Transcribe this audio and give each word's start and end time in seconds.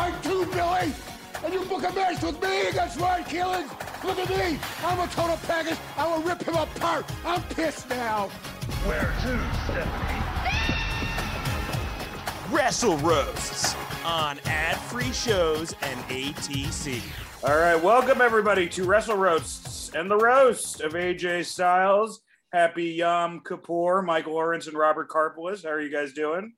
Are 0.00 0.10
too 0.10 0.20
tight 0.20 0.22
too, 0.22 0.46
Billy. 0.46 0.94
And 1.44 1.54
you 1.54 1.64
book 1.64 1.82
a 1.88 1.92
match 1.94 2.22
with 2.22 2.42
me 2.42 2.68
against 2.68 2.98
Ryan 2.98 3.24
Keelan. 3.24 4.04
Look 4.04 4.18
at 4.18 4.28
me. 4.28 4.58
I'm 4.84 4.98
a 4.98 5.06
total 5.08 5.36
package. 5.46 5.78
I 5.96 6.06
will 6.06 6.22
rip 6.22 6.42
him 6.42 6.54
apart. 6.54 7.06
I'm 7.24 7.42
pissed 7.42 7.88
now. 7.88 8.28
Where 8.86 9.12
to, 9.22 9.40
Stephanie? 9.64 10.20
Wrestle 12.50 12.96
Roasts 12.98 13.76
on 14.04 14.38
ad-free 14.46 15.12
shows 15.12 15.74
and 15.82 16.00
ATC. 16.08 17.00
All 17.44 17.56
right, 17.56 17.82
welcome 17.82 18.20
everybody 18.20 18.68
to 18.70 18.84
Wrestle 18.84 19.16
Roasts 19.16 19.94
and 19.94 20.10
the 20.10 20.16
roast 20.16 20.80
of 20.80 20.92
AJ 20.92 21.46
Styles. 21.46 22.20
Happy 22.52 22.84
Yom 22.86 23.40
Kippur, 23.46 24.02
Michael 24.02 24.32
Lawrence 24.34 24.66
and 24.66 24.76
Robert 24.76 25.08
Karpolis. 25.08 25.62
How 25.62 25.70
are 25.70 25.80
you 25.80 25.90
guys 25.90 26.12
doing? 26.12 26.52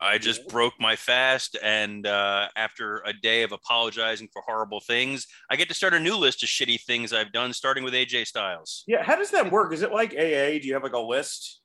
I 0.00 0.18
just 0.18 0.46
broke 0.48 0.74
my 0.78 0.94
fast, 0.94 1.56
and 1.62 2.06
uh, 2.06 2.48
after 2.56 3.02
a 3.04 3.12
day 3.12 3.42
of 3.42 3.52
apologizing 3.52 4.28
for 4.32 4.42
horrible 4.46 4.80
things, 4.80 5.26
I 5.50 5.56
get 5.56 5.68
to 5.68 5.74
start 5.74 5.92
a 5.92 6.00
new 6.00 6.16
list 6.16 6.42
of 6.42 6.48
shitty 6.48 6.82
things 6.82 7.12
I've 7.12 7.32
done, 7.32 7.52
starting 7.52 7.82
with 7.82 7.94
AJ 7.94 8.26
Styles. 8.26 8.84
Yeah, 8.86 9.02
how 9.02 9.16
does 9.16 9.30
that 9.32 9.50
work? 9.50 9.72
Is 9.72 9.82
it 9.82 9.90
like 9.90 10.12
AA? 10.12 10.58
Do 10.58 10.62
you 10.62 10.74
have 10.74 10.84
like 10.84 10.92
a 10.92 11.00
list 11.00 11.60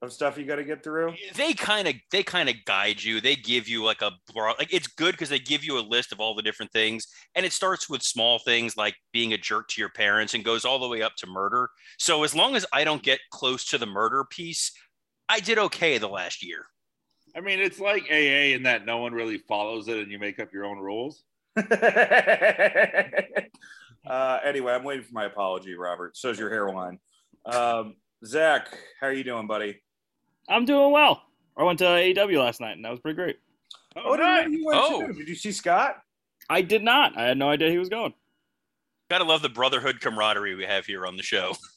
of 0.00 0.12
stuff 0.12 0.38
you 0.38 0.46
got 0.46 0.56
to 0.56 0.64
get 0.64 0.82
through? 0.82 1.14
They 1.34 1.52
kind 1.52 1.86
of 1.86 1.94
they 2.10 2.22
kind 2.22 2.48
of 2.48 2.54
guide 2.64 3.02
you. 3.02 3.20
They 3.20 3.36
give 3.36 3.68
you 3.68 3.84
like 3.84 4.00
a 4.00 4.12
broad, 4.32 4.56
like 4.58 4.72
it's 4.72 4.86
good 4.86 5.12
because 5.12 5.28
they 5.28 5.38
give 5.38 5.62
you 5.62 5.78
a 5.78 5.80
list 5.80 6.10
of 6.10 6.20
all 6.20 6.34
the 6.34 6.42
different 6.42 6.72
things, 6.72 7.06
and 7.34 7.44
it 7.44 7.52
starts 7.52 7.90
with 7.90 8.02
small 8.02 8.38
things 8.38 8.78
like 8.78 8.94
being 9.12 9.34
a 9.34 9.38
jerk 9.38 9.68
to 9.68 9.80
your 9.80 9.90
parents 9.90 10.32
and 10.32 10.42
goes 10.42 10.64
all 10.64 10.78
the 10.78 10.88
way 10.88 11.02
up 11.02 11.16
to 11.16 11.26
murder. 11.26 11.68
So 11.98 12.24
as 12.24 12.34
long 12.34 12.56
as 12.56 12.64
I 12.72 12.84
don't 12.84 13.02
get 13.02 13.20
close 13.30 13.66
to 13.66 13.78
the 13.78 13.86
murder 13.86 14.24
piece, 14.24 14.72
I 15.28 15.40
did 15.40 15.58
okay 15.58 15.98
the 15.98 16.08
last 16.08 16.42
year. 16.42 16.66
I 17.36 17.40
mean, 17.40 17.58
it's 17.60 17.80
like 17.80 18.04
AA 18.10 18.54
in 18.54 18.62
that 18.64 18.86
no 18.86 18.98
one 18.98 19.12
really 19.12 19.38
follows 19.38 19.88
it 19.88 19.98
and 19.98 20.10
you 20.10 20.18
make 20.18 20.38
up 20.38 20.52
your 20.52 20.64
own 20.64 20.78
rules. 20.78 21.24
uh, 21.56 21.66
anyway, 24.44 24.72
I'm 24.72 24.84
waiting 24.84 25.04
for 25.04 25.12
my 25.12 25.24
apology, 25.24 25.74
Robert. 25.74 26.16
So's 26.16 26.38
your 26.38 26.50
hairline. 26.50 26.98
Um, 27.46 27.96
Zach, 28.24 28.68
how 29.00 29.08
are 29.08 29.12
you 29.12 29.24
doing, 29.24 29.46
buddy? 29.46 29.82
I'm 30.48 30.64
doing 30.64 30.92
well. 30.92 31.22
I 31.56 31.64
went 31.64 31.78
to 31.80 31.84
AEW 31.84 32.38
last 32.38 32.60
night, 32.60 32.76
and 32.76 32.84
that 32.84 32.90
was 32.90 33.00
pretty 33.00 33.16
great. 33.16 33.36
Oh, 33.96 34.16
did 34.16 34.52
you, 34.52 34.66
went 34.66 34.80
Oh. 34.82 35.06
did 35.12 35.28
you 35.28 35.34
see 35.34 35.52
Scott? 35.52 35.96
I 36.50 36.62
did 36.62 36.82
not. 36.82 37.16
I 37.16 37.24
had 37.24 37.38
no 37.38 37.48
idea 37.48 37.70
he 37.70 37.78
was 37.78 37.88
going. 37.88 38.12
Gotta 39.10 39.24
love 39.24 39.42
the 39.42 39.48
brotherhood 39.48 40.00
camaraderie 40.00 40.54
we 40.54 40.64
have 40.64 40.86
here 40.86 41.06
on 41.06 41.16
the 41.16 41.22
show. 41.22 41.54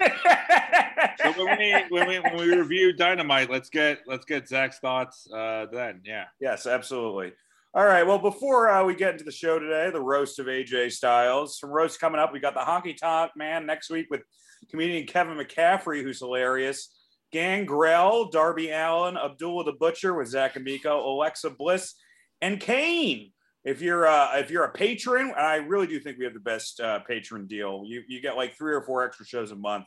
So 1.22 1.32
when 1.32 1.58
we 1.58 1.74
when 1.90 2.08
we 2.08 2.20
when 2.20 2.38
we 2.38 2.56
review 2.56 2.94
Dynamite, 2.94 3.50
let's 3.50 3.70
get 3.70 4.00
let's 4.08 4.26
get 4.26 4.48
Zach's 4.48 4.80
thoughts 4.80 5.28
uh, 5.32 5.66
then. 5.72 6.02
Yeah. 6.06 6.26
Yes, 6.40 6.66
absolutely. 6.66 7.34
All 7.74 7.86
right. 7.86 8.06
Well, 8.06 8.20
before 8.20 8.70
uh, 8.70 8.84
we 8.84 8.96
get 8.96 9.14
into 9.14 9.24
the 9.24 9.32
show 9.32 9.60
today, 9.60 9.90
the 9.92 10.02
roast 10.02 10.40
of 10.40 10.48
AJ 10.48 10.94
Styles. 10.94 11.60
Some 11.60 11.70
roasts 11.70 11.98
coming 11.98 12.20
up. 12.20 12.34
We 12.34 12.40
got 12.40 12.54
the 12.54 12.62
Honky 12.62 12.98
Tonk 12.98 13.32
Man 13.36 13.66
next 13.66 13.90
week 13.90 14.08
with 14.10 14.22
comedian 14.70 15.06
Kevin 15.06 15.38
McCaffrey, 15.38 16.02
who's 16.02 16.20
hilarious. 16.20 16.94
Gangrel, 17.32 18.30
Darby 18.30 18.72
Allin, 18.72 19.18
Abdullah 19.18 19.66
the 19.66 19.74
Butcher 19.74 20.16
with 20.16 20.30
Zach 20.30 20.56
Amico, 20.56 21.06
Alexa 21.06 21.50
Bliss, 21.52 21.96
and 22.42 22.60
Kane. 22.60 23.32
If 23.66 23.82
you're 23.82 24.08
uh, 24.08 24.38
if 24.38 24.50
you're 24.50 24.64
a 24.64 24.72
Patreon, 24.72 25.38
I 25.38 25.56
really 25.58 25.88
do 25.88 26.00
think 26.00 26.18
we 26.18 26.24
have 26.24 26.34
the 26.34 26.40
best 26.40 26.80
uh, 26.80 27.02
Patreon 27.10 27.50
deal. 27.50 27.84
You 27.86 28.02
you 28.08 28.22
get 28.22 28.38
like 28.38 28.56
three 28.56 28.74
or 28.74 28.82
four 28.82 29.04
extra 29.04 29.26
shows 29.26 29.52
a 29.52 29.56
month. 29.56 29.86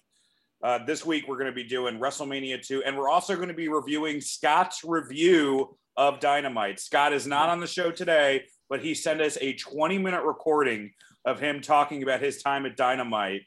Uh, 0.63 0.85
this 0.85 1.07
week 1.07 1.27
we're 1.27 1.37
going 1.39 1.47
to 1.47 1.55
be 1.55 1.65
doing 1.65 1.99
WrestleMania 1.99 2.65
2, 2.65 2.85
and 2.85 2.97
we're 2.97 3.09
also 3.09 3.35
going 3.37 3.49
to 3.49 3.55
be 3.55 3.69
reviewing 3.69 4.21
Scott's 4.21 4.83
review 4.85 5.77
of 5.97 6.21
Dynamite. 6.21 6.81
Scott 6.81 7.13
is 7.13 7.27
not 7.27 7.49
on 7.49 7.61
the 7.61 7.67
show 7.67 7.91
today, 7.91 8.45
but 8.69 8.81
he 8.81 8.95
sent 8.95 9.21
us 9.21 9.39
a 9.41 9.55
20 9.55 9.99
minute 9.99 10.23
recording 10.23 10.93
of 11.25 11.41
him 11.41 11.61
talking 11.61 12.03
about 12.03 12.21
his 12.21 12.43
time 12.43 12.67
at 12.67 12.77
Dynamite. 12.77 13.43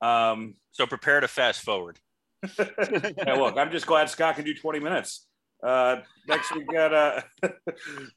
Um, 0.00 0.54
So 0.72 0.86
prepare 0.86 1.20
to 1.20 1.28
fast 1.28 1.62
forward. 1.62 1.98
yeah, 2.58 3.34
look, 3.34 3.56
I'm 3.56 3.70
just 3.70 3.86
glad 3.86 4.08
Scott 4.10 4.36
can 4.36 4.44
do 4.44 4.54
20 4.54 4.80
minutes. 4.80 5.26
Uh, 5.60 5.96
next 6.28 6.54
we 6.54 6.62
got 6.62 6.94
uh, 6.94 7.20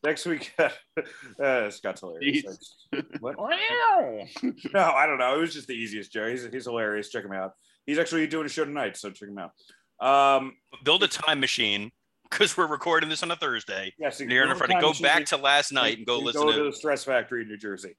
next 0.04 0.28
week 0.28 0.54
uh, 1.44 1.72
Scott's 1.72 2.02
hilarious. 2.02 2.86
What? 3.20 3.36
no, 4.74 4.82
I 4.82 5.08
don't 5.08 5.18
know. 5.18 5.38
It 5.38 5.40
was 5.42 5.54
just 5.54 5.68
the 5.68 5.74
easiest 5.74 6.14
joke. 6.14 6.30
He's, 6.30 6.48
he's 6.52 6.66
hilarious. 6.66 7.10
Check 7.10 7.26
him 7.26 7.34
out. 7.34 7.54
He's 7.86 8.00
actually 8.00 8.28
doing 8.28 8.46
a 8.46 8.50
show 8.50 8.66
tonight, 8.66 8.98
so 8.98 9.10
check 9.10 9.30
him 9.30 9.38
out. 9.38 9.52
Um, 10.06 10.54
Build 10.84 11.04
a 11.04 11.08
time 11.08 11.40
machine 11.40 11.92
because 12.30 12.56
we're 12.58 12.68
recording 12.68 13.10
this 13.10 13.24
on 13.24 13.32
a 13.32 13.36
Thursday. 13.36 13.94
yes, 14.00 14.20
You're 14.20 14.50
in 14.50 14.56
front 14.56 14.74
of 14.74 14.82
go 14.82 14.94
back 15.02 15.26
to 15.28 15.38
last 15.38 15.72
night 15.72 15.98
and 15.98 16.06
go 16.08 16.20
listen 16.20 16.42
go 16.42 16.52
to 16.52 16.58
to 16.58 16.64
the 16.66 16.74
Stress 16.74 17.04
Factory 17.04 17.42
in 17.42 17.48
New 17.48 17.58
Jersey. 17.58 17.96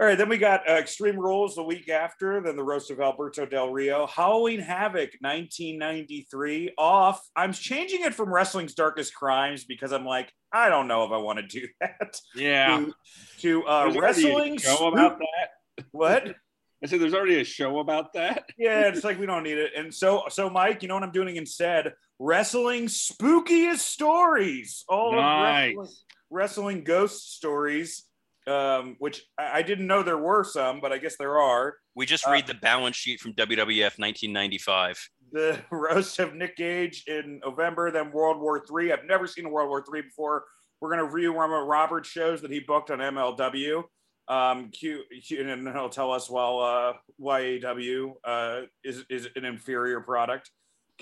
All 0.00 0.06
right, 0.06 0.16
then 0.16 0.28
we 0.28 0.38
got 0.38 0.60
uh, 0.68 0.74
Extreme 0.74 1.18
Rules 1.18 1.56
the 1.56 1.62
week 1.64 1.88
after, 1.88 2.40
then 2.40 2.54
the 2.54 2.62
roast 2.62 2.92
of 2.92 3.00
Alberto 3.00 3.44
Del 3.44 3.72
Rio, 3.72 4.06
Halloween 4.06 4.60
Havoc 4.60 5.10
1993 5.20 6.74
off. 6.78 7.20
I'm 7.34 7.52
changing 7.52 8.02
it 8.02 8.14
from 8.14 8.32
Wrestling's 8.32 8.74
Darkest 8.74 9.12
Crimes 9.12 9.64
because 9.64 9.92
I'm 9.92 10.06
like, 10.06 10.32
I 10.52 10.68
don't 10.68 10.86
know 10.86 11.04
if 11.04 11.10
I 11.10 11.16
want 11.16 11.40
to 11.40 11.46
do 11.48 11.66
that. 11.80 12.16
Yeah. 12.36 12.78
To, 12.78 12.94
to 13.40 13.64
uh, 13.64 13.84
There's 13.90 13.96
already 13.96 14.24
Wrestling 14.24 14.58
show 14.58 14.86
about 14.92 15.18
that. 15.18 15.84
What? 15.90 16.36
I 16.82 16.86
said 16.86 17.00
there's 17.00 17.14
already 17.14 17.40
a 17.40 17.44
show 17.44 17.80
about 17.80 18.12
that. 18.14 18.44
Yeah, 18.58 18.88
it's 18.88 19.04
like 19.04 19.18
we 19.18 19.26
don't 19.26 19.42
need 19.42 19.58
it. 19.58 19.72
And 19.76 19.92
so, 19.92 20.24
so 20.28 20.48
Mike, 20.50 20.82
you 20.82 20.88
know 20.88 20.94
what 20.94 21.02
I'm 21.04 21.10
doing 21.12 21.36
instead? 21.36 21.92
Wrestling 22.18 22.86
spookiest 22.86 23.78
stories. 23.78 24.84
All 24.88 25.10
of 25.10 25.16
Nice. 25.16 25.74
wrestling, 25.76 25.88
wrestling 26.30 26.84
ghost 26.84 27.34
stories, 27.36 28.04
um, 28.46 28.96
which 28.98 29.22
I, 29.38 29.58
I 29.58 29.62
didn't 29.62 29.86
know 29.86 30.02
there 30.02 30.18
were 30.18 30.44
some, 30.44 30.80
but 30.80 30.92
I 30.92 30.98
guess 30.98 31.16
there 31.18 31.38
are. 31.38 31.74
We 31.94 32.06
just 32.06 32.26
Uh, 32.26 32.32
read 32.32 32.46
the 32.46 32.54
balance 32.54 32.96
sheet 32.96 33.20
from 33.20 33.32
WWF 33.34 33.98
1995. 33.98 35.08
The 35.32 35.60
roast 35.70 36.18
of 36.20 36.34
Nick 36.34 36.56
Gage 36.56 37.04
in 37.06 37.40
November, 37.44 37.90
then 37.90 38.10
World 38.12 38.40
War 38.40 38.64
Three. 38.66 38.92
I've 38.92 39.04
never 39.04 39.26
seen 39.26 39.46
a 39.46 39.50
World 39.50 39.68
War 39.68 39.84
Three 39.84 40.02
before. 40.02 40.44
We're 40.80 40.90
gonna 40.90 41.04
review 41.04 41.32
one 41.32 41.50
of 41.52 41.66
Robert's 41.66 42.08
shows 42.08 42.40
that 42.42 42.50
he 42.52 42.60
booked 42.60 42.90
on 42.90 42.98
MLW. 42.98 43.82
Um, 44.28 44.68
Q, 44.68 45.04
Q 45.24 45.48
and 45.48 45.68
he'll 45.68 45.88
tell 45.88 46.12
us 46.12 46.28
well 46.28 46.60
uh, 46.60 46.92
YAW 47.18 48.14
uh, 48.24 48.60
is 48.84 49.04
is 49.08 49.28
an 49.36 49.44
inferior 49.44 50.00
product. 50.00 50.50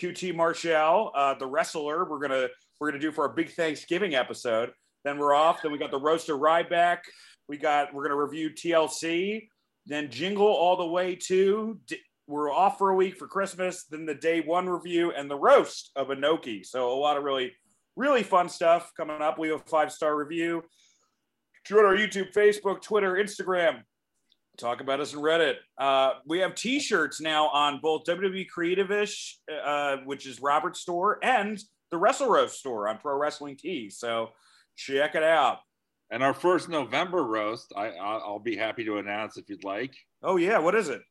QT 0.01 0.35
Marshall, 0.35 1.11
uh, 1.15 1.35
the 1.35 1.47
wrestler, 1.47 2.09
we're 2.09 2.21
gonna 2.21 2.49
we're 2.79 2.91
gonna 2.91 3.01
do 3.01 3.11
for 3.11 3.29
our 3.29 3.35
big 3.35 3.51
Thanksgiving 3.51 4.15
episode. 4.15 4.71
Then 5.05 5.19
we're 5.19 5.35
off. 5.35 5.63
Then 5.63 5.73
we 5.73 5.79
got 5.79 5.91
the 5.91 6.01
roast 6.01 6.29
of 6.29 6.39
Ryback. 6.39 6.99
We 7.49 7.57
got 7.57 7.93
we're 7.93 8.03
gonna 8.03 8.21
review 8.21 8.51
TLC. 8.51 9.49
Then 9.87 10.11
Jingle 10.11 10.47
all 10.47 10.77
the 10.77 10.87
way 10.87 11.17
to 11.27 11.81
D- 11.87 12.01
we're 12.29 12.53
off 12.53 12.79
for 12.79 12.91
a 12.91 12.95
week 12.95 13.17
for 13.17 13.29
Christmas. 13.29 13.85
Then 13.85 14.05
the 14.05 14.15
day 14.15 14.41
one 14.41 14.69
review 14.69 15.13
and 15.13 15.31
the 15.31 15.39
roast 15.39 15.91
of 15.97 16.09
Inoki. 16.09 16.65
So 16.65 16.93
a 16.93 16.99
lot 16.99 17.17
of 17.17 17.25
really 17.25 17.53
really 17.97 18.23
fun 18.23 18.49
stuff 18.49 18.93
coming 18.97 19.23
up. 19.23 19.39
We 19.39 19.49
have 19.49 19.61
a 19.61 19.65
five 19.65 19.91
star 19.91 20.17
review. 20.17 20.63
Join 21.67 21.85
our 21.85 21.97
YouTube, 21.97 22.33
Facebook, 22.33 22.81
Twitter, 22.81 23.15
Instagram. 23.15 23.83
Talk 24.57 24.81
about 24.81 25.01
us 25.01 25.15
on 25.15 25.21
Reddit. 25.21 25.57
Uh, 25.77 26.13
we 26.25 26.39
have 26.39 26.55
T-shirts 26.55 27.21
now 27.21 27.49
on 27.49 27.81
both 27.83 28.05
WWE 28.05 28.49
Creative-ish, 28.49 29.41
uh, 29.65 29.97
which 30.05 30.27
is 30.27 30.41
Robert's 30.41 30.81
store, 30.81 31.19
and 31.25 31.61
the 31.91 31.99
Wrestle 31.99 32.29
Roast 32.29 32.59
store 32.59 32.89
on 32.89 32.99
Pro 32.99 33.19
Wrestling 33.19 33.57
Tees. 33.57 33.99
So 33.99 34.31
check 34.77 35.17
it 35.17 35.25
out. 35.25 35.59
And 36.11 36.23
our 36.23 36.35
first 36.35 36.69
November 36.69 37.25
roast, 37.25 37.73
I 37.77 37.89
I'll 37.89 38.23
I'll 38.25 38.39
be 38.39 38.57
happy 38.57 38.85
to 38.85 38.99
announce 38.99 39.37
if 39.37 39.49
you'd 39.49 39.65
like. 39.65 39.93
Oh 40.23 40.37
yeah, 40.37 40.59
what 40.59 40.77
is 40.77 40.89
it? 40.89 41.03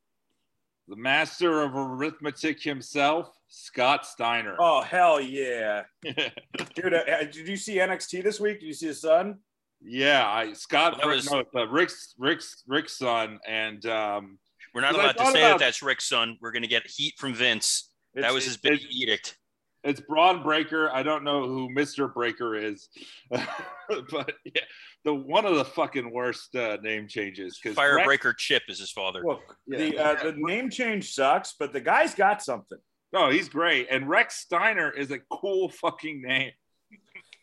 The 0.87 0.95
master 0.95 1.63
of 1.63 1.75
arithmetic 1.75 2.61
himself, 2.61 3.29
Scott 3.49 4.05
Steiner. 4.05 4.55
Oh 4.57 4.81
hell 4.81 5.19
yeah, 5.19 5.83
dude! 6.03 6.93
Uh, 6.93 7.25
did 7.25 7.47
you 7.47 7.57
see 7.57 7.75
NXT 7.75 8.23
this 8.23 8.39
week? 8.39 8.61
Did 8.61 8.67
you 8.67 8.73
see 8.73 8.87
his 8.87 9.01
son? 9.01 9.39
Yeah, 9.87 10.27
I 10.27 10.53
Scott 10.53 10.97
That 10.97 11.05
was- 11.07 11.29
no, 11.29 11.39
it's, 11.39 11.55
uh, 11.55 11.67
Rick's 11.67 12.15
Rick's 12.17 12.63
Rick's 12.67 12.97
son, 12.97 13.39
and 13.47 13.85
um, 13.85 14.39
We're 14.73 14.81
not 14.81 14.93
Because 14.93 15.03
allowed 15.15 15.25
to 15.25 15.31
say 15.31 15.41
about- 15.43 15.59
that 15.59 15.65
that's 15.65 15.81
Rick's 15.83 16.05
son. 16.07 16.37
We're 16.41 16.51
going 16.51 16.63
to 16.63 16.67
get 16.67 16.87
heat 16.87 17.13
from 17.17 17.33
Vince. 17.33 17.91
that 18.15 18.33
was 18.33 18.45
his 18.45 18.57
big 18.57 18.79
edict. 18.89 19.37
it's 19.83 19.99
Bron 20.01 20.41
Breakker. 20.41 20.89
I 20.91 21.03
don't 21.03 21.23
know 21.23 21.45
who 21.47 21.69
Mister 21.69 22.07
Breakker 22.07 22.55
is, 22.55 22.89
but 23.29 24.33
yeah, 24.43 24.61
the 25.03 25.13
one 25.13 25.45
of 25.45 25.55
the 25.55 25.65
fucking 25.65 26.11
worst 26.11 26.55
uh, 26.55 26.77
name 26.81 27.07
changes. 27.07 27.59
'cause 27.61 27.75
Rex- 27.77 27.79
Firebreaker 27.79 28.35
Chip 28.37 28.63
is 28.67 28.79
his 28.79 28.91
father. 28.91 29.21
Look, 29.23 29.55
Yeah. 29.67 29.77
the 29.77 29.97
uh, 29.99 30.23
the 30.23 30.33
name 30.37 30.69
change 30.71 31.13
sucks, 31.13 31.53
but 31.59 31.71
the 31.73 31.81
guy's 31.81 32.15
got 32.15 32.41
something. 32.41 32.79
Oh, 33.13 33.29
he's 33.29 33.47
great, 33.47 33.87
and 33.91 34.09
Rex 34.09 34.37
Steiner 34.37 34.89
is 34.89 35.11
a 35.11 35.19
cool 35.29 35.69
fucking 35.69 36.21
name. 36.21 36.51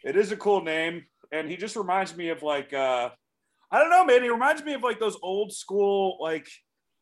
It 0.04 0.16
is 0.16 0.32
a 0.32 0.36
cool 0.36 0.62
name, 0.62 1.06
and 1.32 1.49
he 1.49 1.56
just 1.56 1.76
reminds 1.76 2.17
me 2.17 2.29
of 2.29 2.43
like 2.43 2.73
uh 2.73 3.11
I 3.70 3.79
don't 3.79 3.88
know, 3.90 4.05
man. 4.05 4.23
He 4.23 4.29
reminds 4.29 4.62
me 4.62 4.75
of 4.75 4.82
like 4.82 5.00
those 5.00 5.17
old 5.23 5.50
school 5.52 6.19
like 6.20 6.46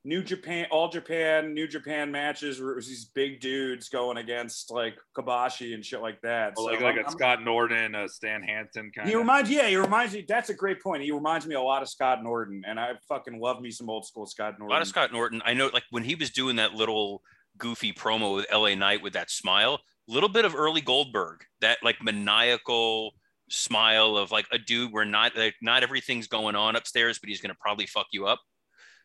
New 0.03 0.23
Japan, 0.23 0.67
All 0.71 0.89
Japan, 0.89 1.53
New 1.53 1.67
Japan 1.69 2.11
matches 2.11 2.59
where 2.61 2.71
it 2.71 2.77
was 2.77 2.87
these 2.87 3.05
big 3.07 3.41
dudes 3.41 3.89
going 3.91 4.17
against 4.17 4.71
like 4.71 4.95
Kobashi 5.15 5.75
and 5.75 5.85
shit 5.85 6.01
like 6.01 6.19
that. 6.23 6.53
Or 6.57 6.63
So 6.63 6.63
like 6.73 6.81
like 6.81 6.97
I'm- 6.97 7.05
a 7.07 7.11
Scott 7.11 7.43
Norton, 7.45 7.95
a 7.95 8.09
Stan 8.09 8.43
Hansen 8.43 8.93
kind 8.95 9.07
He 9.09 9.15
of. 9.15 9.21
reminds, 9.21 9.51
yeah, 9.51 9.67
he 9.69 9.77
reminds 9.77 10.15
me. 10.15 10.25
That's 10.27 10.49
a 10.49 10.55
great 10.55 10.81
point. 10.81 11.03
He 11.03 11.11
reminds 11.11 11.45
me 11.47 11.55
a 11.55 11.61
lot 11.61 11.83
of 11.83 11.89
Scott 11.91 12.23
Norton, 12.23 12.63
and 12.67 12.81
I 12.81 12.93
fucking 13.09 13.39
love 13.41 13.61
me 13.61 13.71
some 13.71 13.91
old 13.91 14.07
school 14.07 14.25
Scott 14.27 14.55
Norton. 14.59 14.69
A 14.69 14.73
lot 14.73 14.81
of 14.81 14.89
Scott 14.89 15.13
Norton. 15.13 15.43
I 15.45 15.53
know, 15.53 15.69
like 15.75 15.85
when 15.91 16.05
he 16.05 16.15
was 16.15 16.31
doing 16.31 16.57
that 16.57 16.73
little 16.73 17.21
goofy 17.59 17.93
promo 17.93 18.37
with 18.37 18.47
LA 18.51 18.75
Knight 18.77 19.03
with 19.03 19.13
that 19.13 19.29
smile, 19.31 19.81
little 20.09 20.31
bit 20.31 20.47
of 20.47 20.55
early 20.57 20.81
Goldberg, 20.81 21.45
that 21.61 21.77
like 21.83 21.97
maniacal 22.03 23.13
smile 23.51 24.17
of 24.17 24.31
like 24.31 24.47
a 24.53 24.59
dude 24.59 24.93
where 24.93 25.05
not 25.05 25.37
like 25.37 25.55
not 25.61 25.83
everything's 25.83 26.27
going 26.27 26.57
on 26.57 26.77
upstairs, 26.77 27.19
but 27.19 27.29
he's 27.29 27.41
gonna 27.41 27.57
probably 27.61 27.87
fuck 27.87 28.07
you 28.13 28.27
up. 28.27 28.41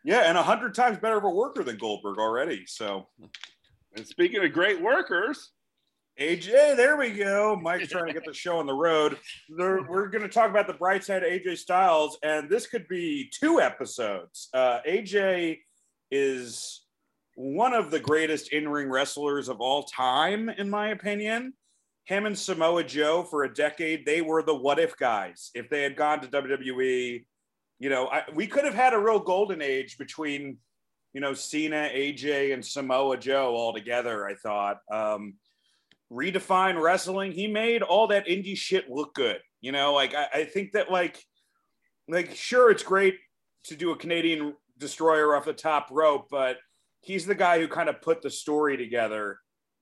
Yeah, 0.03 0.21
and 0.21 0.37
a 0.37 0.43
hundred 0.43 0.75
times 0.75 0.99
better 0.99 1.17
of 1.17 1.23
a 1.23 1.29
worker 1.29 1.63
than 1.63 1.77
Goldberg 1.77 2.19
already. 2.19 2.65
So 2.67 3.07
And 3.95 4.05
speaking 4.05 4.43
of 4.43 4.51
great 4.51 4.81
workers, 4.81 5.51
AJ, 6.19 6.77
there 6.77 6.95
we 6.95 7.11
go. 7.11 7.57
Mike's 7.61 7.89
trying 7.89 8.07
to 8.07 8.13
get 8.13 8.25
the 8.25 8.33
show 8.45 8.59
on 8.59 8.65
the 8.65 8.73
road. 8.73 9.17
There, 9.49 9.83
we're 9.89 10.07
going 10.07 10.21
to 10.21 10.29
talk 10.29 10.49
about 10.49 10.67
the 10.67 10.73
bright 10.73 11.03
side 11.03 11.23
of 11.23 11.29
AJ 11.29 11.57
Styles, 11.57 12.17
and 12.23 12.49
this 12.49 12.67
could 12.67 12.87
be 12.87 13.29
two 13.33 13.59
episodes. 13.59 14.49
Uh, 14.53 14.79
AJ 14.87 15.59
is 16.11 16.83
one 17.35 17.73
of 17.73 17.91
the 17.91 17.99
greatest 17.99 18.53
in 18.53 18.69
ring 18.69 18.89
wrestlers 18.89 19.49
of 19.49 19.59
all 19.59 19.83
time, 19.83 20.49
in 20.49 20.69
my 20.69 20.89
opinion. 20.89 21.53
Him 22.05 22.25
and 22.25 22.37
Samoa 22.37 22.83
Joe, 22.83 23.23
for 23.23 23.43
a 23.43 23.53
decade, 23.53 24.05
they 24.05 24.21
were 24.21 24.43
the 24.43 24.55
what 24.55 24.79
if 24.79 24.95
guys. 24.95 25.51
If 25.55 25.69
they 25.69 25.81
had 25.81 25.95
gone 25.95 26.21
to 26.21 26.27
WWE, 26.27 27.25
you 27.79 27.89
know, 27.89 28.07
I, 28.07 28.23
we 28.33 28.47
could 28.47 28.63
have 28.63 28.75
had 28.75 28.93
a 28.93 28.99
real 28.99 29.19
golden 29.19 29.61
age 29.61 29.97
between, 29.97 30.57
you 31.13 31.21
know, 31.21 31.33
Cena, 31.33 31.89
AJ, 31.93 32.53
and 32.53 32.63
Samoa 32.63 33.17
Joe 33.17 33.55
all 33.55 33.73
together, 33.73 34.27
I 34.27 34.35
thought. 34.35 34.77
Um, 34.91 35.35
redefine 36.11 36.79
wrestling. 36.81 37.31
He 37.31 37.47
made 37.47 37.81
all 37.81 38.07
that 38.07 38.27
indie 38.27 38.57
shit 38.57 38.89
look 38.89 39.15
good. 39.15 39.39
You 39.61 39.71
know, 39.71 39.93
like 39.93 40.13
I, 40.13 40.27
I 40.33 40.45
think 40.45 40.73
that 40.73 40.91
like 40.91 41.23
like 42.07 42.35
sure 42.35 42.69
it's 42.69 42.83
great 42.83 43.17
to 43.65 43.75
do 43.75 43.91
a 43.91 43.97
Canadian 43.97 44.53
destroyer 44.77 45.35
off 45.35 45.45
the 45.45 45.53
top 45.53 45.87
rope, 45.91 46.27
but 46.29 46.57
he's 47.01 47.25
the 47.25 47.35
guy 47.35 47.59
who 47.59 47.67
kind 47.67 47.89
of 47.89 48.01
put 48.01 48.21
the 48.21 48.29
story 48.29 48.77
together 48.77 49.39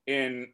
in 0.07 0.47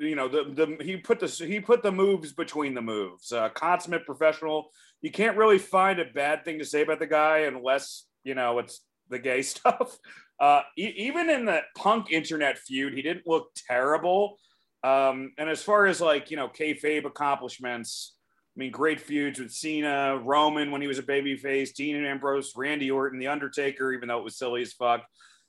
you 0.00 0.16
know 0.16 0.28
the 0.28 0.44
the 0.44 0.84
he 0.84 0.96
put 0.96 1.20
the 1.20 1.28
he 1.28 1.60
put 1.60 1.82
the 1.82 1.92
moves 1.92 2.32
between 2.32 2.74
the 2.74 2.82
moves. 2.82 3.32
Uh, 3.32 3.48
consummate 3.50 4.06
professional. 4.06 4.70
You 5.00 5.10
can't 5.10 5.36
really 5.36 5.58
find 5.58 6.00
a 6.00 6.04
bad 6.04 6.44
thing 6.44 6.58
to 6.58 6.64
say 6.64 6.82
about 6.82 6.98
the 6.98 7.06
guy 7.06 7.38
unless 7.40 8.06
you 8.24 8.34
know 8.34 8.58
it's 8.58 8.80
the 9.08 9.18
gay 9.18 9.42
stuff. 9.42 9.98
Uh, 10.40 10.62
e- 10.76 10.94
even 10.96 11.30
in 11.30 11.44
the 11.44 11.60
punk 11.76 12.10
internet 12.10 12.58
feud, 12.58 12.94
he 12.94 13.02
didn't 13.02 13.26
look 13.26 13.50
terrible. 13.68 14.38
Um, 14.82 15.32
and 15.38 15.48
as 15.48 15.62
far 15.62 15.86
as 15.86 16.00
like 16.00 16.30
you 16.30 16.36
know, 16.36 16.48
kayfabe 16.48 17.04
accomplishments, 17.04 18.16
I 18.56 18.58
mean, 18.58 18.72
great 18.72 19.00
feuds 19.00 19.38
with 19.38 19.52
Cena, 19.52 20.18
Roman 20.18 20.72
when 20.72 20.82
he 20.82 20.88
was 20.88 20.98
a 20.98 21.04
babyface, 21.04 21.72
Dean 21.72 21.96
and 21.96 22.06
Ambrose, 22.06 22.52
Randy 22.56 22.90
Orton, 22.90 23.18
The 23.18 23.28
Undertaker, 23.28 23.92
even 23.92 24.08
though 24.08 24.18
it 24.18 24.24
was 24.24 24.36
silly 24.36 24.62
as 24.62 24.72
fuck, 24.72 25.04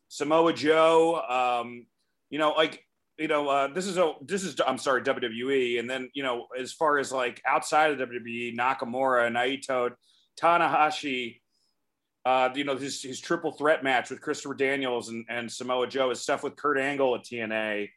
Samoa 0.07 0.53
Joe. 0.53 1.19
Um, 1.21 1.87
you 2.29 2.37
know, 2.37 2.51
like 2.51 2.85
you 3.17 3.27
know, 3.27 3.47
uh, 3.47 3.67
this 3.67 3.85
is 3.85 3.97
a 3.97 4.13
this 4.21 4.43
is 4.43 4.59
I'm 4.65 4.77
sorry, 4.77 5.01
WWE, 5.01 5.79
and 5.79 5.89
then 5.89 6.09
you 6.13 6.23
know, 6.23 6.47
as 6.59 6.73
far 6.73 6.97
as 6.97 7.11
like 7.11 7.41
outside 7.47 7.91
of 7.91 8.09
WWE, 8.09 8.57
Nakamura, 8.57 9.31
Naito, 9.31 9.91
Tanahashi. 10.41 11.39
Uh, 12.25 12.49
you 12.55 12.63
know, 12.63 12.77
his, 12.77 13.01
his 13.01 13.19
triple 13.19 13.51
threat 13.51 13.83
match 13.83 14.09
with 14.09 14.21
Christopher 14.21 14.53
Daniels 14.53 15.09
and, 15.09 15.25
and 15.27 15.51
Samoa 15.51 15.87
Joe, 15.87 16.09
his 16.09 16.21
stuff 16.21 16.41
with 16.41 16.55
Kurt 16.55 16.79
Angle 16.79 17.15
at 17.15 17.23
TNA. 17.23 17.89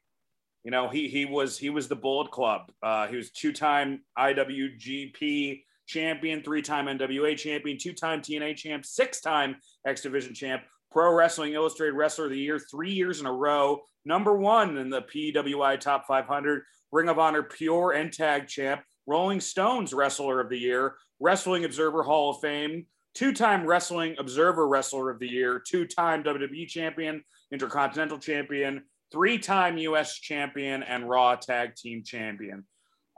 You 0.64 0.72
know, 0.72 0.88
he 0.88 1.08
he 1.08 1.24
was 1.24 1.56
he 1.56 1.70
was 1.70 1.86
the 1.86 1.94
Bullet 1.94 2.32
Club. 2.32 2.72
Uh, 2.82 3.06
he 3.06 3.14
was 3.14 3.30
two-time 3.30 4.00
IWGP 4.18 5.62
champion, 5.86 6.42
three-time 6.42 6.86
NWA 6.86 7.38
champion, 7.38 7.78
two-time 7.78 8.20
TNA 8.20 8.56
champ, 8.56 8.84
six-time 8.84 9.56
X 9.86 10.00
Division 10.00 10.34
champ, 10.34 10.62
Pro 10.90 11.14
Wrestling 11.14 11.52
Illustrated 11.52 11.94
Wrestler 11.94 12.24
of 12.24 12.32
the 12.32 12.38
Year, 12.38 12.58
three 12.58 12.90
years 12.90 13.20
in 13.20 13.26
a 13.26 13.32
row, 13.32 13.80
number 14.06 14.36
one 14.36 14.78
in 14.78 14.88
the 14.88 15.02
PWI 15.02 15.78
Top 15.78 16.06
500, 16.06 16.62
Ring 16.92 17.08
of 17.08 17.18
Honor 17.18 17.42
Pure 17.42 17.92
and 17.92 18.12
Tag 18.12 18.46
Champ, 18.46 18.80
Rolling 19.06 19.40
Stones 19.40 19.92
Wrestler 19.92 20.40
of 20.40 20.48
the 20.48 20.58
Year, 20.58 20.96
Wrestling 21.20 21.64
Observer 21.64 22.02
Hall 22.02 22.30
of 22.30 22.40
Fame, 22.40 22.86
two-time 23.14 23.66
Wrestling 23.66 24.14
Observer 24.18 24.68
Wrestler 24.68 25.10
of 25.10 25.18
the 25.18 25.28
Year, 25.28 25.62
two-time 25.66 26.22
WWE 26.22 26.66
Champion, 26.68 27.22
Intercontinental 27.52 28.18
Champion, 28.18 28.84
three-time 29.12 29.78
U.S. 29.78 30.18
Champion, 30.18 30.82
and 30.82 31.08
Raw 31.08 31.34
Tag 31.34 31.74
Team 31.74 32.02
Champion. 32.04 32.64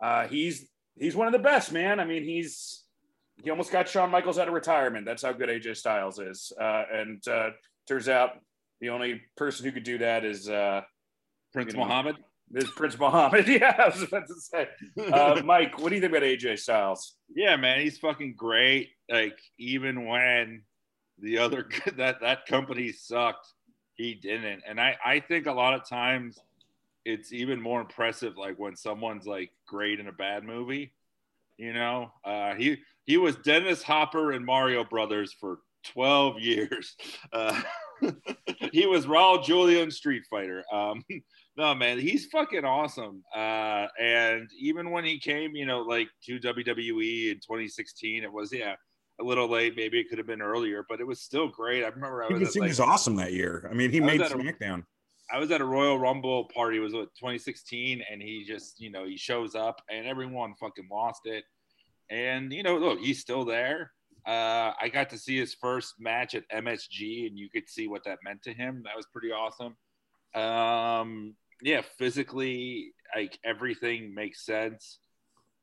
Uh, 0.02 0.26
he's 0.26 0.68
he's 0.98 1.16
one 1.16 1.26
of 1.26 1.32
the 1.32 1.38
best, 1.38 1.72
man. 1.72 2.00
I 2.00 2.04
mean, 2.04 2.24
he's 2.24 2.84
he 3.42 3.50
almost 3.50 3.72
got 3.72 3.88
Shawn 3.88 4.10
Michaels 4.10 4.38
out 4.38 4.48
of 4.48 4.54
retirement. 4.54 5.06
That's 5.06 5.22
how 5.22 5.32
good 5.32 5.48
AJ 5.48 5.76
Styles 5.76 6.18
is. 6.18 6.52
Uh, 6.60 6.84
and 6.92 7.26
uh, 7.28 7.50
turns 7.86 8.08
out 8.08 8.32
the 8.80 8.90
only 8.90 9.22
person 9.36 9.64
who 9.64 9.72
could 9.72 9.82
do 9.84 9.98
that 9.98 10.24
is 10.24 10.48
uh, 10.48 10.82
Prince 11.52 11.72
You 11.72 11.78
know. 11.78 11.84
Muhammad. 11.86 12.16
is 12.54 12.70
Prince 12.70 12.98
Muhammad. 12.98 13.46
yeah, 13.48 13.74
I 13.78 13.88
was 13.88 14.02
about 14.02 14.26
to 14.28 14.34
say. 14.34 14.68
Uh, 15.12 15.42
Mike, 15.44 15.78
what 15.78 15.88
do 15.90 15.94
you 15.96 16.00
think 16.00 16.12
about 16.12 16.22
AJ 16.22 16.58
Styles? 16.60 17.14
Yeah, 17.34 17.56
man, 17.56 17.80
he's 17.80 17.98
fucking 17.98 18.34
great. 18.36 18.90
Like 19.10 19.38
even 19.58 20.06
when 20.06 20.62
the 21.18 21.38
other 21.38 21.66
that 21.96 22.20
that 22.20 22.46
company 22.46 22.92
sucked, 22.92 23.46
he 23.94 24.14
didn't. 24.14 24.62
And 24.66 24.80
I 24.80 24.96
I 25.04 25.20
think 25.20 25.46
a 25.46 25.52
lot 25.52 25.74
of 25.74 25.88
times 25.88 26.38
it's 27.04 27.32
even 27.32 27.60
more 27.60 27.80
impressive 27.80 28.36
like 28.36 28.58
when 28.58 28.76
someone's 28.76 29.26
like 29.26 29.50
great 29.66 29.98
in 29.98 30.08
a 30.08 30.12
bad 30.12 30.44
movie. 30.44 30.92
You 31.56 31.72
know, 31.72 32.12
uh, 32.24 32.54
he 32.54 32.76
he 33.04 33.16
was 33.16 33.34
Dennis 33.36 33.82
Hopper 33.82 34.32
in 34.32 34.44
Mario 34.44 34.84
Brothers 34.84 35.32
for 35.32 35.58
12 35.92 36.40
years. 36.40 36.96
Uh, 37.32 37.60
he 38.72 38.86
was 38.86 39.06
Raul 39.06 39.42
Julia 39.44 39.80
in 39.80 39.90
Street 39.90 40.24
Fighter. 40.30 40.64
Um, 40.72 41.02
no, 41.56 41.74
man, 41.74 41.98
he's 41.98 42.26
fucking 42.26 42.64
awesome. 42.64 43.22
Uh, 43.34 43.86
and 44.00 44.48
even 44.58 44.90
when 44.90 45.04
he 45.04 45.18
came, 45.18 45.54
you 45.54 45.66
know, 45.66 45.80
like 45.80 46.08
to 46.24 46.38
WWE 46.38 47.30
in 47.30 47.36
2016, 47.36 48.24
it 48.24 48.32
was 48.32 48.52
yeah 48.52 48.74
a 49.20 49.24
little 49.24 49.48
late. 49.48 49.74
Maybe 49.76 49.98
it 49.98 50.08
could 50.08 50.18
have 50.18 50.26
been 50.26 50.42
earlier, 50.42 50.84
but 50.88 51.00
it 51.00 51.06
was 51.06 51.20
still 51.20 51.48
great. 51.48 51.84
I 51.84 51.88
remember 51.88 52.22
I 52.22 52.28
was, 52.28 52.48
at, 52.48 52.54
he 52.54 52.60
like, 52.60 52.68
was 52.68 52.80
awesome 52.80 53.16
that 53.16 53.32
year. 53.32 53.68
I 53.70 53.74
mean, 53.74 53.90
he 53.90 54.00
I 54.00 54.04
made 54.04 54.20
at 54.20 54.32
a- 54.32 54.36
SmackDown. 54.36 54.84
I 55.30 55.38
was 55.38 55.50
at 55.50 55.60
a 55.60 55.64
Royal 55.64 55.98
Rumble 55.98 56.46
party. 56.54 56.78
It 56.78 56.80
was 56.80 56.94
what 56.94 57.14
2016, 57.16 58.02
and 58.10 58.22
he 58.22 58.44
just 58.46 58.80
you 58.80 58.90
know 58.90 59.04
he 59.04 59.16
shows 59.16 59.54
up, 59.54 59.82
and 59.90 60.06
everyone 60.06 60.54
fucking 60.58 60.88
lost 60.90 61.22
it. 61.26 61.44
And 62.10 62.52
you 62.52 62.62
know, 62.62 62.78
look, 62.78 63.00
he's 63.00 63.20
still 63.20 63.44
there. 63.44 63.90
Uh, 64.28 64.74
I 64.78 64.90
got 64.90 65.08
to 65.10 65.18
see 65.18 65.38
his 65.38 65.54
first 65.54 65.94
match 65.98 66.34
at 66.34 66.46
MSG, 66.50 67.26
and 67.26 67.38
you 67.38 67.48
could 67.48 67.66
see 67.66 67.88
what 67.88 68.04
that 68.04 68.18
meant 68.22 68.42
to 68.42 68.52
him. 68.52 68.82
That 68.84 68.94
was 68.94 69.06
pretty 69.10 69.32
awesome. 69.32 69.74
Um, 70.34 71.34
yeah, 71.62 71.80
physically, 71.96 72.92
like 73.16 73.38
everything 73.42 74.14
makes 74.14 74.44
sense. 74.44 74.98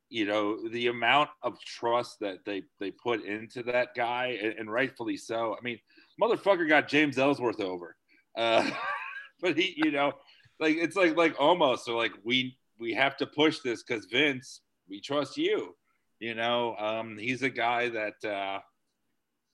You 0.09 0.25
know, 0.25 0.67
the 0.67 0.87
amount 0.87 1.29
of 1.43 1.59
trust 1.63 2.17
that 2.21 2.39
they 2.43 2.63
they 2.79 2.89
put 2.89 3.23
into 3.23 3.61
that 3.63 3.89
guy, 3.95 4.39
and, 4.41 4.53
and 4.57 4.71
rightfully 4.71 5.17
so. 5.17 5.55
I 5.55 5.63
mean, 5.63 5.77
motherfucker 6.19 6.67
got 6.67 6.87
James 6.87 7.19
Ellsworth 7.19 7.61
over, 7.61 7.95
uh, 8.35 8.67
but 9.41 9.55
he, 9.55 9.75
you 9.77 9.91
know, 9.91 10.13
like 10.59 10.75
it's 10.75 10.95
like 10.95 11.15
like 11.15 11.35
almost 11.37 11.85
so 11.85 11.95
like 11.95 12.13
we 12.23 12.57
we 12.79 12.95
have 12.95 13.15
to 13.17 13.27
push 13.27 13.59
this 13.59 13.83
because 13.83 14.05
Vince, 14.05 14.61
we 14.89 15.01
trust 15.01 15.37
you. 15.37 15.75
You 16.25 16.33
know, 16.33 16.75
um, 16.77 17.19
he's 17.19 17.43
a 17.43 17.51
guy 17.51 17.87
that 17.89 18.27
uh, 18.27 18.59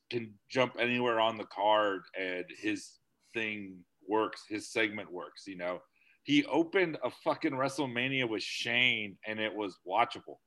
can 0.09 0.35
jump 0.49 0.77
anywhere 0.79 1.19
on 1.19 1.37
the 1.37 1.43
card, 1.43 2.03
and 2.17 2.45
his 2.57 2.91
thing 3.33 3.79
works. 4.07 4.45
His 4.47 4.71
segment 4.71 5.11
works. 5.11 5.43
You 5.47 5.57
know, 5.57 5.81
he 6.23 6.45
opened 6.45 6.97
a 7.03 7.11
fucking 7.25 7.51
WrestleMania 7.51 8.29
with 8.29 8.41
Shane, 8.41 9.17
and 9.27 9.37
it 9.37 9.53
was 9.53 9.79
watchable. 9.85 10.37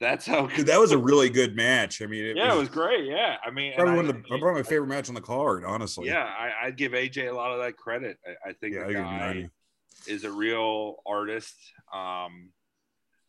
That's 0.00 0.24
how. 0.24 0.46
Dude, 0.46 0.68
that 0.68 0.80
was 0.80 0.92
a 0.92 0.96
really 0.96 1.28
good 1.28 1.54
match. 1.54 2.00
I 2.00 2.06
mean, 2.06 2.24
it 2.24 2.38
yeah, 2.38 2.46
it 2.46 2.56
was 2.56 2.60
was 2.60 2.68
great. 2.70 3.04
Yeah, 3.04 3.36
I 3.44 3.50
mean, 3.50 3.74
probably 3.74 3.92
I- 3.92 3.96
one 3.96 4.06
of 4.06 4.14
the 4.14 4.22
probably 4.22 4.52
my 4.54 4.62
favorite 4.62 4.88
match 4.88 5.10
on 5.10 5.14
the 5.14 5.20
card. 5.20 5.66
Honestly, 5.66 6.06
yeah, 6.06 6.24
I, 6.24 6.68
I'd 6.68 6.78
give 6.78 6.92
AJ 6.92 7.28
a 7.28 7.34
lot 7.34 7.52
of 7.52 7.58
that 7.58 7.76
credit. 7.76 8.16
I, 8.26 8.48
I 8.48 8.52
think 8.54 8.72
yeah, 8.72 8.84
the 8.84 8.98
I 9.00 9.32
guy, 9.34 9.50
is 10.06 10.24
a 10.24 10.32
real 10.32 10.96
artist, 11.06 11.56
um, 11.92 12.52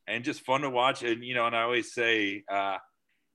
and 0.09 0.23
just 0.23 0.41
fun 0.41 0.61
to 0.61 0.69
watch. 0.69 1.03
And 1.03 1.23
you 1.23 1.33
know, 1.33 1.45
and 1.45 1.55
I 1.55 1.61
always 1.63 1.93
say, 1.93 2.43
uh, 2.51 2.77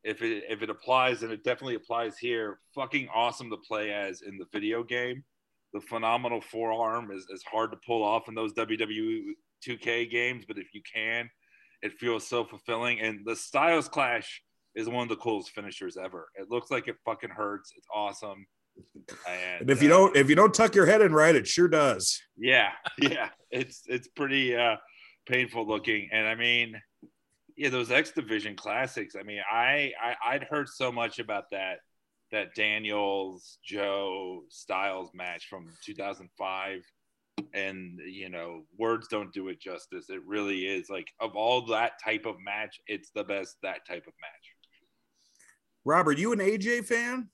if 0.02 0.22
it 0.22 0.44
if 0.48 0.62
it 0.62 0.70
applies, 0.70 1.22
and 1.22 1.32
it 1.32 1.44
definitely 1.44 1.76
applies 1.76 2.18
here, 2.18 2.58
fucking 2.74 3.08
awesome 3.14 3.50
to 3.50 3.56
play 3.56 3.92
as 3.92 4.22
in 4.22 4.38
the 4.38 4.46
video 4.52 4.82
game. 4.82 5.24
The 5.72 5.80
phenomenal 5.80 6.40
forearm 6.40 7.10
is, 7.10 7.26
is 7.30 7.42
hard 7.50 7.72
to 7.72 7.78
pull 7.84 8.04
off 8.04 8.28
in 8.28 8.34
those 8.34 8.52
WWE 8.52 9.22
2K 9.66 10.08
games, 10.08 10.44
but 10.46 10.56
if 10.56 10.68
you 10.72 10.80
can, 10.92 11.28
it 11.82 11.92
feels 11.94 12.24
so 12.26 12.44
fulfilling. 12.44 13.00
And 13.00 13.20
the 13.24 13.34
Styles 13.34 13.88
Clash 13.88 14.40
is 14.76 14.88
one 14.88 15.02
of 15.02 15.08
the 15.08 15.16
coolest 15.16 15.50
finishers 15.50 15.96
ever. 15.96 16.28
It 16.36 16.48
looks 16.48 16.70
like 16.70 16.86
it 16.86 16.96
fucking 17.04 17.30
hurts. 17.30 17.72
It's 17.76 17.88
awesome. 17.92 18.46
And, 19.28 19.62
And 19.62 19.70
if 19.70 19.82
you 19.82 19.88
uh, 19.88 19.90
don't 19.90 20.16
if 20.16 20.28
you 20.28 20.34
don't 20.34 20.54
tuck 20.54 20.74
your 20.74 20.86
head 20.86 21.00
in 21.00 21.12
right, 21.12 21.34
it 21.34 21.46
sure 21.46 21.68
does. 21.68 22.20
yeah, 22.36 22.70
yeah, 22.98 23.30
it's 23.50 23.82
it's 23.86 24.08
pretty 24.08 24.54
uh, 24.56 24.76
painful 25.26 25.66
looking. 25.66 26.08
And 26.12 26.26
I 26.26 26.34
mean, 26.34 26.80
yeah, 27.56 27.68
those 27.68 27.90
X 27.90 28.12
Division 28.12 28.56
classics. 28.56 29.14
I 29.18 29.22
mean, 29.22 29.40
I, 29.50 29.92
I 30.02 30.34
I'd 30.34 30.44
heard 30.44 30.68
so 30.68 30.90
much 30.90 31.18
about 31.18 31.44
that 31.52 31.78
that 32.32 32.54
Daniels 32.54 33.58
Joe 33.64 34.42
Styles 34.48 35.10
match 35.14 35.46
from 35.48 35.68
2005 35.84 36.80
and 37.52 37.98
you 38.08 38.28
know 38.28 38.62
words 38.78 39.08
don't 39.08 39.32
do 39.32 39.48
it 39.48 39.60
justice 39.60 40.08
it 40.08 40.24
really 40.24 40.66
is 40.66 40.88
like 40.88 41.08
of 41.18 41.34
all 41.34 41.66
that 41.66 41.92
type 42.02 42.26
of 42.26 42.36
match 42.38 42.80
it's 42.86 43.10
the 43.12 43.24
best 43.24 43.56
that 43.60 43.84
type 43.88 44.06
of 44.06 44.12
match 44.20 44.54
Robert, 45.84 46.18
you 46.18 46.32
an 46.32 46.38
AJ 46.38 46.86
fan? 46.86 47.28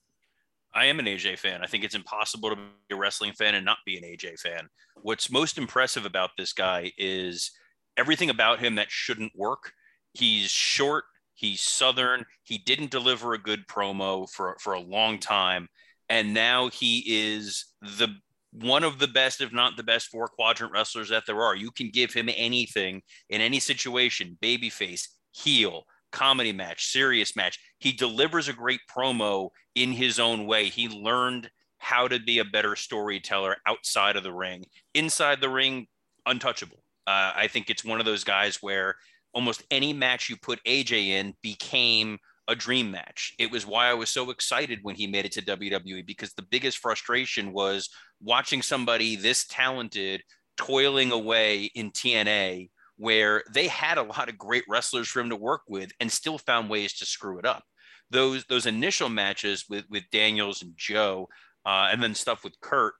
I 0.73 0.85
am 0.85 0.99
an 0.99 1.05
AJ 1.05 1.39
fan. 1.39 1.61
I 1.63 1.67
think 1.67 1.83
it's 1.83 1.95
impossible 1.95 2.49
to 2.49 2.55
be 2.55 2.95
a 2.95 2.95
wrestling 2.95 3.33
fan 3.33 3.55
and 3.55 3.65
not 3.65 3.77
be 3.85 3.97
an 3.97 4.03
AJ 4.03 4.39
fan. 4.39 4.69
What's 5.01 5.31
most 5.31 5.57
impressive 5.57 6.05
about 6.05 6.31
this 6.37 6.53
guy 6.53 6.91
is 6.97 7.51
everything 7.97 8.29
about 8.29 8.59
him 8.59 8.75
that 8.75 8.91
shouldn't 8.91 9.33
work. 9.35 9.73
He's 10.13 10.49
short, 10.49 11.05
he's 11.33 11.61
southern, 11.61 12.25
he 12.43 12.57
didn't 12.57 12.91
deliver 12.91 13.33
a 13.33 13.41
good 13.41 13.67
promo 13.67 14.29
for 14.29 14.57
for 14.59 14.73
a 14.73 14.79
long 14.79 15.19
time, 15.19 15.67
and 16.09 16.33
now 16.33 16.69
he 16.69 17.03
is 17.07 17.65
the 17.81 18.09
one 18.53 18.83
of 18.83 18.99
the 18.99 19.07
best, 19.07 19.41
if 19.41 19.53
not 19.53 19.77
the 19.77 19.83
best, 19.83 20.09
four 20.09 20.27
quadrant 20.27 20.73
wrestlers 20.73 21.09
that 21.09 21.23
there 21.25 21.41
are. 21.41 21.55
You 21.55 21.71
can 21.71 21.89
give 21.89 22.13
him 22.13 22.29
anything 22.35 23.01
in 23.29 23.39
any 23.39 23.59
situation, 23.59 24.37
babyface, 24.41 25.07
heel, 25.31 25.85
comedy 26.11 26.51
match, 26.51 26.87
serious 26.87 27.35
match. 27.35 27.57
He 27.79 27.93
delivers 27.93 28.47
a 28.47 28.53
great 28.53 28.81
promo 28.93 29.49
in 29.75 29.93
his 29.93 30.19
own 30.19 30.45
way. 30.45 30.65
He 30.65 30.89
learned 30.89 31.49
how 31.77 32.07
to 32.07 32.19
be 32.19 32.39
a 32.39 32.45
better 32.45 32.75
storyteller 32.75 33.57
outside 33.65 34.15
of 34.15 34.23
the 34.23 34.33
ring. 34.33 34.65
Inside 34.93 35.41
the 35.41 35.49
ring, 35.49 35.87
untouchable. 36.25 36.80
Uh, 37.07 37.33
I 37.35 37.47
think 37.47 37.69
it's 37.69 37.85
one 37.85 37.99
of 37.99 38.05
those 38.05 38.23
guys 38.23 38.57
where 38.61 38.95
almost 39.33 39.63
any 39.71 39.93
match 39.93 40.29
you 40.29 40.35
put 40.37 40.63
AJ 40.65 41.07
in 41.07 41.33
became 41.41 42.17
a 42.47 42.55
dream 42.55 42.91
match. 42.91 43.33
It 43.39 43.51
was 43.51 43.65
why 43.65 43.87
I 43.87 43.93
was 43.93 44.09
so 44.09 44.29
excited 44.29 44.79
when 44.81 44.95
he 44.95 45.07
made 45.07 45.25
it 45.25 45.31
to 45.33 45.41
WWE 45.41 46.05
because 46.05 46.33
the 46.33 46.41
biggest 46.41 46.79
frustration 46.79 47.53
was 47.53 47.89
watching 48.21 48.61
somebody 48.61 49.15
this 49.15 49.45
talented 49.47 50.21
toiling 50.57 51.11
away 51.11 51.71
in 51.75 51.91
TNA 51.91 52.69
where 52.97 53.43
they 53.51 53.67
had 53.67 53.97
a 53.97 54.03
lot 54.03 54.29
of 54.29 54.37
great 54.37 54.63
wrestlers 54.67 55.07
for 55.07 55.21
him 55.21 55.29
to 55.29 55.35
work 55.35 55.61
with 55.67 55.91
and 55.99 56.11
still 56.11 56.37
found 56.37 56.69
ways 56.69 56.93
to 56.93 57.05
screw 57.05 57.39
it 57.39 57.45
up. 57.45 57.63
Those 58.09 58.43
those 58.45 58.65
initial 58.65 59.09
matches 59.09 59.65
with 59.69 59.85
with 59.89 60.03
Daniels 60.11 60.61
and 60.61 60.73
Joe, 60.75 61.29
uh, 61.65 61.89
and 61.91 62.03
then 62.03 62.13
stuff 62.13 62.43
with 62.43 62.59
Kurt 62.59 62.93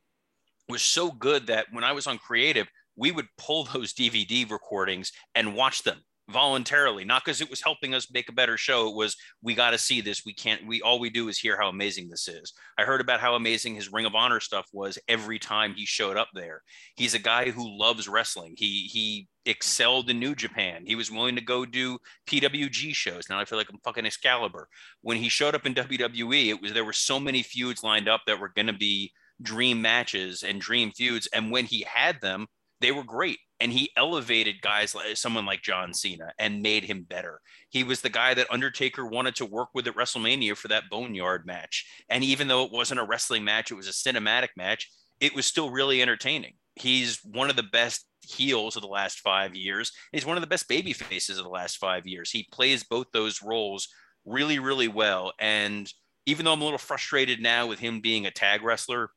was 0.70 0.82
so 0.82 1.12
good 1.12 1.48
that 1.48 1.68
when 1.72 1.84
I 1.84 1.92
was 1.92 2.08
on 2.08 2.18
creative, 2.18 2.68
we 2.96 3.12
would 3.12 3.28
pull 3.38 3.66
those 3.66 3.94
DVD 3.94 4.50
recordings 4.50 5.12
and 5.36 5.56
watch 5.56 5.84
them 5.84 6.02
voluntarily, 6.32 7.04
not 7.04 7.24
because 7.24 7.42
it 7.42 7.50
was 7.50 7.62
helping 7.62 7.94
us 7.94 8.12
make 8.12 8.30
a 8.30 8.34
better 8.34 8.58
show. 8.58 8.90
It 8.90 8.96
was 8.96 9.16
we 9.44 9.54
got 9.54 9.72
to 9.72 9.78
see 9.78 10.02
this. 10.02 10.24
We 10.26 10.34
can't. 10.34 10.66
We 10.66 10.82
all 10.82 11.00
we 11.00 11.10
do 11.10 11.28
is 11.28 11.38
hear 11.38 11.60
how 11.60 11.70
amazing 11.70 12.10
this 12.10 12.28
is. 12.28 12.54
I 12.78 12.84
heard 12.84 13.02
about 13.02 13.20
how 13.20 13.36
amazing 13.36 13.76
his 13.76 13.92
Ring 13.92 14.06
of 14.06 14.16
Honor 14.16 14.40
stuff 14.40 14.68
was 14.74 14.98
every 15.08 15.40
time 15.40 15.74
he 15.76 15.86
showed 15.86 16.18
up 16.18 16.30
there. 16.34 16.62
He's 16.96 17.14
a 17.14 17.20
guy 17.20 17.52
who 17.52 17.78
loves 17.78 18.08
wrestling. 18.08 18.54
He 18.58 18.90
he 18.92 19.28
excelled 19.46 20.10
in 20.10 20.20
New 20.20 20.36
Japan. 20.36 20.84
He 20.86 20.96
was 20.96 21.12
willing 21.12 21.36
to 21.36 21.42
go 21.42 21.66
do 21.66 21.98
PWG 22.28 22.96
shows. 22.96 23.26
Now 23.30 23.40
I 23.40 23.46
feel 23.46 23.58
like 23.58 23.70
I'm 23.70 23.80
fucking 23.84 24.06
Excalibur. 24.06 24.68
When 25.02 25.18
he 25.18 25.30
showed 25.30 25.56
up 25.56 25.66
in 25.66 25.74
WWE, 25.76 26.50
it 26.50 26.62
was 26.62 26.74
there 26.74 26.86
were 26.86 26.94
so 26.94 27.20
many 27.20 27.44
feuds 27.44 27.84
lined 27.84 28.08
up 28.08 28.22
that 28.28 28.40
were 28.40 28.54
going 28.56 28.68
to 28.68 28.74
be 28.74 29.12
dream 29.42 29.82
matches 29.82 30.44
and 30.44 30.62
dream 30.62 30.92
feuds. 30.92 31.28
And 31.34 31.52
when 31.52 31.66
he 31.66 31.86
had 31.92 32.22
them, 32.22 32.48
they 32.82 32.92
were 32.92 33.04
great. 33.04 33.40
And 33.60 33.72
he 33.72 33.92
elevated 33.96 34.62
guys 34.62 34.96
like 34.96 35.16
someone 35.16 35.46
like 35.46 35.62
John 35.62 35.94
Cena 35.94 36.34
and 36.40 36.64
made 36.64 36.84
him 36.84 37.04
better. 37.04 37.40
He 37.70 37.84
was 37.84 38.02
the 38.02 38.10
guy 38.10 38.34
that 38.34 38.52
Undertaker 38.52 39.06
wanted 39.06 39.36
to 39.36 39.46
work 39.46 39.70
with 39.76 39.88
at 39.88 39.96
WrestleMania 39.96 40.58
for 40.58 40.68
that 40.70 40.90
Boneyard 40.90 41.46
match. 41.46 41.86
And 42.10 42.24
even 42.24 42.48
though 42.48 42.66
it 42.66 42.72
wasn't 42.72 43.00
a 43.00 43.06
wrestling 43.06 43.44
match, 43.44 43.70
it 43.72 43.76
was 43.76 43.88
a 43.88 43.92
cinematic 43.92 44.50
match, 44.58 44.90
it 45.20 45.36
was 45.36 45.46
still 45.46 45.70
really 45.70 46.02
entertaining. 46.02 46.54
He's 46.76 47.20
one 47.24 47.52
of 47.52 47.56
the 47.56 47.64
best 47.64 48.08
heels 48.28 48.76
of 48.76 48.82
the 48.82 48.88
last 48.88 49.20
five 49.20 49.56
years. 49.56 49.92
He's 50.12 50.26
one 50.26 50.38
of 50.38 50.42
the 50.42 50.48
best 50.48 50.68
baby 50.68 50.94
faces 50.94 51.38
of 51.38 51.44
the 51.44 51.50
last 51.50 51.78
five 51.78 52.08
years. 52.08 52.32
He 52.32 52.48
plays 52.52 52.84
both 52.84 53.08
those 53.14 53.44
roles 53.44 53.88
really, 54.26 54.58
really 54.58 54.88
well. 54.88 55.34
And 55.40 55.92
even 56.26 56.46
though 56.46 56.54
I'm 56.54 56.62
a 56.62 56.64
little 56.64 56.80
frustrated 56.80 57.42
now 57.42 57.68
with 57.68 57.80
him 57.80 58.02
being 58.02 58.26
a 58.26 58.32
tag 58.32 58.64
wrestler, 58.64 59.12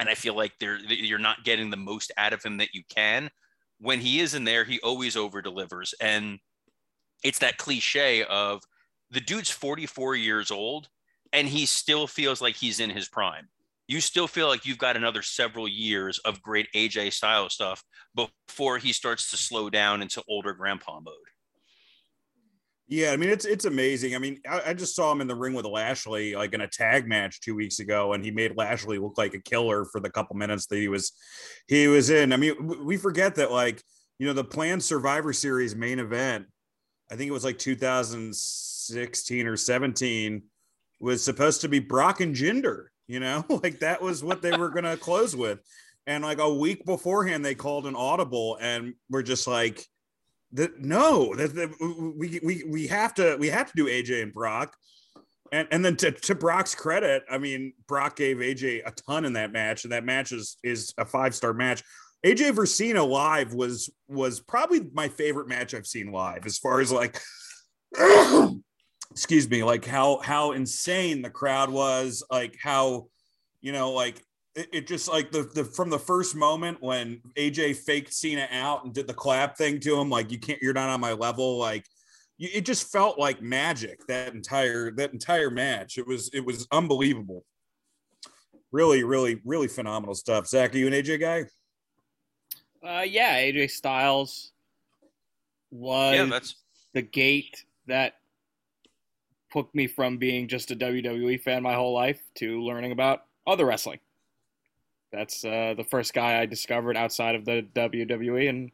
and 0.00 0.08
I 0.08 0.14
feel 0.14 0.36
like 0.36 0.52
they're, 0.58 0.78
you're 0.78 1.18
not 1.18 1.44
getting 1.44 1.70
the 1.70 1.76
most 1.76 2.12
out 2.16 2.32
of 2.32 2.42
him 2.42 2.58
that 2.58 2.74
you 2.74 2.82
can, 2.88 3.30
when 3.78 4.00
he 4.00 4.20
is 4.20 4.34
in 4.34 4.44
there, 4.44 4.64
he 4.64 4.80
always 4.80 5.16
over 5.16 5.42
delivers. 5.42 5.94
And 6.00 6.38
it's 7.22 7.40
that 7.40 7.58
cliche 7.58 8.24
of 8.24 8.62
the 9.10 9.20
dude's 9.20 9.50
44 9.50 10.16
years 10.16 10.50
old 10.50 10.88
and 11.32 11.48
he 11.48 11.66
still 11.66 12.06
feels 12.06 12.40
like 12.40 12.54
he's 12.54 12.80
in 12.80 12.90
his 12.90 13.08
prime. 13.08 13.48
You 13.86 14.00
still 14.00 14.26
feel 14.26 14.48
like 14.48 14.64
you've 14.64 14.78
got 14.78 14.96
another 14.96 15.20
several 15.20 15.68
years 15.68 16.18
of 16.20 16.40
great 16.40 16.68
AJ 16.74 17.12
style 17.12 17.50
stuff 17.50 17.84
before 18.14 18.78
he 18.78 18.92
starts 18.92 19.30
to 19.30 19.36
slow 19.36 19.68
down 19.68 20.00
into 20.00 20.22
older 20.28 20.54
grandpa 20.54 21.00
mode. 21.00 21.14
Yeah, 22.86 23.12
I 23.12 23.16
mean 23.16 23.30
it's 23.30 23.46
it's 23.46 23.64
amazing. 23.64 24.14
I 24.14 24.18
mean, 24.18 24.40
I, 24.48 24.60
I, 24.66 24.74
just 24.74 24.94
saw 24.94 25.10
him 25.10 25.22
in 25.22 25.26
the 25.26 25.34
ring 25.34 25.54
with 25.54 25.64
Lashley, 25.64 26.34
like 26.34 26.52
in 26.52 26.60
a 26.60 26.68
tag 26.68 27.08
match 27.08 27.40
two 27.40 27.54
weeks 27.54 27.78
ago, 27.78 28.12
and 28.12 28.22
he 28.22 28.30
made 28.30 28.58
Lashley 28.58 28.98
look 28.98 29.16
like 29.16 29.32
a 29.32 29.40
killer 29.40 29.86
for 29.86 30.00
the 30.00 30.10
couple 30.10 30.36
minutes 30.36 30.66
that 30.66 30.76
he 30.76 30.88
was 30.88 31.12
he 31.66 31.88
was 31.88 32.10
in. 32.10 32.32
I 32.32 32.36
mean, 32.36 32.84
we 32.84 32.98
forget 32.98 33.36
that 33.36 33.50
like 33.50 33.82
you 34.18 34.26
know 34.26 34.34
the 34.34 34.44
planned 34.44 34.82
Survivor 34.82 35.32
Series 35.32 35.74
main 35.74 35.98
event, 35.98 36.44
I 37.10 37.16
think 37.16 37.28
it 37.28 37.32
was 37.32 37.44
like 37.44 37.58
2016 37.58 39.46
or 39.46 39.56
17, 39.56 40.42
was 41.00 41.24
supposed 41.24 41.62
to 41.62 41.68
be 41.68 41.78
Brock 41.78 42.20
and 42.20 42.34
Jinder. 42.34 42.86
You 43.06 43.20
know, 43.20 43.46
like 43.62 43.80
that 43.80 44.02
was 44.02 44.22
what 44.22 44.42
they 44.42 44.54
were 44.54 44.68
gonna 44.68 44.98
close 44.98 45.34
with, 45.34 45.58
and 46.06 46.22
like 46.22 46.38
a 46.38 46.54
week 46.54 46.84
beforehand, 46.84 47.42
they 47.42 47.54
called 47.54 47.86
an 47.86 47.96
audible, 47.96 48.58
and 48.60 48.92
we're 49.08 49.22
just 49.22 49.46
like 49.46 49.86
no 50.78 51.34
that, 51.34 51.54
that 51.54 52.14
we, 52.16 52.40
we 52.42 52.64
we 52.64 52.86
have 52.86 53.14
to 53.14 53.36
we 53.38 53.48
have 53.48 53.66
to 53.66 53.72
do 53.76 53.86
AJ 53.86 54.22
and 54.22 54.32
Brock. 54.32 54.76
And 55.52 55.68
and 55.70 55.84
then 55.84 55.96
to, 55.96 56.10
to 56.10 56.34
Brock's 56.34 56.74
credit, 56.74 57.22
I 57.30 57.38
mean, 57.38 57.74
Brock 57.86 58.16
gave 58.16 58.38
AJ 58.38 58.82
a 58.86 58.90
ton 58.92 59.24
in 59.24 59.34
that 59.34 59.52
match, 59.52 59.84
and 59.84 59.92
that 59.92 60.04
match 60.04 60.32
is 60.32 60.56
is 60.64 60.94
a 60.98 61.04
five-star 61.04 61.52
match. 61.52 61.82
AJ 62.24 62.54
versus 62.54 62.76
Cena 62.76 63.04
live 63.04 63.52
was 63.52 63.90
was 64.08 64.40
probably 64.40 64.88
my 64.92 65.08
favorite 65.08 65.48
match 65.48 65.74
I've 65.74 65.86
seen 65.86 66.10
live 66.10 66.46
as 66.46 66.58
far 66.58 66.80
as 66.80 66.90
like 66.90 67.20
excuse 69.10 69.48
me, 69.48 69.62
like 69.62 69.84
how 69.84 70.18
how 70.18 70.52
insane 70.52 71.22
the 71.22 71.30
crowd 71.30 71.70
was, 71.70 72.24
like 72.30 72.56
how 72.60 73.06
you 73.60 73.72
know, 73.72 73.92
like 73.92 74.22
it, 74.54 74.68
it, 74.72 74.86
just 74.86 75.08
like 75.08 75.32
the, 75.32 75.50
the 75.54 75.64
from 75.64 75.90
the 75.90 75.98
first 75.98 76.36
moment 76.36 76.80
when 76.80 77.20
AJ 77.36 77.76
faked 77.76 78.12
Cena 78.12 78.48
out 78.52 78.84
and 78.84 78.94
did 78.94 79.06
the 79.06 79.14
clap 79.14 79.56
thing 79.56 79.80
to 79.80 79.98
him, 79.98 80.08
like 80.08 80.30
you 80.30 80.38
can't, 80.38 80.62
you're 80.62 80.74
not 80.74 80.90
on 80.90 81.00
my 81.00 81.12
level. 81.12 81.58
Like 81.58 81.84
you, 82.38 82.48
it 82.52 82.64
just 82.64 82.90
felt 82.90 83.18
like 83.18 83.42
magic 83.42 84.06
that 84.06 84.32
entire 84.32 84.92
that 84.92 85.12
entire 85.12 85.50
match. 85.50 85.98
It 85.98 86.06
was 86.06 86.30
it 86.32 86.44
was 86.44 86.66
unbelievable. 86.70 87.44
Really, 88.70 89.04
really, 89.04 89.40
really 89.44 89.68
phenomenal 89.68 90.14
stuff. 90.14 90.46
Zach, 90.46 90.74
are 90.74 90.78
you 90.78 90.86
an 90.86 90.92
AJ 90.92 91.20
guy? 91.20 91.44
Uh, 92.86 93.02
yeah, 93.02 93.36
AJ 93.38 93.70
Styles 93.70 94.52
was 95.70 96.14
Yeah, 96.14 96.24
that's 96.26 96.56
the 96.92 97.02
gate 97.02 97.64
that 97.86 98.14
took 99.52 99.72
me 99.74 99.86
from 99.86 100.18
being 100.18 100.48
just 100.48 100.70
a 100.70 100.76
WWE 100.76 101.40
fan 101.40 101.62
my 101.62 101.74
whole 101.74 101.92
life 101.92 102.20
to 102.36 102.62
learning 102.62 102.92
about 102.92 103.22
other 103.46 103.64
wrestling. 103.64 104.00
That's 105.14 105.44
uh, 105.44 105.74
the 105.76 105.84
first 105.84 106.12
guy 106.12 106.40
I 106.40 106.46
discovered 106.46 106.96
outside 106.96 107.34
of 107.34 107.44
the 107.44 107.66
WWE, 107.74 108.48
and 108.48 108.70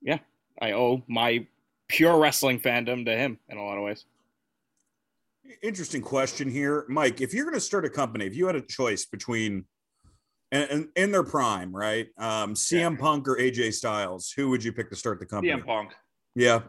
yeah, 0.00 0.18
I 0.60 0.72
owe 0.72 1.02
my 1.06 1.46
pure 1.88 2.18
wrestling 2.18 2.58
fandom 2.58 3.04
to 3.04 3.16
him 3.16 3.38
in 3.48 3.58
a 3.58 3.64
lot 3.64 3.78
of 3.78 3.84
ways. 3.84 4.04
Interesting 5.62 6.02
question 6.02 6.50
here, 6.50 6.84
Mike. 6.88 7.20
If 7.20 7.32
you're 7.32 7.44
going 7.44 7.54
to 7.54 7.60
start 7.60 7.84
a 7.84 7.90
company, 7.90 8.26
if 8.26 8.34
you 8.34 8.46
had 8.46 8.56
a 8.56 8.60
choice 8.60 9.04
between 9.04 9.64
and, 10.50 10.70
and 10.70 10.88
in 10.96 11.12
their 11.12 11.22
prime, 11.22 11.74
right? 11.74 12.08
Um, 12.18 12.54
CM 12.54 12.98
Punk 12.98 13.28
or 13.28 13.36
AJ 13.36 13.74
Styles, 13.74 14.32
who 14.36 14.50
would 14.50 14.64
you 14.64 14.72
pick 14.72 14.90
to 14.90 14.96
start 14.96 15.20
the 15.20 15.26
company? 15.26 15.52
CM 15.52 15.64
Punk. 15.64 15.92
Yeah, 16.34 16.62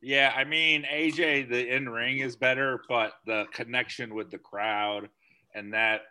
Yeah, 0.00 0.32
I 0.34 0.44
mean 0.44 0.84
AJ, 0.92 1.50
the 1.50 1.74
in 1.74 1.88
ring 1.88 2.18
is 2.20 2.34
better, 2.36 2.82
but 2.88 3.12
the 3.26 3.44
connection 3.52 4.14
with 4.14 4.30
the 4.30 4.38
crowd 4.38 5.08
and 5.54 5.72
that 5.72 6.02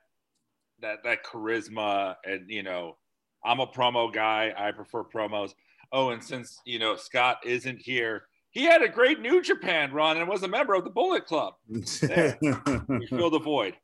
that 0.86 1.04
that 1.04 1.24
charisma 1.26 2.16
and 2.24 2.50
you 2.50 2.64
know, 2.64 2.98
I'm 3.44 3.60
a 3.60 3.68
promo 3.68 4.14
guy. 4.14 4.54
I 4.56 4.72
prefer 4.72 5.04
promos. 5.04 5.52
Oh, 5.92 6.10
and 6.10 6.24
since 6.24 6.60
you 6.66 6.80
know 6.80 6.96
Scott 6.96 7.38
isn't 7.46 7.80
here, 7.82 8.24
he 8.52 8.64
had 8.64 8.82
a 8.84 8.88
great 8.90 9.20
New 9.20 9.42
Japan 9.42 9.92
run 9.92 10.18
and 10.18 10.28
was 10.30 10.44
a 10.44 10.48
member 10.48 10.74
of 10.76 10.84
the 10.84 10.90
Bullet 10.90 11.26
Club. 11.26 11.54
There. 12.02 12.38
We 12.88 13.08
fill 13.08 13.30
the 13.32 13.40
void. 13.40 13.76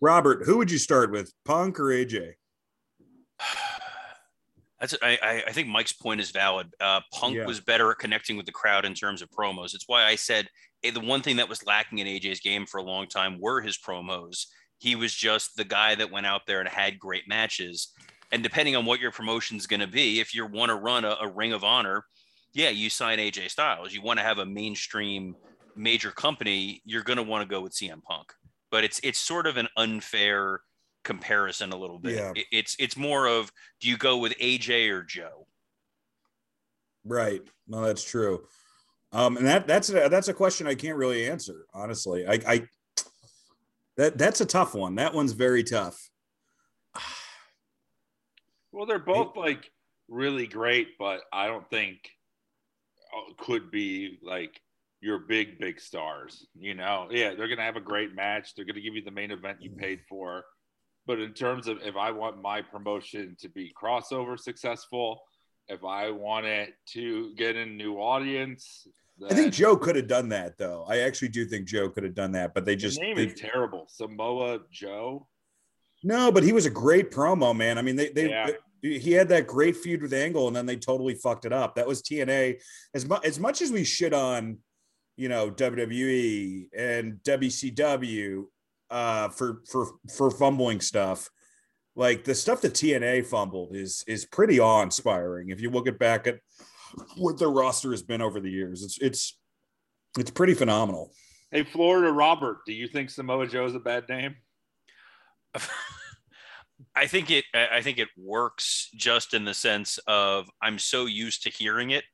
Robert, 0.00 0.44
who 0.44 0.58
would 0.58 0.70
you 0.70 0.78
start 0.78 1.10
with, 1.10 1.32
Punk 1.44 1.80
or 1.80 1.84
AJ? 1.84 2.32
That's 4.80 4.94
I, 5.02 5.18
I 5.22 5.42
I 5.46 5.52
think 5.52 5.68
Mike's 5.68 5.92
point 5.92 6.20
is 6.20 6.30
valid. 6.30 6.66
Uh, 6.78 7.00
Punk 7.12 7.36
Yeah. 7.36 7.46
was 7.46 7.60
better 7.60 7.90
at 7.90 7.98
connecting 7.98 8.36
with 8.36 8.44
the 8.44 8.52
crowd 8.52 8.84
in 8.84 8.92
terms 8.92 9.22
of 9.22 9.30
promos. 9.30 9.72
It's 9.74 9.84
why 9.88 10.04
I 10.04 10.16
said 10.16 10.48
eh, 10.82 10.90
the 10.90 11.00
one 11.00 11.22
thing 11.22 11.36
that 11.36 11.48
was 11.48 11.64
lacking 11.64 11.98
in 12.00 12.06
AJ's 12.06 12.40
game 12.40 12.66
for 12.66 12.78
a 12.78 12.82
long 12.82 13.06
time 13.06 13.38
were 13.40 13.62
his 13.62 13.78
promos. 13.78 14.44
He 14.78 14.96
was 14.96 15.14
just 15.14 15.56
the 15.56 15.64
guy 15.64 15.94
that 15.94 16.10
went 16.10 16.26
out 16.26 16.42
there 16.46 16.60
and 16.60 16.68
had 16.68 16.98
great 16.98 17.28
matches. 17.28 17.92
And 18.32 18.42
depending 18.42 18.74
on 18.76 18.84
what 18.84 19.00
your 19.00 19.12
promotion 19.12 19.56
is 19.56 19.66
going 19.66 19.80
to 19.80 19.86
be, 19.86 20.20
if 20.20 20.34
you 20.34 20.44
want 20.46 20.70
to 20.70 20.74
run 20.76 21.04
a, 21.04 21.16
a 21.20 21.28
Ring 21.28 21.52
of 21.52 21.64
Honor, 21.64 22.04
yeah, 22.52 22.70
you 22.70 22.90
sign 22.90 23.18
AJ 23.18 23.50
Styles. 23.50 23.92
You 23.92 24.02
want 24.02 24.18
to 24.18 24.24
have 24.24 24.38
a 24.38 24.46
mainstream 24.46 25.36
major 25.76 26.10
company, 26.10 26.80
you're 26.84 27.02
going 27.02 27.16
to 27.16 27.22
want 27.22 27.42
to 27.42 27.52
go 27.52 27.60
with 27.60 27.72
CM 27.72 28.02
Punk. 28.02 28.32
But 28.70 28.84
it's 28.84 29.00
it's 29.02 29.18
sort 29.18 29.46
of 29.46 29.56
an 29.56 29.68
unfair 29.76 30.60
comparison 31.04 31.72
a 31.72 31.76
little 31.76 31.98
bit. 31.98 32.14
Yeah. 32.16 32.32
It- 32.34 32.46
It's 32.52 32.76
it's 32.78 32.96
more 32.96 33.26
of 33.26 33.52
do 33.80 33.88
you 33.88 33.96
go 33.96 34.18
with 34.18 34.36
AJ 34.38 34.90
or 34.90 35.02
Joe? 35.02 35.46
Right. 37.04 37.42
No, 37.68 37.82
that's 37.82 38.02
true. 38.02 38.46
Um, 39.12 39.36
and 39.36 39.46
that 39.46 39.66
that's 39.66 39.90
a, 39.90 40.08
that's 40.08 40.28
a 40.28 40.34
question 40.34 40.66
I 40.66 40.74
can't 40.74 40.96
really 40.96 41.28
answer 41.28 41.66
honestly. 41.72 42.26
I, 42.26 42.40
I 42.46 42.66
that 43.96 44.18
that's 44.18 44.40
a 44.40 44.46
tough 44.46 44.74
one. 44.74 44.96
That 44.96 45.14
one's 45.14 45.32
very 45.32 45.64
tough. 45.64 46.10
Well, 48.72 48.86
they're 48.86 48.98
both 48.98 49.36
like 49.36 49.70
really 50.08 50.48
great, 50.48 50.98
but 50.98 51.20
I 51.32 51.46
don't 51.46 51.70
think 51.70 52.10
uh, 53.16 53.34
could 53.38 53.70
be 53.70 54.18
like 54.20 54.60
your 55.00 55.20
big 55.20 55.60
big 55.60 55.78
stars. 55.78 56.48
You 56.56 56.74
know, 56.74 57.06
yeah, 57.08 57.34
they're 57.34 57.46
gonna 57.46 57.62
have 57.62 57.76
a 57.76 57.80
great 57.80 58.16
match. 58.16 58.54
They're 58.54 58.64
gonna 58.64 58.80
give 58.80 58.96
you 58.96 59.04
the 59.04 59.12
main 59.12 59.30
event 59.30 59.58
you 59.60 59.70
paid 59.70 60.00
for. 60.08 60.42
But 61.06 61.20
in 61.20 61.34
terms 61.34 61.68
of 61.68 61.78
if 61.82 61.94
I 61.96 62.10
want 62.10 62.42
my 62.42 62.62
promotion 62.62 63.36
to 63.40 63.48
be 63.48 63.72
crossover 63.80 64.38
successful, 64.38 65.20
if 65.68 65.84
I 65.84 66.10
want 66.10 66.46
it 66.46 66.74
to 66.94 67.32
get 67.36 67.56
a 67.56 67.66
new 67.66 67.96
audience, 67.98 68.88
I 69.30 69.34
think 69.34 69.52
Joe 69.54 69.76
could 69.76 69.96
have 69.96 70.08
done 70.08 70.28
that 70.30 70.58
though. 70.58 70.84
I 70.88 70.98
actually 71.00 71.28
do 71.28 71.44
think 71.44 71.66
Joe 71.68 71.88
could 71.88 72.02
have 72.02 72.14
done 72.14 72.32
that, 72.32 72.52
but 72.52 72.64
they 72.64 72.74
just 72.76 73.00
name 73.00 73.16
they- 73.16 73.26
is 73.26 73.40
terrible. 73.40 73.86
Samoa 73.88 74.60
Joe. 74.70 75.28
no. 76.02 76.32
But 76.32 76.42
he 76.42 76.52
was 76.52 76.66
a 76.66 76.70
great 76.70 77.10
promo 77.10 77.56
man. 77.56 77.78
I 77.78 77.82
mean, 77.82 77.96
they 77.96 78.08
they. 78.10 78.30
Yeah. 78.30 78.50
He 78.82 79.12
had 79.12 79.30
that 79.30 79.46
great 79.46 79.78
feud 79.78 80.02
with 80.02 80.12
Angle, 80.12 80.46
and 80.46 80.54
then 80.54 80.66
they 80.66 80.76
totally 80.76 81.14
fucked 81.14 81.46
it 81.46 81.54
up. 81.54 81.76
That 81.76 81.86
was 81.86 82.02
TNA. 82.02 82.60
As 82.92 83.06
much 83.06 83.24
as 83.24 83.38
much 83.40 83.62
as 83.62 83.72
we 83.72 83.82
shit 83.82 84.12
on, 84.12 84.58
you 85.16 85.30
know, 85.30 85.50
WWE 85.50 86.68
and 86.76 87.14
WCW 87.22 88.44
uh, 88.90 89.28
for 89.30 89.62
for 89.70 89.86
for 90.14 90.30
fumbling 90.30 90.80
stuff, 90.80 91.30
like 91.96 92.24
the 92.24 92.34
stuff 92.34 92.60
that 92.60 92.74
TNA 92.74 93.24
fumbled 93.24 93.74
is 93.74 94.04
is 94.06 94.26
pretty 94.26 94.60
awe 94.60 94.82
inspiring. 94.82 95.48
If 95.48 95.62
you 95.62 95.70
look 95.70 95.88
at 95.88 95.98
back 95.98 96.26
at 96.26 96.40
what 97.16 97.38
their 97.38 97.50
roster 97.50 97.90
has 97.90 98.02
been 98.02 98.20
over 98.22 98.40
the 98.40 98.50
years, 98.50 98.82
it's 98.82 98.98
it's 98.98 99.38
it's 100.18 100.30
pretty 100.30 100.54
phenomenal. 100.54 101.12
Hey, 101.50 101.62
Florida 101.64 102.12
Robert, 102.12 102.58
do 102.66 102.72
you 102.72 102.88
think 102.88 103.10
Samoa 103.10 103.46
Joe 103.46 103.66
is 103.66 103.74
a 103.74 103.80
bad 103.80 104.08
name? 104.08 104.36
I 106.96 107.06
think 107.06 107.30
it 107.30 107.44
I 107.54 107.68
I 107.76 107.82
think 107.82 107.98
it 107.98 108.08
works 108.16 108.90
just 108.96 109.34
in 109.34 109.44
the 109.44 109.54
sense 109.54 109.98
of 110.06 110.48
I'm 110.62 110.78
so 110.78 111.06
used 111.06 111.42
to 111.44 111.50
hearing 111.50 111.90
it 111.90 112.04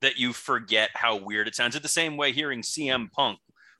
that 0.00 0.18
you 0.18 0.32
forget 0.32 0.90
how 0.94 1.16
weird 1.16 1.46
it 1.48 1.54
sounds. 1.54 1.74
It's 1.74 1.82
the 1.82 1.88
same 1.88 2.16
way 2.16 2.32
hearing 2.32 2.62
CM 2.62 3.10
Punk. 3.12 3.38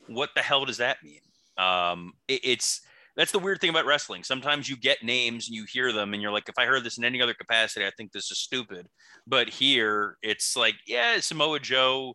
What 0.09 0.31
the 0.35 0.43
hell 0.43 0.65
does 0.65 0.77
that 0.79 0.99
mean? 1.03 1.21
Um, 1.57 2.13
it- 2.29 2.41
it's 2.45 2.81
that's 3.17 3.33
the 3.33 3.39
weird 3.39 3.61
thing 3.61 3.71
about 3.71 3.87
wrestling. 3.87 4.23
Sometimes 4.25 4.69
you 4.69 4.77
get 4.77 5.03
names 5.03 5.49
and 5.49 5.55
you 5.55 5.65
hear 5.71 5.93
them 5.93 6.13
and 6.15 6.23
you're 6.23 6.33
like, 6.33 6.49
if 6.49 6.59
I 6.59 6.67
heard 6.67 6.85
this 6.85 6.99
in 6.99 7.05
any 7.05 7.21
other 7.21 7.35
capacity, 7.35 7.85
I 7.87 7.91
think 7.97 8.13
this 8.13 8.31
is 8.31 8.39
stupid. 8.39 8.87
But 9.27 9.49
here 9.49 10.17
it's 10.23 10.57
like, 10.57 10.77
yeah, 10.87 11.19
Samoa 11.21 11.61
Joe 11.61 12.15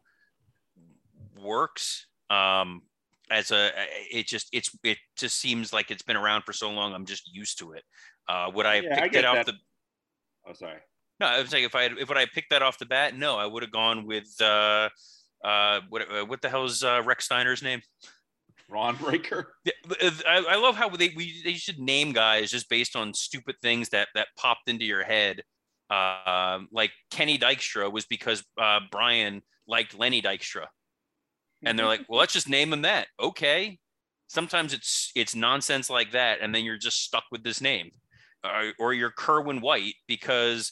works. 1.40 2.08
Um, 2.30 2.82
as 3.32 3.50
a 3.50 3.72
it 4.12 4.28
just 4.28 4.48
it's 4.54 4.70
it 4.84 5.00
just 5.18 5.38
seems 5.40 5.74
like 5.74 5.90
it's 5.90 6.04
been 6.04 6.16
around 6.16 6.44
for 6.44 6.54
so 6.54 6.70
long 6.70 6.94
i'm 6.94 7.06
just 7.08 7.28
used 7.34 7.58
to 7.58 7.72
it 7.72 7.82
uh 8.28 8.52
would 8.54 8.68
i 8.68 8.76
have 8.76 8.84
Yeah, 8.84 9.02
picked 9.02 9.16
it 9.16 9.26
off 9.26 9.38
that. 9.38 9.46
the 9.48 9.54
Oh, 10.48 10.54
sorry. 10.54 10.78
no 11.20 11.26
i 11.26 11.42
was 11.42 11.52
like 11.52 11.64
if 11.64 11.74
i 11.74 11.82
had 11.82 11.94
if 11.98 12.08
would 12.08 12.20
i 12.20 12.28
picked 12.28 12.52
that 12.52 12.62
off 12.62 12.78
the 12.78 12.86
bat 12.86 13.18
no 13.18 13.36
i 13.36 13.48
would 13.48 13.64
have 13.64 13.72
gone 13.72 14.06
with 14.06 14.28
uh 14.42 14.90
uh 15.44 15.82
what 15.90 16.04
uh, 16.12 16.24
what 16.24 16.44
the 16.44 16.50
hell's 16.50 16.84
uh 16.84 17.02
rex 17.04 17.26
steiner's 17.26 17.64
name 17.64 17.82
Ron 18.70 18.96
uh, 19.06 20.12
I, 20.28 20.44
I 20.50 20.56
love 20.56 20.76
how 20.76 20.90
they 20.90 21.14
we 21.16 21.42
they 21.44 21.54
should 21.54 21.80
name 21.80 22.14
guys 22.14 22.52
just 22.52 22.70
based 22.70 22.96
on 22.96 23.14
stupid 23.14 23.56
things 23.62 23.90
that 23.90 24.08
that 24.16 24.28
popped 24.38 24.70
into 24.70 24.86
your 24.86 25.04
head. 25.04 25.42
Um, 25.90 26.68
like 26.72 26.92
Kenny 27.12 27.38
Dykstra 27.38 27.92
was 27.92 28.06
because 28.06 28.44
uh, 28.60 28.80
Brian 28.92 29.44
liked 29.68 29.98
Lenny 29.98 30.22
Dykstra, 30.22 30.66
and 31.64 31.78
they're 31.78 31.86
like, 31.86 32.06
well, 32.10 32.20
let's 32.20 32.34
just 32.34 32.50
name 32.50 32.74
him 32.74 32.82
that. 32.84 33.08
Okay. 33.20 33.78
Sometimes 34.28 34.74
it's 34.74 35.12
it's 35.16 35.36
nonsense 35.36 35.90
like 35.90 36.12
that, 36.14 36.40
and 36.42 36.54
then 36.54 36.64
you're 36.64 36.78
just 36.78 37.04
stuck 37.04 37.26
with 37.32 37.44
this 37.44 37.62
name, 37.62 37.92
uh, 38.44 38.72
or 38.80 38.94
you're 38.94 39.12
Kerwin 39.12 39.62
White 39.62 39.94
because 40.08 40.72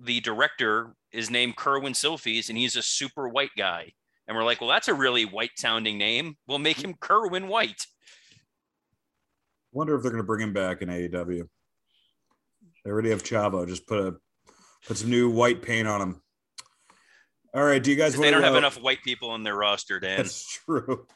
the 0.00 0.20
director 0.20 0.94
is 1.12 1.30
named 1.30 1.56
Kerwin 1.56 1.92
Silfies, 1.92 2.48
and 2.48 2.58
he's 2.58 2.76
a 2.76 2.82
super 2.82 3.28
white 3.28 3.52
guy. 3.56 3.92
And 4.28 4.36
we're 4.36 4.44
like, 4.44 4.60
well, 4.60 4.68
that's 4.68 4.88
a 4.88 4.94
really 4.94 5.24
white 5.24 5.52
sounding 5.56 5.96
name. 5.96 6.36
We'll 6.46 6.58
make 6.58 6.84
him 6.84 6.94
Kerwin 7.00 7.48
White. 7.48 7.86
Wonder 9.72 9.96
if 9.96 10.02
they're 10.02 10.10
going 10.12 10.22
to 10.22 10.26
bring 10.26 10.42
him 10.42 10.52
back 10.52 10.82
in 10.82 10.90
AEW. 10.90 11.48
They 12.84 12.90
already 12.90 13.10
have 13.10 13.22
Chavo. 13.22 13.66
Just 13.66 13.86
put 13.86 13.98
a 13.98 14.16
put 14.86 14.98
some 14.98 15.10
new 15.10 15.30
white 15.30 15.62
paint 15.62 15.88
on 15.88 16.00
him. 16.00 16.22
All 17.54 17.64
right, 17.64 17.82
do 17.82 17.90
you 17.90 17.96
guys? 17.96 18.12
they 18.12 18.18
wanna, 18.18 18.32
don't 18.32 18.42
have 18.42 18.54
uh, 18.54 18.58
enough 18.58 18.80
white 18.80 19.02
people 19.02 19.30
on 19.30 19.42
their 19.42 19.56
roster, 19.56 19.98
Dan. 19.98 20.18
That's 20.18 20.58
true. 20.64 21.06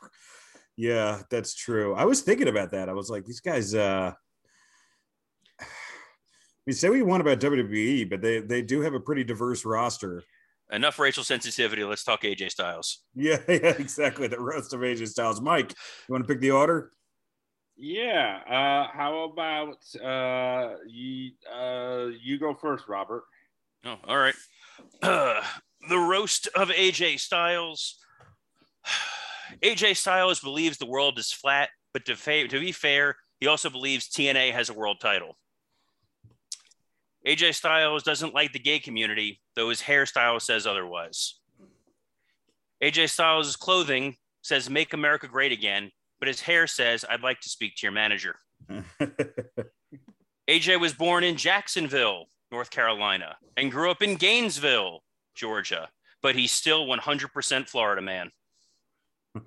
Yeah, 0.77 1.21
that's 1.31 1.55
true. 1.55 1.95
I 1.95 2.07
was 2.07 2.23
thinking 2.23 2.49
about 2.49 2.71
that. 2.73 2.89
I 2.89 2.95
was 2.95 3.11
like, 3.11 3.27
these 3.27 3.41
guys. 3.41 3.75
uh 3.75 4.13
We 6.67 6.73
say 6.73 6.89
we 6.89 7.03
want 7.03 7.21
about 7.21 7.41
WWE, 7.41 8.09
but 8.09 8.23
they 8.23 8.41
they 8.41 8.63
do 8.63 8.81
have 8.81 8.95
a 8.95 9.01
pretty 9.01 9.25
diverse 9.25 9.65
roster. 9.65 10.23
Enough 10.73 10.99
racial 10.99 11.23
sensitivity. 11.23 11.85
Let's 11.85 12.03
talk 12.03 12.23
AJ 12.23 12.51
Styles. 12.51 13.01
Yeah, 13.15 13.37
yeah, 13.49 13.75
exactly. 13.79 14.27
The 14.27 14.41
rest 14.41 14.73
of 14.73 14.81
AJ 14.81 15.09
Styles. 15.09 15.41
Mike, 15.41 15.71
you 16.09 16.13
want 16.13 16.27
to 16.27 16.29
pick 16.29 16.41
the 16.41 16.51
order? 16.51 16.91
Yeah. 17.77 18.39
Uh, 18.47 18.97
how 18.97 19.31
about 19.31 19.77
uh, 20.03 20.77
you? 20.89 21.33
Uh, 21.55 22.07
you 22.23 22.39
go 22.39 22.55
first, 22.55 22.89
Robert. 22.89 23.25
Oh, 23.85 23.97
all 24.09 24.17
right. 24.17 24.35
Uh, 25.03 25.43
the 25.91 25.99
roast 25.99 26.49
of 26.57 26.71
AJ 26.71 27.21
Styles. 27.21 27.99
AJ 29.63 29.97
Styles 29.97 30.41
believes 30.41 30.79
the 30.79 30.87
world 30.87 31.19
is 31.19 31.31
flat, 31.31 31.69
but 31.93 32.07
to, 32.07 32.17
fa- 32.17 32.49
to 32.49 32.61
be 32.61 32.73
fair, 32.73 33.17
he 33.41 33.47
also 33.47 33.69
believes 33.69 34.09
TNA 34.09 34.53
has 34.53 34.71
a 34.71 34.75
world 34.75 35.01
title. 35.01 35.37
AJ 37.27 37.55
Styles 37.55 38.03
doesn't 38.03 38.35
like 38.35 38.53
the 38.53 38.59
gay 38.59 38.79
community, 38.81 39.41
though 39.55 39.69
his 39.69 39.83
hairstyle 39.83 40.41
says 40.41 40.67
otherwise. 40.67 41.39
AJ 42.83 43.11
Styles' 43.11 43.57
clothing 43.57 44.17
says 44.43 44.69
"Make 44.69 44.93
America 44.93 45.29
Great 45.29 45.53
Again," 45.53 45.93
but 46.19 46.27
his 46.29 46.41
hair 46.41 46.67
says 46.67 47.05
"I'd 47.09 47.23
like 47.23 47.41
to 47.41 47.49
speak 47.49 47.77
to 47.77 47.87
your 47.87 47.93
manager." 47.93 48.35
AJ 50.49 50.81
was 50.81 50.93
born 50.93 51.23
in 51.23 51.37
Jacksonville, 51.37 52.27
North 52.51 52.71
Carolina, 52.71 53.37
and 53.57 53.71
grew 53.71 53.91
up 53.91 54.03
in 54.03 54.17
Gainesville, 54.17 55.05
Georgia, 55.35 55.89
but 56.23 56.35
he's 56.35 56.51
still 56.51 56.87
100% 56.87 57.69
Florida 57.69 58.03
man. 58.03 58.31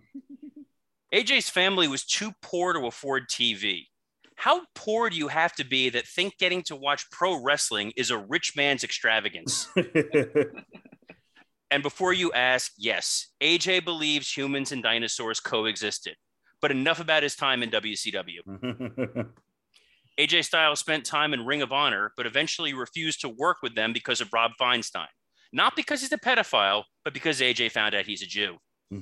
AJ's 1.13 1.49
family 1.49 1.87
was 1.87 2.05
too 2.05 2.31
poor 2.41 2.73
to 2.73 2.87
afford 2.87 3.27
TV. 3.29 3.87
How 4.35 4.61
poor 4.75 5.09
do 5.09 5.17
you 5.17 5.29
have 5.29 5.55
to 5.55 5.65
be 5.65 5.89
that 5.89 6.07
think 6.07 6.37
getting 6.37 6.61
to 6.63 6.75
watch 6.75 7.09
pro 7.11 7.41
wrestling 7.41 7.93
is 7.95 8.11
a 8.11 8.17
rich 8.17 8.53
man's 8.55 8.83
extravagance? 8.83 9.67
and 11.71 11.81
before 11.81 12.13
you 12.13 12.31
ask, 12.33 12.73
yes, 12.77 13.27
AJ 13.41 13.85
believes 13.85 14.31
humans 14.31 14.71
and 14.71 14.83
dinosaurs 14.83 15.39
coexisted. 15.39 16.15
But 16.61 16.71
enough 16.71 16.99
about 16.99 17.23
his 17.23 17.35
time 17.35 17.63
in 17.63 17.69
WCW. 17.69 19.27
AJ 20.19 20.45
Styles 20.45 20.79
spent 20.79 21.05
time 21.05 21.33
in 21.33 21.45
Ring 21.45 21.61
of 21.61 21.71
Honor, 21.71 22.11
but 22.17 22.25
eventually 22.25 22.73
refused 22.73 23.21
to 23.21 23.29
work 23.29 23.57
with 23.61 23.75
them 23.75 23.93
because 23.93 24.19
of 24.21 24.33
Rob 24.33 24.51
Feinstein. 24.59 25.07
Not 25.53 25.75
because 25.75 26.01
he's 26.01 26.11
a 26.11 26.17
pedophile, 26.17 26.83
but 27.03 27.13
because 27.13 27.39
AJ 27.39 27.71
found 27.71 27.93
out 27.95 28.05
he's 28.05 28.21
a 28.21 28.25
Jew. 28.25 28.57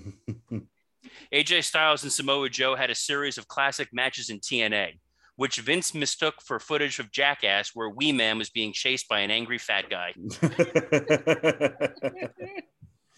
AJ 1.33 1.63
Styles 1.63 2.03
and 2.03 2.11
Samoa 2.11 2.49
Joe 2.49 2.75
had 2.75 2.89
a 2.89 2.95
series 2.95 3.37
of 3.37 3.47
classic 3.47 3.89
matches 3.91 4.29
in 4.29 4.39
TNA, 4.39 4.99
which 5.35 5.59
Vince 5.59 5.93
mistook 5.93 6.35
for 6.43 6.59
footage 6.59 6.99
of 6.99 7.11
Jackass, 7.11 7.71
where 7.73 7.89
Wee 7.89 8.11
Man 8.11 8.37
was 8.37 8.49
being 8.49 8.73
chased 8.73 9.07
by 9.07 9.19
an 9.21 9.31
angry 9.31 9.57
fat 9.57 9.89
guy. 9.89 10.13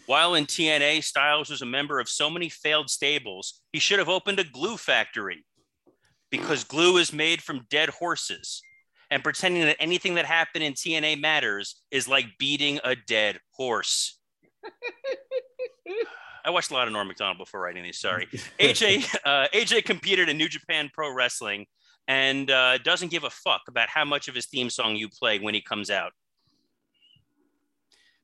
While 0.06 0.36
in 0.36 0.46
TNA, 0.46 1.04
Styles 1.04 1.50
was 1.50 1.62
a 1.62 1.66
member 1.66 2.00
of 2.00 2.08
so 2.08 2.30
many 2.30 2.48
failed 2.48 2.90
stables, 2.90 3.62
he 3.74 3.80
should 3.80 4.00
have 4.00 4.10
opened 4.10 4.40
a 4.40 4.44
glue 4.44 4.78
factory 4.78 5.46
because 6.30 6.64
glue 6.64 6.98
is 6.98 7.12
made 7.12 7.42
from 7.42 7.66
dead 7.70 7.90
horses. 7.90 8.62
And 9.12 9.24
pretending 9.24 9.64
that 9.64 9.78
anything 9.80 10.16
that 10.16 10.26
happened 10.26 10.64
in 10.64 10.74
TNA 10.74 11.22
matters 11.22 11.82
is 11.92 12.08
like 12.08 12.26
beating 12.40 12.80
a 12.84 12.96
dead 12.96 13.40
horse. 13.52 14.20
I 16.44 16.50
watched 16.50 16.72
a 16.72 16.74
lot 16.74 16.88
of 16.88 16.94
Norm 16.94 17.08
Macdonald 17.08 17.38
before 17.38 17.60
writing 17.60 17.84
these. 17.84 18.00
Sorry. 18.00 18.26
AJ 18.60 19.16
uh, 19.26 19.48
AJ 19.54 19.86
competed 19.86 20.30
in 20.30 20.38
New 20.38 20.48
Japan 20.48 20.90
Pro 20.94 21.14
Wrestling 21.14 21.66
and 22.08 22.52
uh, 22.52 22.78
doesn't 22.80 23.12
give 23.12 23.24
a 23.24 23.30
fuck 23.30 23.62
about 23.68 23.90
how 23.90 24.06
much 24.06 24.28
of 24.28 24.36
his 24.36 24.46
theme 24.46 24.70
song 24.70 24.96
you 24.96 25.10
play 25.10 25.40
when 25.40 25.54
he 25.54 25.62
comes 25.62 25.90
out. 25.90 26.12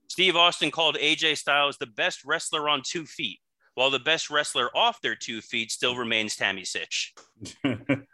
Steve 0.07 0.35
Austin 0.35 0.71
called 0.71 0.97
AJ 0.97 1.37
Styles 1.37 1.77
the 1.77 1.87
best 1.87 2.25
wrestler 2.25 2.67
on 2.67 2.81
two 2.85 3.05
feet, 3.05 3.39
while 3.75 3.89
the 3.89 3.99
best 3.99 4.29
wrestler 4.29 4.69
off 4.75 5.01
their 5.01 5.15
two 5.15 5.41
feet 5.41 5.71
still 5.71 5.95
remains 5.95 6.35
Tammy 6.35 6.63
Sytch. 6.63 7.11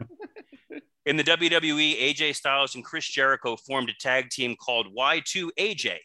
In 1.06 1.16
the 1.16 1.24
WWE, 1.24 2.00
AJ 2.00 2.36
Styles 2.36 2.74
and 2.74 2.84
Chris 2.84 3.08
Jericho 3.08 3.56
formed 3.56 3.88
a 3.88 3.94
tag 3.94 4.28
team 4.30 4.54
called 4.56 4.94
Y2AJ. 4.94 5.96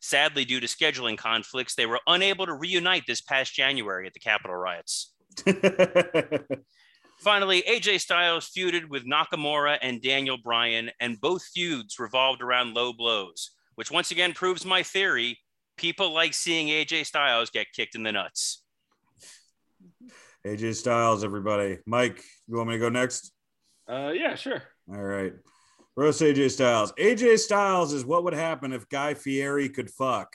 Sadly, 0.00 0.44
due 0.44 0.60
to 0.60 0.66
scheduling 0.66 1.16
conflicts, 1.16 1.74
they 1.74 1.86
were 1.86 2.00
unable 2.06 2.44
to 2.46 2.52
reunite 2.52 3.04
this 3.06 3.20
past 3.20 3.54
January 3.54 4.06
at 4.06 4.12
the 4.12 4.20
Capitol 4.20 4.56
riots. 4.56 5.14
Finally, 7.22 7.62
AJ 7.68 8.00
Styles 8.00 8.50
feuded 8.50 8.88
with 8.88 9.06
Nakamura 9.06 9.78
and 9.80 10.02
Daniel 10.02 10.36
Bryan, 10.36 10.90
and 10.98 11.20
both 11.20 11.44
feuds 11.54 12.00
revolved 12.00 12.42
around 12.42 12.74
low 12.74 12.92
blows, 12.92 13.52
which 13.76 13.92
once 13.92 14.10
again 14.10 14.32
proves 14.32 14.64
my 14.64 14.82
theory 14.82 15.38
people 15.76 16.12
like 16.12 16.34
seeing 16.34 16.66
AJ 16.66 17.06
Styles 17.06 17.50
get 17.50 17.68
kicked 17.72 17.94
in 17.94 18.02
the 18.02 18.10
nuts. 18.10 18.64
AJ 20.44 20.74
Styles, 20.74 21.22
everybody. 21.22 21.78
Mike, 21.86 22.20
you 22.48 22.56
want 22.56 22.68
me 22.68 22.74
to 22.74 22.80
go 22.80 22.88
next? 22.88 23.32
Uh, 23.88 24.10
yeah, 24.12 24.34
sure. 24.34 24.64
All 24.88 25.00
right. 25.00 25.32
Roast 25.94 26.22
AJ 26.22 26.50
Styles. 26.50 26.92
AJ 26.94 27.38
Styles 27.38 27.92
is 27.92 28.04
what 28.04 28.24
would 28.24 28.34
happen 28.34 28.72
if 28.72 28.88
Guy 28.88 29.14
Fieri 29.14 29.68
could 29.68 29.90
fuck. 29.90 30.34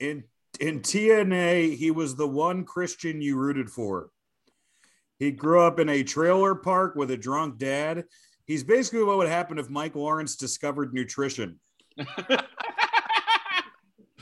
In 0.00 0.24
in 0.60 0.80
TNA, 0.80 1.76
he 1.76 1.90
was 1.90 2.16
the 2.16 2.26
one 2.26 2.64
Christian 2.64 3.20
you 3.20 3.36
rooted 3.36 3.68
for. 3.68 4.08
He 5.18 5.30
grew 5.30 5.60
up 5.60 5.78
in 5.78 5.88
a 5.88 6.02
trailer 6.02 6.54
park 6.54 6.94
with 6.94 7.10
a 7.10 7.16
drunk 7.16 7.58
dad. 7.58 8.04
He's 8.46 8.62
basically 8.62 9.02
what 9.02 9.16
would 9.16 9.28
happen 9.28 9.58
if 9.58 9.70
Mike 9.70 9.94
Lawrence 9.96 10.36
discovered 10.36 10.92
nutrition. 10.92 11.58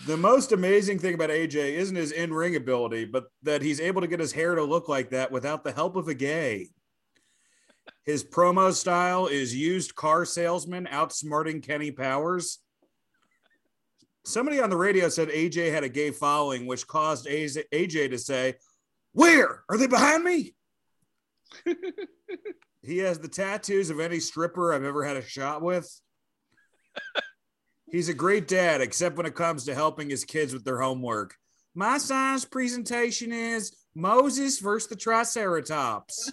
the 0.07 0.17
most 0.17 0.53
amazing 0.53 0.99
thing 0.99 1.15
about 1.15 1.31
AJ 1.31 1.55
isn't 1.55 1.97
his 1.97 2.13
in 2.13 2.33
ring 2.33 2.57
ability, 2.57 3.07
but 3.07 3.25
that 3.43 3.63
he's 3.63 3.81
able 3.81 4.01
to 4.01 4.07
get 4.07 4.21
his 4.21 4.33
hair 4.33 4.55
to 4.55 4.63
look 4.63 4.89
like 4.89 5.11
that 5.11 5.33
without 5.33 5.65
the 5.65 5.73
help 5.73 5.97
of 5.97 6.09
a 6.09 6.15
gay. 6.15 6.69
His 8.05 8.23
promo 8.23 8.73
style 8.73 9.27
is 9.27 9.55
used 9.55 9.95
car 9.95 10.25
salesman 10.25 10.87
outsmarting 10.87 11.63
Kenny 11.63 11.91
Powers. 11.91 12.59
Somebody 14.25 14.61
on 14.61 14.71
the 14.71 14.77
radio 14.77 15.09
said 15.09 15.29
AJ 15.29 15.73
had 15.73 15.85
a 15.85 15.89
gay 15.89 16.11
following, 16.11 16.67
which 16.67 16.87
caused 16.87 17.27
AJ 17.27 18.11
to 18.11 18.19
say, 18.19 18.55
Where? 19.13 19.65
Are 19.69 19.77
they 19.77 19.87
behind 19.87 20.25
me? 20.25 20.55
he 22.83 22.99
has 22.99 23.19
the 23.19 23.29
tattoos 23.29 23.91
of 23.91 24.01
any 24.01 24.21
stripper 24.21 24.73
I've 24.73 24.85
ever 24.85 25.05
had 25.05 25.17
a 25.17 25.23
shot 25.23 25.63
with. 25.63 25.89
He's 27.91 28.09
a 28.09 28.15
great 28.15 28.49
dad, 28.49 28.81
except 28.81 29.17
when 29.17 29.27
it 29.27 29.35
comes 29.35 29.65
to 29.65 29.75
helping 29.75 30.11
his 30.11 30.25
kids 30.25 30.53
with 30.53 30.65
their 30.65 30.81
homework. 30.81 31.37
My 31.75 31.99
science 31.99 32.45
presentation 32.45 33.33
is 33.33 33.75
Moses 33.95 34.59
versus 34.59 34.89
the 34.89 34.97
Triceratops. 34.97 36.33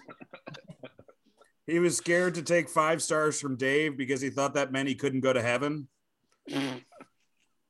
he 1.67 1.79
was 1.79 1.97
scared 1.97 2.35
to 2.35 2.41
take 2.41 2.69
five 2.69 3.01
stars 3.01 3.39
from 3.39 3.57
Dave 3.57 3.97
because 3.97 4.21
he 4.21 4.29
thought 4.29 4.55
that 4.55 4.71
meant 4.71 4.89
he 4.89 4.95
couldn't 4.95 5.21
go 5.21 5.33
to 5.33 5.41
heaven. 5.41 5.87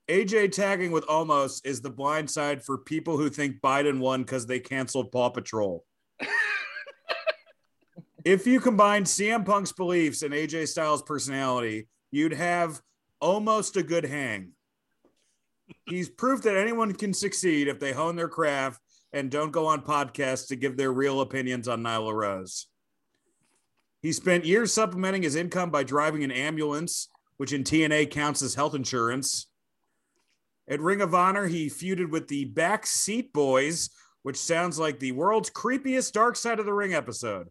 AJ 0.10 0.52
tagging 0.52 0.92
with 0.92 1.06
Omos 1.08 1.62
is 1.66 1.82
the 1.82 1.90
blind 1.90 2.30
side 2.30 2.64
for 2.64 2.78
people 2.78 3.18
who 3.18 3.30
think 3.30 3.62
Biden 3.62 4.00
won 4.00 4.24
because 4.24 4.46
they 4.46 4.60
canceled 4.60 5.12
Paw 5.12 5.30
Patrol. 5.30 5.86
If 8.24 8.46
you 8.46 8.60
combine 8.60 9.06
CM 9.06 9.46
Punk's 9.46 9.72
beliefs 9.72 10.22
and 10.22 10.34
AJ 10.34 10.68
Styles' 10.68 11.02
personality, 11.02 11.88
you'd 12.12 12.34
have 12.34 12.82
almost 13.20 13.78
a 13.78 13.84
good 13.84 14.06
hang. 14.06 14.52
He's 15.86 16.10
proof 16.10 16.44
that 16.44 16.58
anyone 16.58 16.94
can 16.94 17.14
succeed 17.14 17.68
if 17.68 17.80
they 17.80 17.94
hone 17.94 18.16
their 18.16 18.28
craft 18.28 18.80
and 19.14 19.32
don't 19.32 19.52
go 19.52 19.66
on 19.66 19.82
podcasts 19.82 20.48
to 20.50 20.56
give 20.56 20.78
their 20.78 20.92
real 20.92 21.22
opinions 21.22 21.68
on 21.68 21.82
Nyla 21.82 22.14
Rose. 22.14 22.68
He 24.02 24.12
spent 24.12 24.46
years 24.46 24.74
supplementing 24.74 25.24
his 25.24 25.36
income 25.36 25.72
by 25.72 25.84
driving 25.84 26.24
an 26.24 26.32
ambulance, 26.32 27.08
which 27.38 27.54
in 27.54 27.64
TNA 27.64 28.12
counts 28.12 28.42
as 28.42 28.56
health 28.56 28.76
insurance. 28.76 29.48
At 30.68 30.80
Ring 30.80 31.02
of 31.02 31.16
Honor, 31.16 31.48
he 31.48 31.68
feuded 31.68 32.10
with 32.10 32.28
the 32.28 32.52
Backseat 32.52 33.32
Boyz, 33.32 33.90
which 34.24 34.38
sounds 34.38 34.78
like 34.78 35.00
the 35.00 35.12
world's 35.12 35.50
creepiest 35.50 36.14
Dark 36.14 36.36
Side 36.36 36.60
of 36.60 36.66
the 36.66 36.74
Ring 36.74 36.94
episode. 36.94 37.50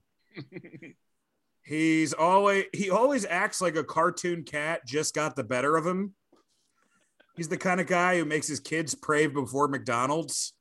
He's 1.62 2.12
always 2.12 2.64
he 2.72 2.90
always 2.90 3.24
acts 3.24 3.60
like 3.60 3.76
a 3.76 3.84
cartoon 3.84 4.42
cat 4.42 4.86
just 4.86 5.14
got 5.14 5.36
the 5.36 5.44
better 5.44 5.76
of 5.76 5.86
him. 5.86 6.14
He's 7.36 7.48
the 7.48 7.56
kind 7.56 7.80
of 7.80 7.86
guy 7.86 8.18
who 8.18 8.24
makes 8.24 8.48
his 8.48 8.60
kids 8.60 8.94
pray 8.94 9.26
before 9.26 9.68
McDonald's. 9.68 10.52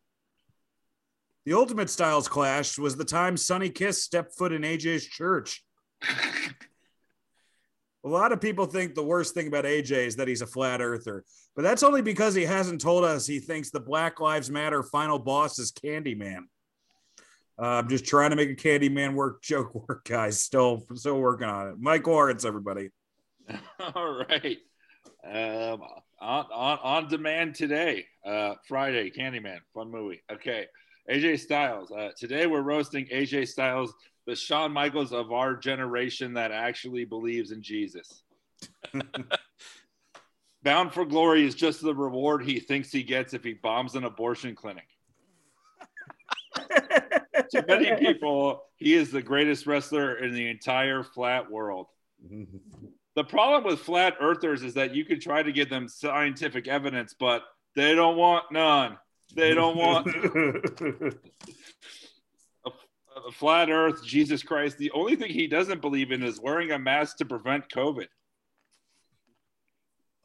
The 1.45 1.53
ultimate 1.53 1.89
styles 1.89 2.27
clash 2.27 2.77
was 2.77 2.95
the 2.95 3.05
time 3.05 3.38
Sonny 3.38 3.69
Kiss 3.69 4.03
stepped 4.03 4.38
foot 4.38 4.53
in 4.53 4.62
AJ's 4.62 5.05
church. 5.05 5.63
a 8.03 8.08
lot 8.08 8.32
of 8.32 8.39
people 8.39 8.65
think 8.65 8.93
the 8.93 9.03
worst 9.03 9.34
thing 9.34 9.47
about 9.47 9.65
AJ 9.65 10.08
is 10.08 10.15
that 10.17 10.27
he's 10.27 10.43
a 10.43 10.47
flat 10.47 10.79
earther, 10.79 11.23
but 11.55 11.63
that's 11.63 11.84
only 11.84 12.01
because 12.01 12.36
he 12.36 12.43
hasn't 12.43 12.82
told 12.82 13.03
us 13.03 13.25
he 13.25 13.39
thinks 13.39 13.71
the 13.71 13.79
Black 13.79 14.19
Lives 14.19 14.51
Matter 14.51 14.84
final 14.84 15.17
boss 15.17 15.58
is 15.58 15.71
Candyman. 15.71 16.43
Uh, 17.60 17.65
I'm 17.65 17.89
just 17.89 18.06
trying 18.06 18.30
to 18.30 18.36
make 18.38 18.50
a 18.50 18.56
Candyman 18.56 19.13
work 19.13 19.41
joke 19.43 19.74
work, 19.74 20.06
guys. 20.06 20.41
Still, 20.41 20.86
still 20.95 21.19
working 21.19 21.48
on 21.48 21.69
it. 21.69 21.76
Mike 21.80 22.08
Lawrence, 22.08 22.45
everybody. 22.45 22.89
All 23.95 24.24
right. 24.30 24.58
Um, 25.26 25.82
on, 26.22 26.45
on, 26.54 26.80
on 26.82 27.08
demand 27.10 27.56
today, 27.56 28.06
uh, 28.26 28.56
Friday, 28.67 29.12
Candyman, 29.12 29.60
fun 29.74 29.91
movie. 29.91 30.22
Okay. 30.32 30.67
AJ 31.10 31.39
Styles. 31.39 31.91
Uh, 31.91 32.10
today 32.17 32.45
we're 32.45 32.62
roasting 32.62 33.08
AJ 33.12 33.48
Styles, 33.48 33.93
the 34.28 34.36
Shawn 34.36 34.72
Michaels 34.72 35.12
of 35.12 35.32
our 35.32 35.56
generation 35.56 36.36
that 36.36 36.52
actually 36.52 37.04
believes 37.04 37.52
in 37.52 37.63
Jesus. 37.63 38.24
Bound 40.63 40.93
for 40.93 41.06
Glory 41.06 41.45
is 41.45 41.56
just 41.56 41.82
the 41.82 41.95
reward 41.95 42.43
he 42.43 42.60
thinks 42.60 42.91
he 42.91 43.02
gets 43.02 43.34
if 43.34 43.43
he 43.43 43.54
bombs 43.54 43.95
an 43.95 44.04
abortion 44.04 44.56
clinic. 44.56 44.86
to 47.52 47.65
many 47.67 47.95
people, 47.95 48.63
he 48.78 48.93
is 48.93 49.12
the 49.12 49.21
greatest 49.21 49.67
wrestler 49.67 50.17
in 50.17 50.34
the 50.34 50.49
entire 50.49 51.04
flat 51.04 51.49
world. 51.49 51.88
The 53.15 53.23
problem 53.23 53.63
with 53.63 53.80
flat 53.80 54.15
earthers 54.21 54.63
is 54.63 54.73
that 54.75 54.95
you 54.95 55.06
can 55.06 55.19
try 55.19 55.43
to 55.43 55.52
give 55.52 55.69
them 55.69 55.88
scientific 55.88 56.67
evidence, 56.67 57.15
but 57.17 57.43
they 57.75 57.95
don't 57.95 58.17
want 58.17 58.45
none. 58.52 58.97
They 59.36 59.54
don't 59.54 59.78
want 59.78 60.08
a, 60.15 61.12
a 62.65 63.32
flat 63.32 63.69
earth, 63.69 64.04
Jesus 64.04 64.41
Christ. 64.41 64.78
The 64.78 64.91
only 64.91 65.15
thing 65.15 65.32
he 65.32 65.47
doesn't 65.47 65.82
believe 65.82 66.12
in 66.12 66.23
is 66.23 66.39
wearing 66.41 66.71
a 66.71 66.80
mask 66.80 67.17
to 67.17 67.25
prevent 67.25 67.69
COVID. 67.69 68.08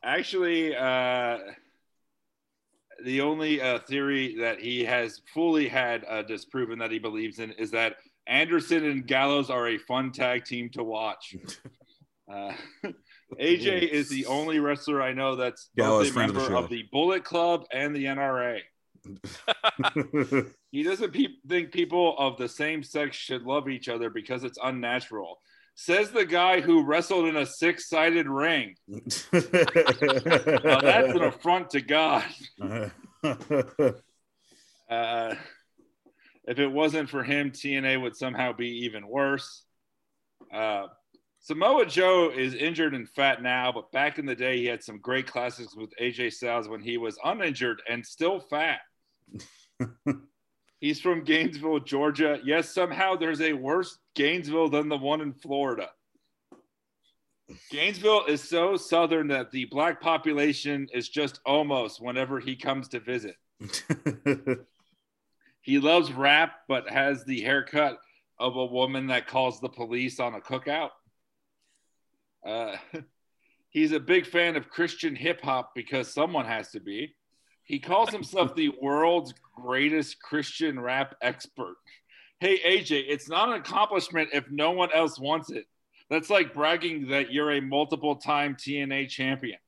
Actually, 0.03 0.75
uh, 0.77 1.39
the 3.03 3.21
only 3.21 3.61
uh, 3.61 3.81
theory 3.81 4.37
that 4.39 4.61
he 4.61 4.85
has 4.85 5.21
fully 5.33 5.69
had 5.69 6.05
uh, 6.09 6.23
disproven 6.23 6.79
that 6.79 6.91
he 6.91 6.99
believes 6.99 7.39
in 7.39 7.53
is 7.53 7.71
that 7.73 7.97
Anderson 8.27 8.85
and 8.85 9.07
Gallows 9.07 9.51
are 9.51 9.69
a 9.69 9.79
fun 9.79 10.13
tag 10.13 10.45
team 10.45 10.71
to 10.71 10.83
watch. 10.85 11.37
Uh, 12.27 12.55
AJ 13.39 13.87
is 13.91 14.09
the 14.09 14.25
only 14.25 14.59
wrestler 14.59 15.03
I 15.03 15.13
know 15.13 15.37
that's 15.37 15.69
Gallows, 15.77 16.05
both 16.05 16.09
a 16.09 16.13
friend 16.15 16.31
of 16.31 16.37
the 16.37 16.41
member 16.41 16.57
of 16.57 16.71
the 16.71 16.89
Bullet 16.91 17.23
Club 17.23 17.67
and 17.71 17.95
the 17.95 18.07
NRA. 18.07 18.61
He 20.75 20.83
doesn't 20.83 21.13
pe- 21.13 21.37
think 21.49 21.71
people 21.71 22.19
of 22.19 22.37
the 22.37 22.49
same 22.49 22.83
sex 22.83 23.17
should 23.17 23.43
love 23.43 23.69
each 23.69 23.89
other 23.89 24.11
because 24.11 24.43
it's 24.43 24.59
unnatural. 24.61 25.39
Says 25.77 26.11
the 26.11 26.25
guy 26.25 26.61
who 26.61 26.85
wrestled 26.85 27.27
in 27.27 27.37
a 27.37 27.45
six-sided 27.45 28.29
ring. 28.29 28.77
Now 28.89 29.01
that's 30.81 31.13
an 31.15 31.23
affront 31.23 31.71
to 31.71 31.81
God. 31.81 32.25
Uh, 34.91 35.35
if 36.47 36.59
it 36.59 36.69
wasn't 36.69 37.09
for 37.09 37.25
him, 37.25 37.51
TNA 37.51 38.03
would 38.03 38.15
somehow 38.15 38.53
be 38.53 38.85
even 38.85 39.09
worse. 39.09 39.65
Uh, 40.53 40.89
Samoa 41.41 41.87
Joe 41.87 42.31
is 42.35 42.55
injured 42.55 42.95
and 42.95 43.09
fat 43.09 43.43
now, 43.43 43.73
but 43.73 43.91
back 43.93 44.19
in 44.19 44.27
the 44.27 44.35
day, 44.35 44.59
he 44.59 44.67
had 44.67 44.83
some 44.83 44.99
great 44.99 45.27
classics 45.27 45.75
with 45.77 45.91
AJ 46.01 46.33
Styles 46.35 46.69
when 46.69 46.81
he 46.83 46.97
was 46.97 47.19
uninjured 47.25 47.83
and 47.89 48.05
still 48.05 48.41
fat. 48.41 48.81
He's 50.85 51.01
from 51.01 51.25
Gainesville, 51.25 51.81
Georgia. 51.81 52.39
Yes, 52.45 52.75
somehow 52.75 53.17
there's 53.17 53.41
a 53.41 53.55
worse 53.55 53.97
Gainesville 54.15 54.69
than 54.69 54.91
the 54.91 54.99
one 54.99 55.23
in 55.23 55.33
Florida. 55.33 55.89
Gainesville 57.71 58.27
is 58.27 58.47
so 58.47 58.77
southern 58.77 59.29
that 59.29 59.51
the 59.51 59.65
black 59.65 60.03
population 60.03 60.87
is 60.93 61.09
just 61.09 61.41
Omos 61.47 62.03
whenever 62.03 62.39
he 62.39 62.55
comes 62.55 62.89
to 62.89 63.01
visit. 63.01 63.37
He 65.63 65.79
loves 65.79 66.13
rap, 66.13 66.57
but 66.69 66.91
has 66.91 67.25
the 67.25 67.41
haircut 67.41 67.97
of 68.39 68.55
a 68.55 68.67
woman 68.67 69.07
that 69.07 69.27
calls 69.27 69.63
the 69.63 69.71
police 69.71 70.21
on 70.21 70.35
a 70.35 70.41
cookout. 70.43 70.91
Uh, 72.47 72.77
he's 73.71 73.93
a 73.93 73.99
big 73.99 74.27
fan 74.27 74.57
of 74.57 74.69
Christian 74.69 75.17
hip 75.17 75.41
hop 75.41 75.71
because 75.75 76.13
someone 76.13 76.45
has 76.45 76.73
to 76.73 76.81
be. 76.81 77.15
He 77.65 77.79
calls 77.79 78.11
himself 78.11 78.55
the 78.55 78.71
world's 78.81 79.35
greatest 79.57 80.21
Christian 80.21 80.79
rap 80.79 81.15
expert. 81.23 81.77
Hey, 82.41 82.59
AJ, 82.59 83.05
it's 83.09 83.29
not 83.29 83.49
an 83.49 83.55
accomplishment 83.55 84.31
if 84.33 84.51
no 84.51 84.73
one 84.73 84.91
else 84.93 85.19
wants 85.19 85.51
it. 85.51 85.65
That's 86.11 86.29
like 86.29 86.53
bragging 86.53 87.09
that 87.09 87.33
you're 87.33 87.53
a 87.53 87.61
multiple 87.61 88.17
time 88.17 88.55
TNA 88.57 89.09
champion. 89.09 89.59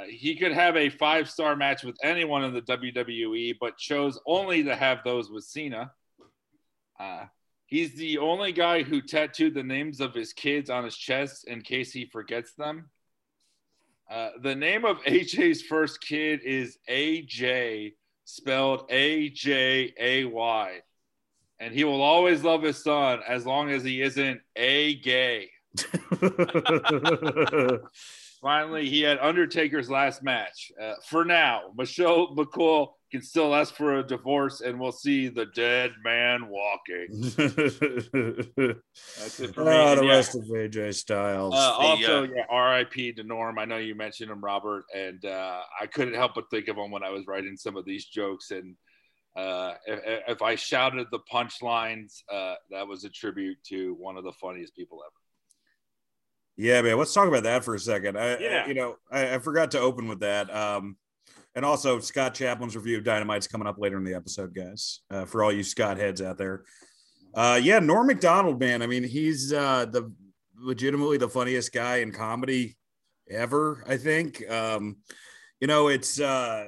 Uh, 0.00 0.04
he 0.08 0.36
could 0.36 0.52
have 0.52 0.76
a 0.76 0.88
five 0.88 1.28
star 1.28 1.56
match 1.56 1.82
with 1.82 1.96
anyone 2.02 2.44
in 2.44 2.54
the 2.54 2.62
WWE, 2.62 3.56
but 3.60 3.76
chose 3.76 4.20
only 4.26 4.62
to 4.64 4.76
have 4.76 4.98
those 5.04 5.30
with 5.30 5.44
Cena. 5.44 5.90
Uh, 6.98 7.24
he's 7.66 7.94
the 7.94 8.18
only 8.18 8.52
guy 8.52 8.82
who 8.82 9.00
tattooed 9.00 9.54
the 9.54 9.62
names 9.62 10.00
of 10.00 10.14
his 10.14 10.32
kids 10.32 10.70
on 10.70 10.84
his 10.84 10.96
chest 10.96 11.48
in 11.48 11.62
case 11.62 11.92
he 11.92 12.04
forgets 12.04 12.52
them. 12.52 12.90
Uh, 14.10 14.30
the 14.42 14.56
name 14.56 14.84
of 14.84 14.98
AJ's 15.02 15.62
first 15.62 16.00
kid 16.00 16.40
is 16.42 16.78
AJ, 16.88 17.92
spelled 18.24 18.86
A 18.90 19.28
J 19.30 19.94
A 19.98 20.24
Y. 20.24 20.80
And 21.60 21.72
he 21.72 21.84
will 21.84 22.02
always 22.02 22.42
love 22.42 22.62
his 22.62 22.82
son 22.82 23.20
as 23.28 23.46
long 23.46 23.70
as 23.70 23.84
he 23.84 24.02
isn't 24.02 24.40
a 24.56 24.96
gay. 24.96 25.50
Finally, 28.40 28.88
he 28.88 29.02
had 29.02 29.18
Undertaker's 29.18 29.90
last 29.90 30.24
match. 30.24 30.72
Uh, 30.80 30.94
for 31.06 31.24
now, 31.24 31.70
Michelle 31.76 32.34
McCool 32.34 32.88
can 33.10 33.22
still 33.22 33.54
ask 33.54 33.74
for 33.74 33.98
a 33.98 34.02
divorce, 34.06 34.60
and 34.60 34.78
we'll 34.78 34.92
see 34.92 35.28
the 35.28 35.46
dead 35.46 35.92
man 36.04 36.48
walking. 36.48 37.08
That's 39.16 39.40
it 39.40 39.54
for 39.54 39.64
me. 39.64 39.70
oh, 39.70 39.96
the 39.96 40.04
yeah, 40.04 40.10
rest 40.12 40.34
of 40.34 40.42
AJ 40.44 40.94
Styles. 40.94 41.54
uh, 41.54 41.72
also, 41.72 42.22
uh, 42.24 42.26
yeah, 42.34 42.42
R.I.P. 42.48 43.12
to 43.14 43.22
Norm. 43.22 43.58
I 43.58 43.64
know 43.64 43.76
you 43.78 43.94
mentioned 43.94 44.30
him, 44.30 44.40
Robert, 44.40 44.84
and 44.94 45.24
uh, 45.24 45.60
I 45.80 45.86
couldn't 45.86 46.14
help 46.14 46.34
but 46.34 46.50
think 46.50 46.68
of 46.68 46.76
him 46.76 46.90
when 46.90 47.02
I 47.02 47.10
was 47.10 47.26
writing 47.26 47.56
some 47.56 47.76
of 47.76 47.84
these 47.84 48.04
jokes. 48.06 48.50
And 48.50 48.76
uh, 49.36 49.74
if, 49.86 50.22
if 50.28 50.42
I 50.42 50.54
shouted 50.54 51.06
the 51.10 51.20
punchlines, 51.32 52.22
uh, 52.32 52.54
that 52.70 52.86
was 52.86 53.04
a 53.04 53.10
tribute 53.10 53.58
to 53.68 53.94
one 53.98 54.16
of 54.16 54.24
the 54.24 54.32
funniest 54.32 54.74
people 54.76 55.00
ever. 55.04 55.12
Yeah, 56.56 56.82
man. 56.82 56.98
Let's 56.98 57.14
talk 57.14 57.26
about 57.28 57.44
that 57.44 57.64
for 57.64 57.74
a 57.74 57.78
second. 57.80 58.18
I, 58.18 58.36
Yeah. 58.38 58.62
I- 58.64 58.68
you 58.68 58.74
know, 58.74 58.96
I, 59.10 59.34
I 59.36 59.38
forgot 59.38 59.70
to 59.72 59.80
open 59.80 60.08
with 60.08 60.20
that. 60.20 60.54
Um, 60.54 60.96
and 61.54 61.64
also 61.64 61.98
Scott 61.98 62.34
Chaplin's 62.34 62.76
review 62.76 62.98
of 62.98 63.04
Dynamite's 63.04 63.48
coming 63.48 63.66
up 63.66 63.78
later 63.78 63.96
in 63.96 64.04
the 64.04 64.14
episode, 64.14 64.54
guys. 64.54 65.00
Uh, 65.10 65.24
for 65.24 65.42
all 65.42 65.52
you 65.52 65.62
Scott 65.62 65.96
heads 65.96 66.22
out 66.22 66.38
there. 66.38 66.64
Uh, 67.34 67.60
yeah, 67.62 67.78
Norm 67.78 68.06
Macdonald, 68.06 68.58
man. 68.60 68.82
I 68.82 68.86
mean, 68.86 69.04
he's 69.04 69.52
uh, 69.52 69.86
the 69.86 70.12
legitimately 70.56 71.18
the 71.18 71.28
funniest 71.28 71.72
guy 71.72 71.96
in 71.96 72.12
comedy 72.12 72.76
ever. 73.28 73.84
I 73.86 73.96
think. 73.96 74.48
Um, 74.50 74.98
you 75.60 75.66
know, 75.66 75.88
it's 75.88 76.20
uh, 76.20 76.66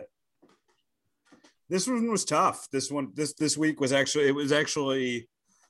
this 1.68 1.87
one 1.87 2.11
was 2.11 2.25
tough. 2.25 2.68
This 2.71 2.90
one, 2.90 3.12
this 3.14 3.33
this 3.35 3.57
week 3.57 3.81
was 3.81 3.92
actually 3.92 4.29
it 4.29 4.35
was 4.35 4.53
actually 4.53 5.29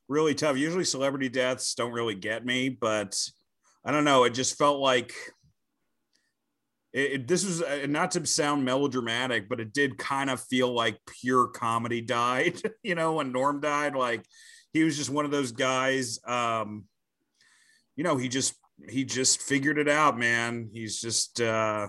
really 0.08 0.34
tough. 0.34 0.56
Usually, 0.56 0.84
celebrity 0.84 1.28
deaths 1.28 1.74
don't 1.74 1.92
really 1.92 2.14
get 2.14 2.44
me, 2.44 2.68
but 2.68 3.18
I 3.84 3.92
don't 3.92 4.04
know. 4.04 4.24
It 4.24 4.34
just 4.34 4.58
felt 4.58 4.80
like 4.80 5.14
it, 6.92 7.12
it- 7.12 7.28
this 7.28 7.44
was 7.44 7.62
uh, 7.62 7.86
not 7.88 8.10
to 8.12 8.26
sound 8.26 8.64
melodramatic, 8.64 9.48
but 9.48 9.60
it 9.60 9.72
did 9.72 9.98
kind 9.98 10.30
of 10.30 10.40
feel 10.42 10.72
like 10.72 10.98
pure 11.20 11.48
comedy 11.48 12.00
died. 12.00 12.60
you 12.82 12.94
know, 12.94 13.14
when 13.14 13.32
Norm 13.32 13.60
died, 13.60 13.94
like 13.94 14.24
he 14.72 14.84
was 14.84 14.96
just 14.96 15.10
one 15.10 15.24
of 15.24 15.30
those 15.30 15.52
guys. 15.52 16.18
Um, 16.26 16.84
you 17.96 18.04
know, 18.04 18.16
he 18.16 18.28
just 18.28 18.54
he 18.88 19.04
just 19.04 19.40
figured 19.42 19.78
it 19.78 19.88
out, 19.88 20.18
man. 20.18 20.70
He's 20.72 21.00
just 21.00 21.40
uh, 21.40 21.88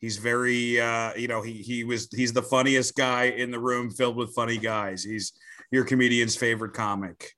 he's 0.00 0.18
very 0.18 0.80
uh, 0.80 1.14
you 1.14 1.28
know 1.28 1.42
he 1.42 1.54
he 1.54 1.84
was 1.84 2.08
he's 2.14 2.32
the 2.32 2.42
funniest 2.42 2.94
guy 2.94 3.24
in 3.24 3.50
the 3.50 3.58
room 3.60 3.90
filled 3.90 4.16
with 4.16 4.34
funny 4.34 4.58
guys. 4.58 5.02
He's 5.02 5.32
your 5.70 5.84
comedian's 5.84 6.36
favorite 6.36 6.74
comic. 6.74 7.30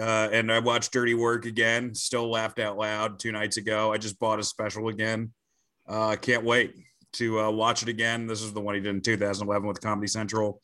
Uh, 0.00 0.28
and 0.32 0.50
I 0.50 0.58
watched 0.60 0.92
Dirty 0.92 1.14
Work 1.14 1.44
again. 1.44 1.94
Still 1.94 2.30
laughed 2.30 2.58
out 2.58 2.78
loud 2.78 3.18
two 3.18 3.32
nights 3.32 3.56
ago. 3.58 3.92
I 3.92 3.98
just 3.98 4.18
bought 4.18 4.38
a 4.38 4.44
special 4.44 4.88
again. 4.88 5.32
Uh, 5.88 6.16
can't 6.16 6.44
wait 6.44 6.74
to 7.14 7.40
uh, 7.40 7.50
watch 7.50 7.82
it 7.82 7.88
again. 7.88 8.26
This 8.26 8.42
is 8.42 8.52
the 8.52 8.60
one 8.60 8.74
he 8.74 8.80
did 8.80 8.94
in 8.94 9.00
2011 9.00 9.66
with 9.66 9.80
Comedy 9.80 10.06
Central. 10.06 10.60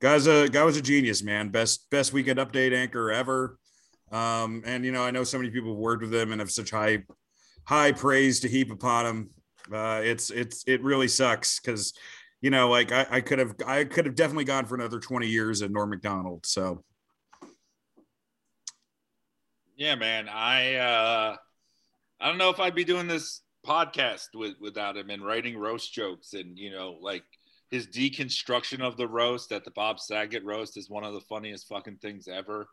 Guy's 0.00 0.26
a 0.26 0.48
guy 0.48 0.64
was 0.64 0.76
a 0.76 0.82
genius, 0.82 1.22
man. 1.22 1.48
Best 1.48 1.90
best 1.90 2.12
weekend 2.12 2.38
update 2.38 2.72
anchor 2.72 3.10
ever. 3.10 3.58
Um, 4.12 4.62
and 4.64 4.84
you 4.84 4.92
know, 4.92 5.02
I 5.02 5.10
know 5.10 5.24
so 5.24 5.38
many 5.38 5.50
people 5.50 5.70
have 5.70 5.78
worked 5.78 6.02
with 6.02 6.14
him 6.14 6.32
and 6.32 6.40
have 6.40 6.50
such 6.50 6.70
high 6.70 7.04
high 7.64 7.92
praise 7.92 8.40
to 8.40 8.48
heap 8.48 8.70
upon 8.70 9.06
him. 9.06 9.30
Uh, 9.72 10.00
it's 10.02 10.30
it's 10.30 10.64
it 10.66 10.82
really 10.82 11.08
sucks 11.08 11.60
because 11.60 11.94
you 12.40 12.50
know, 12.50 12.68
like 12.68 12.92
I, 12.92 13.06
I 13.10 13.20
could 13.20 13.38
have 13.38 13.54
I 13.66 13.84
could 13.84 14.06
have 14.06 14.14
definitely 14.14 14.44
gone 14.44 14.66
for 14.66 14.76
another 14.76 15.00
20 15.00 15.26
years 15.26 15.62
at 15.62 15.70
Norm 15.70 15.90
Macdonald. 15.90 16.46
So 16.46 16.84
Yeah, 19.76 19.96
man. 19.96 20.28
I 20.28 20.74
uh 20.76 21.36
I 22.20 22.28
don't 22.28 22.38
know 22.38 22.50
if 22.50 22.60
I'd 22.60 22.74
be 22.74 22.84
doing 22.84 23.08
this 23.08 23.42
podcast 23.68 24.28
with 24.34 24.54
without 24.60 24.96
him 24.96 25.10
and 25.10 25.24
writing 25.24 25.58
roast 25.58 25.92
jokes 25.92 26.32
and 26.32 26.58
you 26.58 26.70
know 26.70 26.96
like 27.02 27.24
his 27.70 27.86
deconstruction 27.86 28.80
of 28.80 28.96
the 28.96 29.06
roast 29.06 29.52
at 29.52 29.64
the 29.64 29.70
Bob 29.72 30.00
Saget 30.00 30.44
roast 30.44 30.76
is 30.76 30.88
one 30.88 31.04
of 31.04 31.12
the 31.12 31.20
funniest 31.20 31.68
fucking 31.68 31.98
things 32.00 32.26
ever. 32.26 32.66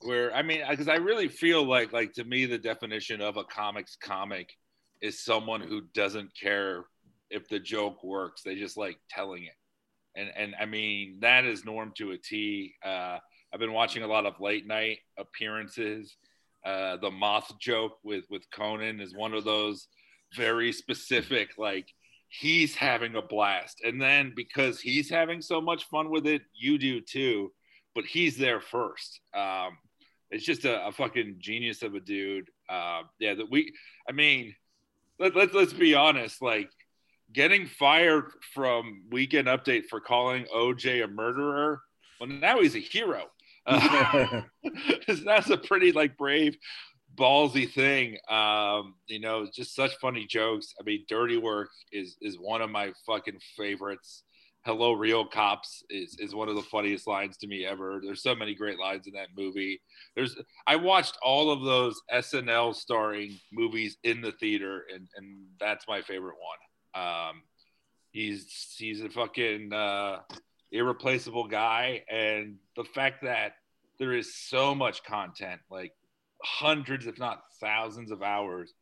Where 0.00 0.34
I 0.34 0.42
mean, 0.42 0.60
because 0.68 0.88
I 0.88 0.96
really 0.96 1.28
feel 1.28 1.64
like 1.64 1.92
like 1.92 2.12
to 2.14 2.24
me 2.24 2.44
the 2.44 2.58
definition 2.58 3.22
of 3.22 3.38
a 3.38 3.44
comics 3.44 3.96
comic 3.96 4.52
is 5.00 5.24
someone 5.24 5.62
who 5.62 5.82
doesn't 5.94 6.30
care 6.38 6.84
if 7.30 7.48
the 7.48 7.58
joke 7.58 8.04
works. 8.04 8.42
They 8.42 8.56
just 8.56 8.76
like 8.76 8.98
telling 9.08 9.44
it. 9.44 9.54
And 10.14 10.30
and 10.36 10.54
I 10.60 10.66
mean 10.66 11.20
that 11.20 11.46
is 11.46 11.64
norm 11.64 11.92
to 11.96 12.10
a 12.10 12.18
T. 12.18 12.74
Uh, 12.84 13.18
I've 13.54 13.60
been 13.60 13.72
watching 13.72 14.02
a 14.02 14.08
lot 14.08 14.26
of 14.26 14.38
late 14.38 14.66
night 14.66 14.98
appearances. 15.18 16.14
Uh, 16.62 16.98
the 16.98 17.10
moth 17.10 17.58
joke 17.58 17.98
with 18.04 18.26
with 18.28 18.50
Conan 18.50 19.00
is 19.00 19.14
one 19.14 19.32
of 19.32 19.44
those 19.44 19.88
very 20.34 20.72
specific 20.72 21.50
like 21.58 21.88
he's 22.28 22.74
having 22.74 23.14
a 23.14 23.22
blast. 23.22 23.80
And 23.84 24.00
then 24.00 24.32
because 24.34 24.80
he's 24.80 25.08
having 25.08 25.40
so 25.40 25.60
much 25.60 25.84
fun 25.84 26.10
with 26.10 26.26
it 26.26 26.42
you 26.54 26.78
do 26.78 27.00
too 27.00 27.52
but 27.94 28.04
he's 28.04 28.36
there 28.36 28.60
first. 28.60 29.20
Um 29.34 29.78
it's 30.30 30.44
just 30.44 30.64
a, 30.64 30.86
a 30.86 30.92
fucking 30.92 31.36
genius 31.38 31.82
of 31.82 31.94
a 31.94 32.00
dude. 32.00 32.50
Uh 32.68 33.02
yeah 33.18 33.34
that 33.34 33.50
we 33.50 33.72
i 34.08 34.12
mean 34.12 34.54
let, 35.18 35.34
let, 35.34 35.54
let's 35.54 35.72
be 35.72 35.94
honest 35.94 36.42
like 36.42 36.68
getting 37.32 37.66
fired 37.66 38.30
from 38.54 39.02
weekend 39.10 39.48
update 39.48 39.86
for 39.88 40.00
calling 40.00 40.44
oj 40.54 41.04
a 41.04 41.08
murderer 41.08 41.80
well 42.20 42.28
now 42.28 42.60
he's 42.60 42.76
a 42.76 42.80
hero. 42.80 43.24
Uh, 43.66 44.42
that's 45.24 45.50
a 45.50 45.56
pretty 45.56 45.92
like 45.92 46.16
brave 46.16 46.56
ballsy 47.16 47.70
thing. 47.70 48.18
Um, 48.28 48.94
you 49.06 49.20
know, 49.20 49.46
just 49.52 49.74
such 49.74 49.96
funny 49.96 50.26
jokes. 50.26 50.74
I 50.80 50.84
mean, 50.84 51.04
Dirty 51.08 51.38
Work 51.38 51.70
is 51.92 52.16
is 52.20 52.36
one 52.38 52.62
of 52.62 52.70
my 52.70 52.92
fucking 53.06 53.38
favorites. 53.56 54.22
Hello, 54.64 54.92
Real 54.92 55.24
Cops 55.24 55.84
is 55.90 56.16
is 56.18 56.34
one 56.34 56.48
of 56.48 56.56
the 56.56 56.62
funniest 56.62 57.06
lines 57.06 57.36
to 57.38 57.46
me 57.46 57.64
ever. 57.64 58.00
There's 58.02 58.22
so 58.22 58.34
many 58.34 58.54
great 58.54 58.78
lines 58.78 59.06
in 59.06 59.12
that 59.14 59.28
movie. 59.36 59.80
There's 60.14 60.36
I 60.66 60.76
watched 60.76 61.16
all 61.22 61.50
of 61.50 61.62
those 61.62 62.00
SNL 62.12 62.74
starring 62.74 63.38
movies 63.52 63.96
in 64.02 64.20
the 64.20 64.32
theater, 64.32 64.84
and 64.92 65.08
and 65.16 65.46
that's 65.60 65.86
my 65.88 66.02
favorite 66.02 66.36
one. 66.94 67.04
Um, 67.04 67.42
he's 68.10 68.74
he's 68.76 69.02
a 69.02 69.08
fucking 69.08 69.72
uh, 69.72 70.20
irreplaceable 70.72 71.46
guy, 71.46 72.02
and 72.10 72.56
the 72.74 72.84
fact 72.84 73.22
that 73.22 73.52
there 73.98 74.12
is 74.12 74.34
so 74.36 74.74
much 74.74 75.02
content 75.04 75.60
like 75.70 75.92
hundreds, 76.42 77.06
if 77.06 77.18
not 77.18 77.42
thousands, 77.60 78.10
of 78.10 78.22
hours 78.22 78.72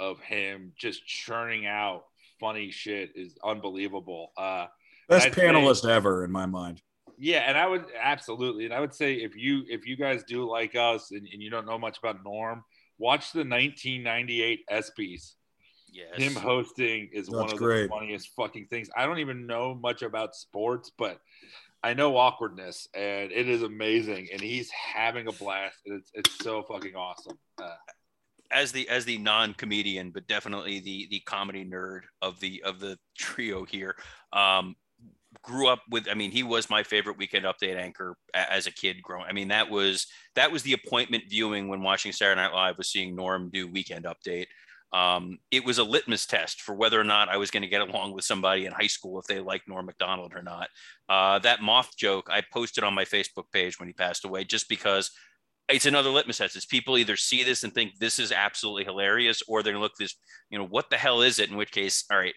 of 0.00 0.20
him 0.20 0.72
just 0.78 1.04
churning 1.06 1.66
out 1.66 2.04
funny 2.38 2.70
shit 2.70 3.10
is 3.16 3.36
unbelievable. 3.44 4.30
Uh, 4.36 4.66
Best 5.08 5.26
I'd 5.28 5.34
say- 5.34 5.40
panelist 5.42 5.88
ever 5.88 6.24
in 6.24 6.30
my 6.30 6.46
mind. 6.46 6.82
yeah, 7.18 7.40
and 7.40 7.58
I 7.58 7.66
would 7.66 7.86
absolutely, 8.00 8.64
and 8.64 8.72
I 8.74 8.80
would 8.80 8.94
say 8.94 9.14
if 9.14 9.34
you 9.36 9.64
if 9.68 9.86
you 9.86 9.96
guys 9.96 10.22
do 10.24 10.48
like 10.48 10.76
us 10.76 11.10
and, 11.10 11.26
and 11.32 11.42
you 11.42 11.50
don't 11.50 11.66
know 11.66 11.78
much 11.78 11.98
about 11.98 12.22
Norm, 12.24 12.62
watch 12.98 13.32
the 13.32 13.40
1998 13.40 14.60
ESPYS. 14.70 15.34
Yes. 15.90 16.16
Him 16.22 16.34
hosting 16.34 17.08
is 17.12 17.30
one 17.30 17.50
of 17.50 17.56
great. 17.56 17.84
the 17.84 17.88
funniest 17.88 18.28
fucking 18.36 18.66
things. 18.66 18.90
I 18.94 19.06
don't 19.06 19.18
even 19.20 19.46
know 19.46 19.74
much 19.74 20.02
about 20.02 20.36
sports, 20.36 20.92
but 20.96 21.18
I 21.82 21.94
know 21.94 22.16
awkwardness, 22.16 22.88
and 22.94 23.30
it 23.30 23.48
is 23.48 23.62
amazing. 23.62 24.28
And 24.32 24.40
he's 24.40 24.70
having 24.70 25.28
a 25.28 25.32
blast. 25.32 25.78
And 25.86 26.00
it's 26.00 26.10
it's 26.14 26.44
so 26.44 26.62
fucking 26.62 26.96
awesome. 26.96 27.38
Uh, 27.62 27.74
as 28.50 28.72
the 28.72 28.88
as 28.88 29.04
the 29.04 29.18
non-comedian 29.18 30.10
but 30.10 30.26
definitely 30.26 30.80
the 30.80 31.06
the 31.10 31.20
comedy 31.20 31.64
nerd 31.64 32.00
of 32.22 32.40
the 32.40 32.62
of 32.64 32.80
the 32.80 32.98
trio 33.16 33.64
here 33.64 33.94
um 34.32 34.74
grew 35.42 35.68
up 35.68 35.80
with 35.90 36.08
i 36.08 36.14
mean 36.14 36.30
he 36.30 36.42
was 36.42 36.70
my 36.70 36.82
favorite 36.82 37.18
weekend 37.18 37.44
update 37.44 37.76
anchor 37.76 38.16
as 38.32 38.66
a 38.66 38.72
kid 38.72 39.02
growing 39.02 39.26
i 39.28 39.32
mean 39.32 39.48
that 39.48 39.68
was 39.68 40.06
that 40.34 40.50
was 40.50 40.62
the 40.62 40.72
appointment 40.72 41.24
viewing 41.28 41.68
when 41.68 41.82
watching 41.82 42.12
saturday 42.12 42.40
night 42.40 42.54
live 42.54 42.78
was 42.78 42.88
seeing 42.88 43.14
norm 43.14 43.50
do 43.50 43.66
weekend 43.66 44.06
update 44.06 44.46
um, 44.92 45.38
it 45.50 45.64
was 45.64 45.78
a 45.78 45.84
litmus 45.84 46.26
test 46.26 46.62
for 46.62 46.74
whether 46.74 46.98
or 46.98 47.04
not 47.04 47.28
I 47.28 47.36
was 47.36 47.50
going 47.50 47.62
to 47.62 47.68
get 47.68 47.82
along 47.82 48.12
with 48.12 48.24
somebody 48.24 48.64
in 48.64 48.72
high 48.72 48.86
school 48.86 49.18
if 49.18 49.26
they 49.26 49.40
liked 49.40 49.68
Norm 49.68 49.86
Macdonald 49.86 50.32
or 50.34 50.42
not. 50.42 50.68
Uh, 51.08 51.38
that 51.40 51.62
moth 51.62 51.96
joke 51.96 52.28
I 52.30 52.42
posted 52.52 52.84
on 52.84 52.94
my 52.94 53.04
Facebook 53.04 53.44
page 53.52 53.78
when 53.78 53.88
he 53.88 53.92
passed 53.92 54.24
away, 54.24 54.44
just 54.44 54.68
because 54.68 55.10
it's 55.68 55.84
another 55.84 56.08
litmus 56.08 56.38
test. 56.38 56.56
Is 56.56 56.64
people 56.64 56.96
either 56.96 57.16
see 57.16 57.44
this 57.44 57.62
and 57.62 57.74
think 57.74 57.98
this 57.98 58.18
is 58.18 58.32
absolutely 58.32 58.84
hilarious, 58.84 59.42
or 59.46 59.62
they're 59.62 59.74
gonna 59.74 59.82
look 59.82 59.96
this, 59.98 60.14
you 60.48 60.58
know, 60.58 60.66
what 60.66 60.88
the 60.88 60.96
hell 60.96 61.20
is 61.20 61.38
it? 61.38 61.50
In 61.50 61.56
which 61.56 61.70
case, 61.70 62.04
all 62.10 62.18
right, 62.18 62.34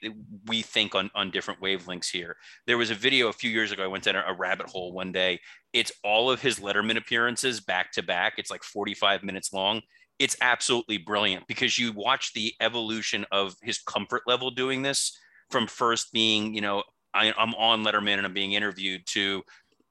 we 0.48 0.62
think 0.62 0.94
on 0.94 1.10
on 1.16 1.32
different 1.32 1.62
wavelengths 1.62 2.12
here. 2.12 2.36
There 2.68 2.78
was 2.78 2.90
a 2.90 2.96
video 2.96 3.30
a 3.30 3.34
few 3.34 3.50
years 3.50 3.72
ago. 3.72 3.84
I 3.84 3.88
went 3.88 4.04
down 4.04 4.16
a 4.16 4.34
rabbit 4.34 4.68
hole 4.68 4.92
one 4.92 5.14
day. 5.14 5.40
It's 5.72 5.94
all 6.04 6.30
of 6.30 6.42
his 6.42 6.60
Letterman 6.60 6.98
appearances 6.98 7.62
back 7.62 7.94
to 7.94 8.04
back. 8.04 8.34
It's 8.38 8.52
like 8.52 8.64
45 8.64 9.24
minutes 9.24 9.54
long. 9.54 9.82
It's 10.22 10.38
absolutely 10.40 10.98
brilliant 10.98 11.48
because 11.48 11.80
you 11.80 11.92
watch 11.94 12.34
the 12.34 12.54
evolution 12.62 13.26
of 13.32 13.56
his 13.62 13.80
comfort 13.80 14.22
level 14.28 14.52
doing 14.52 14.84
this 14.84 15.18
from 15.50 15.66
first 15.68 16.14
being, 16.14 16.54
you 16.54 16.62
know, 16.62 16.84
I, 17.14 17.34
I'm 17.38 17.54
on 17.56 17.84
Letterman 17.84 18.18
and 18.18 18.26
I'm 18.26 18.34
being 18.34 18.54
interviewed 18.54 19.06
to 19.08 19.44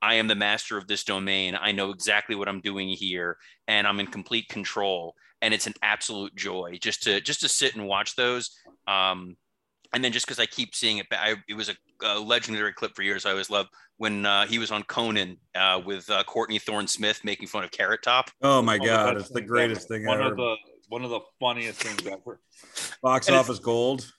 I 0.02 0.14
am 0.14 0.28
the 0.28 0.34
master 0.34 0.78
of 0.78 0.86
this 0.86 1.04
domain. 1.04 1.58
I 1.60 1.72
know 1.72 1.90
exactly 1.90 2.34
what 2.34 2.48
I'm 2.48 2.60
doing 2.60 2.88
here, 2.88 3.36
and 3.68 3.86
I'm 3.86 4.00
in 4.00 4.06
complete 4.06 4.48
control. 4.48 5.14
And 5.42 5.52
it's 5.52 5.66
an 5.66 5.74
absolute 5.82 6.34
joy 6.36 6.78
just 6.80 7.02
to 7.04 7.20
just 7.20 7.40
to 7.40 7.48
sit 7.48 7.74
and 7.74 7.86
watch 7.86 8.14
those. 8.14 8.50
Um, 8.86 9.36
and 9.92 10.04
then 10.04 10.12
just 10.12 10.26
because 10.26 10.38
I 10.38 10.46
keep 10.46 10.74
seeing 10.74 10.98
it, 10.98 11.06
I, 11.10 11.36
it 11.48 11.54
was 11.54 11.68
a, 11.68 11.74
a 12.04 12.18
legendary 12.18 12.72
clip 12.72 12.94
for 12.94 13.02
years. 13.02 13.26
I 13.26 13.30
always 13.30 13.50
loved 13.50 13.70
when 13.96 14.24
uh, 14.24 14.46
he 14.46 14.58
was 14.58 14.70
on 14.70 14.82
Conan 14.84 15.36
uh, 15.54 15.80
with 15.84 16.08
uh, 16.10 16.22
Courtney 16.24 16.58
Thorne 16.58 16.86
Smith 16.86 17.20
making 17.24 17.48
fun 17.48 17.64
of 17.64 17.70
Carrot 17.70 18.02
Top. 18.02 18.30
Oh 18.42 18.62
my 18.62 18.78
one 18.78 18.86
god, 18.86 19.16
it's 19.16 19.30
the 19.30 19.40
greatest 19.40 19.88
thing 19.88 20.06
One 20.06 20.20
ever. 20.20 20.30
of 20.30 20.36
the 20.36 20.54
one 20.88 21.04
of 21.04 21.10
the 21.10 21.20
funniest 21.38 21.82
things 21.82 22.06
ever. 22.06 22.40
Box 23.02 23.28
and 23.28 23.36
office 23.36 23.58
gold. 23.58 24.10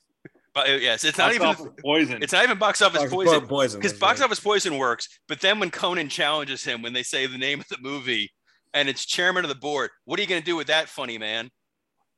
But 0.53 0.69
uh, 0.69 0.73
yes, 0.73 1.03
it's 1.05 1.17
not 1.17 1.33
even 1.33 1.55
poison. 1.81 2.21
it's 2.21 2.33
not 2.33 2.43
even 2.43 2.57
box 2.57 2.81
office 2.81 2.99
Box- 3.01 3.11
poison. 3.13 3.47
poison. 3.47 3.79
because 3.79 3.97
box 3.97 4.19
right. 4.19 4.25
office 4.25 4.39
poison 4.41 4.77
works 4.77 5.07
but 5.29 5.39
then 5.39 5.61
when 5.61 5.69
conan 5.71 6.09
challenges 6.09 6.61
him 6.61 6.81
when 6.81 6.91
they 6.91 7.03
say 7.03 7.25
the 7.25 7.37
name 7.37 7.61
of 7.61 7.67
the 7.69 7.77
movie 7.79 8.29
and 8.73 8.89
it's 8.89 9.05
chairman 9.05 9.45
of 9.45 9.49
the 9.49 9.55
board 9.55 9.91
what 10.03 10.19
are 10.19 10.23
you 10.23 10.27
going 10.27 10.41
to 10.41 10.45
do 10.45 10.57
with 10.57 10.67
that 10.67 10.89
funny 10.89 11.17
man 11.17 11.49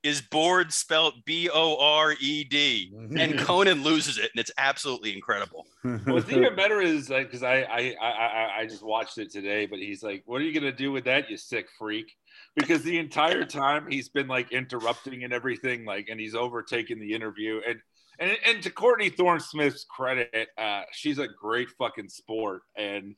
is 0.04 0.22
board 0.22 0.72
spelled 0.74 1.14
b-o-r-e-d 1.26 2.94
and 3.18 3.38
conan 3.46 3.84
loses 3.84 4.18
it 4.18 4.30
and 4.34 4.40
it's 4.40 4.52
absolutely 4.58 5.14
incredible 5.14 5.66
What's 6.06 6.32
even 6.32 6.56
better 6.56 6.82
is 6.82 7.10
like 7.10 7.28
because 7.28 7.44
I, 7.44 7.58
I 7.64 7.96
I 8.02 8.10
I 8.10 8.60
I 8.60 8.66
just 8.66 8.84
watched 8.84 9.18
it 9.18 9.30
today, 9.32 9.66
but 9.66 9.80
he's 9.80 10.02
like, 10.02 10.24
"What 10.26 10.40
are 10.42 10.46
you 10.46 10.54
gonna 10.54 10.72
do 10.72 10.94
with 10.94 11.04
that, 11.06 11.30
you 11.30 11.36
sick 11.36 11.68
freak?" 11.78 12.16
Because 12.56 12.84
the 12.84 12.98
entire 12.98 13.44
time 13.44 13.88
he's 13.90 14.08
been 14.08 14.30
like 14.30 14.54
interrupting 14.54 15.26
and 15.26 15.34
everything, 15.34 15.84
like, 15.84 16.08
and 16.10 16.20
he's 16.20 16.36
overtaking 16.36 17.00
the 17.00 17.14
interview. 17.14 17.60
And 17.68 17.82
and 18.18 18.38
and 18.46 18.64
to 18.64 18.70
Courtney 18.70 19.10
Thorne 19.10 19.42
Smith's 19.42 19.84
credit, 19.84 20.48
uh, 20.58 20.84
she's 20.94 21.20
a 21.20 21.28
great 21.28 21.70
fucking 21.78 22.08
sport, 22.08 22.62
and 22.78 23.16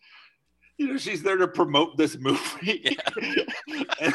you 0.78 0.88
know 0.88 0.98
she's 0.98 1.24
there 1.24 1.38
to 1.38 1.48
promote 1.48 1.98
this 1.98 2.18
movie. 2.20 2.98
and, 4.00 4.14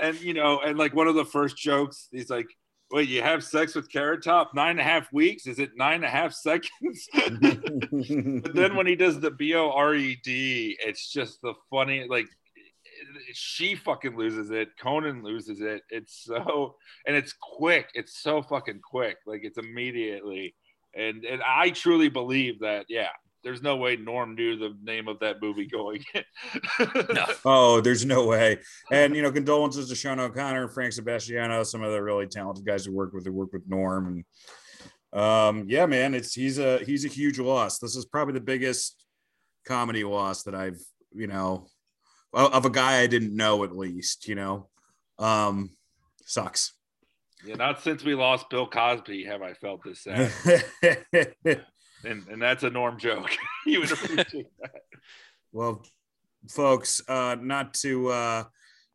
and 0.00 0.20
you 0.20 0.34
know, 0.34 0.60
and 0.60 0.78
like 0.78 0.94
one 0.94 1.08
of 1.08 1.14
the 1.14 1.24
first 1.24 1.56
jokes, 1.56 2.08
he's 2.10 2.30
like. 2.30 2.46
Wait, 2.90 3.08
you 3.08 3.22
have 3.22 3.42
sex 3.42 3.74
with 3.74 3.90
Carrot 3.90 4.22
Top? 4.22 4.54
Nine 4.54 4.72
and 4.72 4.80
a 4.80 4.84
half 4.84 5.12
weeks? 5.12 5.48
Is 5.48 5.58
it 5.58 5.70
nine 5.74 5.96
and 5.96 6.04
a 6.04 6.08
half 6.08 6.32
seconds? 6.32 7.08
but 7.14 8.54
then 8.54 8.76
when 8.76 8.86
he 8.86 8.94
does 8.94 9.18
the 9.18 9.32
B 9.32 9.54
O 9.54 9.70
R 9.70 9.94
E 9.94 10.20
D, 10.22 10.76
it's 10.78 11.10
just 11.10 11.40
the 11.40 11.54
funny 11.70 12.06
like 12.08 12.26
she 13.32 13.74
fucking 13.74 14.16
loses 14.16 14.50
it. 14.50 14.68
Conan 14.78 15.22
loses 15.22 15.60
it. 15.60 15.82
It's 15.90 16.24
so 16.24 16.76
and 17.06 17.16
it's 17.16 17.34
quick. 17.40 17.88
It's 17.94 18.22
so 18.22 18.42
fucking 18.42 18.80
quick. 18.80 19.16
Like 19.26 19.40
it's 19.44 19.58
immediately. 19.58 20.54
And 20.94 21.24
and 21.24 21.42
I 21.42 21.70
truly 21.70 22.08
believe 22.08 22.60
that, 22.60 22.86
yeah, 22.88 23.08
there's 23.44 23.62
no 23.62 23.76
way 23.76 23.96
Norm 23.96 24.34
knew 24.34 24.56
the 24.56 24.74
name 24.82 25.06
of 25.06 25.20
that 25.20 25.40
movie 25.40 25.66
going. 25.66 26.02
No. 27.12 27.26
Oh, 27.44 27.80
there's 27.80 28.04
no 28.04 28.26
way. 28.26 28.58
And 28.90 29.14
you 29.16 29.22
know, 29.22 29.30
condolences 29.30 29.88
to 29.88 29.94
Sean 29.94 30.18
O'Connor, 30.18 30.68
Frank 30.68 30.92
Sebastiano, 30.94 31.62
some 31.62 31.82
of 31.82 31.92
the 31.92 32.02
really 32.02 32.26
talented 32.26 32.64
guys 32.64 32.86
who 32.86 32.92
worked 32.92 33.14
with 33.14 33.26
who 33.26 33.32
worked 33.32 33.52
with 33.52 33.68
Norm. 33.68 34.24
And 35.12 35.22
um, 35.22 35.66
yeah, 35.68 35.86
man, 35.86 36.14
it's 36.14 36.34
he's 36.34 36.58
a 36.58 36.78
he's 36.78 37.04
a 37.04 37.08
huge 37.08 37.38
loss. 37.38 37.78
This 37.78 37.96
is 37.96 38.06
probably 38.06 38.34
the 38.34 38.40
biggest 38.40 39.04
comedy 39.66 40.04
loss 40.04 40.42
that 40.44 40.54
I've, 40.54 40.80
you 41.12 41.26
know, 41.26 41.66
of 42.32 42.52
of 42.52 42.64
a 42.64 42.70
guy 42.70 43.00
I 43.00 43.06
didn't 43.06 43.36
know 43.36 43.62
at 43.64 43.76
least, 43.76 44.26
you 44.26 44.34
know. 44.34 44.68
Um 45.18 45.70
sucks. 46.24 46.72
yeah, 47.46 47.56
not 47.56 47.82
since 47.82 48.02
we 48.02 48.14
lost 48.14 48.48
Bill 48.48 48.66
Cosby 48.66 49.24
have 49.24 49.42
I 49.42 49.52
felt 49.52 49.82
this 49.84 50.02
sad. 50.04 50.32
And 52.06 52.26
and 52.28 52.40
that's 52.40 52.62
a 52.62 52.70
Norm 52.70 52.98
joke. 52.98 53.30
you 53.66 53.80
would 53.80 53.92
appreciate 53.92 54.46
that. 54.60 54.82
Well, 55.52 55.84
folks, 56.48 57.02
uh, 57.08 57.36
not 57.40 57.74
to 57.74 58.08
uh, 58.08 58.44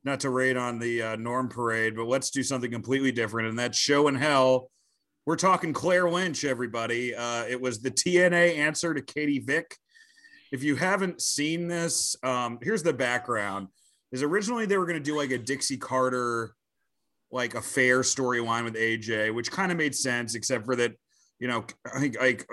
not 0.03 0.21
to 0.21 0.29
raid 0.29 0.57
on 0.57 0.79
the 0.79 1.01
uh, 1.01 1.15
Norm 1.15 1.49
Parade, 1.49 1.95
but 1.95 2.07
let's 2.07 2.29
do 2.29 2.43
something 2.43 2.71
completely 2.71 3.11
different, 3.11 3.49
and 3.49 3.59
that's 3.59 3.77
Show 3.77 4.07
and 4.07 4.17
Hell. 4.17 4.69
We're 5.25 5.35
talking 5.35 5.73
Claire 5.73 6.09
Lynch, 6.09 6.43
everybody. 6.43 7.13
Uh, 7.13 7.43
it 7.43 7.59
was 7.59 7.81
the 7.81 7.91
TNA 7.91 8.57
answer 8.57 8.93
to 8.93 9.01
Katie 9.01 9.39
Vick. 9.39 9.75
If 10.51 10.63
you 10.63 10.75
haven't 10.75 11.21
seen 11.21 11.67
this, 11.67 12.15
um, 12.23 12.57
here's 12.61 12.83
the 12.83 12.93
background: 12.93 13.67
is 14.11 14.23
originally 14.23 14.65
they 14.65 14.77
were 14.77 14.85
going 14.85 15.01
to 15.01 15.03
do 15.03 15.17
like 15.17 15.31
a 15.31 15.37
Dixie 15.37 15.77
Carter, 15.77 16.55
like 17.31 17.55
a 17.55 17.61
fair 17.61 18.01
storyline 18.01 18.63
with 18.63 18.75
AJ, 18.75 19.33
which 19.33 19.51
kind 19.51 19.71
of 19.71 19.77
made 19.77 19.95
sense, 19.95 20.35
except 20.35 20.65
for 20.65 20.75
that, 20.77 20.93
you 21.39 21.47
know, 21.47 21.65
I 21.93 21.99
think 21.99 22.19
like 22.19 22.47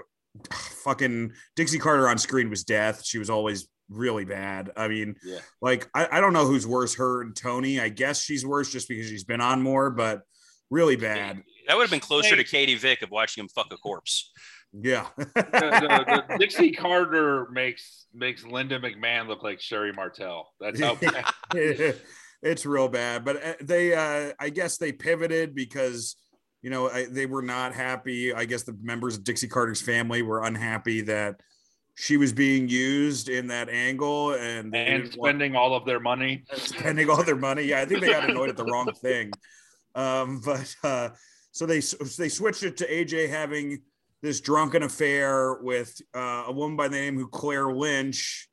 fucking 0.53 1.33
Dixie 1.57 1.79
Carter 1.79 2.09
on 2.09 2.18
screen 2.18 2.51
was 2.51 2.64
death. 2.64 3.05
She 3.05 3.18
was 3.18 3.31
always 3.31 3.68
really 3.88 4.25
bad. 4.25 4.70
I 4.77 4.88
mean, 4.88 5.14
Yeah. 5.25 5.38
like 5.61 5.88
I, 5.94 6.09
I 6.12 6.20
don't 6.20 6.33
know 6.33 6.46
who's 6.46 6.66
worse, 6.66 6.94
her 6.96 7.22
and 7.22 7.37
Tony. 7.37 7.81
I 7.81 7.88
guess 7.88 8.22
she's 8.22 8.44
worse 8.44 8.70
just 8.70 8.88
because 8.88 9.07
she's 9.09 9.25
been 9.25 9.40
on 9.40 9.62
more, 9.62 9.90
but 9.90 10.22
really 10.70 10.96
bad. 10.96 11.43
that 11.68 11.76
would 11.76 11.82
have 11.82 11.91
been 11.91 12.01
closer 12.01 12.30
Hey. 12.30 12.43
to 12.43 12.45
katie 12.45 12.74
vick 12.74 13.03
of 13.03 13.11
watching 13.11 13.43
him 13.43 13.49
fuck 13.49 13.72
a 13.72 13.76
corpse 13.76 14.32
Yeah. 14.72 15.07
the, 15.16 15.24
the, 15.34 16.24
the 16.28 16.39
Dixie 16.39 16.72
Carter 16.72 17.49
makes 17.53 18.07
makes 18.12 18.45
Linda 18.45 18.80
McMahon 18.80 19.28
look 19.28 19.43
like 19.45 19.61
Sherri 19.61 19.93
Martel. 19.93 20.49
That's 20.61 20.80
how 20.80 20.97
bad. 20.97 21.24
it's 22.43 22.66
real 22.66 22.89
bad, 22.89 23.24
but 23.24 23.37
uh, 23.45 23.55
they, 23.61 23.95
uh, 23.95 24.32
I 24.41 24.51
guess 24.51 24.78
they 24.78 24.91
pivoted 24.93 25.55
because, 25.55 26.16
you 26.67 26.71
know, 26.71 26.91
I, 26.91 27.05
they 27.05 27.27
were 27.27 27.43
not 27.43 27.75
happy. 27.75 28.35
I 28.35 28.45
guess 28.45 28.64
the 28.64 28.77
members 28.83 29.17
of 29.17 29.23
Dixie 29.23 29.47
Carter's 29.47 29.81
family 29.81 30.23
were 30.23 30.43
unhappy 30.43 31.01
that 31.03 31.41
she 31.95 32.17
was 32.17 32.33
being 32.33 32.69
used 32.69 33.29
in 33.29 33.47
that 33.47 33.69
angle 33.69 34.33
and 34.33 34.75
and 34.75 35.05
didn't 35.05 35.17
want- 35.17 35.29
spending 35.29 35.55
all 35.55 35.77
of 35.77 35.85
their 35.85 36.01
money. 36.01 36.43
spending 36.57 37.09
all 37.09 37.23
their 37.23 37.37
money. 37.37 37.62
Yeah, 37.62 37.83
I 37.83 37.85
think 37.85 38.01
they 38.01 38.09
got 38.09 38.29
annoyed 38.29 38.49
at 38.49 38.57
the 38.57 38.64
wrong 38.64 38.93
thing. 39.01 39.31
Um, 39.95 40.41
but 40.45 40.75
uh, 40.83 41.11
so 41.53 41.67
they 41.67 41.81
so 41.81 41.99
they 42.19 42.29
switched 42.29 42.64
it 42.64 42.77
to 42.79 42.89
AJ 42.89 43.29
having 43.31 43.83
this 44.21 44.41
drunken 44.41 44.83
affair 44.83 45.59
with 45.62 45.95
uh, 46.17 46.47
a 46.49 46.53
woman 46.53 46.77
by 46.77 46.89
the 46.89 46.97
name 46.97 47.23
of 47.23 47.31
Claire 47.31 47.73
Lynch, 47.73 48.49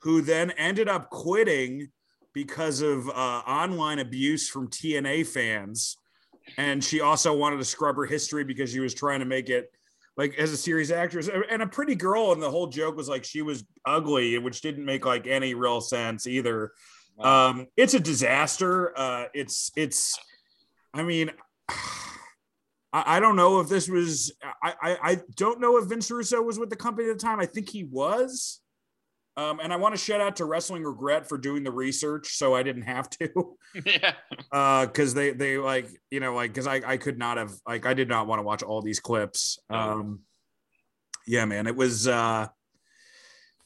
who 0.00 0.22
then 0.22 0.50
ended 0.52 0.88
up 0.88 1.10
quitting 1.10 1.88
because 2.32 2.80
of 2.80 3.06
uh, 3.10 3.12
online 3.46 3.98
abuse 3.98 4.48
from 4.48 4.70
TNA 4.70 5.26
fans, 5.26 5.98
and 6.58 6.82
she 6.82 7.00
also 7.00 7.36
wanted 7.36 7.56
to 7.56 7.64
scrub 7.64 7.96
her 7.96 8.06
history 8.06 8.44
because 8.44 8.70
she 8.70 8.80
was 8.80 8.94
trying 8.94 9.20
to 9.20 9.26
make 9.26 9.48
it 9.48 9.70
like 10.16 10.34
as 10.38 10.52
a 10.52 10.56
series 10.56 10.90
actress 10.90 11.28
and 11.50 11.62
a 11.62 11.66
pretty 11.66 11.94
girl 11.94 12.32
and 12.32 12.42
the 12.42 12.50
whole 12.50 12.66
joke 12.66 12.96
was 12.96 13.08
like 13.08 13.24
she 13.24 13.42
was 13.42 13.64
ugly 13.84 14.38
which 14.38 14.60
didn't 14.60 14.84
make 14.84 15.04
like 15.04 15.26
any 15.26 15.54
real 15.54 15.80
sense 15.80 16.26
either 16.26 16.72
Um, 17.18 17.66
it's 17.76 17.94
a 17.94 18.00
disaster. 18.00 18.92
Uh, 18.98 19.26
it's 19.34 19.70
it's. 19.76 20.18
I 20.92 21.02
mean, 21.02 21.30
I, 21.68 23.16
I 23.16 23.20
don't 23.20 23.36
know 23.36 23.60
if 23.60 23.68
this 23.68 23.88
was. 23.88 24.32
I, 24.62 24.74
I 24.82 24.98
I 25.02 25.20
don't 25.36 25.60
know 25.60 25.76
if 25.76 25.84
Vince 25.86 26.10
Russo 26.10 26.42
was 26.42 26.58
with 26.58 26.70
the 26.70 26.76
company 26.76 27.08
at 27.08 27.18
the 27.18 27.24
time. 27.24 27.40
I 27.40 27.46
think 27.46 27.70
he 27.70 27.84
was. 27.84 28.60
Um, 29.36 29.58
and 29.60 29.72
I 29.72 29.76
want 29.76 29.94
to 29.94 30.00
shout 30.00 30.20
out 30.20 30.36
to 30.36 30.44
Wrestling 30.44 30.84
Regret 30.84 31.28
for 31.28 31.36
doing 31.36 31.64
the 31.64 31.72
research, 31.72 32.36
so 32.36 32.54
I 32.54 32.62
didn't 32.62 32.82
have 32.82 33.10
to. 33.10 33.56
yeah. 33.84 34.12
uh 34.52 34.86
because 34.86 35.14
they 35.14 35.32
they 35.32 35.58
like 35.58 35.88
you 36.10 36.20
know 36.20 36.34
like 36.34 36.52
because 36.52 36.66
I, 36.66 36.80
I 36.86 36.96
could 36.96 37.18
not 37.18 37.38
have 37.38 37.52
like 37.66 37.86
i 37.86 37.92
did 37.92 38.08
not 38.08 38.28
want 38.28 38.38
to 38.38 38.44
watch 38.44 38.62
all 38.62 38.80
these 38.80 39.00
clips 39.00 39.58
um 39.68 40.20
yeah 41.26 41.44
man 41.44 41.66
it 41.66 41.74
was 41.74 42.06
uh 42.06 42.46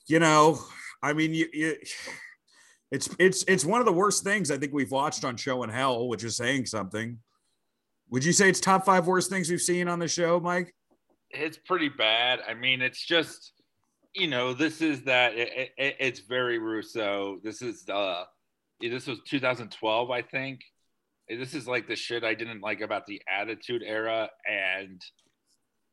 you 0.06 0.18
know 0.18 0.58
i 1.02 1.12
mean 1.12 1.34
you, 1.34 1.46
you 1.52 1.76
it's 2.90 3.14
it's 3.18 3.44
it's 3.46 3.66
one 3.66 3.80
of 3.80 3.86
the 3.86 3.92
worst 3.92 4.24
things 4.24 4.50
i 4.50 4.56
think 4.56 4.72
we've 4.72 4.90
watched 4.90 5.26
on 5.26 5.36
show 5.36 5.62
and 5.62 5.70
hell 5.70 6.08
which 6.08 6.24
is 6.24 6.36
saying 6.36 6.64
something 6.64 7.18
would 8.08 8.24
you 8.24 8.32
say 8.32 8.48
it's 8.48 8.60
top 8.60 8.86
five 8.86 9.06
worst 9.06 9.28
things 9.28 9.50
we've 9.50 9.60
seen 9.60 9.88
on 9.88 9.98
the 9.98 10.08
show 10.08 10.40
mike 10.40 10.72
it's 11.30 11.58
pretty 11.58 11.88
bad. 11.88 12.40
I 12.48 12.54
mean, 12.54 12.80
it's 12.80 13.04
just, 13.04 13.52
you 14.14 14.26
know, 14.26 14.54
this 14.54 14.80
is 14.80 15.02
that 15.04 15.34
it, 15.34 15.72
it, 15.76 15.96
it's 15.98 16.20
very 16.20 16.58
Russo. 16.58 17.38
This 17.42 17.62
is 17.62 17.88
uh, 17.88 18.24
this 18.80 19.06
was 19.06 19.20
2012, 19.26 20.10
I 20.10 20.22
think. 20.22 20.60
This 21.28 21.54
is 21.54 21.68
like 21.68 21.86
the 21.86 21.96
shit 21.96 22.24
I 22.24 22.34
didn't 22.34 22.62
like 22.62 22.80
about 22.80 23.06
the 23.06 23.20
Attitude 23.30 23.82
Era, 23.84 24.30
and 24.46 25.00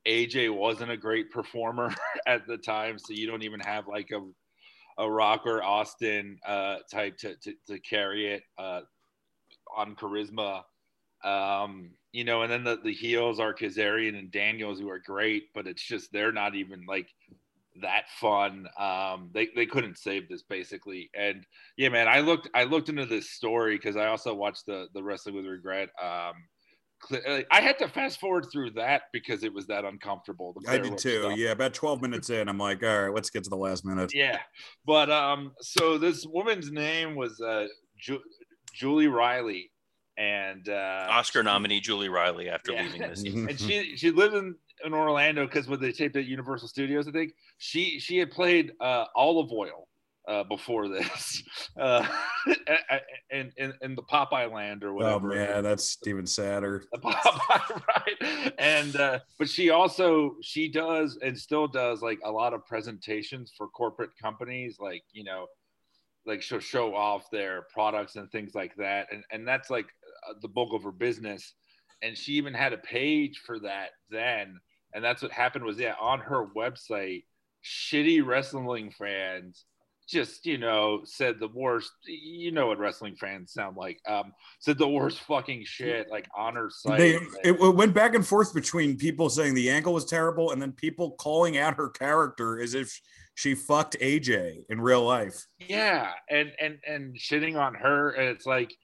AJ 0.07 0.55
wasn't 0.55 0.91
a 0.91 0.97
great 0.97 1.31
performer 1.31 1.93
at 2.27 2.47
the 2.47 2.57
time, 2.57 2.97
so 2.97 3.13
you 3.13 3.27
don't 3.27 3.43
even 3.43 3.59
have 3.61 3.87
like 3.87 4.11
a 4.11 4.21
a 4.97 5.09
Rocker 5.09 5.61
Austin 5.61 6.39
uh, 6.45 6.77
type 6.91 7.17
to, 7.17 7.35
to 7.35 7.53
to 7.67 7.79
carry 7.79 8.33
it 8.33 8.43
uh, 8.57 8.81
on 9.75 9.95
charisma. 9.95 10.63
Um, 11.23 11.91
you 12.11 12.23
know, 12.23 12.43
and 12.43 12.51
then 12.51 12.63
the, 12.63 12.79
the 12.81 12.93
heels 12.93 13.39
are 13.39 13.53
Kazarian 13.53 14.17
and 14.17 14.31
Daniels, 14.31 14.79
who 14.79 14.89
are 14.89 14.99
great, 14.99 15.45
but 15.53 15.67
it's 15.67 15.83
just 15.83 16.13
they're 16.13 16.31
not 16.31 16.55
even 16.55 16.85
like 16.87 17.07
that 17.81 18.03
fun. 18.19 18.67
Um, 18.79 19.29
they 19.33 19.49
they 19.55 19.65
couldn't 19.65 19.97
save 19.97 20.29
this 20.29 20.43
basically, 20.43 21.09
and 21.17 21.45
yeah, 21.77 21.89
man, 21.89 22.07
I 22.07 22.19
looked 22.21 22.49
I 22.53 22.63
looked 22.63 22.89
into 22.89 23.05
this 23.05 23.31
story 23.31 23.75
because 23.77 23.95
I 23.97 24.07
also 24.07 24.33
watched 24.33 24.65
the 24.65 24.87
the 24.93 25.03
Wrestling 25.03 25.35
with 25.35 25.45
Regret. 25.45 25.89
Um, 26.01 26.33
cl- 27.09 27.43
I 27.51 27.61
had 27.61 27.77
to 27.79 27.87
fast 27.89 28.19
forward 28.19 28.45
through 28.51 28.71
that 28.71 29.03
because 29.13 29.43
it 29.43 29.53
was 29.53 29.67
that 29.67 29.83
uncomfortable. 29.85 30.53
the 30.59 30.71
i 30.71 30.77
did 30.77 30.97
too 30.97 31.21
stuff. 31.23 31.37
yeah 31.37 31.51
about 31.51 31.73
12 31.73 32.01
minutes 32.01 32.29
in 32.29 32.47
i'm 32.47 32.57
like 32.57 32.81
all 32.83 33.03
right 33.03 33.13
let's 33.13 33.29
get 33.29 33.43
to 33.43 33.49
the 33.49 33.57
last 33.57 33.85
minute 33.85 34.11
Yeah, 34.15 34.39
but 34.85 35.09
um, 35.11 35.51
so 35.61 35.97
this 35.97 36.25
woman's 36.25 36.71
name 36.71 37.15
was 37.15 37.39
uh, 37.41 37.67
Ju- 37.99 38.23
Julie 38.73 39.07
Riley, 39.07 39.71
and 40.17 40.67
uh, 40.69 41.07
Oscar 41.09 41.43
nominee 41.43 41.79
Julie 41.81 42.09
Riley 42.09 42.49
after 42.49 42.71
Yeah. 42.71 42.83
leaving 42.83 43.01
this. 43.01 43.23
and 43.23 43.59
she 43.59 43.95
she 43.97 44.11
lived 44.11 44.33
in, 44.35 44.55
in 44.85 44.93
Orlando 44.93 45.45
because 45.45 45.67
when 45.67 45.81
they 45.81 45.91
taped 45.91 46.15
at 46.15 46.25
Universal 46.25 46.67
Studios, 46.69 47.07
I 47.07 47.11
think 47.11 47.33
she 47.57 47.99
she 47.99 48.17
had 48.17 48.31
played 48.31 48.71
uh, 48.79 49.05
Olive 49.15 49.51
Oyl 49.51 49.87
uh, 50.27 50.43
before 50.43 50.87
this, 50.87 51.43
uh, 51.79 52.07
in, 53.31 53.51
in 53.57 53.73
in 53.81 53.95
the 53.95 54.03
Popeye 54.03 54.51
Land 54.51 54.83
or 54.83 54.93
whatever. 54.93 55.27
oh 55.27 55.29
whatever. 55.29 55.53
man 55.53 55.63
that's 55.63 55.97
even 56.05 56.25
sadder 56.25 56.83
The 56.91 56.99
Popeye, 56.99 57.81
right? 57.87 58.53
And 58.57 58.95
uh, 58.95 59.19
but 59.37 59.49
she 59.49 59.69
also 59.69 60.35
she 60.41 60.67
does 60.67 61.17
and 61.21 61.37
still 61.37 61.67
does 61.67 62.01
like 62.01 62.19
a 62.23 62.31
lot 62.31 62.53
of 62.53 62.65
presentations 62.65 63.53
for 63.57 63.67
corporate 63.67 64.11
companies, 64.21 64.77
like 64.79 65.03
you 65.11 65.23
know, 65.23 65.47
like 66.25 66.41
she'll 66.41 66.59
show 66.59 66.95
off 66.95 67.29
their 67.31 67.65
products 67.73 68.15
and 68.15 68.31
things 68.31 68.55
like 68.55 68.75
that, 68.77 69.07
and 69.11 69.23
and 69.31 69.47
that's 69.47 69.69
like 69.69 69.87
uh, 70.27 70.33
the 70.41 70.47
bulk 70.47 70.73
of 70.73 70.83
her 70.83 70.91
business. 70.91 71.53
And 72.01 72.15
she 72.15 72.33
even 72.33 72.53
had 72.53 72.73
a 72.73 72.77
page 72.77 73.41
for 73.45 73.57
that 73.61 73.91
then, 74.09 74.59
and 74.95 75.03
that's 75.03 75.21
what 75.21 75.31
happened 75.31 75.63
was 75.63 75.77
yeah 75.77 75.93
on 76.01 76.19
her 76.19 76.47
website, 76.55 77.25
shitty 77.63 78.25
wrestling 78.25 78.91
fans 78.91 79.65
just 80.07 80.45
you 80.45 80.57
know 80.57 81.01
said 81.03 81.39
the 81.39 81.47
worst 81.47 81.91
you 82.05 82.51
know 82.51 82.67
what 82.67 82.77
wrestling 82.77 83.15
fans 83.15 83.51
sound 83.51 83.75
like 83.75 83.99
um 84.07 84.31
said 84.59 84.77
the 84.77 84.87
worst 84.87 85.19
fucking 85.21 85.63
shit 85.65 86.09
like 86.11 86.27
on 86.35 86.55
her 86.55 86.69
site. 86.69 86.99
They 86.99 87.19
it 87.43 87.59
went 87.59 87.93
back 87.93 88.13
and 88.13 88.25
forth 88.25 88.53
between 88.53 88.97
people 88.97 89.29
saying 89.29 89.55
the 89.55 89.69
angle 89.69 89.93
was 89.93 90.05
terrible 90.05 90.51
and 90.51 90.61
then 90.61 90.73
people 90.73 91.11
calling 91.11 91.57
out 91.57 91.75
her 91.75 91.89
character 91.89 92.59
as 92.59 92.75
if 92.75 92.99
she 93.33 93.55
fucked 93.55 93.97
aj 93.99 94.63
in 94.69 94.79
real 94.79 95.03
life. 95.03 95.45
Yeah 95.59 96.11
and 96.29 96.51
and 96.61 96.77
and 96.87 97.15
shitting 97.15 97.59
on 97.59 97.73
her 97.73 98.11
and 98.11 98.29
it's 98.29 98.45
like 98.45 98.75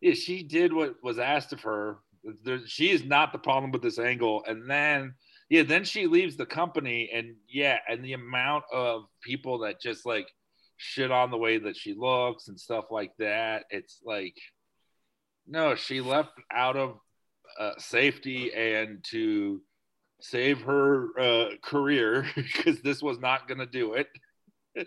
yeah 0.00 0.14
she 0.14 0.42
did 0.42 0.72
what 0.72 0.94
was 1.02 1.18
asked 1.18 1.52
of 1.52 1.60
her. 1.62 1.98
There, 2.42 2.66
she 2.66 2.90
is 2.90 3.04
not 3.04 3.32
the 3.32 3.38
problem 3.38 3.70
with 3.70 3.82
this 3.82 3.98
angle. 3.98 4.42
And 4.48 4.68
then 4.68 5.14
yeah 5.48 5.62
then 5.62 5.84
she 5.84 6.06
leaves 6.06 6.36
the 6.36 6.46
company 6.46 7.10
and 7.12 7.34
yeah 7.48 7.78
and 7.88 8.04
the 8.04 8.12
amount 8.12 8.64
of 8.72 9.04
people 9.22 9.58
that 9.58 9.80
just 9.80 10.06
like 10.06 10.28
shit 10.76 11.10
on 11.10 11.30
the 11.30 11.36
way 11.36 11.58
that 11.58 11.76
she 11.76 11.94
looks 11.94 12.48
and 12.48 12.60
stuff 12.60 12.86
like 12.90 13.12
that 13.18 13.64
it's 13.70 14.00
like 14.04 14.36
no 15.46 15.74
she 15.74 16.00
left 16.00 16.32
out 16.52 16.76
of 16.76 16.98
uh, 17.58 17.72
safety 17.78 18.52
and 18.52 19.02
to 19.04 19.60
save 20.20 20.62
her 20.62 21.08
uh, 21.18 21.48
career 21.62 22.26
because 22.36 22.80
this 22.82 23.02
was 23.02 23.18
not 23.18 23.48
going 23.48 23.58
to 23.58 23.66
do 23.66 23.94
it 23.94 24.08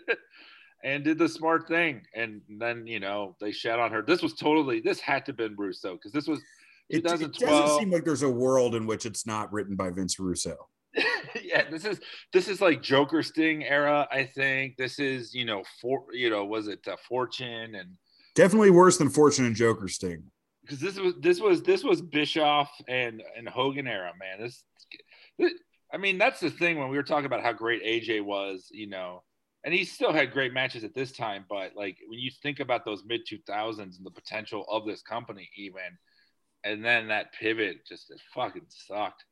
and 0.84 1.04
did 1.04 1.18
the 1.18 1.28
smart 1.28 1.68
thing. 1.68 2.02
And 2.14 2.42
then 2.48 2.86
you 2.86 3.00
know 3.00 3.36
they 3.40 3.52
shat 3.52 3.78
on 3.78 3.92
her. 3.92 4.02
This 4.02 4.22
was 4.22 4.34
totally 4.34 4.80
this 4.80 5.00
had 5.00 5.24
to 5.26 5.30
have 5.30 5.36
been 5.36 5.56
russo 5.56 5.94
because 5.94 6.12
this 6.12 6.26
was 6.26 6.40
it, 6.90 6.98
it 6.98 7.04
doesn't 7.04 7.34
2012 7.34 7.80
seem 7.80 7.90
like 7.90 8.04
there's 8.04 8.22
a 8.22 8.28
world 8.28 8.74
in 8.74 8.86
which 8.86 9.06
it's 9.06 9.26
not 9.26 9.52
written 9.52 9.76
by 9.76 9.90
vince 9.90 10.18
russo. 10.18 10.56
Yeah 11.44 11.68
this 11.70 11.84
is 11.84 12.00
this 12.32 12.48
is 12.48 12.60
like 12.60 12.82
joker 12.82 13.22
sting 13.22 13.64
era 13.64 14.08
i 14.10 14.24
think. 14.24 14.76
This 14.76 14.98
is 14.98 15.32
you 15.32 15.44
know 15.44 15.62
for 15.80 16.04
you 16.12 16.30
know 16.30 16.44
was 16.44 16.66
it 16.66 16.86
uh, 16.88 16.96
fortune 17.08 17.74
and 17.76 17.90
definitely 18.34 18.70
worse 18.70 18.98
than 18.98 19.08
fortune 19.08 19.46
and 19.46 19.54
joker 19.54 19.88
sting. 19.88 20.24
Because 20.62 20.80
this 20.80 20.98
was 20.98 21.14
this 21.20 21.40
was 21.40 21.62
this 21.62 21.84
was 21.84 22.02
bischoff 22.02 22.70
and 22.88 23.22
and 23.36 23.48
hogan 23.48 23.86
era 23.86 24.12
man. 24.18 24.40
This, 24.40 24.64
this 25.38 25.52
i 25.92 25.96
mean 25.96 26.18
that's 26.18 26.40
the 26.40 26.50
thing 26.50 26.78
when 26.78 26.88
we 26.88 26.96
were 26.96 27.02
talking 27.02 27.26
about 27.26 27.42
how 27.42 27.52
great 27.52 27.84
aj 27.84 28.24
was 28.24 28.68
you 28.72 28.88
know 28.88 29.22
and 29.64 29.74
he 29.74 29.84
still 29.84 30.12
had 30.12 30.32
great 30.32 30.52
matches 30.52 30.84
at 30.84 30.94
this 30.94 31.12
time 31.12 31.44
but 31.48 31.72
like 31.76 31.96
when 32.08 32.18
you 32.18 32.30
think 32.42 32.60
about 32.60 32.84
those 32.84 33.04
mid 33.04 33.20
2000s 33.26 33.78
and 33.78 34.04
the 34.04 34.10
potential 34.10 34.64
of 34.68 34.86
this 34.86 35.02
company 35.02 35.48
even 35.56 35.82
and 36.64 36.84
then 36.84 37.08
that 37.08 37.32
pivot 37.32 37.86
just 37.86 38.10
it 38.10 38.20
fucking 38.34 38.66
sucked 38.68 39.24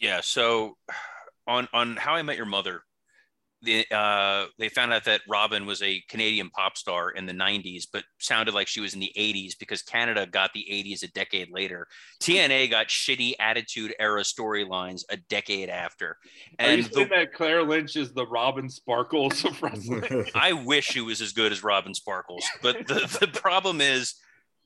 Yeah. 0.00 0.20
So 0.22 0.76
on 1.46 1.68
on 1.72 1.96
How 1.96 2.14
I 2.14 2.22
Met 2.22 2.36
Your 2.36 2.46
Mother, 2.46 2.82
the 3.62 3.86
uh, 3.90 4.46
they 4.58 4.68
found 4.68 4.92
out 4.92 5.04
that 5.04 5.22
Robin 5.28 5.66
was 5.66 5.82
a 5.82 6.02
Canadian 6.08 6.50
pop 6.50 6.76
star 6.76 7.10
in 7.10 7.26
the 7.26 7.32
'90s, 7.32 7.84
but 7.90 8.04
sounded 8.18 8.54
like 8.54 8.68
she 8.68 8.80
was 8.80 8.94
in 8.94 9.00
the 9.00 9.12
'80s 9.16 9.52
because 9.58 9.82
Canada 9.82 10.26
got 10.26 10.52
the 10.52 10.66
'80s 10.70 11.02
a 11.02 11.08
decade 11.08 11.50
later. 11.50 11.86
TNA 12.22 12.70
got 12.70 12.88
shitty 12.88 13.34
Attitude 13.40 13.94
Era 13.98 14.22
storylines 14.22 15.02
a 15.10 15.16
decade 15.16 15.68
after, 15.68 16.18
Are 16.58 16.66
you 16.66 16.82
and 16.82 16.92
saying 16.92 17.08
the, 17.08 17.16
that 17.16 17.32
Claire 17.32 17.62
Lynch 17.62 17.96
is 17.96 18.12
the 18.12 18.26
Robin 18.26 18.68
Sparkles 18.68 19.44
of 19.44 19.62
wrestling? 19.62 20.26
I 20.34 20.52
wish 20.52 20.86
she 20.86 21.00
was 21.00 21.20
as 21.20 21.32
good 21.32 21.52
as 21.52 21.64
Robin 21.64 21.94
Sparkles, 21.94 22.44
but 22.62 22.86
the, 22.86 23.16
the 23.20 23.28
problem 23.28 23.80
is, 23.80 24.14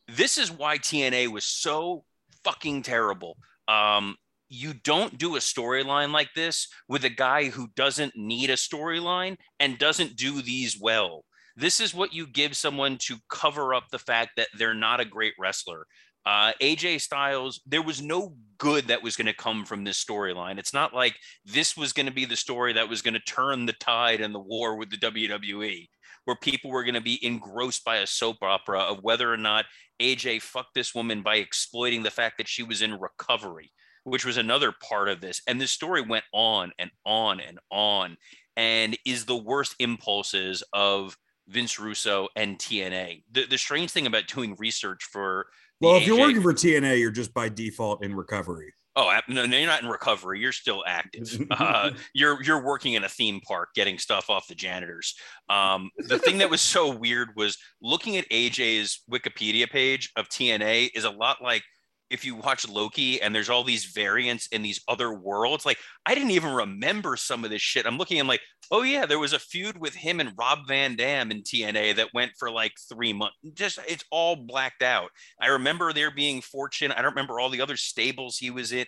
this 0.08 0.38
is 0.38 0.50
why 0.50 0.78
TNA 0.78 1.28
was 1.28 1.44
so 1.44 2.04
fucking 2.44 2.82
terrible. 2.82 3.36
Um, 3.68 4.16
you 4.48 4.72
don't 4.72 5.18
do 5.18 5.36
a 5.36 5.40
storyline 5.40 6.10
like 6.12 6.30
this 6.34 6.68
with 6.88 7.04
a 7.04 7.10
guy 7.10 7.50
who 7.50 7.68
doesn't 7.76 8.16
need 8.16 8.48
a 8.48 8.54
storyline 8.54 9.36
and 9.60 9.78
doesn't 9.78 10.16
do 10.16 10.40
these 10.40 10.78
well. 10.80 11.24
This 11.56 11.80
is 11.80 11.92
what 11.92 12.14
you 12.14 12.26
give 12.26 12.56
someone 12.56 12.96
to 13.02 13.16
cover 13.28 13.74
up 13.74 13.88
the 13.90 13.98
fact 13.98 14.30
that 14.36 14.48
they're 14.56 14.74
not 14.74 15.00
a 15.00 15.04
great 15.04 15.34
wrestler. 15.38 15.86
Uh, 16.24 16.52
AJ 16.60 17.00
Styles, 17.00 17.60
there 17.66 17.82
was 17.82 18.02
no 18.02 18.34
good 18.58 18.88
that 18.88 19.02
was 19.02 19.16
going 19.16 19.26
to 19.26 19.34
come 19.34 19.64
from 19.64 19.84
this 19.84 20.02
storyline. 20.02 20.58
It's 20.58 20.74
not 20.74 20.94
like 20.94 21.16
this 21.44 21.76
was 21.76 21.92
going 21.92 22.06
to 22.06 22.12
be 22.12 22.26
the 22.26 22.36
story 22.36 22.72
that 22.74 22.88
was 22.88 23.02
going 23.02 23.14
to 23.14 23.20
turn 23.20 23.66
the 23.66 23.72
tide 23.74 24.20
in 24.20 24.32
the 24.32 24.38
war 24.38 24.76
with 24.76 24.90
the 24.90 24.98
WWE, 24.98 25.88
where 26.28 26.36
people 26.36 26.70
were 26.70 26.84
going 26.84 26.94
to 26.94 27.00
be 27.00 27.24
engrossed 27.24 27.84
by 27.84 27.96
a 27.96 28.06
soap 28.06 28.36
opera 28.42 28.80
of 28.80 29.02
whether 29.02 29.32
or 29.32 29.38
not 29.38 29.64
AJ 30.00 30.42
fucked 30.42 30.74
this 30.74 30.94
woman 30.94 31.22
by 31.22 31.36
exploiting 31.36 32.02
the 32.02 32.10
fact 32.10 32.36
that 32.36 32.46
she 32.46 32.62
was 32.62 32.82
in 32.82 33.00
recovery 33.00 33.72
which 34.08 34.24
was 34.24 34.36
another 34.36 34.72
part 34.72 35.08
of 35.08 35.20
this. 35.20 35.42
And 35.46 35.60
this 35.60 35.70
story 35.70 36.02
went 36.02 36.24
on 36.32 36.72
and 36.78 36.90
on 37.04 37.40
and 37.40 37.58
on 37.70 38.16
and 38.56 38.98
is 39.04 39.24
the 39.24 39.36
worst 39.36 39.74
impulses 39.78 40.62
of 40.72 41.16
Vince 41.46 41.78
Russo 41.78 42.28
and 42.36 42.58
TNA. 42.58 43.22
The, 43.32 43.46
the 43.46 43.58
strange 43.58 43.90
thing 43.90 44.06
about 44.06 44.26
doing 44.26 44.56
research 44.58 45.04
for 45.04 45.46
well 45.80 45.96
if 45.96 46.06
you're 46.06 46.18
working 46.18 46.42
for 46.42 46.52
tna 46.52 46.98
you're 46.98 47.12
just 47.12 47.32
by 47.32 47.48
default 47.48 48.04
in 48.04 48.12
recovery 48.12 48.72
Oh, 49.00 49.16
no, 49.28 49.46
no, 49.46 49.56
you're 49.56 49.68
not 49.68 49.80
in 49.80 49.88
recovery. 49.88 50.40
You're 50.40 50.50
still 50.50 50.82
active. 50.86 51.46
Uh, 51.50 51.90
you're 52.14 52.42
you're 52.42 52.62
working 52.62 52.94
in 52.94 53.04
a 53.04 53.08
theme 53.08 53.40
park, 53.40 53.70
getting 53.74 53.98
stuff 53.98 54.30
off 54.30 54.46
the 54.48 54.54
janitors. 54.54 55.14
Um, 55.48 55.90
the 55.96 56.18
thing 56.18 56.38
that 56.38 56.50
was 56.50 56.60
so 56.60 56.94
weird 56.94 57.30
was 57.36 57.58
looking 57.82 58.16
at 58.16 58.28
AJ's 58.30 59.02
Wikipedia 59.10 59.68
page 59.68 60.10
of 60.16 60.28
TNA 60.28 60.90
is 60.94 61.04
a 61.04 61.10
lot 61.10 61.42
like 61.42 61.62
if 62.10 62.24
you 62.24 62.34
watch 62.36 62.66
Loki 62.68 63.20
and 63.20 63.34
there's 63.34 63.50
all 63.50 63.64
these 63.64 63.84
variants 63.86 64.46
in 64.48 64.62
these 64.62 64.80
other 64.88 65.12
worlds. 65.12 65.66
Like 65.66 65.78
I 66.06 66.14
didn't 66.14 66.30
even 66.32 66.52
remember 66.52 67.16
some 67.16 67.44
of 67.44 67.50
this 67.50 67.62
shit. 67.62 67.86
I'm 67.86 67.98
looking, 67.98 68.18
I'm 68.20 68.26
like, 68.28 68.40
oh 68.70 68.82
yeah, 68.82 69.06
there 69.06 69.18
was 69.18 69.32
a 69.32 69.38
feud 69.38 69.78
with 69.78 69.94
him 69.94 70.20
and 70.20 70.32
Rob 70.38 70.60
Van 70.66 70.96
Dam 70.96 71.30
in 71.30 71.42
TNA 71.42 71.96
that 71.96 72.14
went 72.14 72.32
for 72.38 72.50
like 72.50 72.72
three 72.88 73.12
months. 73.12 73.36
Just 73.54 73.78
it's 73.88 74.04
all 74.10 74.36
blacked 74.36 74.82
out. 74.82 75.10
I 75.40 75.48
remember 75.48 75.92
there 75.92 76.10
being 76.10 76.40
Fortune. 76.40 76.92
I 76.92 77.02
don't 77.02 77.12
remember 77.12 77.40
all 77.40 77.50
the 77.50 77.60
other 77.60 77.76
stables 77.76 78.36
he 78.38 78.50
was 78.50 78.72
in. 78.72 78.86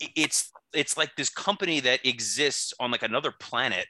It- 0.00 0.10
It's 0.16 0.50
it's 0.74 0.96
like 0.96 1.14
this 1.16 1.28
company 1.28 1.80
that 1.80 2.04
exists 2.06 2.72
on 2.80 2.90
like 2.90 3.02
another 3.02 3.32
planet 3.38 3.86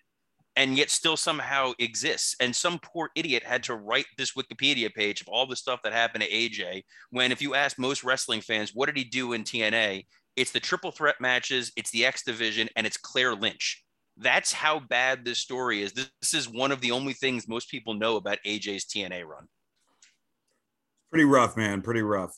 and 0.57 0.77
yet 0.77 0.91
still 0.91 1.17
somehow 1.17 1.73
exists. 1.79 2.37
And 2.41 2.55
some 2.55 2.79
poor 2.79 3.11
idiot 3.15 3.43
had 3.43 3.63
to 3.65 3.75
write 3.75 4.07
this 4.19 4.33
Wikipedia 4.33 4.93
page 4.93 5.21
of 5.21 5.29
all 5.29 5.47
the 5.47 5.57
stuff 5.57 5.81
that 5.83 5.93
happened 5.93 6.25
to 6.25 6.31
AJ. 6.31 6.83
When 7.11 7.33
if 7.33 7.41
you 7.41 7.55
ask 7.55 7.79
most 7.79 8.05
wrestling 8.05 8.41
fans, 8.41 8.73
what 8.75 8.87
did 8.87 8.97
he 8.97 9.05
do 9.05 9.33
in 9.33 9.45
TNA? 9.45 10.07
It's 10.37 10.53
the 10.53 10.61
triple 10.61 10.91
threat 10.91 11.17
matches, 11.21 11.73
it's 11.77 11.91
the 11.91 12.07
X 12.07 12.23
division, 12.23 12.69
and 12.77 12.87
it's 12.87 12.97
Claire 12.97 13.35
Lynch. 13.35 13.83
That's 14.17 14.53
how 14.53 14.79
bad 14.79 15.25
this 15.25 15.39
story 15.39 15.83
is. 15.83 15.93
This, 15.93 16.35
is 16.35 16.49
one 16.49 16.71
of 16.71 16.81
the 16.81 16.91
only 16.91 17.13
things 17.13 17.49
most 17.49 17.71
people 17.71 17.95
know 17.95 18.17
about 18.17 18.39
AJ's 18.47 18.85
TNA 18.85 19.25
run. 19.25 19.47
Pretty 21.11 21.25
rough, 21.25 21.57
man. 21.57 21.83
Pretty 21.83 22.03
rough. 22.03 22.37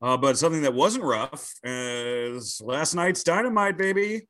Uh, 0.00 0.16
but 0.16 0.36
something 0.36 0.62
that 0.62 0.74
wasn't 0.74 1.04
rough 1.04 1.54
is 1.62 2.60
last 2.62 2.94
night's 2.94 3.22
Dynamite, 3.22 3.78
baby. 3.78 4.26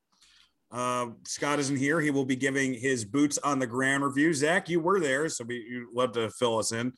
Uh, 0.75 1.11
Scott 1.25 1.61
isn't 1.61 1.77
here. 1.77 2.01
He 2.01 2.11
will 2.11 2.25
be 2.25 2.35
giving 2.35 2.75
his 2.75 3.05
boots 3.05 3.39
on 3.39 3.61
the 3.61 3.67
ground 3.67 4.03
review. 4.03 4.35
Zach, 4.35 4.69
you 4.69 4.81
were 4.81 4.99
there, 4.99 5.29
so 5.29 5.45
we, 5.45 5.65
you'd 5.69 5.95
love 5.95 6.13
to 6.13 6.29
fill 6.31 6.59
us 6.59 6.73
in. 6.73 6.93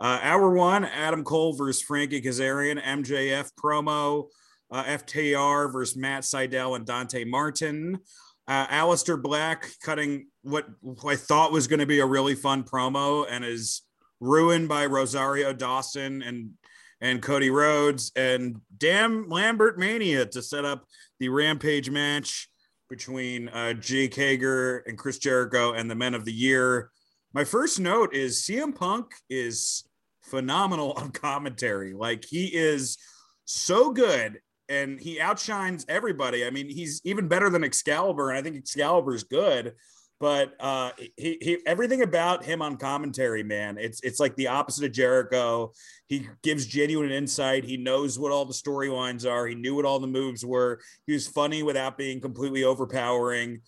Uh, 0.00 0.18
hour 0.22 0.50
one, 0.50 0.86
Adam 0.86 1.22
Cole 1.24 1.52
versus 1.52 1.82
Frankie 1.82 2.22
Kazarian, 2.22 2.82
MJF 2.82 3.50
promo, 3.62 4.28
uh, 4.70 4.82
FTR 4.84 5.70
versus 5.70 5.94
Matt 5.94 6.22
Sydal 6.22 6.76
and 6.76 6.86
Dante 6.86 7.24
Martin. 7.24 7.98
Uh, 8.46 8.66
Aleister 8.68 9.20
Black 9.20 9.68
cutting 9.82 10.28
what 10.40 10.66
I 11.06 11.16
thought 11.16 11.52
was 11.52 11.66
going 11.66 11.80
to 11.80 11.86
be 11.86 12.00
a 12.00 12.06
really 12.06 12.34
fun 12.34 12.64
promo 12.64 13.26
and 13.28 13.44
is 13.44 13.82
ruined 14.20 14.68
by 14.68 14.86
Rosario 14.86 15.52
Dawson 15.52 16.22
and 16.22 16.52
and 17.00 17.22
Cody 17.22 17.50
Rhodes 17.50 18.10
and 18.16 18.60
Dan 18.76 19.28
Lambert 19.28 19.78
Mania 19.78 20.26
to 20.26 20.42
set 20.42 20.64
up 20.64 20.84
the 21.20 21.28
Rampage 21.28 21.90
match 21.90 22.48
between 22.88 23.48
uh, 23.48 23.74
Jake 23.74 24.14
Hager 24.14 24.78
and 24.78 24.96
Chris 24.98 25.18
Jericho 25.18 25.72
and 25.72 25.90
the 25.90 25.94
Men 25.94 26.14
of 26.14 26.24
the 26.24 26.32
Year. 26.32 26.90
My 27.32 27.44
first 27.44 27.78
note 27.78 28.14
is 28.14 28.42
CM 28.42 28.74
Punk 28.74 29.12
is 29.28 29.84
phenomenal 30.22 30.92
on 30.92 31.10
commentary. 31.10 31.92
Like 31.92 32.24
he 32.24 32.46
is 32.46 32.98
so 33.44 33.90
good 33.90 34.40
and 34.68 35.00
he 35.00 35.20
outshines 35.20 35.84
everybody. 35.88 36.44
I 36.44 36.50
mean, 36.50 36.68
he's 36.68 37.00
even 37.04 37.28
better 37.28 37.48
than 37.48 37.64
Excalibur, 37.64 38.30
and 38.30 38.38
I 38.38 38.42
think 38.42 38.56
Excalibur's 38.56 39.24
good. 39.24 39.74
But 40.20 40.54
uh, 40.58 40.90
he, 41.16 41.38
he 41.40 41.58
everything 41.64 42.02
about 42.02 42.44
him 42.44 42.60
on 42.60 42.76
commentary, 42.76 43.44
man, 43.44 43.78
it's 43.78 44.00
it's 44.02 44.18
like 44.18 44.34
the 44.34 44.48
opposite 44.48 44.84
of 44.84 44.92
Jericho. 44.92 45.72
He 46.08 46.28
gives 46.42 46.66
genuine 46.66 47.12
insight. 47.12 47.64
He 47.64 47.76
knows 47.76 48.18
what 48.18 48.32
all 48.32 48.44
the 48.44 48.52
storylines 48.52 49.30
are. 49.30 49.46
He 49.46 49.54
knew 49.54 49.76
what 49.76 49.84
all 49.84 50.00
the 50.00 50.08
moves 50.08 50.44
were. 50.44 50.80
He 51.06 51.12
was 51.12 51.28
funny 51.28 51.62
without 51.62 51.96
being 51.96 52.20
completely 52.20 52.64
overpowering. 52.64 53.60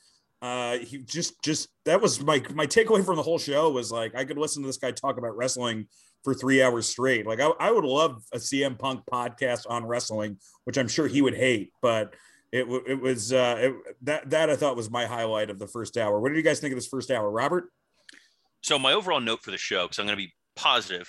Uh, 0.42 0.78
he 0.78 0.98
just 0.98 1.40
just 1.42 1.68
that 1.84 2.00
was 2.00 2.20
my 2.20 2.42
my 2.54 2.66
takeaway 2.66 3.04
from 3.04 3.16
the 3.16 3.22
whole 3.22 3.38
show 3.38 3.70
was 3.70 3.92
like 3.92 4.16
I 4.16 4.24
could 4.24 4.38
listen 4.38 4.62
to 4.62 4.66
this 4.66 4.78
guy 4.78 4.90
talk 4.90 5.18
about 5.18 5.36
wrestling 5.36 5.86
for 6.24 6.34
three 6.34 6.62
hours 6.62 6.86
straight. 6.86 7.26
Like 7.26 7.40
I, 7.40 7.50
I 7.60 7.70
would 7.70 7.84
love 7.84 8.22
a 8.32 8.38
CM 8.38 8.78
Punk 8.78 9.02
podcast 9.10 9.66
on 9.68 9.86
wrestling, 9.86 10.38
which 10.64 10.78
I'm 10.78 10.88
sure 10.88 11.06
he 11.06 11.22
would 11.22 11.36
hate, 11.36 11.72
but 11.80 12.14
it, 12.52 12.66
it 12.86 13.00
was 13.00 13.32
uh, 13.32 13.56
it, 13.58 13.74
that 14.02 14.30
that 14.30 14.50
I 14.50 14.56
thought 14.56 14.76
was 14.76 14.90
my 14.90 15.06
highlight 15.06 15.50
of 15.50 15.58
the 15.58 15.68
first 15.68 15.96
hour. 15.96 16.20
What 16.20 16.30
did 16.30 16.36
you 16.36 16.42
guys 16.42 16.60
think 16.60 16.72
of 16.72 16.76
this 16.76 16.88
first 16.88 17.10
hour, 17.10 17.30
Robert? 17.30 17.70
So 18.62 18.78
my 18.78 18.92
overall 18.92 19.20
note 19.20 19.42
for 19.42 19.50
the 19.50 19.58
show, 19.58 19.84
because 19.84 19.98
I'm 19.98 20.06
going 20.06 20.18
to 20.18 20.24
be 20.24 20.32
positive, 20.54 21.08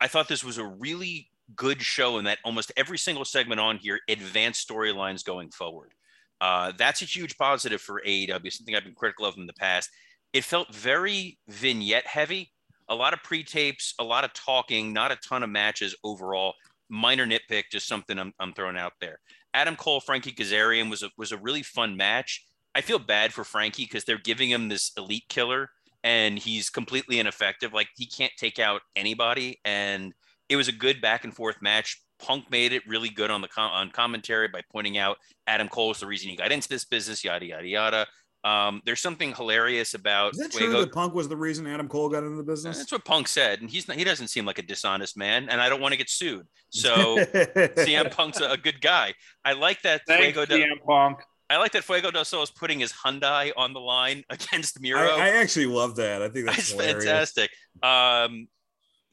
I 0.00 0.08
thought 0.08 0.28
this 0.28 0.42
was 0.42 0.58
a 0.58 0.64
really 0.64 1.30
good 1.54 1.82
show 1.82 2.18
in 2.18 2.24
that 2.24 2.38
almost 2.44 2.72
every 2.76 2.98
single 2.98 3.24
segment 3.24 3.60
on 3.60 3.76
here 3.76 4.00
advanced 4.08 4.68
storylines 4.68 5.24
going 5.24 5.50
forward. 5.50 5.92
Uh, 6.40 6.72
that's 6.76 7.02
a 7.02 7.04
huge 7.04 7.36
positive 7.36 7.80
for 7.80 8.02
AEW. 8.06 8.52
Something 8.52 8.74
I've 8.74 8.84
been 8.84 8.94
critical 8.94 9.26
of 9.26 9.36
in 9.36 9.46
the 9.46 9.52
past. 9.52 9.90
It 10.32 10.44
felt 10.44 10.74
very 10.74 11.38
vignette 11.48 12.06
heavy. 12.06 12.50
A 12.88 12.94
lot 12.94 13.12
of 13.12 13.22
pre-tapes, 13.22 13.94
a 13.98 14.04
lot 14.04 14.24
of 14.24 14.32
talking, 14.32 14.92
not 14.92 15.12
a 15.12 15.16
ton 15.16 15.42
of 15.42 15.50
matches 15.50 15.94
overall. 16.02 16.54
Minor 16.88 17.26
nitpick, 17.26 17.64
just 17.70 17.86
something 17.86 18.18
I'm, 18.18 18.32
I'm 18.40 18.52
throwing 18.52 18.76
out 18.76 18.94
there. 19.00 19.20
Adam 19.54 19.76
Cole, 19.76 20.00
Frankie 20.00 20.32
Kazarian 20.32 20.90
was 20.90 21.02
a, 21.02 21.10
was 21.16 21.32
a 21.32 21.36
really 21.38 21.62
fun 21.62 21.96
match. 21.96 22.44
I 22.74 22.80
feel 22.80 22.98
bad 22.98 23.32
for 23.32 23.44
Frankie 23.44 23.84
because 23.84 24.04
they're 24.04 24.18
giving 24.18 24.50
him 24.50 24.68
this 24.68 24.92
elite 24.96 25.24
killer 25.28 25.70
and 26.04 26.38
he's 26.38 26.70
completely 26.70 27.18
ineffective. 27.18 27.72
Like 27.72 27.88
he 27.96 28.06
can't 28.06 28.32
take 28.38 28.58
out 28.58 28.82
anybody. 28.96 29.58
And 29.64 30.14
it 30.48 30.56
was 30.56 30.68
a 30.68 30.72
good 30.72 31.00
back 31.00 31.24
and 31.24 31.34
forth 31.34 31.60
match. 31.60 32.00
Punk 32.18 32.50
made 32.50 32.72
it 32.72 32.86
really 32.86 33.08
good 33.08 33.30
on 33.30 33.40
the 33.40 33.48
com- 33.48 33.72
on 33.72 33.90
commentary 33.90 34.48
by 34.48 34.62
pointing 34.70 34.98
out 34.98 35.16
Adam 35.46 35.68
Cole 35.68 35.90
is 35.90 36.00
the 36.00 36.06
reason 36.06 36.28
he 36.28 36.36
got 36.36 36.52
into 36.52 36.68
this 36.68 36.84
business. 36.84 37.24
Yada 37.24 37.46
yada 37.46 37.66
yada. 37.66 38.06
Um, 38.42 38.80
there's 38.86 39.00
something 39.00 39.34
hilarious 39.34 39.92
about 39.92 40.32
Is 40.32 40.38
that 40.38 40.52
true 40.52 40.70
that 40.72 40.92
Punk 40.92 41.14
was 41.14 41.28
the 41.28 41.36
reason 41.36 41.66
Adam 41.66 41.88
Cole 41.88 42.08
got 42.08 42.24
into 42.24 42.36
the 42.36 42.42
business? 42.42 42.78
That's 42.78 42.90
what 42.90 43.04
Punk 43.04 43.28
said, 43.28 43.60
and 43.60 43.68
he's 43.68 43.86
not, 43.86 43.98
he 43.98 44.04
doesn't 44.04 44.28
seem 44.28 44.46
like 44.46 44.58
a 44.58 44.62
dishonest 44.62 45.16
man, 45.16 45.48
and 45.50 45.60
I 45.60 45.68
don't 45.68 45.80
want 45.80 45.92
to 45.92 45.98
get 45.98 46.08
sued. 46.08 46.46
So 46.70 47.16
CM 47.34 48.10
Punk's 48.10 48.40
a, 48.40 48.52
a 48.52 48.56
good 48.56 48.80
guy. 48.80 49.14
I 49.44 49.52
like 49.52 49.82
that 49.82 50.02
Thanks, 50.06 50.22
Fuego. 50.22 50.46
De, 50.46 50.58
CM 50.58 50.82
Punk. 50.86 51.18
I 51.50 51.56
like 51.58 51.72
that 51.72 51.84
Fuego 51.84 52.10
del 52.12 52.24
Sol 52.24 52.44
is 52.44 52.50
putting 52.50 52.78
his 52.78 52.92
Hyundai 52.92 53.50
on 53.56 53.72
the 53.72 53.80
line 53.80 54.22
against 54.30 54.80
Miro. 54.80 55.00
I, 55.00 55.26
I 55.26 55.28
actually 55.30 55.66
love 55.66 55.96
that. 55.96 56.22
I 56.22 56.28
think 56.28 56.46
that's 56.46 56.58
That's 56.58 56.70
hilarious. 56.70 57.04
fantastic. 57.04 57.50
Um, 57.82 58.48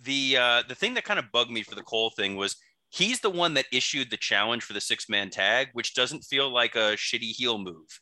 the 0.04 0.38
uh, 0.40 0.64
the 0.70 0.76
thing 0.76 0.94
that 0.94 1.04
kind 1.04 1.20
of 1.20 1.26
bugged 1.34 1.52
me 1.52 1.64
for 1.64 1.76
the 1.76 1.82
Cole 1.82 2.12
thing 2.12 2.36
was 2.36 2.56
he's 2.90 3.20
the 3.20 3.30
one 3.30 3.56
that 3.56 3.66
issued 3.74 4.10
the 4.10 4.18
challenge 4.18 4.64
for 4.64 4.74
the 4.74 4.80
six 4.80 5.10
man 5.10 5.30
tag, 5.30 5.70
which 5.74 5.96
doesn't 5.96 6.24
feel 6.24 6.50
like 6.50 6.76
a 6.76 6.96
shitty 6.96 7.32
heel 7.32 7.58
move. 7.58 8.00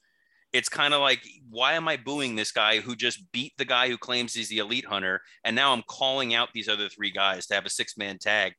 It's 0.54 0.70
kind 0.70 0.93
of 0.93 1.02
like, 1.02 1.22
why 1.50 1.74
am 1.74 1.88
I 1.88 1.98
booing 1.98 2.36
this 2.36 2.52
guy 2.52 2.80
who 2.80 2.96
just 2.96 3.32
beat 3.34 3.54
the 3.58 3.66
guy 3.66 3.89
who 3.89 3.98
claims 3.98 4.34
he's 4.34 4.48
the 4.50 4.60
elite 4.60 4.86
hunter, 4.86 5.22
and 5.43 5.56
now 5.56 5.74
I'm 5.74 5.84
calling 5.89 6.34
out 6.34 6.50
these 6.54 6.70
other 6.70 6.88
three 6.89 7.12
guys 7.12 7.46
to 7.48 7.56
have 7.56 7.66
a 7.66 7.70
six 7.70 7.98
man 7.98 8.18
tag? 8.20 8.54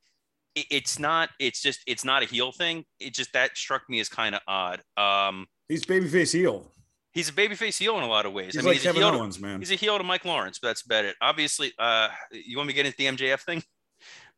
It, 0.54 0.66
it's 0.70 0.98
not. 0.98 1.30
It's 1.40 1.60
just. 1.62 1.80
It's 1.86 2.04
not 2.04 2.22
a 2.22 2.26
heel 2.26 2.52
thing. 2.52 2.84
It 3.00 3.14
just 3.14 3.32
that 3.32 3.56
struck 3.56 3.82
me 3.88 4.00
as 4.00 4.08
kind 4.08 4.34
of 4.34 4.42
odd. 4.46 4.82
Um, 4.96 5.46
He's 5.68 5.84
babyface 5.84 6.32
heel. 6.32 6.70
he's 7.12 7.28
a 7.28 7.32
babyface 7.32 7.78
heel 7.78 7.96
in 7.98 8.04
a 8.04 8.08
lot 8.08 8.24
of 8.26 8.32
ways. 8.32 8.54
He's 8.54 8.58
I 8.58 8.60
mean, 8.60 8.66
like 8.68 8.74
he's 8.76 8.84
a 8.84 8.88
Kevin 8.88 9.02
heel 9.02 9.10
to- 9.12 9.18
Owens, 9.18 9.40
man. 9.40 9.58
He's 9.58 9.70
a 9.72 9.74
heel 9.76 9.96
to 9.98 10.04
Mike 10.04 10.24
Lawrence, 10.24 10.58
but 10.58 10.68
that's 10.68 10.82
about 10.82 11.04
it. 11.06 11.16
Obviously, 11.22 11.72
uh, 11.78 12.08
you 12.30 12.56
want 12.58 12.66
me 12.68 12.72
to 12.74 12.76
get 12.76 12.86
into 12.86 12.98
the 12.98 13.06
MJF 13.06 13.40
thing? 13.40 13.62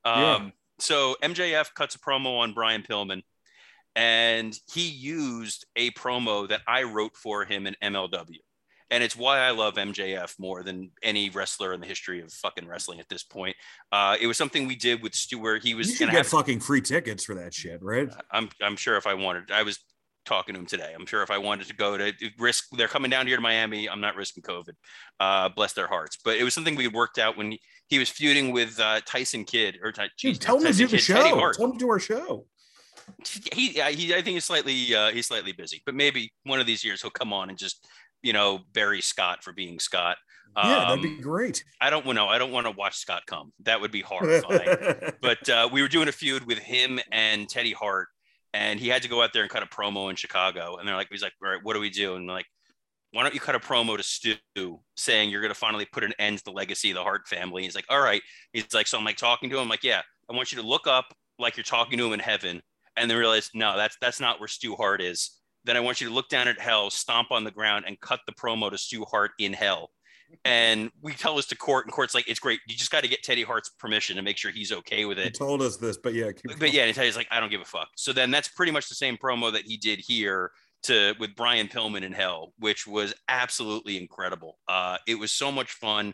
Um, 0.05 0.21
Yeah. 0.23 0.51
So 0.81 1.17
MJF 1.23 1.75
cuts 1.75 1.97
a 1.97 1.99
promo 1.99 2.39
on 2.39 2.53
Brian 2.55 2.83
Pillman, 2.83 3.23
and 3.97 4.59
he 4.73 4.89
used 4.89 5.67
a 5.77 5.91
promo 5.93 6.49
that 6.49 6.61
I 6.67 6.83
wrote 6.85 7.17
for 7.17 7.45
him 7.45 7.67
in 7.67 7.77
MLW. 7.83 8.37
And 8.91 9.05
it's 9.05 9.15
why 9.15 9.41
I 9.41 9.51
love 9.51 9.75
MJF 9.75 10.39
more 10.39 10.63
than 10.63 10.91
any 11.03 11.29
wrestler 11.29 11.75
in 11.75 11.81
the 11.81 11.87
history 11.87 12.23
of 12.23 12.33
fucking 12.33 12.67
wrestling 12.67 13.01
at 13.01 13.09
this 13.11 13.23
point. 13.23 13.55
Uh, 13.93 14.17
it 14.19 14.27
was 14.27 14.39
something 14.39 14.67
we 14.67 14.77
did 14.77 15.03
with 15.03 15.15
Stewart. 15.15 15.63
He 15.63 15.71
You 15.71 15.77
was 15.77 15.91
should 15.91 15.99
going 15.99 16.13
get 16.13 16.19
have. 16.19 16.27
fucking 16.29 16.61
free 16.61 16.81
tickets 16.81 17.23
for 17.23 17.35
that 17.35 17.53
shit, 17.53 17.83
right? 17.83 18.09
I'm 18.31 18.49
I'm 18.63 18.77
sure 18.77 18.97
if 18.97 19.07
I 19.07 19.13
wanted, 19.13 19.51
I 19.51 19.63
was 19.63 19.79
talking 20.25 20.55
to 20.55 20.61
him 20.61 20.67
today. 20.67 20.93
I'm 20.99 21.05
sure 21.05 21.23
if 21.23 21.31
I 21.31 21.37
wanted 21.37 21.67
to 21.69 21.75
go 21.75 21.99
to 21.99 22.13
risk, 22.39 22.65
they're 22.79 22.89
coming 22.89 23.11
down 23.11 23.27
here 23.27 23.37
to 23.37 23.43
Miami. 23.43 23.91
I'm 23.91 24.01
not 24.01 24.17
risking 24.17 24.43
COVID. 24.43 24.73
Uh, 25.21 25.51
bless 25.51 25.75
their 25.75 25.87
hearts. 25.87 26.17
But 26.25 26.37
it 26.39 26.45
was 26.45 26.55
something 26.55 26.75
we 26.75 26.89
worked 26.89 27.19
out 27.19 27.37
when 27.37 27.53
he, 27.53 27.61
he 27.89 27.99
was 27.99 28.09
feuding 28.09 28.53
with 28.53 28.79
uh, 28.81 29.01
Tyson 29.07 29.45
Kidd 29.45 29.79
or 29.83 29.93
Ty, 29.93 30.05
Dude, 30.05 30.11
geez, 30.19 30.39
tell 30.39 30.57
him 30.59 30.65
to 30.65 30.73
do 30.73 30.87
the 30.87 30.97
Kidd, 30.97 31.07
Teddy 31.17 31.29
show. 31.31 31.53
Tell 31.53 31.67
him 31.67 31.73
to 31.73 31.79
do 31.79 31.91
our 31.91 31.99
show. 31.99 32.47
He, 33.53 33.69
he, 33.71 34.15
I 34.15 34.23
think 34.23 34.29
he's 34.35 34.45
slightly, 34.45 34.95
uh, 34.95 35.11
he's 35.11 35.27
slightly 35.27 35.53
busy. 35.53 35.83
But 35.87 35.95
maybe 35.95 36.33
one 36.45 36.61
of 36.61 36.67
these 36.67 36.85
years 36.85 37.03
he'll 37.03 37.11
come 37.11 37.33
on 37.33 37.49
and 37.51 37.59
just, 37.59 37.87
you 38.23 38.33
know, 38.33 38.61
bury 38.73 39.01
Scott 39.01 39.43
for 39.45 39.53
being 39.53 39.79
Scott. 39.79 40.17
yeah, 40.57 40.81
that'd 40.81 40.91
Um, 40.95 41.03
be 41.03 41.21
great. 41.23 41.63
I 41.81 41.91
don't 41.91 42.07
know. 42.07 42.27
I 42.27 42.39
don't 42.39 42.53
want 42.53 42.67
to 42.67 42.73
watch 42.73 42.97
Scott 42.97 43.23
come. 43.27 43.53
That 43.65 43.81
would 43.81 43.91
be 43.93 44.01
horrifying 44.01 45.13
but 45.23 45.49
uh, 45.49 45.69
we 45.73 45.83
were 45.83 45.89
doing 45.89 46.09
a 46.09 46.13
feud 46.13 46.47
with 46.47 46.59
him 46.59 46.99
and 47.13 47.49
Teddy 47.49 47.73
Hart, 47.73 48.09
and 48.55 48.81
he 48.81 48.89
had 48.89 49.03
to 49.03 49.09
go 49.09 49.23
out 49.23 49.33
there 49.33 49.43
and 49.43 49.51
cut 49.51 49.63
a 49.63 49.67
promo 49.67 50.11
in 50.11 50.17
Chicago. 50.17 50.77
And 50.77 50.89
they're 50.89 50.97
like, 50.97 51.09
he's 51.11 51.23
like, 51.23 51.35
all 51.45 51.51
right, 51.51 51.61
what 51.63 51.75
do 51.75 51.81
we 51.81 51.91
do? 51.91 52.15
And 52.17 52.27
like, 52.27 52.47
why 53.13 53.23
don't 53.23 53.35
you 53.35 53.41
cut 53.41 53.55
a 53.55 53.61
promo 53.61 53.97
to 53.97 54.03
Stu 54.03 54.81
saying 54.97 55.31
you're 55.31 55.41
going 55.41 55.53
to 55.53 55.59
finally 55.59 55.87
put 55.93 56.05
an 56.05 56.13
end 56.19 56.39
to 56.39 56.45
the 56.45 56.51
legacy 56.53 56.91
of 56.91 56.97
the 56.97 57.03
Hart 57.03 57.27
family? 57.29 57.63
He's 57.63 57.75
like, 57.75 57.87
all 57.89 58.01
right. 58.01 58.23
He's 58.53 58.73
like, 58.75 58.87
so 58.87 58.99
I'm 58.99 59.05
like 59.05 59.17
talking 59.17 59.49
to 59.51 59.59
him, 59.59 59.69
like, 59.69 59.85
yeah, 59.85 60.03
I 60.31 60.35
want 60.37 60.53
you 60.53 60.61
to 60.61 60.67
look 60.67 60.87
up 60.87 61.07
like 61.39 61.57
you're 61.57 61.65
talking 61.65 61.99
to 61.99 62.07
him 62.07 62.13
in 62.13 62.21
heaven, 62.21 62.61
and 62.99 63.11
then 63.11 63.19
realize 63.19 63.51
no, 63.55 63.77
that's 63.77 63.97
that's 64.01 64.21
not 64.21 64.41
where 64.41 64.49
Stu 64.49 64.75
Hart 64.75 65.01
is. 65.01 65.31
Then 65.65 65.77
I 65.77 65.81
want 65.81 66.01
you 66.01 66.09
to 66.09 66.15
look 66.15 66.29
down 66.29 66.49
at 66.49 66.59
hell, 66.61 66.91
stomp 66.91 67.31
on 67.31 67.45
the 67.45 67.51
ground, 67.51 67.85
and 67.87 67.99
cut 68.01 68.21
the 68.27 68.33
promo 68.33 68.71
to 68.71 68.79
Stu 68.79 69.05
Hart 69.05 69.33
in 69.39 69.53
hell. 69.53 69.91
And 70.45 70.91
we 71.01 71.13
tell 71.15 71.37
this 71.37 71.47
to 71.47 71.57
court, 71.57 71.87
and 71.87 71.93
court's 71.93 72.15
like, 72.15 72.29
it's 72.29 72.39
great. 72.39 72.61
You 72.69 72.77
just 72.77 72.91
got 72.91 73.03
to 73.03 73.09
get 73.09 73.23
Teddy 73.23 73.43
Hart's 73.43 73.71
permission 73.71 74.17
to 74.17 74.23
make 74.23 74.37
sure 74.37 74.51
he's 74.51 74.73
okay 74.73 75.05
with 75.07 75.17
He 75.19 75.25
it. 75.25 75.35
told 75.35 75.63
us 75.63 75.77
this, 75.79 75.97
but 75.97 76.13
yeah, 76.13 76.31
But 76.59 76.73
yeah, 76.73 76.85
and 76.85 76.95
Teddy's 76.95 77.17
like, 77.17 77.29
I 77.31 77.41
don't 77.41 77.51
give 77.51 77.63
a 77.63 77.67
fuck. 77.67 77.89
So 77.97 78.13
then 78.13 78.31
that's 78.31 78.49
pretty 78.49 78.71
much 78.73 78.89
the 78.89 78.95
same 78.95 79.17
promo 79.17 79.51
that 79.53 79.65
he 79.65 79.79
did 79.79 80.01
here 80.01 80.51
to 80.85 81.15
with 81.19 81.35
Brian 81.35 81.67
Pillman 81.67 82.03
in 82.03 82.13
Hell, 82.13 82.53
which 82.59 82.87
was 82.87 83.15
absolutely 83.29 83.97
incredible. 83.97 84.59
Uh, 84.69 84.99
it 85.07 85.19
was 85.19 85.33
so 85.33 85.51
much 85.51 85.73
fun. 85.73 86.13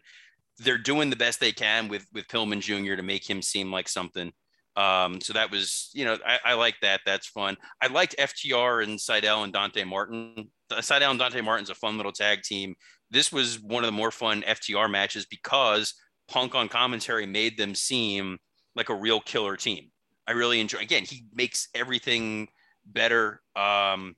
They're 0.58 0.78
doing 0.78 1.10
the 1.10 1.16
best 1.16 1.40
they 1.40 1.52
can 1.52 1.88
with 1.88 2.06
with 2.12 2.28
Pillman 2.28 2.60
Jr. 2.60 2.94
to 2.94 3.02
make 3.02 3.28
him 3.28 3.42
seem 3.42 3.72
like 3.72 3.88
something. 3.88 4.32
Um, 4.76 5.20
so 5.20 5.32
that 5.34 5.50
was, 5.50 5.90
you 5.94 6.04
know, 6.04 6.18
I, 6.26 6.38
I 6.44 6.54
like 6.54 6.76
that. 6.82 7.00
That's 7.06 7.28
fun. 7.28 7.56
I 7.80 7.86
liked 7.86 8.16
FTR 8.18 8.82
and 8.82 8.98
Sydal 8.98 9.44
and 9.44 9.52
Dante 9.52 9.84
Martin. 9.84 10.50
Sydal 10.72 11.10
and 11.10 11.18
Dante 11.18 11.40
Martin's 11.40 11.70
a 11.70 11.74
fun 11.74 11.96
little 11.96 12.12
tag 12.12 12.42
team. 12.42 12.74
This 13.10 13.32
was 13.32 13.60
one 13.60 13.84
of 13.84 13.88
the 13.88 13.92
more 13.96 14.10
fun 14.10 14.42
FTR 14.42 14.90
matches 14.90 15.26
because 15.26 15.94
Punk 16.28 16.54
on 16.54 16.68
commentary 16.68 17.26
made 17.26 17.56
them 17.56 17.74
seem 17.74 18.38
like 18.74 18.88
a 18.88 18.94
real 18.94 19.20
killer 19.20 19.56
team. 19.56 19.90
I 20.26 20.32
really 20.32 20.60
enjoy. 20.60 20.78
Again, 20.78 21.04
he 21.04 21.26
makes 21.32 21.68
everything 21.74 22.48
better. 22.86 23.40
Um, 23.54 24.16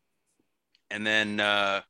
and 0.91 1.07
then 1.07 1.41
uh, 1.41 1.83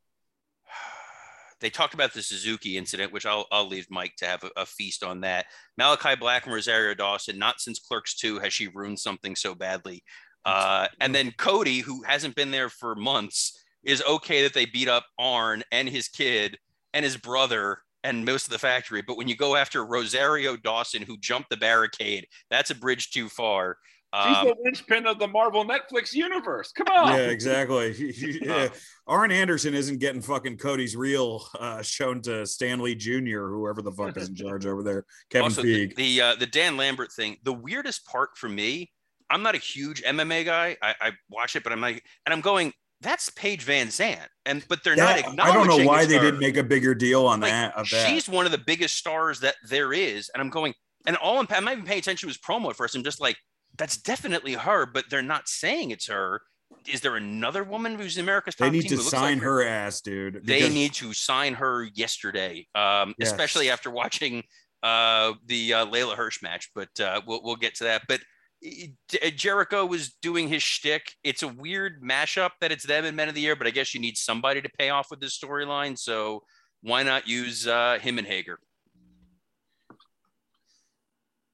they 1.60 1.70
talked 1.70 1.94
about 1.94 2.12
the 2.12 2.22
Suzuki 2.22 2.76
incident, 2.76 3.12
which 3.12 3.26
I'll, 3.26 3.46
I'll 3.50 3.68
leave 3.68 3.86
Mike 3.90 4.14
to 4.18 4.26
have 4.26 4.44
a, 4.44 4.50
a 4.56 4.66
feast 4.66 5.02
on 5.02 5.20
that. 5.22 5.46
Malakai 5.80 6.18
Black 6.18 6.44
and 6.44 6.54
Rosario 6.54 6.94
Dawson, 6.94 7.38
not 7.38 7.60
since 7.60 7.78
Clerks 7.78 8.14
2 8.16 8.38
has 8.40 8.52
she 8.52 8.68
ruined 8.68 8.98
something 8.98 9.34
so 9.34 9.54
badly. 9.54 10.02
Uh, 10.44 10.86
and 11.00 11.14
then 11.14 11.32
Cody, 11.38 11.80
who 11.80 12.02
hasn't 12.02 12.36
been 12.36 12.50
there 12.50 12.68
for 12.68 12.94
months, 12.94 13.58
is 13.82 14.02
okay 14.08 14.42
that 14.42 14.54
they 14.54 14.66
beat 14.66 14.88
up 14.88 15.06
Arn 15.18 15.62
and 15.72 15.88
his 15.88 16.08
kid 16.08 16.58
and 16.92 17.04
his 17.04 17.16
brother 17.16 17.78
and 18.04 18.24
most 18.24 18.46
of 18.46 18.52
the 18.52 18.58
factory. 18.58 19.02
But 19.02 19.16
when 19.16 19.26
you 19.26 19.36
go 19.36 19.56
after 19.56 19.84
Rosario 19.84 20.56
Dawson, 20.56 21.02
who 21.02 21.18
jumped 21.18 21.50
the 21.50 21.56
barricade, 21.56 22.26
that's 22.50 22.70
a 22.70 22.74
bridge 22.74 23.10
too 23.10 23.28
far. 23.28 23.78
She's 24.24 24.36
Um, 24.36 24.46
the 24.46 24.56
linchpin 24.64 25.06
of 25.06 25.18
the 25.18 25.26
Marvel 25.28 25.64
Netflix 25.64 26.14
universe. 26.14 26.72
Come 26.72 26.86
on. 26.88 27.12
Yeah, 27.12 27.26
exactly. 27.26 27.94
yeah. 28.42 28.68
Arn 29.06 29.30
Anderson 29.30 29.74
isn't 29.74 29.98
getting 29.98 30.22
fucking 30.22 30.56
Cody's 30.58 30.96
reel 30.96 31.46
uh, 31.58 31.82
shown 31.82 32.22
to 32.22 32.46
Stanley 32.46 32.94
Jr. 32.94 33.40
or 33.42 33.50
whoever 33.50 33.82
the 33.82 33.92
fuck 33.92 34.16
is 34.16 34.28
in 34.28 34.34
charge 34.34 34.66
over 34.66 34.82
there. 34.82 35.04
Kevin 35.30 35.44
also, 35.44 35.62
the 35.62 35.88
Feige. 35.88 35.96
the, 35.96 36.20
uh, 36.20 36.34
the 36.36 36.46
Dan 36.46 36.76
Lambert 36.76 37.12
thing. 37.12 37.36
The 37.42 37.52
weirdest 37.52 38.06
part 38.06 38.30
for 38.36 38.48
me, 38.48 38.90
I'm 39.28 39.42
not 39.42 39.54
a 39.54 39.58
huge 39.58 40.02
MMA 40.02 40.44
guy. 40.44 40.76
I, 40.80 40.94
I 41.00 41.12
watch 41.28 41.56
it, 41.56 41.62
but 41.64 41.72
I'm 41.72 41.80
like, 41.80 42.02
And 42.24 42.32
I'm 42.32 42.40
going. 42.40 42.72
That's 43.02 43.28
Paige 43.28 43.66
VanZant, 43.66 44.26
and 44.46 44.64
but 44.70 44.82
they're 44.82 44.96
That- 44.96 45.34
not 45.36 45.46
I 45.46 45.52
don't 45.52 45.66
know 45.66 45.86
why 45.86 46.06
they 46.06 46.18
didn't 46.18 46.40
make 46.40 46.56
a 46.56 46.62
bigger 46.62 46.94
deal 46.94 47.26
on 47.26 47.40
Like, 47.40 47.50
that. 47.50 47.76
Of 47.76 47.90
that. 47.90 48.08
She's 48.08 48.26
one 48.26 48.46
of 48.46 48.52
the 48.52 48.58
biggest 48.58 48.96
stars 48.96 49.40
that 49.40 49.54
there 49.68 49.92
is, 49.92 50.30
and 50.32 50.40
I'm 50.40 50.48
going. 50.48 50.72
And 51.06 51.14
all 51.18 51.38
I'm, 51.38 51.46
I'm 51.50 51.64
not 51.66 51.74
even 51.74 51.84
paying 51.84 51.98
attention 51.98 52.26
to 52.26 52.30
his 52.30 52.38
promo 52.38 52.70
at 52.70 52.76
first. 52.76 52.96
I'm 52.96 53.04
just 53.04 53.20
like, 53.20 53.36
that's 53.76 53.96
definitely 53.96 54.54
her, 54.54 54.86
but 54.86 55.04
they're 55.10 55.22
not 55.22 55.48
saying 55.48 55.90
it's 55.90 56.06
her. 56.08 56.42
Is 56.88 57.00
there 57.00 57.16
another 57.16 57.64
woman 57.64 57.96
who's 57.96 58.16
in 58.16 58.24
America's 58.24 58.54
top 58.54 58.66
they 58.66 58.78
need 58.78 58.88
team 58.88 58.98
to 58.98 59.04
sign 59.04 59.34
like 59.38 59.42
her 59.44 59.64
ass, 59.66 60.00
dude. 60.00 60.46
They 60.46 60.68
need 60.68 60.92
to 60.94 61.12
sign 61.12 61.54
her 61.54 61.84
yesterday, 61.94 62.66
um, 62.74 63.14
Yes. 63.18 63.30
especially 63.30 63.70
after 63.70 63.90
watching 63.90 64.44
uh, 64.82 65.34
the 65.46 65.74
uh, 65.74 65.86
Leyla 65.86 66.14
Hirsch 66.14 66.42
match. 66.42 66.70
But 66.74 66.88
uh, 67.00 67.20
we'll 67.26 67.42
we'll 67.42 67.56
get 67.56 67.74
to 67.76 67.84
that. 67.84 68.02
But 68.08 68.20
uh, 68.64 69.30
Jericho 69.34 69.84
was 69.84 70.14
doing 70.22 70.48
his 70.48 70.62
shtick. 70.62 71.12
It's 71.24 71.42
a 71.42 71.48
weird 71.48 72.02
mashup 72.02 72.50
that 72.60 72.72
it's 72.72 72.84
them 72.84 73.04
and 73.04 73.16
Men 73.16 73.28
of 73.28 73.34
the 73.34 73.40
Year, 73.40 73.56
but 73.56 73.66
I 73.66 73.70
guess 73.70 73.92
you 73.94 74.00
need 74.00 74.16
somebody 74.16 74.62
to 74.62 74.68
pay 74.78 74.90
off 74.90 75.10
with 75.10 75.20
this 75.20 75.38
storyline. 75.38 75.98
So 75.98 76.42
why 76.82 77.02
not 77.02 77.26
use 77.26 77.66
uh, 77.66 77.98
him 78.00 78.18
and 78.18 78.26
Hager? 78.26 78.58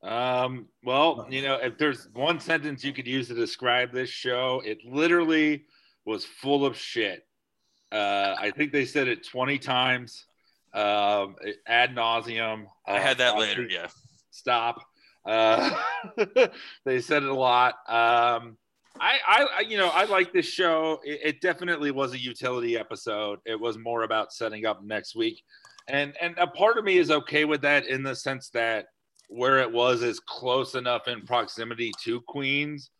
Um, 0.03 0.67
well, 0.85 1.27
you 1.31 1.43
know, 1.43 1.55
if 1.57 1.79
there's 1.79 2.09
one 2.13 2.41
sentence 2.41 2.83
you 2.85 2.93
could 2.93 3.07
use 3.07 3.29
to 3.29 3.35
describe 3.35 3.93
this 3.93 4.11
show, 4.11 4.61
it 4.65 4.79
literally 4.85 5.65
was 6.05 6.25
full 6.25 6.67
of 6.67 6.77
shit. 6.77 7.25
Uh, 7.93 8.35
I 8.39 8.51
think 8.51 8.73
they 8.73 8.85
said 8.85 9.07
it 9.07 9.25
20 9.27 9.59
times, 9.59 10.25
um, 10.75 11.37
ad 11.67 11.95
nauseum. 11.95 12.65
I 12.87 12.99
had 12.99 13.19
that 13.19 13.35
Uh, 13.35 13.39
later. 13.41 13.67
Yeah. 13.69 13.89
Stop. 14.31 14.83
Uh, 15.25 15.71
they 16.85 17.01
said 17.01 17.23
it 17.23 17.29
a 17.29 17.35
lot. 17.35 17.75
Um, 17.87 18.57
I, 19.01 19.19
I, 19.27 19.47
I- 19.59 19.65
you 19.69 19.77
know, 19.77 19.89
I 19.89 20.05
like 20.05 20.33
this 20.33 20.47
show. 20.47 21.01
It, 21.05 21.21
it 21.23 21.41
definitely 21.41 21.91
was 21.93 22.13
a 22.13 22.19
utility 22.19 22.77
episode. 22.77 23.39
It 23.47 23.61
was 23.61 23.79
more 23.79 24.03
about 24.03 24.33
setting 24.33 24.67
up 24.67 24.83
next 24.83 25.15
week, 25.15 25.43
and 25.89 26.15
and 26.21 26.35
a 26.39 26.47
part 26.47 26.77
of 26.77 26.85
me 26.85 26.99
is 26.99 27.11
okay 27.11 27.45
with 27.45 27.63
that 27.63 27.87
in 27.87 28.03
the 28.03 28.15
sense 28.17 28.49
that 28.51 28.87
where 29.33 29.59
it 29.59 29.71
was 29.71 30.03
is 30.03 30.21
close 30.21 30.75
enough 30.75 31.09
in 31.09 31.23
proximity 31.23 31.93
to 32.05 32.21
Queens 32.23 32.91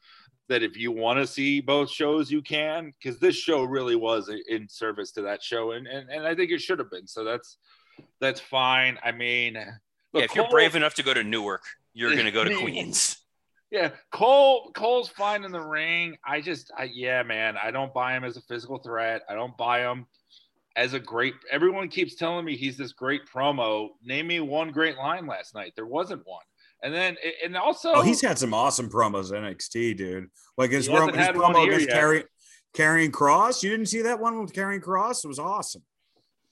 that 0.49 0.63
if 0.63 0.77
you 0.77 0.93
want 0.93 1.19
to 1.19 1.27
see 1.27 1.61
both 1.61 1.91
shows, 1.91 2.31
you 2.31 2.43
can. 2.43 2.93
Because 3.03 3.19
this 3.19 3.37
show 3.37 3.63
really 3.65 3.97
was 3.97 4.31
in 4.49 4.69
service 4.69 5.13
to 5.13 5.23
that 5.23 5.43
show, 5.43 5.73
and 5.73 5.87
and, 5.87 6.11
and 6.11 6.27
I 6.27 6.35
think 6.35 6.51
it 6.51 6.61
should 6.61 6.79
have 6.79 6.91
been. 6.91 7.07
So 7.07 7.25
that's 7.25 7.57
that's 8.21 8.41
fine. 8.41 8.99
I 9.05 9.13
mean, 9.13 9.55
yeah. 9.55 9.71
look, 10.13 10.25
If 10.25 10.35
you're 10.35 10.49
brave 10.49 10.77
enough 10.77 10.95
to 10.95 11.03
go 11.03 11.15
to 11.15 11.23
Newark, 11.23 11.63
you're 11.93 12.13
going 12.13 12.27
to 12.27 12.33
go 12.33 12.45
to 12.45 12.55
Queens. 12.61 13.19
yeah, 13.71 13.91
Cole 14.11 14.71
Cole's 14.75 15.09
fine 15.09 15.45
in 15.45 15.53
the 15.53 15.61
ring. 15.61 16.17
I 16.27 16.41
just, 16.41 16.73
I, 16.77 16.85
yeah, 16.93 17.23
man, 17.23 17.57
I 17.63 17.71
don't 17.71 17.93
buy 17.95 18.17
him 18.17 18.25
as 18.25 18.37
a 18.37 18.43
physical 18.43 18.79
threat. 18.79 19.23
I 19.29 19.35
don't 19.35 19.57
buy 19.57 19.81
him 19.81 20.07
as 20.77 20.95
a 20.95 21.01
great. 21.01 21.35
Everyone 21.51 21.89
keeps 21.89 22.15
telling 22.17 22.45
me 22.45 22.57
he's 22.57 22.77
this 22.77 22.93
great 22.93 23.23
promo. 23.27 23.89
Name 24.03 24.27
me 24.27 24.41
one 24.41 24.71
great 24.71 24.97
line 24.97 25.27
last 25.27 25.55
night. 25.55 25.73
There 25.77 25.87
wasn't 25.87 26.23
one. 26.27 26.45
And 26.85 26.93
then, 26.93 27.17
and 27.45 27.57
also, 27.57 27.93
Oh, 27.95 28.03
he's 28.03 28.21
had 28.21 28.39
some 28.39 28.53
awesome 28.53 28.91
promos 28.91 29.33
in 29.33 29.43
NXT, 29.45 29.97
dude. 29.97 30.29
Like 30.59 30.73
his, 30.73 30.87
He 30.87 30.93
hasn't 30.93 31.13
rom- 31.17 31.19
his 31.19 31.29
promo 31.29 31.65
against 31.67 31.87
yet. 31.89 31.95
Carry, 31.95 32.25
Karrion 32.75 33.11
Kross. 33.13 33.63
You 33.63 33.71
didn't 33.71 33.87
see 33.87 34.03
that 34.03 34.19
one 34.19 34.41
with 34.41 34.53
Karrion 34.53 34.81
Kross? 34.83 35.25
It 35.25 35.29
was 35.29 35.39
awesome. 35.39 35.83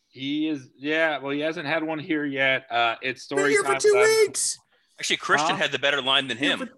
he 0.09 0.49
is, 0.49 0.69
yeah. 0.77 1.19
Well, 1.19 1.33
he 1.33 1.41
hasn't 1.41 1.67
had 1.67 1.83
one 1.83 1.99
here 1.99 2.25
yet. 2.25 2.67
Uh, 2.71 2.95
it's 3.03 3.27
Been 3.27 3.39
story 3.39 3.51
here 3.53 3.63
for 3.65 3.73
time. 3.73 3.81
two 3.81 3.93
with 3.95 4.27
weeks. 4.27 4.57
Actually, 5.01 5.17
Christian 5.17 5.51
Huh? 5.51 5.57
had 5.63 5.73
the 5.73 5.79
better 5.79 6.01
line 6.03 6.29
than 6.29 6.37
him. 6.37 6.59
for- 6.61 6.69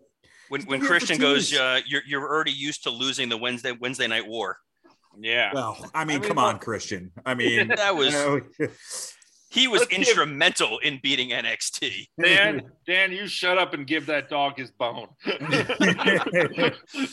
When 0.48 0.62
when 0.62 0.80
Christian 0.80 1.18
goes, 1.18 1.52
uh, 1.54 1.80
you're 1.86 2.02
you're 2.06 2.22
already 2.28 2.52
used 2.52 2.82
to 2.84 2.90
losing 2.90 3.28
the 3.30 3.36
Wednesday 3.38 3.72
Wednesday 3.72 4.06
night 4.06 4.26
war. 4.26 4.58
Yeah. 5.20 5.50
Well, 5.54 5.76
I 5.94 6.04
mean, 6.04 6.16
I 6.16 6.20
mean, 6.20 6.28
come 6.28 6.36
look- 6.36 6.44
on, 6.54 6.58
Christian. 6.58 7.12
I 7.26 7.34
mean, 7.36 7.68
That 7.68 7.94
was 7.96 8.12
you 8.12 8.12
know, 8.58 8.68
he 9.50 9.68
was 9.68 9.80
Let's 9.80 9.90
give- 9.90 9.98
instrumental 10.00 10.78
in 10.78 10.98
beating 11.02 11.30
NXT. 11.30 12.06
Dan, 12.22 12.62
Dan, 12.86 13.12
you 13.12 13.26
shut 13.26 13.58
up 13.58 13.74
and 13.74 13.86
give 13.86 14.06
that 14.06 14.28
dog 14.30 14.56
his 14.58 14.70
bone. 14.70 15.08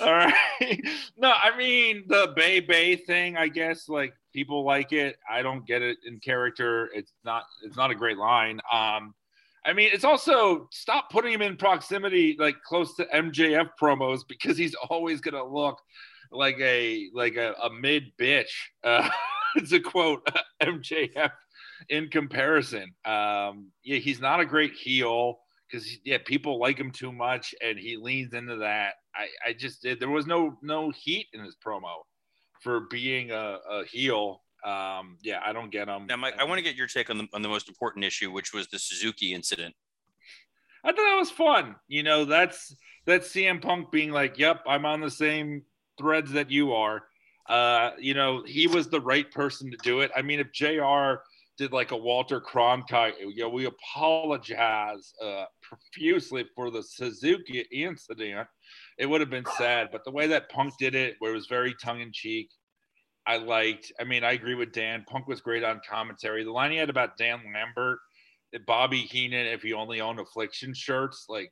All 0.01 0.13
right. 0.13 0.33
No, 1.17 1.31
I 1.31 1.55
mean 1.57 2.03
the 2.07 2.33
Bay 2.35 2.59
Bay 2.59 2.95
thing. 2.95 3.37
I 3.37 3.47
guess 3.47 3.89
like 3.89 4.13
people 4.33 4.63
like 4.63 4.93
it. 4.93 5.17
I 5.29 5.41
don't 5.41 5.65
get 5.65 5.81
it 5.81 5.97
in 6.05 6.19
character. 6.19 6.89
It's 6.93 7.11
not. 7.23 7.43
It's 7.63 7.75
not 7.75 7.91
a 7.91 7.95
great 7.95 8.17
line. 8.17 8.59
Um, 8.71 9.13
I 9.65 9.73
mean, 9.73 9.89
it's 9.91 10.05
also 10.05 10.67
stop 10.71 11.09
putting 11.11 11.33
him 11.33 11.41
in 11.41 11.57
proximity, 11.57 12.35
like 12.39 12.55
close 12.63 12.95
to 12.95 13.05
MJF 13.13 13.71
promos, 13.79 14.21
because 14.27 14.57
he's 14.57 14.73
always 14.89 15.19
gonna 15.21 15.43
look 15.43 15.79
like 16.31 16.57
a 16.59 17.09
like 17.13 17.35
a, 17.35 17.53
a 17.63 17.69
mid 17.69 18.11
bitch. 18.17 18.51
Uh, 18.83 19.09
it's 19.55 19.71
a 19.71 19.79
quote 19.79 20.27
MJF 20.63 21.31
in 21.89 22.09
comparison. 22.09 22.93
Um, 23.05 23.71
yeah, 23.83 23.97
he's 23.97 24.19
not 24.19 24.39
a 24.39 24.45
great 24.45 24.73
heel 24.73 25.39
because 25.69 25.87
yeah, 26.03 26.17
people 26.23 26.59
like 26.59 26.77
him 26.77 26.91
too 26.91 27.11
much, 27.11 27.53
and 27.63 27.77
he 27.77 27.97
leans 27.97 28.33
into 28.33 28.57
that. 28.57 28.95
I, 29.15 29.27
I 29.49 29.53
just 29.53 29.83
there 29.83 30.09
was 30.09 30.27
no 30.27 30.57
no 30.61 30.91
heat 30.91 31.27
in 31.33 31.43
his 31.43 31.55
promo 31.55 32.03
for 32.61 32.81
being 32.89 33.31
a, 33.31 33.57
a 33.69 33.85
heel. 33.85 34.41
Um, 34.65 35.17
yeah, 35.23 35.39
I 35.45 35.53
don't 35.53 35.71
get 35.71 35.87
him. 35.87 36.05
Now, 36.07 36.17
Mike, 36.17 36.35
I 36.37 36.43
want 36.43 36.57
to 36.57 36.63
get 36.63 36.75
your 36.75 36.87
take 36.87 37.09
on 37.09 37.17
the 37.17 37.27
on 37.33 37.41
the 37.41 37.49
most 37.49 37.69
important 37.69 38.05
issue, 38.05 38.31
which 38.31 38.53
was 38.53 38.67
the 38.67 38.79
Suzuki 38.79 39.33
incident. 39.33 39.73
I 40.83 40.89
thought 40.89 40.97
that 40.97 41.17
was 41.17 41.31
fun. 41.31 41.75
You 41.87 42.03
know, 42.03 42.25
that's 42.25 42.75
that's 43.05 43.29
CM 43.29 43.61
Punk 43.61 43.91
being 43.91 44.11
like, 44.11 44.37
"Yep, 44.37 44.63
I'm 44.67 44.85
on 44.85 45.01
the 45.01 45.11
same 45.11 45.63
threads 45.99 46.31
that 46.31 46.49
you 46.49 46.73
are." 46.73 47.03
Uh, 47.49 47.91
you 47.99 48.13
know, 48.13 48.43
he 48.45 48.67
was 48.67 48.89
the 48.89 49.01
right 49.01 49.29
person 49.31 49.71
to 49.71 49.77
do 49.77 50.01
it. 50.01 50.11
I 50.15 50.21
mean, 50.21 50.39
if 50.39 50.51
Jr. 50.51 51.21
did 51.57 51.73
like 51.73 51.91
a 51.91 51.97
Walter 51.97 52.39
Cronkite, 52.39 53.19
you 53.19 53.41
know, 53.43 53.49
we 53.49 53.65
apologize 53.65 55.11
uh, 55.21 55.45
profusely 55.61 56.45
for 56.55 56.69
the 56.69 56.83
Suzuki 56.83 57.65
incident. 57.71 58.47
It 58.99 59.07
would 59.07 59.19
have 59.19 59.31
been 59.31 59.47
sad, 59.57 59.89
but 59.91 60.03
the 60.05 60.11
way 60.11 60.27
that 60.27 60.49
Punk 60.49 60.75
did 60.77 60.93
it, 60.93 61.15
where 61.17 61.31
it 61.31 61.35
was 61.35 61.47
very 61.47 61.73
tongue 61.81 62.01
in 62.01 62.11
cheek, 62.13 62.51
I 63.25 63.37
liked. 63.37 63.91
I 63.99 64.03
mean, 64.03 64.23
I 64.23 64.33
agree 64.33 64.55
with 64.55 64.71
Dan. 64.71 65.03
Punk 65.07 65.27
was 65.27 65.41
great 65.41 65.63
on 65.63 65.81
commentary. 65.89 66.43
The 66.43 66.51
line 66.51 66.71
he 66.71 66.77
had 66.77 66.89
about 66.89 67.17
Dan 67.17 67.41
Lambert, 67.53 67.99
Bobby 68.67 69.01
Heenan, 69.01 69.47
if 69.47 69.63
he 69.63 69.73
only 69.73 70.01
owned 70.01 70.19
affliction 70.19 70.73
shirts, 70.73 71.25
like 71.29 71.51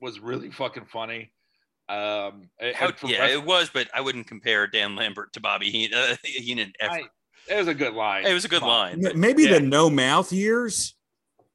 was 0.00 0.18
really 0.18 0.50
fucking 0.50 0.86
funny. 0.86 1.32
Um, 1.90 2.48
and 2.60 2.74
How, 2.76 2.92
yeah, 3.04 3.26
it 3.26 3.44
was, 3.44 3.68
but 3.72 3.88
I 3.92 4.00
wouldn't 4.00 4.26
compare 4.28 4.66
Dan 4.66 4.94
Lambert 4.96 5.32
to 5.34 5.40
Bobby 5.40 5.70
Heenan. 5.70 5.98
Uh, 5.98 6.16
Heenan 6.24 6.72
ever. 6.80 6.92
I- 6.94 7.04
it 7.48 7.56
was 7.56 7.68
a 7.68 7.74
good 7.74 7.94
line. 7.94 8.26
it 8.26 8.32
was 8.32 8.44
a 8.44 8.48
good 8.48 8.62
line. 8.62 9.00
but 9.02 9.16
Maybe 9.16 9.42
Yeah. 9.44 9.54
the 9.54 9.60
no 9.60 9.90
mouth 9.90 10.32
years. 10.32 10.94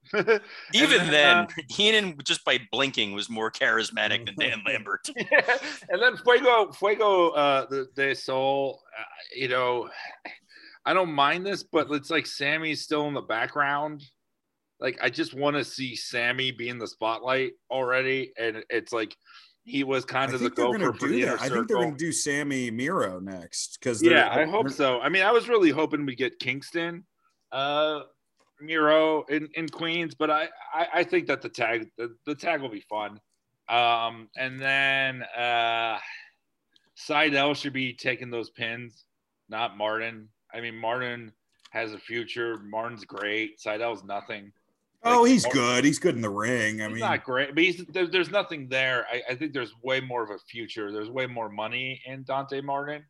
Even 0.14 1.00
And 1.02 1.14
then, 1.14 1.38
uh, 1.38 1.48
Heenan 1.70 2.18
just 2.26 2.44
by 2.44 2.60
blinking 2.72 3.14
was 3.14 3.30
more 3.30 3.50
charismatic 3.50 4.26
than 4.26 4.36
Dan 4.38 4.62
Lambert. 4.68 5.08
and 5.90 6.02
then 6.02 6.18
Fuego, 6.18 6.72
Fuego, 6.74 7.30
uh, 7.30 7.66
the 7.70 7.88
de 7.96 8.14
Sol, 8.14 8.82
uh, 9.00 9.04
you 9.36 9.48
know, 9.48 9.90
I 10.86 10.94
don't 10.94 11.12
mind 11.14 11.46
this, 11.46 11.64
but 11.64 11.90
it's 11.92 12.10
like 12.12 12.26
Sammy's 12.28 12.82
still 12.82 13.08
in 13.08 13.14
the 13.14 13.22
background. 13.22 14.04
Like 14.80 15.00
I 15.02 15.10
just 15.10 15.34
want 15.34 15.56
to 15.56 15.64
see 15.64 15.96
Sammy 15.96 16.52
be 16.52 16.68
in 16.70 16.78
the 16.78 16.88
spotlight 16.88 17.54
already, 17.72 18.34
and 18.38 18.64
it's 18.70 18.92
like 18.92 19.16
he 19.66 19.84
was 19.84 20.06
kind 20.06 20.32
of 20.32 20.40
the 20.40 20.46
think 20.46 20.56
they're 20.56 20.66
going 20.66 20.80
gopher 20.80 20.94
to 20.94 21.00
for 21.00 21.08
the 21.08 21.22
inner 21.24 21.32
that. 21.38 21.42
I 21.42 21.50
think 21.50 21.68
they're 21.68 21.78
going 21.78 21.98
to 21.98 21.98
do 21.98 22.12
Sammy 22.12 22.70
Miro 22.70 23.20
next 23.20 23.80
because 23.80 24.02
Yeah, 24.02 24.30
I 24.32 24.46
hope 24.46 24.70
so. 24.70 25.02
I 25.02 25.10
mean, 25.10 25.24
I 25.24 25.32
was 25.32 25.50
really 25.50 25.72
hoping 25.72 26.06
we 26.06 26.16
get 26.16 26.40
Kingston, 26.40 27.04
uh, 27.52 28.02
Miro 28.62 29.24
in, 29.24 29.50
in 29.56 29.68
Queens, 29.68 30.14
but 30.14 30.30
I, 30.30 30.48
I, 30.74 30.88
I 30.96 31.04
think 31.04 31.28
that 31.28 31.42
the 31.42 31.50
tag 31.50 31.90
the, 31.98 32.16
the 32.26 32.36
tag 32.36 32.62
will 32.62 32.70
be 32.70 32.86
fun. 32.88 33.20
Um, 33.68 34.30
and 34.38 34.60
then 34.60 35.24
uh, 35.36 35.98
Sydal 36.96 37.56
should 37.56 37.74
be 37.74 37.94
taking 37.94 38.30
those 38.30 38.52
pins, 38.52 39.06
not 39.50 39.78
Martin. 39.78 40.30
I 40.54 40.62
mean, 40.62 40.78
Martin 40.78 41.32
has 41.72 41.92
a 41.94 41.98
future. 41.98 42.58
Martin's 42.60 43.04
great. 43.04 43.60
Sydal's 43.60 44.04
nothing. 44.04 44.52
Oh, 45.04 45.22
Like, 45.22 45.32
he's 45.32 45.44
Martin- 45.44 45.62
good. 45.62 45.86
He's 45.86 46.00
good 46.00 46.16
in 46.16 46.22
the 46.22 46.30
ring. 46.30 46.82
I 46.82 46.86
he's 46.86 46.94
mean, 46.94 47.00
not 47.00 47.24
great, 47.24 47.54
but 47.54 47.64
he's 47.64 47.86
there, 47.88 48.08
there's 48.08 48.32
nothing 48.32 48.68
there. 48.70 49.06
I, 49.12 49.22
I 49.30 49.36
think 49.36 49.54
there's 49.54 49.74
way 49.84 50.00
more 50.02 50.24
of 50.24 50.30
a 50.32 50.40
future. 50.50 50.92
There's 50.92 51.10
way 51.10 51.28
more 51.28 51.50
money 51.50 52.02
in 52.06 52.24
Dante 52.24 52.62
Martin. 52.62 53.04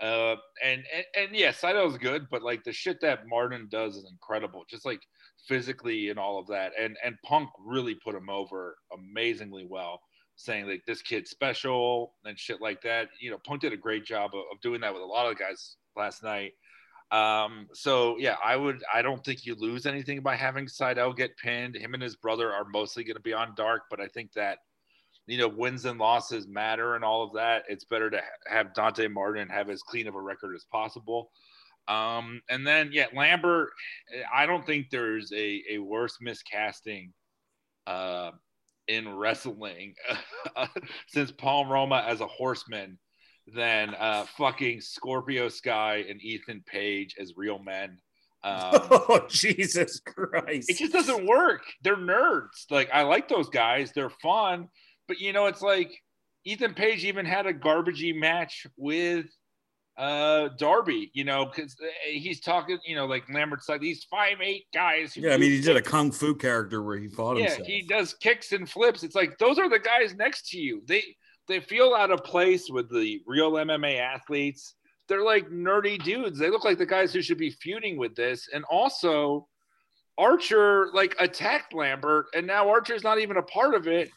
Uh, 0.00 0.36
and, 0.62 0.82
and 0.94 1.04
and 1.16 1.36
yeah, 1.36 1.52
Sydal's 1.52 1.96
good, 1.98 2.26
but 2.30 2.42
like 2.42 2.64
the 2.64 2.72
shit 2.72 3.00
that 3.00 3.26
Martin 3.28 3.68
does 3.70 3.96
is 3.96 4.08
incredible, 4.10 4.64
just 4.68 4.84
like 4.84 5.00
physically 5.46 6.08
and 6.10 6.18
all 6.18 6.38
of 6.38 6.46
that. 6.48 6.72
And 6.78 6.96
and 7.04 7.16
Punk 7.24 7.48
really 7.64 7.94
put 7.94 8.14
him 8.14 8.28
over 8.28 8.76
amazingly 8.92 9.66
well, 9.68 10.00
saying 10.36 10.66
like 10.68 10.82
this 10.86 11.00
kid's 11.02 11.30
special 11.30 12.14
and 12.24 12.38
shit 12.38 12.60
like 12.60 12.82
that. 12.82 13.08
You 13.20 13.30
know, 13.30 13.38
Punk 13.46 13.60
did 13.60 13.72
a 13.72 13.76
great 13.76 14.04
job 14.04 14.32
of, 14.34 14.40
of 14.52 14.60
doing 14.62 14.80
that 14.80 14.92
with 14.92 15.02
a 15.02 15.06
lot 15.06 15.30
of 15.30 15.36
the 15.38 15.42
guys 15.44 15.76
last 15.96 16.22
night. 16.24 16.52
Um, 17.10 17.68
so 17.72 18.16
yeah, 18.18 18.36
I 18.44 18.56
would 18.56 18.82
I 18.92 19.02
don't 19.02 19.24
think 19.24 19.46
you 19.46 19.54
lose 19.54 19.86
anything 19.86 20.20
by 20.20 20.36
having 20.36 20.66
Sydal 20.66 21.16
get 21.16 21.36
pinned. 21.36 21.76
Him 21.76 21.94
and 21.94 22.02
his 22.02 22.16
brother 22.16 22.52
are 22.52 22.64
mostly 22.64 23.04
gonna 23.04 23.20
be 23.20 23.32
on 23.32 23.54
dark, 23.56 23.82
but 23.90 24.00
I 24.00 24.08
think 24.08 24.32
that 24.32 24.58
you 25.26 25.38
know, 25.38 25.48
wins 25.48 25.84
and 25.84 25.98
losses 25.98 26.46
matter 26.46 26.96
and 26.96 27.04
all 27.04 27.22
of 27.22 27.32
that. 27.34 27.64
It's 27.68 27.84
better 27.84 28.10
to 28.10 28.20
have 28.46 28.74
Dante 28.74 29.08
Martin 29.08 29.48
have 29.48 29.70
as 29.70 29.82
clean 29.82 30.06
of 30.06 30.14
a 30.14 30.20
record 30.20 30.54
as 30.54 30.66
possible. 30.70 31.30
Um, 31.88 32.40
and 32.48 32.66
then 32.66 32.90
yeah, 32.92 33.06
Lambert, 33.14 33.70
I 34.32 34.46
don't 34.46 34.66
think 34.66 34.90
there's 34.90 35.32
a, 35.32 35.62
a 35.70 35.78
worse 35.78 36.18
miscasting 36.22 37.10
uh, 37.86 38.32
in 38.88 39.14
wrestling 39.14 39.94
since 41.08 41.30
Paul 41.30 41.66
Roma 41.66 42.04
as 42.06 42.20
a 42.20 42.26
horseman 42.26 42.98
than 43.46 43.94
uh, 43.94 44.24
fucking 44.38 44.80
Scorpio 44.80 45.48
Sky 45.48 46.04
and 46.08 46.20
Ethan 46.22 46.62
Page 46.66 47.16
as 47.20 47.32
real 47.36 47.58
men. 47.58 47.98
Um, 48.44 48.78
oh 48.90 49.24
Jesus 49.30 50.00
Christ! 50.00 50.68
it 50.68 50.76
just 50.76 50.92
doesn't 50.92 51.26
work. 51.26 51.62
They're 51.82 51.96
nerds. 51.96 52.70
Like 52.70 52.90
I 52.92 53.00
like 53.00 53.26
those 53.26 53.48
guys. 53.48 53.90
They're 53.94 54.10
fun, 54.10 54.68
but 55.08 55.18
you 55.18 55.32
know, 55.32 55.46
it's 55.46 55.62
like 55.62 55.90
Ethan 56.44 56.74
Page 56.74 57.06
even 57.06 57.24
had 57.24 57.46
a 57.46 57.54
garbagey 57.54 58.14
match 58.14 58.66
with 58.76 59.24
uh 59.96 60.50
Darby. 60.58 61.10
You 61.14 61.24
know, 61.24 61.46
because 61.46 61.74
he's 62.06 62.40
talking. 62.40 62.78
You 62.86 62.96
know, 62.96 63.06
like 63.06 63.24
Lambert's 63.32 63.66
like 63.66 63.80
these 63.80 64.04
five 64.10 64.36
eight 64.42 64.64
guys. 64.74 65.14
who 65.14 65.22
yeah, 65.22 65.32
I 65.32 65.38
mean, 65.38 65.50
he 65.50 65.62
did 65.62 65.78
a 65.78 65.82
kung 65.82 66.12
fu 66.12 66.34
character 66.34 66.82
where 66.82 66.98
he 66.98 67.08
fought 67.08 67.38
him 67.38 67.44
Yeah, 67.44 67.48
himself. 67.48 67.66
he 67.66 67.80
does 67.80 68.12
kicks 68.12 68.52
and 68.52 68.68
flips. 68.68 69.02
It's 69.04 69.14
like 69.14 69.38
those 69.38 69.58
are 69.58 69.70
the 69.70 69.78
guys 69.78 70.14
next 70.14 70.50
to 70.50 70.58
you. 70.58 70.82
They 70.86 71.02
they 71.48 71.60
feel 71.60 71.94
out 71.94 72.10
of 72.10 72.24
place 72.24 72.70
with 72.70 72.90
the 72.90 73.20
real 73.26 73.52
MMA 73.52 74.00
athletes. 74.00 74.74
They're 75.08 75.24
like 75.24 75.50
nerdy 75.50 76.02
dudes. 76.02 76.38
They 76.38 76.50
look 76.50 76.64
like 76.64 76.78
the 76.78 76.86
guys 76.86 77.12
who 77.12 77.22
should 77.22 77.38
be 77.38 77.50
feuding 77.50 77.98
with 77.98 78.14
this. 78.14 78.48
And 78.52 78.64
also, 78.64 79.46
Archer 80.16 80.88
like 80.94 81.14
attacked 81.18 81.74
Lambert, 81.74 82.26
and 82.34 82.46
now 82.46 82.68
Archer's 82.68 83.02
not 83.02 83.18
even 83.18 83.36
a 83.36 83.42
part 83.42 83.74
of 83.74 83.86
it. 83.86 84.10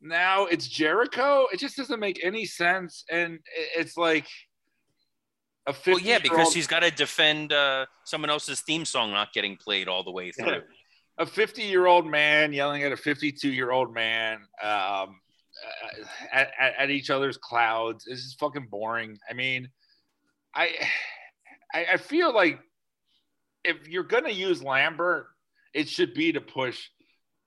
Now 0.00 0.46
it's 0.46 0.66
Jericho. 0.66 1.46
It 1.52 1.60
just 1.60 1.76
doesn't 1.76 2.00
make 2.00 2.24
any 2.24 2.44
sense. 2.44 3.04
And 3.10 3.38
it's 3.76 3.96
like 3.96 4.26
a 5.66 5.72
50 5.72 5.90
Well, 5.90 6.00
yeah, 6.00 6.18
because 6.18 6.52
he's 6.52 6.66
got 6.66 6.80
to 6.80 6.90
defend 6.90 7.52
uh, 7.52 7.86
someone 8.04 8.30
else's 8.30 8.60
theme 8.60 8.84
song 8.84 9.12
not 9.12 9.32
getting 9.32 9.56
played 9.56 9.88
all 9.88 10.02
the 10.02 10.10
way 10.12 10.32
through. 10.32 10.62
a 11.18 11.26
50 11.26 11.62
year 11.62 11.86
old 11.86 12.06
man 12.06 12.52
yelling 12.52 12.82
at 12.82 12.92
a 12.92 12.96
52 12.96 13.50
year 13.50 13.70
old 13.70 13.92
man 13.94 14.40
um, 14.62 15.20
at, 16.32 16.50
at, 16.58 16.74
at 16.78 16.90
each 16.90 17.10
other's 17.10 17.36
clouds. 17.36 18.04
This 18.04 18.20
is 18.20 18.34
fucking 18.34 18.68
boring. 18.70 19.18
I 19.28 19.34
mean, 19.34 19.68
I, 20.54 20.70
I, 21.74 21.86
I 21.94 21.96
feel 21.96 22.34
like 22.34 22.60
if 23.64 23.88
you're 23.88 24.04
going 24.04 24.24
to 24.24 24.32
use 24.32 24.62
Lambert, 24.62 25.26
it 25.74 25.88
should 25.88 26.14
be 26.14 26.32
to 26.32 26.40
push 26.40 26.88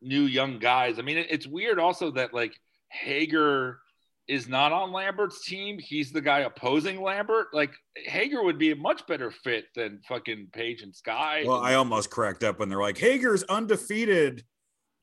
new 0.01 0.23
young 0.23 0.59
guys. 0.59 0.99
I 0.99 1.01
mean, 1.01 1.17
it, 1.17 1.27
it's 1.29 1.47
weird 1.47 1.79
also 1.79 2.11
that 2.11 2.33
like 2.33 2.53
Hager 2.89 3.79
is 4.27 4.47
not 4.47 4.71
on 4.71 4.91
Lambert's 4.91 5.43
team. 5.43 5.79
He's 5.79 6.11
the 6.11 6.21
guy 6.21 6.39
opposing 6.39 7.01
Lambert. 7.01 7.47
Like 7.53 7.71
Hager 7.95 8.43
would 8.43 8.59
be 8.59 8.71
a 8.71 8.75
much 8.75 9.05
better 9.07 9.31
fit 9.31 9.65
than 9.75 10.01
fucking 10.07 10.49
Page 10.53 10.83
and 10.83 10.95
Sky. 10.95 11.43
Well, 11.45 11.59
I 11.59 11.73
almost 11.75 12.11
cracked 12.11 12.43
up 12.43 12.59
when 12.59 12.69
they're 12.69 12.79
like, 12.79 12.97
Hager's 12.97 13.43
undefeated 13.43 14.43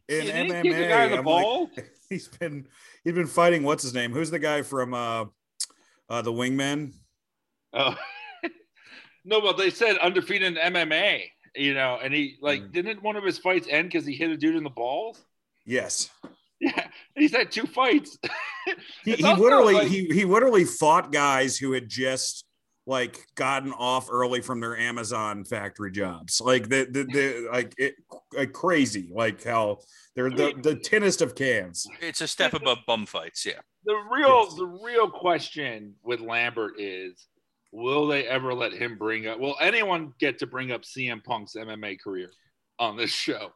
in 0.08 0.26
didn't 0.26 0.64
MMA. 0.64 0.84
a 0.84 0.88
guy 0.88 1.08
the 1.08 1.18
I'm 1.18 1.24
like, 1.24 1.24
ball. 1.24 1.70
he's 2.10 2.28
been 2.28 2.66
he's 3.04 3.14
been 3.14 3.26
fighting. 3.26 3.62
What's 3.62 3.82
his 3.82 3.94
name? 3.94 4.12
Who's 4.12 4.30
the 4.30 4.38
guy 4.38 4.62
from 4.62 4.94
uh, 4.94 5.24
uh 6.08 6.22
the 6.22 6.32
Wingman? 6.32 6.92
Oh. 7.72 7.96
no, 9.24 9.40
but 9.40 9.56
they 9.58 9.70
said 9.70 9.98
undefeated 9.98 10.56
in 10.56 10.72
MMA, 10.72 11.22
you 11.54 11.74
know, 11.74 11.98
and 12.02 12.14
he 12.14 12.36
like 12.40 12.62
Mm. 12.62 12.72
didn't 12.72 13.02
one 13.02 13.16
of 13.16 13.24
his 13.24 13.38
fights 13.38 13.66
end 13.70 13.88
because 13.90 14.06
he 14.06 14.14
hit 14.14 14.30
a 14.30 14.36
dude 14.36 14.56
in 14.56 14.64
the 14.64 14.70
balls? 14.70 15.22
Yes, 15.64 16.10
Yeah, 16.60 16.86
he's 17.16 17.32
had 17.34 17.50
two 17.50 17.66
fights. 17.66 18.18
he, 19.04 19.12
he 19.16 19.22
literally 19.34 19.74
like- 19.74 19.88
he 19.88 20.06
he 20.06 20.24
literally 20.24 20.64
fought 20.64 21.12
guys 21.12 21.56
who 21.58 21.72
had 21.72 21.88
just 21.88 22.44
like 22.86 23.26
gotten 23.34 23.72
off 23.72 24.06
early 24.10 24.40
from 24.40 24.60
their 24.60 24.76
Amazon 24.78 25.44
factory 25.44 25.90
jobs. 25.90 26.40
Like 26.40 26.68
the 26.68 26.86
the, 26.88 27.04
the 27.04 27.48
like 27.52 27.74
it 27.78 27.96
like 28.32 28.52
crazy. 28.52 29.10
Like 29.12 29.42
how 29.42 29.78
they're 30.16 30.30
the 30.30 30.54
the 30.62 30.74
tinnest 30.74 31.22
of 31.22 31.34
cans. 31.36 31.86
It's 32.00 32.20
a 32.20 32.26
step 32.28 32.54
above 32.54 32.78
bum 32.86 33.06
fights. 33.06 33.46
Yeah. 33.46 33.60
the 33.84 33.94
real 34.10 34.44
Yes. 34.48 34.54
the 34.56 34.66
real 34.84 35.08
question 35.10 35.94
with 36.02 36.20
Lambert 36.20 36.80
is 36.80 37.28
will 37.72 38.06
they 38.06 38.26
ever 38.26 38.54
let 38.54 38.72
him 38.72 38.96
bring 38.98 39.26
up 39.28 39.38
will 39.38 39.56
anyone 39.60 40.12
get 40.18 40.38
to 40.40 40.46
bring 40.46 40.72
up 40.72 40.82
CM 40.82 41.22
Punk's 41.22 41.54
MMA 41.54 42.00
career 42.00 42.30
on 42.78 42.96
this 42.96 43.10
show? 43.12 43.52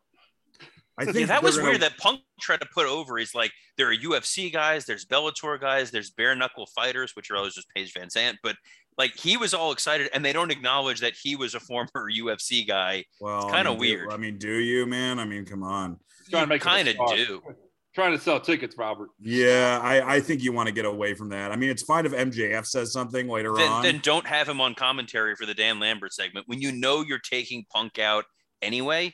I 0.99 1.05
think 1.07 1.17
Yeah, 1.21 1.27
that 1.27 1.43
was 1.43 1.57
gonna- 1.57 1.71
weird 1.71 1.81
that 1.83 1.97
Punk 1.97 2.21
tried 2.43 2.61
to 2.61 2.69
put 2.75 2.85
over. 2.87 3.17
He's 3.17 3.35
like, 3.35 3.53
there 3.79 3.89
are 3.89 3.95
UFC 3.97 4.53
guys, 4.53 4.85
there's 4.85 5.07
Bellator 5.07 5.59
guys, 5.59 5.91
there's 5.91 6.11
bare 6.11 6.35
knuckle 6.35 6.67
fighters, 6.67 7.17
which 7.17 7.31
are 7.31 7.37
always 7.37 7.55
just 7.55 7.69
Paige 7.75 7.95
VanZant, 7.95 8.37
But 8.43 8.57
like 9.01 9.17
he 9.17 9.37
was 9.37 9.55
all 9.55 9.73
excited, 9.73 10.09
and 10.13 10.23
they 10.25 10.33
don't 10.33 10.51
acknowledge 10.53 11.01
that 11.01 11.15
he 11.21 11.35
was 11.37 11.55
a 11.55 11.61
former 11.61 11.89
UFC 12.23 12.67
guy. 12.67 13.05
Well, 13.21 13.49
I 13.49 13.57
kinda 13.57 13.71
mean, 13.71 13.79
do- 13.79 13.81
weird. 13.81 14.13
I 14.13 14.17
mean, 14.19 14.39
do 14.39 14.53
you, 14.59 14.87
man? 14.87 15.19
I 15.19 15.25
mean, 15.25 15.45
come 15.45 15.63
on. 15.63 15.99
Trying 16.31 16.45
to 16.45 16.49
make 16.49 16.61
kind 16.63 16.87
of 16.87 16.97
do. 17.17 17.41
Trying 17.93 18.13
to 18.13 18.23
sell 18.23 18.39
tickets, 18.39 18.77
Robert. 18.79 19.09
Yeah, 19.19 19.81
I, 19.83 20.15
I 20.17 20.21
think 20.21 20.45
you 20.45 20.53
want 20.53 20.69
to 20.69 20.73
get 20.73 20.85
away 20.85 21.13
from 21.15 21.31
that. 21.31 21.51
I 21.51 21.57
mean, 21.57 21.71
it's 21.71 21.83
fine 21.83 22.07
if 22.07 22.13
MJF 22.13 22.65
says 22.65 22.93
something 22.93 23.27
later 23.27 23.53
Then, 23.57 23.69
on. 23.69 23.83
then 23.83 23.99
don't 24.01 24.25
have 24.29 24.49
him 24.49 24.61
on 24.61 24.77
commentary 24.77 25.35
for 25.35 25.45
the 25.45 25.55
Dan 25.55 25.81
Lambert 25.81 26.13
segment 26.13 26.47
when 26.47 26.61
you 26.61 26.71
know 26.71 27.03
you're 27.03 27.19
taking 27.19 27.65
Punk 27.75 27.99
out 27.99 28.27
anyway. 28.63 29.13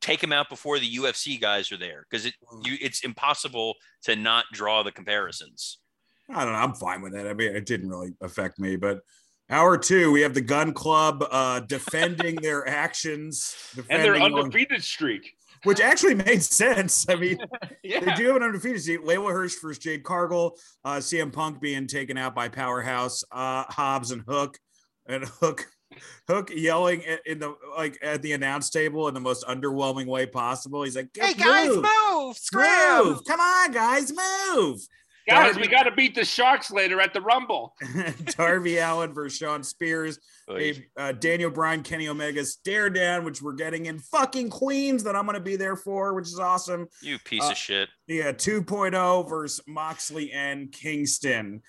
Take 0.00 0.22
him 0.22 0.32
out 0.32 0.48
before 0.48 0.78
the 0.78 0.88
UFC 0.88 1.40
guys 1.40 1.72
are 1.72 1.76
there 1.76 2.06
because 2.08 2.24
it 2.24 2.34
you 2.62 2.76
it's 2.80 3.00
impossible 3.02 3.74
to 4.04 4.14
not 4.14 4.44
draw 4.52 4.84
the 4.84 4.92
comparisons. 4.92 5.78
I 6.30 6.44
don't 6.44 6.52
know. 6.52 6.58
I'm 6.58 6.74
fine 6.74 7.00
with 7.02 7.12
that. 7.14 7.26
I 7.26 7.34
mean, 7.34 7.54
it 7.56 7.66
didn't 7.66 7.88
really 7.88 8.12
affect 8.20 8.58
me. 8.58 8.76
But 8.76 9.00
hour 9.50 9.78
two, 9.78 10.10
we 10.12 10.20
have 10.22 10.34
the 10.34 10.40
Gunn 10.42 10.72
club 10.74 11.24
uh, 11.30 11.60
defending 11.60 12.36
their 12.42 12.68
actions, 12.68 13.54
And 13.76 13.86
defending 13.88 14.12
their 14.12 14.22
on- 14.22 14.34
undefeated 14.34 14.82
streak. 14.84 15.32
which 15.64 15.80
actually 15.80 16.14
made 16.14 16.42
sense. 16.42 17.06
I 17.08 17.14
mean, 17.16 17.38
Yeah. 17.82 18.00
they 18.00 18.14
do 18.14 18.26
have 18.28 18.36
an 18.36 18.42
undefeated 18.42 18.82
seat. 18.82 19.00
Leyla 19.04 19.30
Hirsch 19.32 19.54
versus 19.62 19.78
Jade 19.78 20.02
Cargill, 20.04 20.56
uh, 20.84 20.96
CM 20.98 21.32
Punk 21.32 21.60
being 21.60 21.86
taken 21.86 22.18
out 22.18 22.34
by 22.34 22.48
Powerhouse, 22.48 23.24
uh, 23.32 23.64
Hobbs 23.68 24.10
and 24.10 24.22
Hook, 24.28 24.58
and 25.06 25.24
Hook. 25.24 25.66
Hook 26.28 26.50
yelling 26.54 27.02
at, 27.06 27.26
in 27.26 27.38
the 27.38 27.54
like 27.74 27.98
at 28.02 28.20
the 28.20 28.34
announce 28.34 28.68
table 28.68 29.08
in 29.08 29.14
the 29.14 29.20
most 29.20 29.46
underwhelming 29.46 30.04
way 30.06 30.26
possible. 30.26 30.82
He's 30.82 30.94
like, 30.94 31.08
"Hey 31.14 31.32
guys, 31.32 31.68
move, 31.68 31.84
move! 32.52 33.24
Come 33.26 33.40
on, 33.40 33.72
guys, 33.72 34.12
move!" 34.12 34.80
Guys, 35.28 35.52
Darby- 35.54 35.60
we 35.60 35.68
got 35.68 35.82
to 35.84 35.90
beat 35.92 36.14
the 36.14 36.24
Sharks 36.24 36.70
later 36.70 37.00
at 37.00 37.12
the 37.12 37.20
Rumble. 37.20 37.74
Darby 38.36 38.78
Allin 38.78 39.12
versus 39.12 39.38
Shawn 39.38 39.62
Spears. 39.62 40.18
A 40.50 40.82
uh, 40.96 41.12
Daniel 41.12 41.50
Bryan, 41.50 41.82
Kenny 41.82 42.08
Omega 42.08 42.44
stare 42.44 42.88
down, 42.88 43.24
which 43.24 43.42
we're 43.42 43.52
getting 43.52 43.86
in 43.86 43.98
fucking 43.98 44.48
Queens 44.48 45.04
that 45.04 45.14
I'm 45.14 45.26
going 45.26 45.34
to 45.34 45.40
be 45.42 45.56
there 45.56 45.76
for, 45.76 46.14
which 46.14 46.26
is 46.28 46.38
awesome. 46.38 46.88
You 47.02 47.18
piece 47.18 47.44
Uh, 47.44 47.50
of 47.50 47.56
shit. 47.58 47.88
Yeah, 48.06 48.32
2.0 48.32 49.28
versus 49.28 49.60
Moxley 49.68 50.32
and 50.32 50.72
Kingston. 50.72 51.60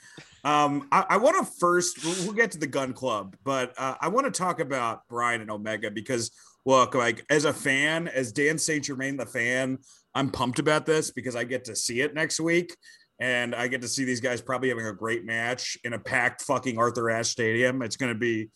Um, 0.46 0.88
I, 0.92 1.06
I 1.10 1.18
want 1.18 1.46
to 1.46 1.54
first, 1.60 2.06
we'll, 2.06 2.16
we'll 2.24 2.34
get 2.34 2.52
to 2.52 2.58
the 2.58 2.68
Gunn 2.68 2.94
Club, 2.94 3.36
but 3.44 3.74
uh, 3.78 3.96
I 4.00 4.08
want 4.08 4.26
to 4.26 4.32
talk 4.32 4.62
about 4.62 5.06
Bryan 5.10 5.42
and 5.42 5.52
Omega 5.52 5.92
because, 5.92 6.32
look, 6.66 6.96
like 6.96 7.26
as 7.30 7.44
a 7.44 7.52
fan, 7.52 8.08
as 8.08 8.32
Dan 8.32 8.58
St. 8.58 8.86
Germain, 8.86 9.18
the 9.18 9.26
fan, 9.26 9.80
I'm 10.16 10.30
pumped 10.30 10.60
about 10.60 10.86
this 10.86 11.12
because 11.12 11.36
I 11.36 11.44
get 11.44 11.66
to 11.66 11.76
see 11.76 12.00
it 12.00 12.14
next 12.14 12.40
week. 12.40 12.74
And 13.20 13.54
I 13.54 13.68
get 13.68 13.82
to 13.82 13.88
see 13.88 14.06
these 14.06 14.22
guys 14.22 14.42
probably 14.42 14.70
having 14.70 14.86
a 14.86 14.94
great 14.94 15.26
match 15.26 15.78
in 15.84 15.94
a 15.94 16.00
packed 16.00 16.42
fucking 16.44 16.78
Arthur 16.78 17.10
Ashe 17.10 17.30
Stadium. 17.30 17.82
It's 17.82 17.98
going 17.98 18.14
to 18.14 18.20
be, 18.20 18.50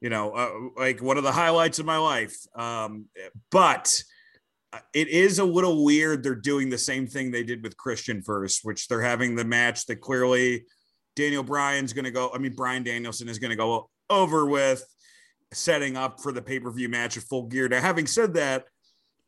you 0.00 0.08
know, 0.08 0.32
uh, 0.32 0.50
like 0.80 1.02
one 1.02 1.18
of 1.18 1.22
the 1.22 1.32
highlights 1.32 1.78
of 1.78 1.86
my 1.86 1.98
life. 1.98 2.36
Um, 2.54 3.06
but 3.50 4.02
uh, 4.72 4.78
it 4.94 5.08
is 5.08 5.38
a 5.38 5.44
little 5.44 5.84
weird. 5.84 6.22
They're 6.22 6.34
doing 6.34 6.70
the 6.70 6.78
same 6.78 7.06
thing 7.06 7.30
they 7.30 7.44
did 7.44 7.62
with 7.62 7.76
Christian 7.76 8.22
first, 8.22 8.60
which 8.62 8.88
they're 8.88 9.02
having 9.02 9.34
the 9.34 9.44
match 9.44 9.84
that 9.86 10.00
clearly 10.00 10.64
Daniel 11.14 11.42
Bryan's 11.42 11.92
going 11.92 12.04
to 12.06 12.10
go. 12.10 12.30
I 12.34 12.38
mean, 12.38 12.54
Bryan 12.54 12.84
Danielson 12.84 13.28
is 13.28 13.38
going 13.38 13.50
to 13.50 13.56
go 13.56 13.90
over 14.08 14.46
with 14.46 14.84
setting 15.52 15.96
up 15.96 16.20
for 16.20 16.32
the 16.32 16.42
pay 16.42 16.58
per 16.58 16.70
view 16.70 16.88
match 16.88 17.16
at 17.16 17.22
full 17.24 17.44
gear. 17.44 17.68
Now, 17.68 17.80
having 17.80 18.06
said 18.06 18.34
that, 18.34 18.64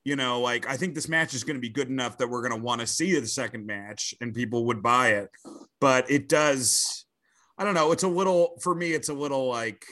you 0.09 0.17
know, 0.17 0.41
like 0.41 0.67
I 0.67 0.79
think 0.79 0.95
this 0.95 1.07
match 1.07 1.35
is 1.35 1.45
going 1.45 1.57
to 1.57 1.61
be 1.61 1.69
good 1.69 1.91
enough 1.91 2.17
that 2.17 2.29
we're 2.29 2.41
going 2.41 2.59
to 2.59 2.65
want 2.65 2.81
to 2.81 2.87
see 2.87 3.21
the 3.21 3.27
second 3.27 3.67
match 3.67 4.15
and 4.23 4.35
people 4.35 4.65
would 4.65 4.83
buy 4.83 5.09
it. 5.09 5.29
But 5.83 6.11
it 6.11 6.31
does, 6.31 7.05
I 7.59 7.65
don't 7.65 7.75
know. 7.75 7.93
It's 7.93 8.05
a 8.05 8.09
little, 8.09 8.57
for 8.63 8.75
me, 8.75 8.93
it's 8.93 9.11
a 9.11 9.15
little 9.15 9.49
like 9.49 9.85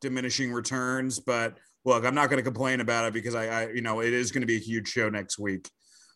diminishing 0.00 0.52
returns. 0.52 1.18
But 1.18 1.58
look, 1.84 2.04
I'm 2.04 2.14
not 2.14 2.30
going 2.30 2.36
to 2.36 2.44
complain 2.44 2.80
about 2.80 3.06
it 3.06 3.12
because 3.12 3.34
I, 3.34 3.46
I, 3.46 3.68
you 3.70 3.82
know, 3.82 3.98
it 3.98 4.12
is 4.12 4.30
going 4.30 4.42
to 4.42 4.46
be 4.46 4.54
a 4.54 4.60
huge 4.60 4.86
show 4.86 5.08
next 5.08 5.40
week. 5.40 5.68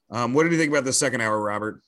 Um, 0.09 0.35
what 0.35 0.45
did 0.45 0.53
you 0.53 0.59
think 0.59 0.71
about 0.71 0.85
the 0.85 0.93
second 0.93 1.21
hour, 1.21 1.41
Robert? 1.41 1.81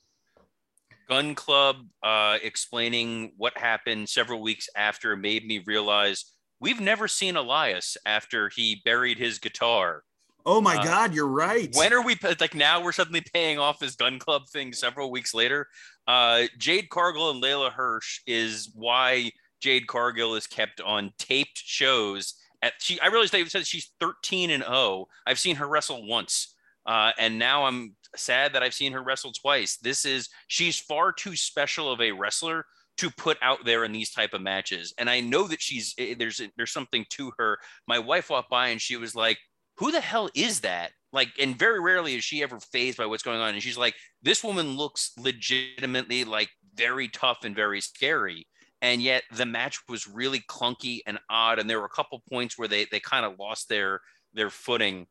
Gunn 1.07 1.35
Club 1.35 1.77
uh, 2.03 2.37
explaining 2.43 3.31
what 3.37 3.57
happened 3.57 4.09
several 4.09 4.41
weeks 4.41 4.67
after 4.75 5.15
made 5.15 5.47
me 5.47 5.63
realize 5.65 6.33
we've 6.59 6.81
never 6.81 7.07
seen 7.07 7.37
Elias 7.37 7.95
after 8.05 8.49
he 8.53 8.81
buried 8.83 9.19
his 9.19 9.39
guitar. 9.39 10.03
Oh 10.45 10.61
my 10.61 10.75
Uh, 10.77 10.83
God, 10.83 11.13
you're 11.13 11.27
right. 11.27 11.73
When 11.75 11.91
are 11.93 12.03
we 12.03 12.15
like 12.39 12.53
now? 12.53 12.83
We're 12.83 12.91
suddenly 12.91 13.21
paying 13.33 13.57
off 13.57 13.79
this 13.79 13.95
Gunn 13.95 14.19
Club 14.19 14.47
thing 14.47 14.73
several 14.73 15.09
weeks 15.09 15.33
later. 15.33 15.67
Uh, 16.07 16.43
Jade 16.57 16.89
Cargill 16.89 17.31
and 17.31 17.41
Leyla 17.41 17.71
Hirsch 17.71 18.21
is 18.27 18.69
why 18.75 19.31
Jade 19.59 19.87
Cargill 19.87 20.35
is 20.35 20.45
kept 20.45 20.79
on 20.81 21.11
taped 21.17 21.57
shows. 21.57 22.35
At 22.61 22.73
she, 22.79 22.99
I 22.99 23.07
realized 23.07 23.33
they 23.33 23.43
said 23.45 23.65
she's 23.65 23.91
13 23.99 24.51
and 24.51 24.63
0. 24.63 25.07
I've 25.25 25.39
seen 25.39 25.55
her 25.55 25.67
wrestle 25.67 26.05
once, 26.07 26.53
uh, 26.85 27.11
and 27.17 27.39
now 27.39 27.65
I'm 27.65 27.95
sad 28.15 28.53
that 28.53 28.63
I've 28.63 28.73
seen 28.73 28.91
her 28.93 29.01
wrestle 29.03 29.31
twice. 29.31 29.77
This 29.77 30.05
is 30.05 30.29
she's 30.47 30.79
far 30.79 31.11
too 31.11 31.35
special 31.35 31.91
of 31.91 32.01
a 32.01 32.11
wrestler 32.11 32.65
to 32.97 33.09
put 33.11 33.37
out 33.41 33.65
there 33.65 33.83
in 33.83 33.91
these 33.91 34.11
type 34.11 34.33
of 34.33 34.41
matches. 34.41 34.93
And 34.97 35.09
I 35.09 35.19
know 35.19 35.47
that 35.47 35.61
she's 35.61 35.95
eh, 35.97 36.13
there's 36.17 36.39
there's 36.55 36.71
something 36.71 37.05
to 37.09 37.31
her. 37.39 37.57
My 37.87 37.99
wife 37.99 38.29
walked 38.29 38.49
by 38.49 38.67
and 38.67 38.79
she 38.79 38.95
was 38.95 39.15
like, 39.15 39.37
"Who 39.77 39.91
the 39.91 40.01
hell 40.01 40.29
is 40.35 40.61
that?" 40.61 40.91
Like, 41.11 41.29
and 41.39 41.57
very 41.57 41.79
rarely 41.79 42.15
is 42.15 42.23
she 42.23 42.43
ever 42.43 42.59
fazed 42.59 42.97
by 42.97 43.05
what's 43.05 43.23
going 43.23 43.39
on. 43.39 43.53
And 43.53 43.63
she's 43.63 43.77
like, 43.77 43.95
"This 44.21 44.43
woman 44.43 44.75
looks 44.75 45.11
legitimately 45.17 46.25
like 46.25 46.49
very 46.73 47.07
tough 47.07 47.43
and 47.43 47.55
very 47.55 47.81
scary." 47.81 48.47
And 48.81 49.01
yet 49.01 49.23
the 49.31 49.45
match 49.45 49.79
was 49.87 50.07
really 50.07 50.41
clunky 50.41 50.99
and 51.07 51.19
odd. 51.29 51.59
And 51.59 51.69
there 51.69 51.79
were 51.79 51.85
a 51.85 51.89
couple 51.89 52.21
points 52.29 52.57
where 52.57 52.67
they 52.67 52.85
they 52.85 52.99
kind 52.99 53.25
of 53.25 53.39
lost 53.39 53.69
their 53.69 54.01
their 54.33 54.49
footing. 54.49 55.07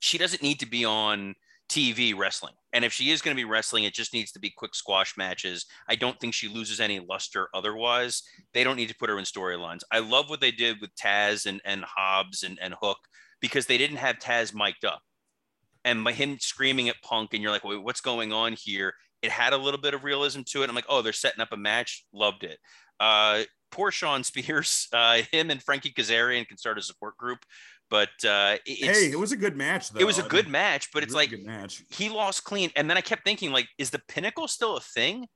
She 0.00 0.18
doesn't 0.18 0.42
need 0.42 0.60
to 0.60 0.66
be 0.66 0.84
on 0.84 1.34
TV 1.70 2.16
wrestling. 2.16 2.54
And 2.72 2.84
if 2.84 2.92
she 2.92 3.10
is 3.10 3.22
going 3.22 3.34
to 3.34 3.40
be 3.40 3.48
wrestling, 3.48 3.84
it 3.84 3.94
just 3.94 4.12
needs 4.12 4.32
to 4.32 4.40
be 4.40 4.50
quick 4.50 4.74
squash 4.74 5.16
matches. 5.16 5.66
I 5.88 5.94
don't 5.94 6.18
think 6.20 6.34
she 6.34 6.48
loses 6.48 6.80
any 6.80 6.98
luster 6.98 7.48
otherwise. 7.54 8.22
They 8.52 8.64
don't 8.64 8.76
need 8.76 8.88
to 8.88 8.96
put 8.96 9.08
her 9.08 9.18
in 9.18 9.24
storylines. 9.24 9.80
I 9.90 10.00
love 10.00 10.28
what 10.28 10.40
they 10.40 10.50
did 10.50 10.80
with 10.80 10.94
Taz 10.96 11.46
and, 11.46 11.60
and 11.64 11.84
Hobbs 11.84 12.42
and, 12.42 12.58
and 12.60 12.74
Hook 12.80 12.98
because 13.40 13.66
they 13.66 13.78
didn't 13.78 13.96
have 13.98 14.18
Taz 14.18 14.54
mic'd 14.54 14.84
up. 14.84 15.00
And 15.84 16.04
by 16.04 16.12
him 16.12 16.38
screaming 16.40 16.88
at 16.88 17.00
Punk, 17.02 17.32
and 17.32 17.42
you're 17.42 17.52
like, 17.52 17.64
Wait, 17.64 17.82
what's 17.82 18.00
going 18.00 18.32
on 18.32 18.52
here? 18.52 18.94
It 19.22 19.30
had 19.30 19.52
a 19.52 19.56
little 19.58 19.80
bit 19.80 19.94
of 19.94 20.04
realism 20.04 20.40
to 20.46 20.62
it. 20.62 20.68
I'm 20.68 20.74
like, 20.74 20.86
oh, 20.88 21.02
they're 21.02 21.12
setting 21.12 21.40
up 21.40 21.52
a 21.52 21.56
match. 21.56 22.04
Loved 22.12 22.42
it. 22.44 22.58
Uh, 22.98 23.42
poor 23.70 23.90
Shawn 23.90 24.24
Spears, 24.24 24.88
uh, 24.92 25.22
him 25.30 25.50
and 25.50 25.62
Frankie 25.62 25.92
Kazarian 25.92 26.46
can 26.46 26.56
start 26.56 26.78
a 26.78 26.82
support 26.82 27.16
group. 27.16 27.38
But 27.90 28.08
uh, 28.24 28.56
hey, 28.64 29.10
it 29.10 29.18
was 29.18 29.32
a 29.32 29.36
good 29.36 29.56
match, 29.56 29.90
though. 29.90 30.00
it 30.00 30.04
was 30.04 30.18
a 30.18 30.24
I 30.24 30.28
good 30.28 30.44
mean, 30.46 30.52
match, 30.52 30.90
but 30.94 31.02
it's 31.02 31.12
like 31.12 31.30
good 31.30 31.44
match. 31.44 31.82
he 31.90 32.08
lost 32.08 32.44
clean. 32.44 32.70
And 32.76 32.88
then 32.88 32.96
I 32.96 33.00
kept 33.00 33.24
thinking, 33.24 33.50
like, 33.50 33.66
is 33.78 33.90
the 33.90 34.00
pinnacle 34.06 34.46
still 34.46 34.76
a 34.76 34.80
thing? 34.80 35.26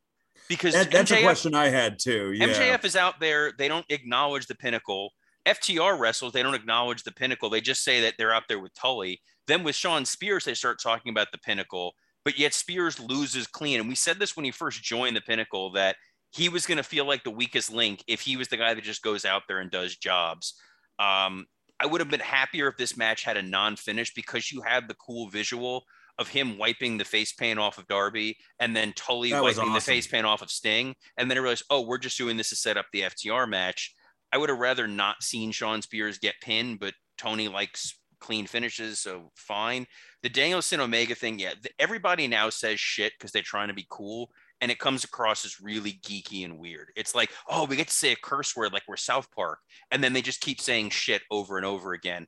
Because 0.49 0.73
That, 0.75 0.91
that's 0.91 1.11
a 1.11 1.21
question 1.23 1.55
I 1.55 1.69
had 1.69 1.99
too. 1.99 2.33
Yeah. 2.33 2.47
MJF 2.47 2.85
is 2.85 2.97
out 2.97 3.19
there. 3.19 3.53
They 3.59 3.67
don't 3.67 3.87
acknowledge 3.89 4.47
the 4.47 4.55
pinnacle. 4.55 5.11
FTR 5.47 5.99
wrestles. 5.99 6.33
They 6.33 6.43
don't 6.43 6.55
acknowledge 6.55 7.03
the 7.03 7.13
pinnacle. 7.13 7.51
They 7.51 7.61
just 7.61 7.85
say 7.85 8.01
that 8.03 8.15
they're 8.19 8.33
out 8.33 8.45
there 8.49 8.59
with 8.59 8.75
Tully. 8.75 9.21
Then 9.47 9.63
with 9.63 9.75
Shawn 9.75 10.05
Spears, 10.05 10.45
they 10.45 10.55
start 10.55 10.81
talking 10.83 11.11
about 11.11 11.29
the 11.33 11.39
pinnacle. 11.39 11.95
But 12.25 12.39
yet 12.39 12.55
Spears 12.55 12.99
loses 12.99 13.47
clean. 13.47 13.81
And 13.81 13.89
we 13.89 13.95
said 13.95 14.19
this 14.19 14.37
when 14.37 14.45
he 14.45 14.51
first 14.51 14.83
joined 14.83 15.17
the 15.17 15.21
pinnacle 15.21 15.73
that 15.73 15.97
he 16.31 16.49
was 16.49 16.67
going 16.67 16.79
to 16.79 16.83
feel 16.83 17.07
like 17.07 17.23
the 17.23 17.31
weakest 17.31 17.73
link 17.73 18.03
if 18.07 18.23
he 18.23 18.37
was 18.37 18.49
the 18.49 18.57
guy 18.57 18.75
that 18.75 18.83
just 18.83 19.03
goes 19.03 19.25
out 19.25 19.43
there 19.47 19.61
and 19.61 19.71
does 19.71 19.97
jobs. 19.97 20.55
Um, 20.99 21.47
I 21.79 21.87
would 21.87 22.01
have 22.01 22.11
been 22.11 22.21
happier 22.21 22.69
if 22.69 22.77
this 22.77 22.97
match 22.97 23.25
had 23.25 23.37
a 23.37 23.43
non-finish 23.43 24.15
because 24.15 24.51
you 24.51 24.63
have 24.63 24.89
the 24.89 24.95
cool 24.95 25.29
visual 25.29 25.85
of 26.19 26.29
him 26.29 26.57
wiping 26.57 26.97
the 26.97 27.05
face 27.05 27.33
paint 27.33 27.59
off 27.59 27.79
of 27.79 27.87
Darby 27.89 28.37
and 28.61 28.75
then 28.75 28.93
Tully 28.95 29.31
That 29.31 29.43
wiping 29.43 29.73
the 29.73 29.81
face 29.81 30.07
paint 30.07 30.27
off 30.27 30.43
of 30.43 30.51
Sting. 30.51 30.95
And 31.19 31.31
then 31.31 31.37
I 31.37 31.41
realized, 31.41 31.65
oh, 31.71 31.83
we're 31.83 31.99
just 31.99 32.17
doing 32.17 32.37
this 32.37 32.51
to 32.51 32.57
set 32.57 32.77
up 32.77 32.87
the 32.93 33.03
FTR 33.03 33.49
match. 33.49 33.95
I 34.35 34.37
would 34.37 34.49
have 34.49 34.59
rather 34.59 34.89
not 34.89 35.23
seen 35.23 35.53
Shawn 35.53 35.81
Spears 35.81 36.19
get 36.19 36.35
pinned, 36.43 36.81
but 36.81 36.95
Tony 37.17 37.47
likes 37.47 37.97
clean 38.19 38.49
finishes, 38.49 38.99
so 38.99 39.31
fine. 39.37 39.87
The 40.25 40.29
Danielson 40.29 40.81
Omega 40.81 41.15
thing, 41.15 41.39
yeah, 41.39 41.51
th- 41.51 41.73
everybody 41.79 42.27
now 42.27 42.51
says 42.51 42.81
shit 42.81 43.13
because 43.17 43.31
they're 43.31 43.43
trying 43.43 43.69
to 43.69 43.75
be 43.75 43.87
cool, 43.89 44.31
and 44.61 44.73
it 44.73 44.81
comes 44.81 45.05
across 45.05 45.45
as 45.45 45.61
really 45.61 46.01
geeky 46.05 46.45
and 46.45 46.59
weird. 46.59 46.89
It's 46.97 47.15
like, 47.15 47.31
oh, 47.49 47.65
we 47.67 47.77
get 47.77 47.87
to 47.87 47.95
say 47.95 48.11
a 48.11 48.17
curse 48.17 48.57
word 48.57 48.73
like 48.73 48.83
we're 48.89 48.97
South 48.97 49.31
Park, 49.31 49.61
and 49.93 50.03
then 50.03 50.13
they 50.13 50.23
just 50.23 50.41
keep 50.41 50.61
saying 50.61 50.91
shit 50.91 51.23
over 51.31 51.57
and 51.57 51.65
over 51.65 51.93
again. 51.93 52.27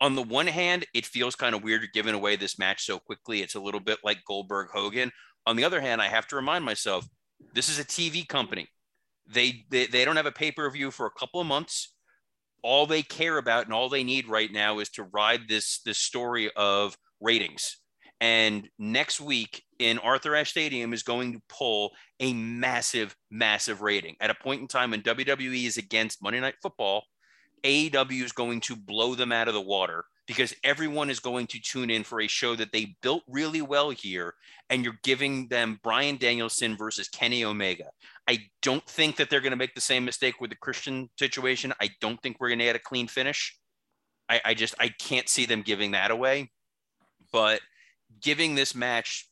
On 0.00 0.14
the 0.14 0.22
one 0.22 0.46
hand, 0.46 0.86
it 0.94 1.04
feels 1.04 1.34
kind 1.34 1.56
of 1.56 1.64
weird 1.64 1.88
giving 1.92 2.14
away 2.14 2.36
this 2.36 2.60
match 2.60 2.86
so 2.86 3.00
quickly. 3.00 3.42
It's 3.42 3.56
a 3.56 3.60
little 3.60 3.80
bit 3.80 3.98
like 4.04 4.18
Goldberg 4.24 4.68
Hogan. 4.72 5.10
On 5.48 5.56
the 5.56 5.64
other 5.64 5.80
hand, 5.80 6.00
I 6.00 6.06
have 6.06 6.28
to 6.28 6.36
remind 6.36 6.64
myself 6.64 7.08
this 7.54 7.68
is 7.68 7.80
a 7.80 7.84
TV 7.84 8.28
company. 8.28 8.68
They, 9.26 9.64
they 9.70 9.86
they 9.86 10.04
don't 10.04 10.16
have 10.16 10.26
a 10.26 10.32
pay-per-view 10.32 10.90
for 10.90 11.06
a 11.06 11.18
couple 11.18 11.40
of 11.40 11.46
months. 11.46 11.94
All 12.62 12.86
they 12.86 13.02
care 13.02 13.38
about 13.38 13.64
and 13.64 13.74
all 13.74 13.88
they 13.88 14.04
need 14.04 14.28
right 14.28 14.50
now 14.50 14.78
is 14.78 14.88
to 14.90 15.04
ride 15.04 15.48
this 15.48 15.80
this 15.84 15.98
story 15.98 16.50
of 16.56 16.96
ratings. 17.20 17.78
And 18.20 18.68
next 18.78 19.20
week 19.20 19.64
in 19.80 19.98
Arthur 19.98 20.36
Ashe 20.36 20.50
Stadium 20.50 20.92
is 20.92 21.02
going 21.02 21.32
to 21.32 21.42
pull 21.48 21.90
a 22.20 22.32
massive, 22.32 23.16
massive 23.32 23.82
rating. 23.82 24.14
At 24.20 24.30
a 24.30 24.34
point 24.34 24.60
in 24.60 24.68
time 24.68 24.92
when 24.92 25.02
WWE 25.02 25.66
is 25.66 25.76
against 25.76 26.22
Monday 26.22 26.38
Night 26.38 26.54
Football, 26.62 27.02
AEW 27.64 28.22
is 28.22 28.30
going 28.30 28.60
to 28.60 28.76
blow 28.76 29.16
them 29.16 29.32
out 29.32 29.48
of 29.48 29.54
the 29.54 29.60
water 29.60 30.04
because 30.32 30.54
everyone 30.64 31.10
is 31.10 31.20
going 31.20 31.46
to 31.46 31.60
tune 31.60 31.90
in 31.90 32.04
for 32.04 32.22
a 32.22 32.26
show 32.26 32.56
that 32.56 32.72
they 32.72 32.96
built 33.02 33.22
really 33.28 33.60
well 33.60 33.90
here. 33.90 34.32
And 34.70 34.82
you're 34.82 34.98
giving 35.02 35.48
them 35.48 35.78
Bryan 35.82 36.16
Danielson 36.16 36.74
versus 36.74 37.08
Kenny 37.08 37.44
Omega. 37.44 37.90
I 38.26 38.38
don't 38.62 38.86
think 38.86 39.16
that 39.16 39.28
they're 39.28 39.42
going 39.42 39.50
to 39.50 39.56
make 39.56 39.74
the 39.74 39.80
same 39.82 40.06
mistake 40.06 40.40
with 40.40 40.48
the 40.48 40.56
Christian 40.56 41.10
situation. 41.18 41.74
I 41.82 41.90
don't 42.00 42.20
think 42.22 42.38
we're 42.40 42.48
going 42.48 42.60
to 42.60 42.64
get 42.64 42.76
a 42.76 42.80
clean 42.80 43.08
finish. 43.08 43.58
I, 44.30 44.40
I 44.46 44.54
just 44.54 44.74
I 44.78 44.88
can't 44.88 45.28
see 45.28 45.44
them 45.44 45.60
giving 45.60 45.90
that 45.90 46.10
away. 46.10 46.50
But 47.30 47.60
giving 48.22 48.54
this 48.54 48.74
match 48.74 49.28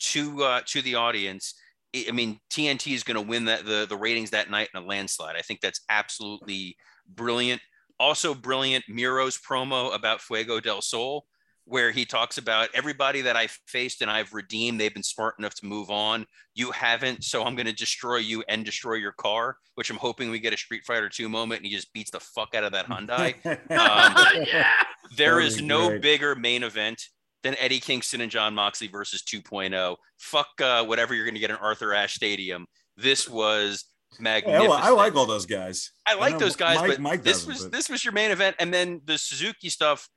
to 0.00 0.42
uh, 0.42 0.60
to 0.66 0.82
the 0.82 0.96
audience, 0.96 1.54
I 1.94 2.10
mean 2.10 2.40
TNT 2.52 2.94
is 2.94 3.04
going 3.04 3.14
to 3.14 3.28
win 3.28 3.44
that 3.44 3.64
the 3.64 3.86
the 3.88 3.96
ratings 3.96 4.30
that 4.30 4.50
night 4.50 4.70
in 4.74 4.82
a 4.82 4.84
landslide. 4.84 5.36
I 5.36 5.42
think 5.42 5.60
that's 5.60 5.82
absolutely 5.88 6.76
brilliant. 7.08 7.62
Also 8.02 8.34
brilliant 8.34 8.84
Miro's 8.88 9.38
promo 9.38 9.94
about 9.94 10.20
Fuego 10.20 10.58
del 10.58 10.82
Sol, 10.82 11.24
where 11.66 11.92
he 11.92 12.04
talks 12.04 12.36
about 12.36 12.68
everybody 12.74 13.20
that 13.22 13.36
I've 13.36 13.56
faced 13.68 14.02
and 14.02 14.10
I've 14.10 14.32
redeemed. 14.32 14.80
They've 14.80 14.92
been 14.92 15.04
smart 15.04 15.36
enough 15.38 15.54
to 15.60 15.66
move 15.66 15.88
on. 15.88 16.26
You 16.56 16.72
haven't, 16.72 17.22
so 17.22 17.44
I'm 17.44 17.54
going 17.54 17.66
to 17.66 17.72
destroy 17.72 18.16
you 18.16 18.42
and 18.48 18.64
destroy 18.64 18.94
your 18.94 19.12
car. 19.12 19.56
Which 19.76 19.88
I'm 19.88 19.98
hoping 19.98 20.30
we 20.30 20.40
get 20.40 20.52
a 20.52 20.56
Street 20.56 20.82
Fighter 20.84 21.08
Two 21.08 21.28
moment, 21.28 21.60
and 21.60 21.66
he 21.66 21.72
just 21.74 21.92
beats 21.92 22.10
the 22.10 22.18
fuck 22.18 22.56
out 22.56 22.64
of 22.64 22.72
that 22.72 22.86
Hyundai. 22.86 23.36
Um, 23.70 24.44
There 25.16 25.36
That'd 25.36 25.46
is 25.48 25.56
be 25.58 25.66
no 25.66 25.88
great. 25.90 26.02
bigger 26.02 26.34
main 26.34 26.62
event 26.64 27.02
than 27.44 27.54
Eddie 27.58 27.80
Kingston 27.80 28.20
and 28.20 28.30
Jon 28.30 28.54
Moxley 28.54 28.88
versus 28.88 29.22
2.0. 29.22 29.96
Fuck 30.18 30.48
uh, 30.60 30.84
whatever 30.84 31.14
you're 31.14 31.24
going 31.24 31.34
to 31.34 31.40
get 31.40 31.50
in 31.50 31.56
Arthur 31.56 31.92
Ashe 31.94 32.14
Stadium. 32.14 32.66
This 32.96 33.28
was 33.28 33.84
Yeah, 34.20 34.30
I, 34.30 34.40
magnificent. 34.40 34.72
I 34.84 34.90
like 34.90 35.14
all 35.14 35.26
those 35.26 35.46
guys. 35.46 35.90
I 36.06 36.14
like 36.14 36.34
know 36.34 36.38
those 36.40 36.56
guys, 36.56 36.76
Mike- 36.76 36.90
but 36.90 37.00
Mike 37.00 37.22
this 37.22 37.46
was 37.46 37.64
but- 37.64 37.72
this 37.72 37.88
was 37.88 38.04
your 38.04 38.12
main 38.12 38.30
event, 38.30 38.56
and 38.58 38.72
then 38.72 39.00
the 39.04 39.18
Suzuki 39.18 39.68
stuff. 39.68 40.08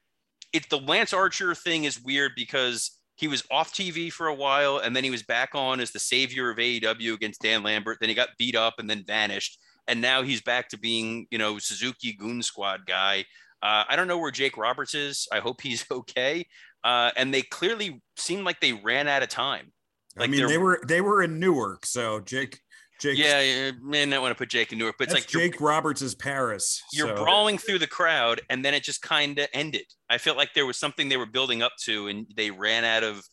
It 0.54 0.70
the 0.70 0.80
Lance 0.80 1.14
Archer 1.14 1.54
thing 1.54 1.84
is 1.84 2.00
weird 2.00 2.32
because 2.36 2.91
he 3.16 3.28
was 3.28 3.43
off 3.52 3.74
TV 3.74 4.12
for 4.12 4.28
a 4.28 4.34
while, 4.34 4.78
and 4.78 4.96
then 4.96 5.04
he 5.04 5.10
was 5.10 5.24
back 5.24 5.50
on 5.54 5.80
as 5.80 5.91
the 5.91 6.00
savior 6.00 6.50
of 6.50 6.58
AEW 6.58 7.14
against 7.14 7.41
Dan 7.41 7.64
Lambert. 7.64 7.98
Then 8.00 8.10
he 8.10 8.16
got 8.16 8.30
beat 8.38 8.56
up 8.56 8.76
and 8.78 8.89
then 8.89 9.04
vanished, 9.06 9.58
and 9.88 10.02
now 10.02 10.22
he's 10.22 10.41
back 10.41 10.70
to 10.70 10.78
being 10.78 11.28
you 11.32 11.38
know 11.38 11.58
Suzuki 11.58 12.14
Goon 12.14 12.41
Squad 12.41 12.86
guy. 12.86 13.26
Uh, 13.62 13.84
I 13.89 13.96
don't 13.96 14.08
know 14.08 14.18
where 14.18 14.32
Jake 14.32 14.58
Roberts 14.58 14.93
is. 14.93 15.28
I 15.32 15.39
hope 15.39 15.62
he's 15.62 15.86
okay. 15.91 16.46
Uh, 16.84 17.12
and 17.18 17.34
they 17.34 17.41
clearly 17.41 18.02
seemed 18.16 18.43
like 18.43 18.60
they 18.60 18.74
ran 18.74 19.08
out 19.08 19.24
of 19.24 19.30
time. 19.30 19.72
I 20.18 20.28
mean, 20.28 20.46
they 20.48 20.58
were 20.58 20.80
they 20.88 21.02
were 21.02 21.22
in 21.24 21.39
Newark, 21.39 21.86
so 21.86 22.20
Jake 22.22 22.60
Jake 23.00 23.18
Yeah, 23.18 23.41
yeah, 23.41 23.72
man, 23.82 24.14
I 24.14 24.20
want 24.20 24.32
to 24.32 24.38
put 24.38 24.50
Jake 24.50 24.72
in 24.72 24.80
Newark, 24.80 24.96
but 24.98 25.06
it's 25.06 25.14
like 25.14 25.28
Jake 25.28 25.60
Roberts 25.60 26.02
is 26.02 26.16
Paris. 26.16 26.82
you're 26.93 27.10
so- 27.16 27.24
brawling 27.24 27.58
through 27.58 27.80
the 27.80 27.88
crowd 27.88 28.41
and 28.50 28.64
then 28.64 28.74
it 28.74 28.84
just 28.84 29.02
kind 29.02 29.38
of 29.39 29.48
ended 29.54 29.84
i 30.10 30.18
felt 30.18 30.38
like 30.38 30.54
there 30.54 30.66
was 30.66 30.78
something 30.78 31.10
they 31.10 31.18
were 31.18 31.26
building 31.26 31.62
up 31.62 31.74
to 31.84 32.08
and 32.08 32.26
they 32.36 32.52
ran 32.52 32.84
out 32.86 33.04
of 33.04 33.24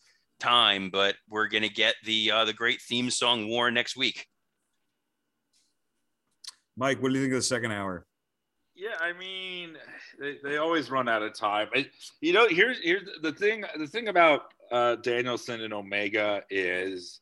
time 0.41 0.91
but 0.91 1.15
we're 1.29 1.47
going 1.49 1.63
to 1.63 1.69
get 1.69 1.95
the 2.05 2.31
uh, 2.31 2.45
the 2.45 2.53
great 2.53 2.81
theme 2.81 3.11
song 3.11 3.49
war 3.49 3.71
next 3.71 3.97
week 3.97 4.27
Mike, 6.77 7.03
what 7.03 7.11
do 7.11 7.15
you 7.19 7.23
think 7.23 7.33
of 7.35 7.39
the 7.39 7.43
second 7.43 7.73
hour? 7.73 8.07
Yeah, 8.75 8.97
I 9.01 9.13
mean, 9.13 9.77
they, 10.19 10.39
they 10.43 10.57
always 10.57 10.91
run 10.91 11.09
out 11.09 11.23
of 11.23 11.35
time. 11.35 11.69
I, 11.75 11.87
you 12.21 12.33
know, 12.33 12.49
here's 12.49 12.79
here's 12.81 13.03
the 13.21 13.33
thing. 13.33 13.65
The 13.77 13.87
thing 13.87 14.09
about 14.09 14.55
uh, 14.71 14.97
Danielson 14.97 15.61
and 15.61 15.75
Omega 15.75 16.43
is, 16.49 17.21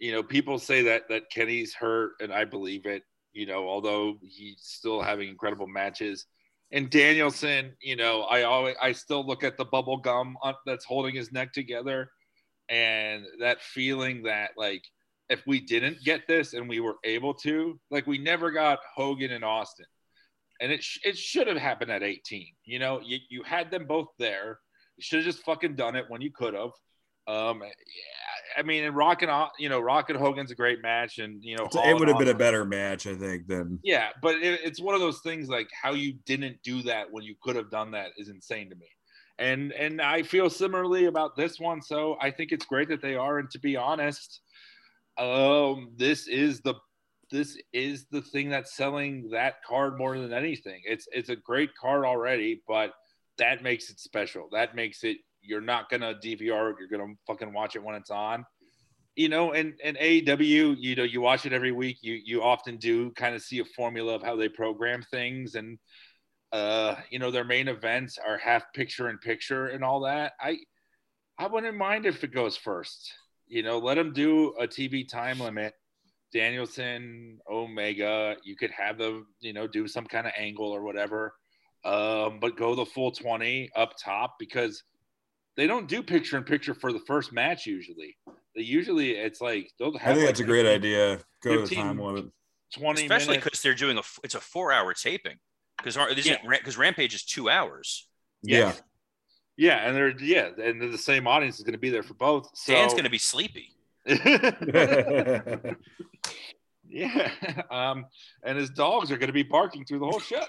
you 0.00 0.12
know, 0.12 0.22
people 0.22 0.58
say 0.58 0.82
that 0.82 1.08
that 1.08 1.30
Kenny's 1.30 1.74
hurt, 1.74 2.12
and 2.20 2.32
I 2.32 2.44
believe 2.44 2.86
it. 2.86 3.04
You 3.32 3.46
know, 3.46 3.68
although 3.68 4.16
he's 4.22 4.60
still 4.62 5.00
having 5.00 5.28
incredible 5.28 5.68
matches, 5.68 6.26
and 6.72 6.90
Danielson, 6.90 7.72
you 7.80 7.96
know, 7.96 8.22
I 8.22 8.42
always 8.42 8.76
I 8.82 8.92
still 8.92 9.24
look 9.24 9.44
at 9.44 9.56
the 9.56 9.64
bubble 9.64 9.98
gum 9.98 10.36
on, 10.42 10.54
that's 10.66 10.84
holding 10.84 11.14
his 11.14 11.30
neck 11.30 11.52
together, 11.52 12.10
and 12.68 13.24
that 13.40 13.62
feeling 13.62 14.24
that 14.24 14.50
like 14.56 14.82
if 15.28 15.46
we 15.46 15.60
didn't 15.60 16.02
get 16.04 16.26
this 16.26 16.54
and 16.54 16.68
we 16.68 16.80
were 16.80 16.96
able 17.04 17.34
to, 17.34 17.78
like 17.92 18.06
we 18.08 18.18
never 18.18 18.50
got 18.50 18.80
Hogan 18.96 19.30
and 19.30 19.44
Austin 19.44 19.86
and 20.60 20.70
it, 20.70 20.82
sh- 20.84 21.00
it 21.04 21.16
should 21.16 21.46
have 21.46 21.56
happened 21.56 21.90
at 21.90 22.02
18. 22.02 22.46
You 22.64 22.78
know, 22.78 23.00
you, 23.02 23.18
you 23.28 23.42
had 23.42 23.70
them 23.70 23.86
both 23.86 24.08
there. 24.18 24.60
You 24.96 25.02
should 25.02 25.20
have 25.20 25.26
just 25.26 25.44
fucking 25.44 25.74
done 25.74 25.96
it 25.96 26.04
when 26.08 26.20
you 26.20 26.30
could 26.30 26.54
have. 26.54 26.70
Um, 27.26 27.60
yeah, 27.62 27.70
I 28.56 28.62
mean, 28.62 28.84
and 28.84 28.96
Rock 28.96 29.22
and 29.22 29.30
you 29.58 29.68
know, 29.68 29.80
Rock 29.80 30.10
and 30.10 30.18
Hogan's 30.18 30.50
a 30.50 30.54
great 30.54 30.82
match, 30.82 31.18
and 31.18 31.42
you 31.42 31.56
know, 31.56 31.68
It 31.72 31.98
would 31.98 32.08
have 32.08 32.18
been 32.18 32.28
a 32.28 32.34
better 32.34 32.64
match, 32.64 33.06
I 33.06 33.14
think, 33.14 33.46
than 33.46 33.78
Yeah, 33.82 34.08
but 34.22 34.36
it, 34.36 34.60
it's 34.64 34.80
one 34.80 34.94
of 34.94 35.00
those 35.00 35.20
things 35.20 35.48
like 35.48 35.68
how 35.80 35.92
you 35.92 36.14
didn't 36.26 36.62
do 36.62 36.82
that 36.82 37.06
when 37.10 37.24
you 37.24 37.34
could 37.42 37.56
have 37.56 37.70
done 37.70 37.92
that 37.92 38.10
is 38.16 38.28
insane 38.28 38.70
to 38.70 38.76
me. 38.76 38.88
And 39.38 39.72
and 39.72 40.02
I 40.02 40.22
feel 40.22 40.50
similarly 40.50 41.06
about 41.06 41.36
this 41.36 41.58
one. 41.58 41.80
So 41.80 42.16
I 42.20 42.30
think 42.30 42.52
it's 42.52 42.66
great 42.66 42.88
that 42.88 43.00
they 43.02 43.14
are. 43.16 43.38
And 43.38 43.50
to 43.50 43.58
be 43.58 43.76
honest, 43.76 44.40
um, 45.16 45.92
this 45.96 46.28
is 46.28 46.60
the 46.60 46.74
this 47.30 47.56
is 47.72 48.06
the 48.10 48.22
thing 48.22 48.48
that's 48.48 48.74
selling 48.76 49.30
that 49.30 49.62
card 49.66 49.96
more 49.96 50.18
than 50.18 50.32
anything. 50.32 50.80
It's 50.84 51.06
it's 51.12 51.28
a 51.28 51.36
great 51.36 51.70
card 51.80 52.04
already, 52.04 52.62
but 52.66 52.92
that 53.38 53.62
makes 53.62 53.90
it 53.90 54.00
special. 54.00 54.48
That 54.52 54.74
makes 54.74 55.04
it 55.04 55.18
you're 55.42 55.60
not 55.60 55.88
gonna 55.88 56.14
DVR. 56.14 56.74
You're 56.78 56.88
gonna 56.90 57.14
fucking 57.26 57.52
watch 57.52 57.76
it 57.76 57.82
when 57.82 57.94
it's 57.94 58.10
on. 58.10 58.44
You 59.16 59.28
know, 59.28 59.52
and 59.52 59.74
and 59.82 59.96
AEW, 59.96 60.76
you 60.78 60.96
know, 60.96 61.02
you 61.02 61.20
watch 61.20 61.46
it 61.46 61.52
every 61.52 61.72
week. 61.72 61.98
You 62.02 62.18
you 62.24 62.42
often 62.42 62.76
do 62.76 63.10
kind 63.12 63.34
of 63.34 63.42
see 63.42 63.58
a 63.58 63.64
formula 63.64 64.14
of 64.14 64.22
how 64.22 64.36
they 64.36 64.48
program 64.48 65.02
things, 65.10 65.54
and 65.54 65.78
uh, 66.52 66.96
you 67.10 67.18
know, 67.18 67.30
their 67.30 67.44
main 67.44 67.68
events 67.68 68.18
are 68.18 68.38
half 68.38 68.64
picture 68.74 69.08
in 69.08 69.18
picture 69.18 69.66
and 69.68 69.84
all 69.84 70.00
that. 70.00 70.32
I 70.40 70.58
I 71.38 71.46
wouldn't 71.46 71.76
mind 71.76 72.06
if 72.06 72.22
it 72.24 72.34
goes 72.34 72.56
first. 72.56 73.12
You 73.46 73.62
know, 73.62 73.78
let 73.78 73.94
them 73.96 74.12
do 74.12 74.54
a 74.60 74.66
TV 74.66 75.08
time 75.08 75.40
limit. 75.40 75.74
Danielson, 76.32 77.38
Omega, 77.50 78.36
you 78.44 78.56
could 78.56 78.70
have 78.70 78.98
them, 78.98 79.26
you 79.40 79.52
know, 79.52 79.66
do 79.66 79.88
some 79.88 80.06
kind 80.06 80.26
of 80.26 80.32
angle 80.36 80.70
or 80.70 80.82
whatever. 80.82 81.34
Um, 81.84 82.38
but 82.40 82.56
go 82.56 82.74
the 82.74 82.84
full 82.84 83.10
20 83.10 83.70
up 83.74 83.94
top 84.02 84.36
because 84.38 84.82
they 85.56 85.66
don't 85.66 85.88
do 85.88 86.02
picture 86.02 86.36
in 86.36 86.44
picture 86.44 86.74
for 86.74 86.92
the 86.92 87.00
first 87.00 87.32
match 87.32 87.66
usually. 87.66 88.16
They 88.54 88.62
usually 88.62 89.12
it's 89.12 89.40
like 89.40 89.70
they'll 89.78 89.96
have 89.98 90.12
I 90.12 90.14
think 90.14 90.18
like 90.18 90.26
that's 90.26 90.40
a 90.40 90.44
great 90.44 90.64
15, 90.66 90.74
idea. 90.74 91.18
Go 91.42 91.54
to 91.54 91.60
the 91.62 91.66
15 91.66 91.78
time 91.78 91.98
limit. 91.98 92.26
20 92.74 93.02
especially 93.02 93.36
because 93.36 93.60
they're 93.62 93.74
doing 93.74 93.98
a 93.98 94.02
it's 94.22 94.34
a 94.36 94.40
four 94.40 94.72
hour 94.72 94.94
taping 94.94 95.38
because 95.76 95.96
Yeah. 96.24 96.36
because 96.50 96.78
rampage 96.78 97.14
is 97.14 97.24
two 97.24 97.50
hours 97.50 98.08
Yeah. 98.42 98.72
Yeah, 99.56 99.86
and 99.86 99.94
they're 99.94 100.18
yeah, 100.18 100.50
and 100.62 100.80
the 100.80 100.96
same 100.96 101.26
audience 101.26 101.58
is 101.58 101.64
going 101.64 101.74
to 101.74 101.78
be 101.78 101.90
there 101.90 102.02
for 102.02 102.14
both. 102.14 102.48
So 102.54 102.72
dan's 102.72 102.92
going 102.92 103.04
to 103.04 103.10
be 103.10 103.18
sleepy 103.18 103.76
yeah, 106.90 107.30
um, 107.70 108.06
and 108.42 108.58
his 108.58 108.70
dogs 108.70 109.10
are 109.12 109.16
going 109.16 109.28
to 109.28 109.32
be 109.32 109.42
barking 109.42 109.84
through 109.84 110.00
the 110.00 110.06
whole 110.06 110.20
show. 110.20 110.42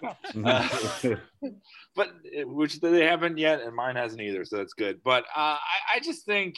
Uh, 0.44 1.16
but 1.96 2.08
uh, 2.10 2.48
which 2.48 2.80
they 2.82 3.06
haven't 3.06 3.38
yet, 3.38 3.62
and 3.62 3.76
mine 3.76 3.96
hasn't 3.96 4.22
either, 4.22 4.44
so 4.46 4.58
that's 4.58 4.74
good. 4.74 5.02
But 5.04 5.24
uh, 5.36 5.58
I, 5.58 5.96
I 5.96 6.00
just 6.00 6.26
think, 6.26 6.56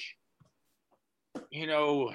you 1.52 1.68
know, 1.68 2.12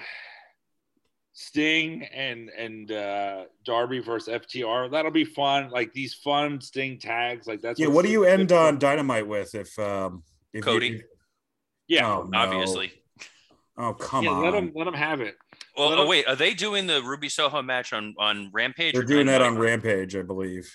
Sting 1.33 2.03
and 2.03 2.49
and 2.49 2.91
uh, 2.91 3.45
Darby 3.63 3.99
versus 3.99 4.41
FTR, 4.41 4.91
that'll 4.91 5.11
be 5.11 5.23
fun. 5.25 5.69
Like 5.69 5.93
these 5.93 6.13
fun 6.15 6.59
Sting 6.59 6.99
tags, 6.99 7.47
like 7.47 7.61
that's 7.61 7.79
yeah, 7.79 7.87
what 7.87 8.03
do 8.03 8.11
you 8.11 8.21
good 8.21 8.39
end 8.39 8.49
for. 8.49 8.57
on 8.57 8.79
Dynamite 8.79 9.27
with 9.27 9.55
if 9.55 9.77
um 9.79 10.23
if 10.53 10.63
Cody. 10.63 10.87
You, 10.87 11.03
Yeah, 11.87 12.07
oh, 12.17 12.23
no. 12.23 12.37
obviously 12.39 12.91
Oh 13.77 13.93
come 13.93 14.25
yeah, 14.25 14.31
on. 14.31 14.43
let 14.43 14.51
them 14.51 14.71
let 14.75 14.83
them 14.85 14.93
have 14.93 15.21
it. 15.21 15.37
Well 15.79 15.89
Let 15.89 15.97
oh, 15.99 16.01
'em- 16.03 16.07
wait 16.09 16.27
are 16.27 16.35
they 16.35 16.53
doing 16.53 16.87
the 16.87 17.01
ruby 17.01 17.29
soho 17.29 17.61
match 17.61 17.93
on 17.93 18.13
on 18.19 18.49
rampage 18.53 18.93
They're 18.93 19.03
doing 19.03 19.27
that 19.27 19.41
on 19.41 19.57
Rampage, 19.57 20.15
I 20.15 20.21
believe. 20.21 20.69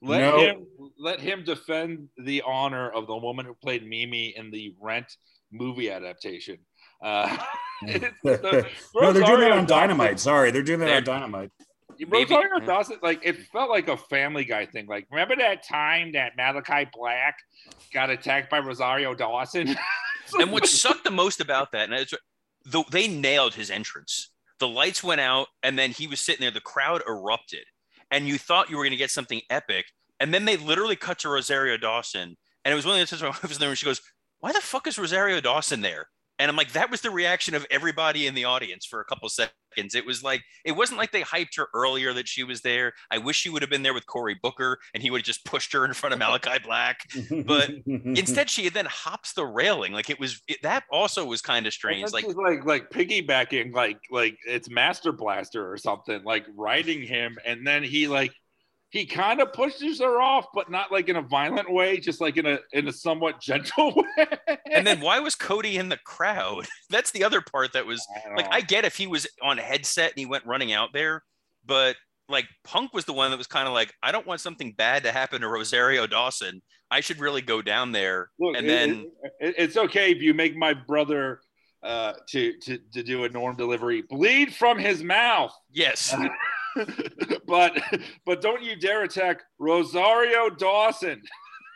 Let 0.00 0.20
No. 0.20 0.38
him 0.38 0.66
let 0.98 1.20
him 1.20 1.42
defend 1.44 2.08
the 2.16 2.42
honor 2.46 2.88
of 2.90 3.06
the 3.08 3.16
woman 3.16 3.44
who 3.46 3.54
played 3.54 3.84
Mimi 3.86 4.34
in 4.36 4.50
the 4.52 4.74
Rent 4.80 5.06
movie 5.50 5.90
adaptation. 5.90 6.58
Uh, 7.02 7.36
the- 7.82 8.12
no, 8.94 9.12
they're 9.12 9.24
doing 9.24 9.40
that 9.40 9.52
on 9.52 9.66
Dynamite. 9.66 10.12
Dawson- 10.12 10.18
Sorry, 10.18 10.50
they're 10.52 10.62
doing 10.62 10.80
that 10.80 10.86
They're- 10.86 10.96
on 11.14 11.20
Dynamite. 11.20 11.50
Maybe- 11.98 12.32
Rosario 12.32 12.60
Dawson, 12.60 12.98
like 13.02 13.20
it 13.24 13.36
felt 13.52 13.70
like 13.70 13.88
a 13.88 13.96
Family 13.96 14.44
Guy 14.44 14.66
thing. 14.66 14.86
Like, 14.86 15.08
remember 15.10 15.34
that 15.34 15.66
time 15.66 16.12
that 16.12 16.36
Malakai 16.38 16.92
Black 16.92 17.36
got 17.92 18.08
attacked 18.08 18.50
by 18.50 18.60
Rosario 18.60 19.14
Dawson? 19.14 19.74
and 20.38 20.52
what 20.52 20.64
sucked 20.68 21.02
the 21.02 21.10
most 21.10 21.40
about 21.40 21.72
that, 21.72 21.90
and 21.90 21.94
it's, 21.98 22.14
the, 22.70 22.84
they 22.90 23.08
nailed 23.08 23.54
his 23.54 23.70
entrance. 23.70 24.30
The 24.58 24.68
lights 24.68 25.02
went 25.02 25.20
out, 25.20 25.48
and 25.62 25.78
then 25.78 25.90
he 25.90 26.06
was 26.06 26.20
sitting 26.20 26.40
there. 26.40 26.50
The 26.50 26.60
crowd 26.60 27.02
erupted, 27.08 27.64
and 28.10 28.26
you 28.26 28.38
thought 28.38 28.70
you 28.70 28.76
were 28.76 28.82
going 28.82 28.90
to 28.90 28.96
get 28.96 29.10
something 29.10 29.40
epic. 29.50 29.86
And 30.20 30.34
then 30.34 30.44
they 30.44 30.56
literally 30.56 30.96
cut 30.96 31.20
to 31.20 31.28
Rosario 31.28 31.76
Dawson, 31.76 32.36
and 32.64 32.72
it 32.72 32.74
was 32.74 32.84
one 32.84 33.00
of 33.00 33.00
the 33.00 33.06
times 33.06 33.22
my 33.22 33.28
wife 33.28 33.48
was 33.48 33.58
there, 33.58 33.68
and 33.68 33.78
she 33.78 33.86
goes, 33.86 34.00
"Why 34.40 34.52
the 34.52 34.60
fuck 34.60 34.86
is 34.86 34.98
Rosario 34.98 35.40
Dawson 35.40 35.80
there?" 35.80 36.08
And 36.38 36.50
I'm 36.50 36.56
like, 36.56 36.72
that 36.72 36.90
was 36.90 37.00
the 37.00 37.10
reaction 37.10 37.54
of 37.54 37.66
everybody 37.70 38.26
in 38.26 38.34
the 38.34 38.44
audience 38.44 38.86
for 38.86 39.00
a 39.00 39.04
couple 39.04 39.28
seconds. 39.28 39.94
It 39.94 40.06
was 40.06 40.22
like, 40.22 40.42
it 40.64 40.72
wasn't 40.72 40.98
like 40.98 41.12
they 41.12 41.22
hyped 41.22 41.56
her 41.56 41.68
earlier 41.74 42.12
that 42.12 42.28
she 42.28 42.44
was 42.44 42.60
there. 42.62 42.92
I 43.10 43.18
wish 43.18 43.36
she 43.36 43.50
would 43.50 43.62
have 43.62 43.70
been 43.70 43.82
there 43.82 43.94
with 43.94 44.06
Cory 44.06 44.36
Booker, 44.40 44.78
and 44.94 45.02
he 45.02 45.10
would 45.10 45.20
have 45.20 45.26
just 45.26 45.44
pushed 45.44 45.72
her 45.72 45.84
in 45.84 45.92
front 45.94 46.14
of 46.14 46.20
Malakai 46.20 46.62
Black. 46.62 47.00
But 47.46 47.70
Instead, 47.86 48.50
she 48.50 48.68
then 48.68 48.86
hops 48.86 49.32
the 49.32 49.44
railing. 49.44 49.92
Like 49.92 50.10
it 50.10 50.18
was 50.20 50.42
it, 50.48 50.58
that 50.62 50.84
also 50.90 51.24
was 51.24 51.40
kind 51.42 51.66
of 51.66 51.72
strange. 51.72 52.12
Like, 52.12 52.26
Like 52.26 52.36
like 52.36 52.64
like 52.64 52.90
piggybacking, 52.90 53.72
like 53.72 53.98
like 54.10 54.36
it's 54.46 54.70
Master 54.70 55.12
Blaster 55.12 55.70
or 55.70 55.76
something, 55.76 56.22
like 56.24 56.46
riding 56.56 57.02
him, 57.02 57.36
and 57.44 57.66
then 57.66 57.82
he 57.82 58.08
like 58.08 58.32
he 58.90 59.04
kind 59.04 59.40
of 59.40 59.52
pushes 59.52 60.00
her 60.00 60.20
off, 60.20 60.46
but 60.54 60.70
not 60.70 60.90
like 60.90 61.08
in 61.08 61.16
a 61.16 61.22
violent 61.22 61.70
way, 61.70 61.98
just 61.98 62.20
like 62.20 62.36
in 62.38 62.46
a 62.46 62.58
in 62.72 62.88
a 62.88 62.92
somewhat 62.92 63.40
gentle 63.42 63.94
way. 63.94 64.26
and 64.70 64.86
then 64.86 65.00
why 65.00 65.18
was 65.20 65.34
Cody 65.34 65.76
in 65.76 65.88
the 65.88 65.98
crowd? 66.04 66.66
That's 66.90 67.10
the 67.10 67.24
other 67.24 67.40
part 67.40 67.72
that 67.74 67.86
was 67.86 68.06
I 68.26 68.34
like 68.34 68.46
know. 68.46 68.50
I 68.52 68.60
get 68.62 68.84
if 68.84 68.96
he 68.96 69.06
was 69.06 69.26
on 69.42 69.58
a 69.58 69.62
headset 69.62 70.10
and 70.12 70.18
he 70.18 70.26
went 70.26 70.46
running 70.46 70.72
out 70.72 70.90
there, 70.92 71.22
but 71.66 71.96
like 72.30 72.46
Punk 72.64 72.92
was 72.94 73.04
the 73.06 73.12
one 73.12 73.30
that 73.30 73.36
was 73.38 73.46
kind 73.46 73.66
of 73.66 73.74
like, 73.74 73.92
I 74.02 74.12
don't 74.12 74.26
want 74.26 74.40
something 74.40 74.72
bad 74.72 75.02
to 75.04 75.12
happen 75.12 75.40
to 75.40 75.48
Rosario 75.48 76.06
Dawson. 76.06 76.60
I 76.90 77.00
should 77.00 77.20
really 77.20 77.40
go 77.42 77.60
down 77.62 77.92
there. 77.92 78.30
Look, 78.38 78.56
and 78.56 78.66
it- 78.66 78.68
then 78.68 79.10
it- 79.40 79.54
it's 79.58 79.76
okay 79.76 80.10
if 80.12 80.22
you 80.22 80.34
make 80.34 80.56
my 80.56 80.72
brother 80.74 81.40
uh, 81.82 82.14
to 82.30 82.54
to 82.62 82.78
to 82.92 83.02
do 83.04 83.24
a 83.24 83.28
norm 83.28 83.54
delivery 83.56 84.02
bleed 84.02 84.52
from 84.54 84.78
his 84.78 85.02
mouth, 85.04 85.52
yes, 85.70 86.12
but 87.46 87.80
but 88.24 88.40
don't 88.40 88.62
you 88.62 88.76
dare 88.76 89.02
attack 89.04 89.42
Rosario 89.58 90.50
Dawson. 90.50 91.22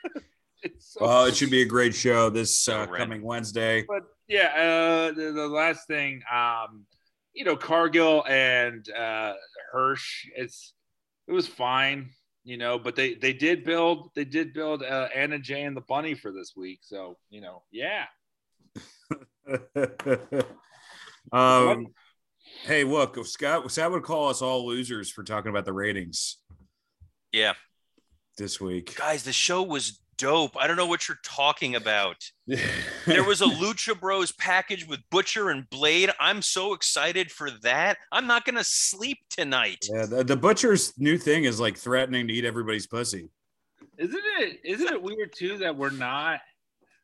It's 0.64 0.92
so 0.92 1.04
Well, 1.04 1.24
it 1.24 1.34
should 1.34 1.50
be 1.50 1.62
a 1.62 1.66
great 1.66 1.92
show 1.92 2.30
this 2.30 2.68
uh, 2.68 2.86
random. 2.88 2.96
coming 2.96 3.22
Wednesday. 3.22 3.84
but 3.88 4.04
yeah, 4.28 4.46
uh, 4.54 5.12
the, 5.12 5.32
the 5.32 5.48
last 5.48 5.88
thing, 5.88 6.22
um, 6.32 6.86
you 7.34 7.44
know, 7.44 7.56
Cargill 7.56 8.24
and 8.28 8.88
uh, 8.90 9.32
Hirsch, 9.72 10.26
it's 10.36 10.74
it 11.26 11.32
was 11.32 11.48
fine, 11.48 12.10
you 12.44 12.56
know, 12.56 12.78
but 12.78 12.94
they 12.94 13.14
they 13.14 13.32
did 13.32 13.64
build 13.64 14.10
they 14.14 14.24
did 14.24 14.52
build 14.52 14.82
uh, 14.82 15.08
Anna 15.14 15.38
Jay 15.38 15.62
and 15.62 15.76
the 15.76 15.80
Bunny 15.80 16.14
for 16.14 16.30
this 16.30 16.52
week, 16.56 16.80
so 16.82 17.16
you 17.28 17.40
know, 17.40 17.62
yeah. 17.72 18.04
um, 21.32 21.88
hey, 22.62 22.84
look, 22.84 23.24
Scott 23.26 23.70
Scott 23.70 23.90
would 23.92 24.02
call 24.02 24.28
us 24.28 24.42
all 24.42 24.66
losers 24.66 25.10
for 25.10 25.22
talking 25.22 25.50
about 25.50 25.64
the 25.64 25.72
ratings 25.72 26.38
Yeah. 27.32 27.54
this 28.38 28.60
week. 28.60 28.96
Guys, 28.96 29.22
the 29.24 29.32
show 29.32 29.62
was 29.62 30.00
dope. 30.18 30.52
I 30.56 30.66
don't 30.66 30.76
know 30.76 30.86
what 30.86 31.08
you're 31.08 31.18
talking 31.24 31.74
about. 31.76 32.16
There 33.04 33.24
was 33.24 33.40
a 33.40 33.46
Lucha 33.46 33.98
Bros 33.98 34.30
package 34.30 34.86
with 34.86 35.00
Butcher 35.10 35.50
and 35.50 35.68
Blade. 35.70 36.10
I'm 36.20 36.40
so 36.40 36.72
excited 36.72 37.32
for 37.32 37.50
that. 37.62 37.96
I'm 38.12 38.28
not 38.28 38.44
going 38.44 38.54
to 38.54 38.62
sleep 38.62 39.18
tonight. 39.28 39.84
yeah, 39.92 40.06
the, 40.06 40.22
the 40.22 40.36
butcher's 40.36 40.92
new 40.96 41.18
thing 41.18 41.42
is 41.44 41.58
like 41.58 41.76
threatening 41.76 42.28
to 42.28 42.32
eat 42.32 42.44
everybody's 42.44 42.86
pussy. 42.86 43.28
Isn't 43.98 44.20
it 44.38 44.60
isn't 44.64 44.86
it 44.92 45.02
weird 45.02 45.32
too 45.34 45.58
that 45.58 45.76
we're 45.76 45.90
not 45.90 46.40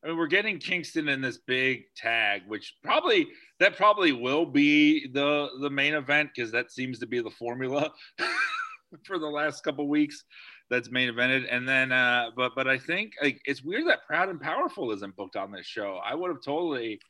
I 0.05 0.09
mean 0.09 0.17
we're 0.17 0.27
getting 0.27 0.59
Kingston 0.59 1.09
in 1.09 1.21
this 1.21 1.39
big 1.39 1.83
tag, 1.97 2.43
which 2.47 2.75
probably 2.83 3.27
that 3.59 3.77
probably 3.77 4.13
will 4.13 4.47
be 4.47 5.09
the 5.09 5.49
the 5.61 5.71
main 5.71 5.95
event 5.95 6.31
because 6.35 6.53
that 6.53 6.71
seems 6.71 6.99
to 7.01 7.07
be 7.07 7.21
the 7.21 7.31
formula 7.31 7.93
for 9.05 9.19
the 9.19 9.27
last 9.27 9.63
couple 9.65 9.89
weeks 9.89 10.25
that's 10.71 10.91
main 10.91 11.13
evented. 11.13 11.47
And 11.51 11.69
then 11.69 11.93
uh 11.93 12.31
but 12.37 12.53
but 12.55 12.69
I 12.69 12.79
think 12.79 13.15
like 13.23 13.41
it's 13.45 13.63
weird 13.63 13.87
that 13.89 14.07
Proud 14.07 14.29
and 14.29 14.41
Powerful 14.41 14.93
isn't 14.93 15.17
booked 15.17 15.37
on 15.37 15.51
this 15.51 15.67
show. 15.67 16.01
I 16.05 16.15
would 16.15 16.29
have 16.31 16.43
totally 16.45 17.01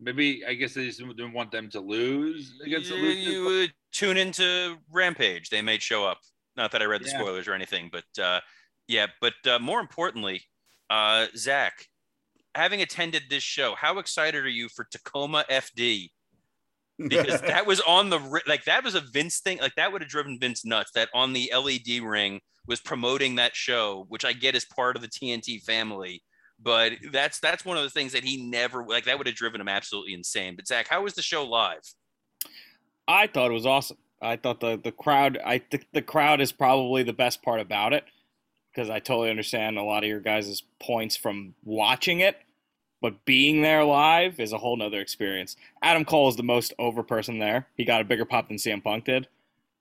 maybe 0.00 0.42
I 0.46 0.54
guess 0.54 0.74
they 0.74 0.86
just 0.86 0.98
didn't 1.00 1.32
want 1.32 1.50
them 1.50 1.68
to 1.70 1.80
lose 1.80 2.52
against 2.64 2.88
the 2.90 2.96
You, 2.96 3.08
you 3.08 3.44
would 3.44 3.72
tune 3.92 4.16
into 4.16 4.76
Rampage. 4.90 5.50
They 5.50 5.62
may 5.62 5.78
show 5.78 6.04
up. 6.04 6.18
Not 6.56 6.72
that 6.72 6.82
I 6.82 6.86
read 6.86 7.02
the 7.02 7.08
Yeah. 7.10 7.18
spoilers 7.18 7.48
or 7.48 7.52
anything, 7.54 7.90
but 7.92 8.22
uh, 8.22 8.40
yeah. 8.88 9.06
But 9.20 9.34
uh, 9.46 9.58
more 9.58 9.80
importantly, 9.80 10.42
uh, 10.88 11.26
Zach, 11.36 11.86
having 12.56 12.82
attended 12.82 13.24
this 13.28 13.42
show, 13.42 13.74
how 13.76 13.98
excited 13.98 14.44
are 14.44 14.48
you 14.48 14.68
for 14.68 14.84
Tacoma 14.84 15.44
FD? 15.50 16.10
because 17.08 17.42
that 17.42 17.66
was 17.66 17.80
on 17.82 18.08
the 18.08 18.18
ri- 18.18 18.40
like 18.46 18.64
that 18.64 18.82
was 18.82 18.94
a 18.94 19.02
Vince 19.02 19.40
thing. 19.40 19.58
Like 19.58 19.74
that 19.74 19.92
would 19.92 20.00
have 20.00 20.10
driven 20.10 20.38
Vince 20.38 20.64
nuts. 20.64 20.92
That 20.94 21.10
on 21.12 21.34
the 21.34 21.52
LED 21.54 22.02
ring 22.02 22.40
was 22.66 22.80
promoting 22.80 23.34
that 23.34 23.54
show, 23.54 24.06
which 24.08 24.24
I 24.24 24.32
get 24.32 24.54
as 24.54 24.64
part 24.64 24.96
of 24.96 25.02
the 25.02 25.08
TNT 25.08 25.62
family. 25.62 26.22
But 26.58 26.92
that's 27.12 27.38
that's 27.38 27.66
one 27.66 27.76
of 27.76 27.82
the 27.82 27.90
things 27.90 28.12
that 28.12 28.24
he 28.24 28.48
never 28.48 28.82
like. 28.86 29.04
That 29.04 29.18
would 29.18 29.26
have 29.26 29.36
driven 29.36 29.60
him 29.60 29.68
absolutely 29.68 30.14
insane. 30.14 30.56
But 30.56 30.66
Zach, 30.66 30.88
how 30.88 31.02
was 31.02 31.12
the 31.12 31.22
show 31.22 31.44
live? 31.44 31.82
I 33.06 33.26
thought 33.26 33.50
it 33.50 33.54
was 33.54 33.66
awesome. 33.66 33.98
I 34.22 34.36
thought 34.36 34.60
the 34.60 34.80
the 34.82 34.92
crowd. 34.92 35.38
I 35.44 35.58
think 35.58 35.86
the 35.92 36.00
crowd 36.00 36.40
is 36.40 36.50
probably 36.50 37.02
the 37.02 37.12
best 37.12 37.42
part 37.42 37.60
about 37.60 37.92
it 37.92 38.04
because 38.74 38.88
I 38.88 39.00
totally 39.00 39.28
understand 39.28 39.76
a 39.76 39.82
lot 39.82 40.02
of 40.02 40.08
your 40.08 40.20
guys' 40.20 40.62
points 40.80 41.16
from 41.16 41.54
watching 41.62 42.20
it, 42.20 42.36
but 43.00 43.24
being 43.24 43.62
there 43.62 43.84
live 43.84 44.40
is 44.40 44.52
a 44.52 44.58
whole 44.58 44.76
nother 44.76 45.00
experience. 45.00 45.56
Adam 45.82 46.04
Cole 46.04 46.28
is 46.28 46.36
the 46.36 46.42
most 46.42 46.72
over 46.78 47.02
person 47.02 47.38
there. 47.38 47.66
He 47.76 47.84
got 47.84 48.00
a 48.00 48.04
bigger 48.04 48.24
pop 48.24 48.48
than 48.48 48.56
CM 48.56 48.82
Punk 48.82 49.04
did, 49.04 49.28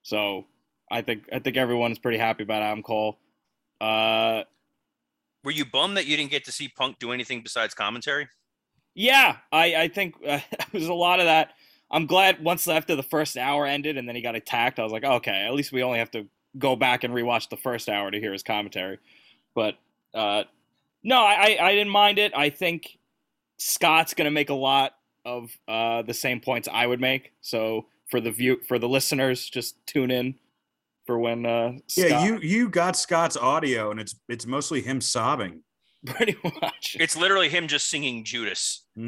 so 0.03 0.45
I 0.91 1.01
think 1.01 1.23
I 1.33 1.39
think 1.39 1.57
everyone 1.57 1.91
is 1.91 1.99
pretty 1.99 2.17
happy 2.17 2.43
about 2.43 2.61
Adam 2.61 2.83
Cole. 2.83 3.17
Uh, 3.81 4.43
Were 5.43 5.51
you 5.51 5.65
bummed 5.65 5.97
that 5.97 6.05
you 6.05 6.17
didn't 6.17 6.31
get 6.31 6.45
to 6.45 6.51
see 6.51 6.67
Punk 6.67 6.99
do 6.99 7.11
anything 7.11 7.41
besides 7.41 7.73
commentary? 7.73 8.27
Yeah, 8.93 9.37
I, 9.51 9.75
I 9.75 9.87
think 9.89 10.15
uh, 10.27 10.39
there's 10.71 10.87
a 10.87 10.93
lot 10.93 11.19
of 11.19 11.25
that. 11.25 11.53
I'm 11.91 12.07
glad 12.07 12.43
once 12.43 12.67
after 12.67 12.95
the 12.95 13.03
first 13.03 13.37
hour 13.37 13.65
ended 13.65 13.97
and 13.97 14.07
then 14.07 14.15
he 14.15 14.21
got 14.21 14.35
attacked, 14.35 14.79
I 14.79 14.83
was 14.83 14.91
like, 14.91 15.03
okay, 15.03 15.45
at 15.45 15.53
least 15.53 15.71
we 15.71 15.83
only 15.83 15.99
have 15.99 16.11
to 16.11 16.27
go 16.57 16.75
back 16.75 17.03
and 17.03 17.13
rewatch 17.13 17.49
the 17.49 17.57
first 17.57 17.89
hour 17.89 18.09
to 18.09 18.19
hear 18.19 18.33
his 18.33 18.43
commentary. 18.43 18.97
But 19.53 19.75
uh, 20.13 20.45
no, 21.03 21.17
I, 21.17 21.57
I 21.59 21.67
I 21.67 21.71
didn't 21.73 21.91
mind 21.91 22.17
it. 22.17 22.31
I 22.35 22.49
think 22.49 22.97
Scott's 23.57 24.13
gonna 24.13 24.31
make 24.31 24.49
a 24.49 24.55
lot 24.55 24.93
of 25.25 25.57
uh, 25.67 26.03
the 26.03 26.13
same 26.13 26.39
points 26.39 26.67
I 26.71 26.85
would 26.85 27.01
make. 27.01 27.33
So 27.41 27.87
for 28.09 28.21
the 28.21 28.31
view 28.31 28.59
for 28.67 28.79
the 28.79 28.87
listeners, 28.87 29.49
just 29.49 29.85
tune 29.87 30.11
in 30.11 30.35
for 31.05 31.19
when 31.19 31.45
uh, 31.45 31.73
yeah, 31.95 32.25
you 32.25 32.39
you 32.39 32.69
got 32.69 32.95
Scott's 32.95 33.37
audio, 33.37 33.91
and 33.91 33.99
it's 33.99 34.15
it's 34.29 34.45
mostly 34.45 34.81
him 34.81 35.01
sobbing. 35.01 35.61
pretty 36.05 36.35
much. 36.61 36.97
It's 36.99 37.17
literally 37.17 37.49
him 37.49 37.67
just 37.67 37.89
singing 37.89 38.23
Judas. 38.23 38.85
All 38.97 39.05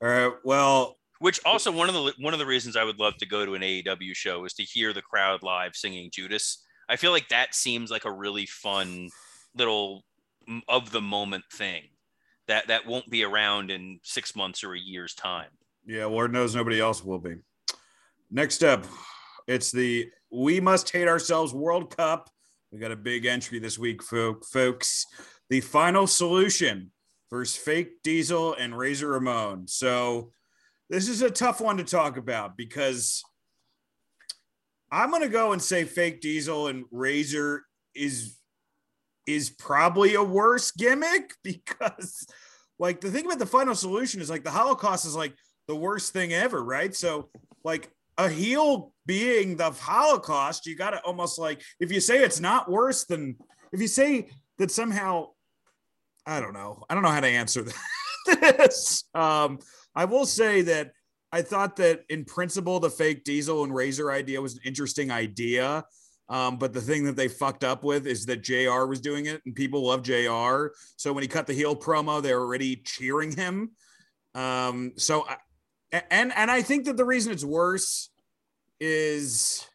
right. 0.00 0.32
Well, 0.44 0.98
Which 1.18 1.40
also 1.44 1.72
one 1.72 1.88
of 1.88 1.94
the 1.94 2.12
one 2.18 2.32
of 2.32 2.38
the 2.38 2.46
reasons 2.46 2.76
I 2.76 2.84
would 2.84 2.98
love 2.98 3.16
to 3.18 3.26
go 3.26 3.44
to 3.44 3.54
an 3.54 3.62
AEW 3.62 4.14
show 4.14 4.44
is 4.44 4.52
to 4.54 4.62
hear 4.62 4.92
the 4.92 5.02
crowd 5.02 5.42
live 5.42 5.74
singing 5.74 6.10
Judas. 6.12 6.62
I 6.88 6.96
feel 6.96 7.10
like 7.12 7.28
that 7.28 7.54
seems 7.54 7.90
like 7.90 8.04
a 8.04 8.12
really 8.12 8.46
fun 8.46 9.08
little 9.56 10.04
of 10.68 10.90
the 10.90 11.00
moment 11.00 11.44
thing 11.52 11.82
that 12.48 12.68
that 12.68 12.86
won't 12.86 13.08
be 13.10 13.24
around 13.24 13.70
in 13.70 14.00
six 14.02 14.34
months 14.34 14.64
or 14.64 14.74
a 14.74 14.78
year's 14.78 15.14
time. 15.14 15.48
yeah, 15.86 16.06
Lord 16.06 16.32
knows 16.32 16.54
nobody 16.54 16.80
else 16.80 17.04
will 17.04 17.18
be. 17.18 17.36
Next 18.30 18.62
up, 18.64 18.84
it's 19.46 19.70
the 19.70 20.10
We 20.30 20.60
Must 20.60 20.88
Hate 20.90 21.08
Ourselves 21.08 21.52
World 21.52 21.94
Cup. 21.96 22.30
We 22.70 22.78
got 22.78 22.92
a 22.92 22.96
big 22.96 23.26
entry 23.26 23.58
this 23.58 23.78
week, 23.78 24.02
fo- 24.02 24.40
folks. 24.40 25.06
The 25.50 25.60
final 25.60 26.06
solution 26.06 26.90
versus 27.30 27.56
Fake 27.56 28.02
Diesel 28.02 28.54
and 28.54 28.76
Razor 28.76 29.08
Ramon. 29.08 29.68
So 29.68 30.32
this 30.88 31.08
is 31.08 31.20
a 31.22 31.30
tough 31.30 31.60
one 31.60 31.76
to 31.76 31.84
talk 31.84 32.16
about 32.16 32.56
because 32.56 33.22
I'm 34.90 35.10
going 35.10 35.22
to 35.22 35.28
go 35.28 35.52
and 35.52 35.60
say 35.60 35.84
Fake 35.84 36.20
Diesel 36.20 36.68
and 36.68 36.84
Razor 36.90 37.64
is 37.94 38.36
is 39.26 39.50
probably 39.50 40.14
a 40.14 40.22
worse 40.22 40.70
gimmick 40.72 41.34
because 41.44 42.26
like 42.78 43.00
the 43.00 43.10
thing 43.10 43.26
about 43.26 43.38
the 43.38 43.46
final 43.46 43.74
solution 43.74 44.20
is 44.20 44.30
like 44.30 44.44
the 44.44 44.50
Holocaust 44.50 45.06
is 45.06 45.16
like 45.16 45.34
the 45.68 45.76
worst 45.76 46.12
thing 46.12 46.32
ever, 46.32 46.62
right? 46.62 46.94
So 46.94 47.28
like 47.64 47.90
a 48.18 48.28
heel 48.28 48.92
being 49.06 49.56
the 49.56 49.70
Holocaust, 49.70 50.66
you 50.66 50.76
got 50.76 50.90
to 50.90 51.00
almost 51.02 51.38
like 51.38 51.62
if 51.80 51.92
you 51.92 52.00
say 52.00 52.22
it's 52.22 52.40
not 52.40 52.70
worse 52.70 53.04
than 53.04 53.36
if 53.72 53.80
you 53.80 53.88
say 53.88 54.28
that 54.58 54.70
somehow 54.70 55.28
I 56.26 56.40
don't 56.40 56.52
know. 56.52 56.84
I 56.88 56.94
don't 56.94 57.02
know 57.02 57.10
how 57.10 57.20
to 57.20 57.26
answer 57.26 57.64
this. 58.26 59.04
Um, 59.14 59.58
I 59.94 60.04
will 60.04 60.26
say 60.26 60.62
that 60.62 60.92
I 61.32 61.42
thought 61.42 61.76
that 61.76 62.02
in 62.08 62.24
principle 62.24 62.78
the 62.78 62.90
fake 62.90 63.24
diesel 63.24 63.64
and 63.64 63.74
razor 63.74 64.12
idea 64.12 64.40
was 64.40 64.54
an 64.54 64.60
interesting 64.64 65.10
idea. 65.10 65.84
Um, 66.32 66.56
but 66.56 66.72
the 66.72 66.80
thing 66.80 67.04
that 67.04 67.14
they 67.14 67.28
fucked 67.28 67.62
up 67.62 67.84
with 67.84 68.06
is 68.06 68.24
that 68.24 68.42
JR 68.42 68.86
was 68.86 69.02
doing 69.02 69.26
it 69.26 69.42
and 69.44 69.54
people 69.54 69.84
love 69.84 70.02
JR. 70.02 70.68
So 70.96 71.12
when 71.12 71.20
he 71.20 71.28
cut 71.28 71.46
the 71.46 71.52
heel 71.52 71.76
promo, 71.76 72.22
they're 72.22 72.40
already 72.40 72.76
cheering 72.76 73.32
him. 73.32 73.72
Um, 74.34 74.92
so 74.96 75.26
I, 75.28 75.36
and 76.10 76.32
and 76.34 76.50
I 76.50 76.62
think 76.62 76.86
that 76.86 76.96
the 76.96 77.04
reason 77.04 77.32
it's 77.32 77.44
worse 77.44 78.08
is 78.80 79.66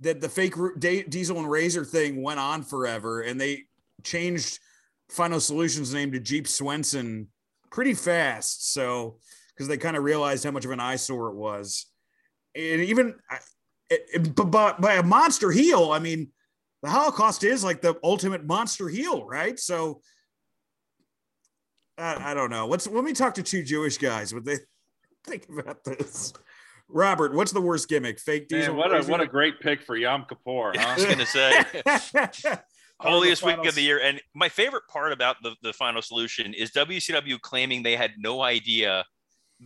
that 0.00 0.20
the 0.20 0.28
fake 0.28 0.56
Diesel 0.78 1.38
and 1.38 1.50
Razor 1.50 1.86
thing 1.86 2.22
went 2.22 2.38
on 2.38 2.62
forever, 2.62 3.22
and 3.22 3.40
they 3.40 3.62
changed 4.02 4.58
Final 5.08 5.40
Solutions 5.40 5.94
name 5.94 6.12
to 6.12 6.20
Jeep 6.20 6.46
Swenson 6.46 7.28
pretty 7.70 7.94
fast. 7.94 8.74
So 8.74 9.16
because 9.54 9.68
they 9.68 9.78
kind 9.78 9.96
of 9.96 10.04
realized 10.04 10.44
how 10.44 10.50
much 10.50 10.66
of 10.66 10.70
an 10.70 10.80
eyesore 10.80 11.30
it 11.30 11.36
was, 11.36 11.86
and 12.54 12.82
even 12.82 13.14
but 14.34 14.50
by, 14.50 14.72
by 14.78 14.94
a 14.94 15.02
monster 15.02 15.50
heel, 15.50 15.92
I 15.92 15.98
mean 15.98 16.28
the 16.82 16.90
Holocaust 16.90 17.44
is 17.44 17.64
like 17.64 17.80
the 17.80 17.96
ultimate 18.02 18.44
monster 18.44 18.88
heel, 18.88 19.24
right? 19.26 19.58
So 19.58 20.00
I, 21.96 22.32
I 22.32 22.34
don't 22.34 22.50
know. 22.50 22.66
Let's 22.66 22.86
let 22.86 23.04
me 23.04 23.12
talk 23.12 23.34
to 23.34 23.42
two 23.42 23.62
Jewish 23.62 23.98
guys. 23.98 24.34
What 24.34 24.44
they 24.44 24.58
think 25.24 25.46
about 25.48 25.84
this? 25.84 26.32
Robert, 26.88 27.34
what's 27.34 27.52
the 27.52 27.60
worst 27.60 27.88
gimmick? 27.88 28.20
Fake 28.20 28.48
diesel. 28.48 28.74
Man, 28.74 28.76
what 28.76 28.94
a 28.94 29.10
what 29.10 29.20
a 29.20 29.26
great 29.26 29.60
pick 29.60 29.82
for 29.82 29.96
Yom 29.96 30.26
Kippur, 30.28 30.72
I 30.78 30.94
was 30.94 31.04
gonna 31.06 31.26
say 31.26 31.64
holiest 33.00 33.42
week 33.42 33.64
of 33.64 33.74
the 33.74 33.82
year. 33.82 34.00
And 34.00 34.20
my 34.34 34.48
favorite 34.48 34.84
part 34.88 35.12
about 35.12 35.36
the, 35.42 35.54
the 35.62 35.72
final 35.72 36.02
solution 36.02 36.54
is 36.54 36.70
WCW 36.72 37.40
claiming 37.40 37.82
they 37.82 37.96
had 37.96 38.12
no 38.18 38.42
idea 38.42 39.04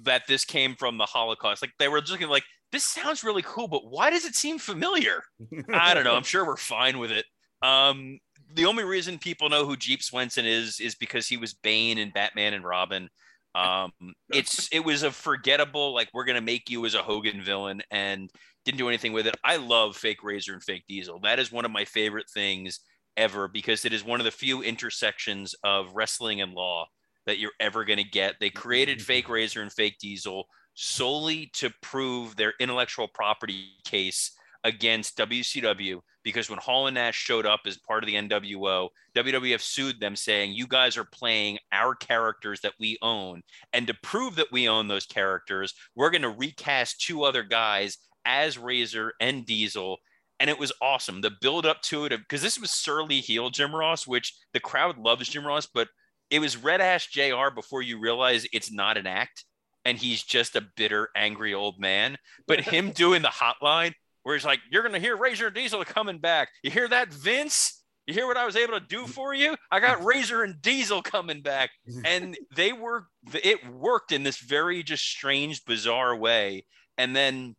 that 0.02 0.22
this 0.26 0.44
came 0.44 0.74
from 0.76 0.98
the 0.98 1.06
Holocaust. 1.06 1.62
Like 1.62 1.72
they 1.78 1.88
were 1.88 2.00
just 2.00 2.20
like, 2.22 2.44
this 2.72 2.84
sounds 2.84 3.24
really 3.24 3.42
cool, 3.42 3.68
but 3.68 3.90
why 3.90 4.10
does 4.10 4.24
it 4.24 4.34
seem 4.34 4.58
familiar? 4.58 5.22
I 5.72 5.94
don't 5.94 6.04
know. 6.04 6.14
I'm 6.14 6.22
sure 6.22 6.46
we're 6.46 6.56
fine 6.56 6.98
with 6.98 7.10
it. 7.10 7.24
Um, 7.62 8.18
the 8.54 8.66
only 8.66 8.84
reason 8.84 9.18
people 9.18 9.48
know 9.48 9.66
who 9.66 9.76
Jeep 9.76 10.02
Swenson 10.02 10.46
is 10.46 10.80
is 10.80 10.94
because 10.94 11.26
he 11.26 11.36
was 11.36 11.54
Bane 11.54 11.98
in 11.98 12.10
Batman 12.10 12.54
and 12.54 12.64
Robin. 12.64 13.08
Um, 13.54 13.92
it's 14.32 14.68
it 14.72 14.84
was 14.84 15.02
a 15.02 15.10
forgettable 15.10 15.94
like 15.94 16.08
we're 16.12 16.24
gonna 16.24 16.40
make 16.40 16.70
you 16.70 16.84
as 16.86 16.94
a 16.94 17.02
Hogan 17.02 17.42
villain 17.42 17.82
and 17.90 18.30
didn't 18.64 18.78
do 18.78 18.88
anything 18.88 19.12
with 19.12 19.26
it. 19.26 19.34
I 19.42 19.56
love 19.56 19.96
fake 19.96 20.22
Razor 20.22 20.52
and 20.52 20.62
fake 20.62 20.84
Diesel. 20.88 21.20
That 21.20 21.38
is 21.38 21.50
one 21.50 21.64
of 21.64 21.70
my 21.70 21.84
favorite 21.84 22.28
things 22.30 22.80
ever 23.16 23.48
because 23.48 23.84
it 23.84 23.92
is 23.92 24.04
one 24.04 24.20
of 24.20 24.24
the 24.24 24.30
few 24.30 24.62
intersections 24.62 25.54
of 25.64 25.94
wrestling 25.94 26.40
and 26.40 26.52
law 26.52 26.86
that 27.26 27.38
you're 27.38 27.52
ever 27.60 27.84
going 27.84 27.98
to 27.98 28.04
get. 28.04 28.36
They 28.40 28.50
created 28.50 29.02
fake 29.02 29.28
Razor 29.28 29.60
and 29.60 29.72
fake 29.72 29.96
Diesel 30.00 30.44
solely 30.80 31.50
to 31.52 31.70
prove 31.82 32.36
their 32.36 32.54
intellectual 32.60 33.08
property 33.08 33.70
case 33.84 34.30
against 34.62 35.18
WCW 35.18 36.00
because 36.22 36.48
when 36.48 36.60
Hall 36.60 36.86
and 36.86 36.94
Nash 36.94 37.16
showed 37.16 37.46
up 37.46 37.60
as 37.66 37.78
part 37.78 38.04
of 38.04 38.06
the 38.06 38.14
NWO, 38.14 38.88
WWF 39.16 39.60
sued 39.60 39.98
them 39.98 40.14
saying, 40.14 40.52
You 40.52 40.68
guys 40.68 40.96
are 40.96 41.04
playing 41.04 41.58
our 41.72 41.96
characters 41.96 42.60
that 42.60 42.74
we 42.78 42.96
own. 43.02 43.42
And 43.72 43.88
to 43.88 43.94
prove 44.02 44.36
that 44.36 44.52
we 44.52 44.68
own 44.68 44.86
those 44.86 45.06
characters, 45.06 45.74
we're 45.96 46.10
going 46.10 46.22
to 46.22 46.28
recast 46.28 47.00
two 47.00 47.24
other 47.24 47.42
guys 47.42 47.98
as 48.24 48.56
Razor 48.56 49.14
and 49.20 49.44
Diesel. 49.44 49.96
And 50.38 50.48
it 50.48 50.60
was 50.60 50.72
awesome. 50.80 51.22
The 51.22 51.32
build 51.40 51.66
up 51.66 51.82
to 51.82 52.04
it, 52.04 52.10
because 52.10 52.42
this 52.42 52.60
was 52.60 52.70
surly 52.70 53.20
heel 53.20 53.50
Jim 53.50 53.74
Ross, 53.74 54.06
which 54.06 54.36
the 54.52 54.60
crowd 54.60 54.96
loves 54.96 55.28
Jim 55.28 55.44
Ross, 55.44 55.66
but 55.66 55.88
it 56.30 56.38
was 56.38 56.56
Red 56.56 56.80
Ash 56.80 57.08
JR 57.08 57.50
before 57.52 57.82
you 57.82 57.98
realize 57.98 58.46
it's 58.52 58.70
not 58.70 58.96
an 58.96 59.08
act 59.08 59.44
and 59.88 59.96
he's 59.98 60.22
just 60.22 60.54
a 60.54 60.60
bitter, 60.60 61.08
angry 61.16 61.54
old 61.54 61.80
man. 61.80 62.18
But 62.46 62.60
him 62.60 62.90
doing 62.94 63.22
the 63.22 63.28
hotline 63.28 63.94
where 64.22 64.36
he's 64.36 64.44
like, 64.44 64.60
You're 64.70 64.82
going 64.82 64.94
to 64.94 65.00
hear 65.00 65.16
Razor 65.16 65.46
and 65.46 65.54
Diesel 65.54 65.84
coming 65.84 66.18
back. 66.18 66.50
You 66.62 66.70
hear 66.70 66.88
that, 66.88 67.12
Vince? 67.12 67.82
You 68.06 68.14
hear 68.14 68.26
what 68.26 68.36
I 68.36 68.46
was 68.46 68.56
able 68.56 68.78
to 68.78 68.86
do 68.86 69.06
for 69.06 69.34
you? 69.34 69.56
I 69.70 69.80
got 69.80 70.04
Razor 70.04 70.42
and 70.42 70.60
Diesel 70.60 71.02
coming 71.02 71.40
back. 71.42 71.70
And 72.04 72.36
they 72.54 72.72
were, 72.72 73.06
it 73.34 73.66
worked 73.70 74.12
in 74.12 74.22
this 74.22 74.38
very 74.38 74.82
just 74.82 75.04
strange, 75.04 75.64
bizarre 75.64 76.16
way. 76.16 76.64
And 76.96 77.14
then 77.14 77.54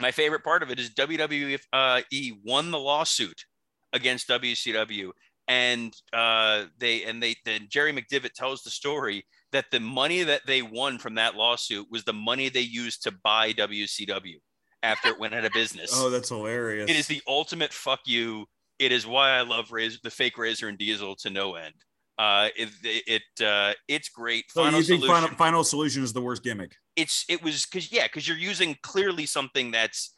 my 0.00 0.10
favorite 0.10 0.44
part 0.44 0.62
of 0.62 0.70
it 0.70 0.78
is 0.78 0.90
WWE 0.90 1.58
uh, 1.72 2.02
won 2.44 2.70
the 2.70 2.78
lawsuit 2.78 3.44
against 3.92 4.28
WCW. 4.28 5.10
And 5.48 5.94
uh, 6.12 6.64
they 6.78 7.04
and 7.04 7.22
they 7.22 7.36
then 7.46 7.68
Jerry 7.70 7.94
McDevitt 7.94 8.34
tells 8.34 8.62
the 8.62 8.70
story 8.70 9.24
that 9.52 9.70
the 9.70 9.80
money 9.80 10.22
that 10.22 10.42
they 10.46 10.62
won 10.62 10.98
from 10.98 11.14
that 11.14 11.34
lawsuit 11.34 11.86
was 11.90 12.04
the 12.04 12.12
money 12.12 12.48
they 12.48 12.60
used 12.60 13.02
to 13.04 13.12
buy 13.22 13.52
WCW 13.52 14.36
after 14.82 15.08
it 15.08 15.18
went 15.18 15.34
out 15.34 15.44
of 15.44 15.52
business. 15.52 15.92
Oh, 15.94 16.10
that's 16.10 16.28
hilarious. 16.28 16.90
It 16.90 16.96
is 16.96 17.06
the 17.06 17.22
ultimate 17.26 17.72
fuck 17.72 18.00
you. 18.06 18.46
It 18.78 18.92
is 18.92 19.06
why 19.06 19.30
I 19.30 19.42
love 19.42 19.72
Razor, 19.72 19.98
the 20.02 20.10
fake 20.10 20.38
Razor 20.38 20.68
and 20.68 20.78
Diesel 20.78 21.16
to 21.16 21.30
no 21.30 21.54
end. 21.54 21.74
Uh, 22.18 22.48
it 22.56 22.68
it 22.82 23.44
uh, 23.44 23.72
it's 23.86 24.08
great. 24.08 24.44
So 24.50 24.64
Final 24.64 24.80
you 24.80 24.84
think 24.84 25.02
solution. 25.02 25.22
final, 25.22 25.36
final 25.36 25.64
solution 25.64 26.02
is 26.02 26.12
the 26.12 26.20
worst 26.20 26.42
gimmick? 26.42 26.74
It's 26.96 27.24
it 27.28 27.42
was 27.42 27.64
because 27.64 27.92
yeah, 27.92 28.04
because 28.04 28.26
you're 28.26 28.36
using 28.36 28.76
clearly 28.82 29.24
something 29.24 29.70
that's 29.70 30.14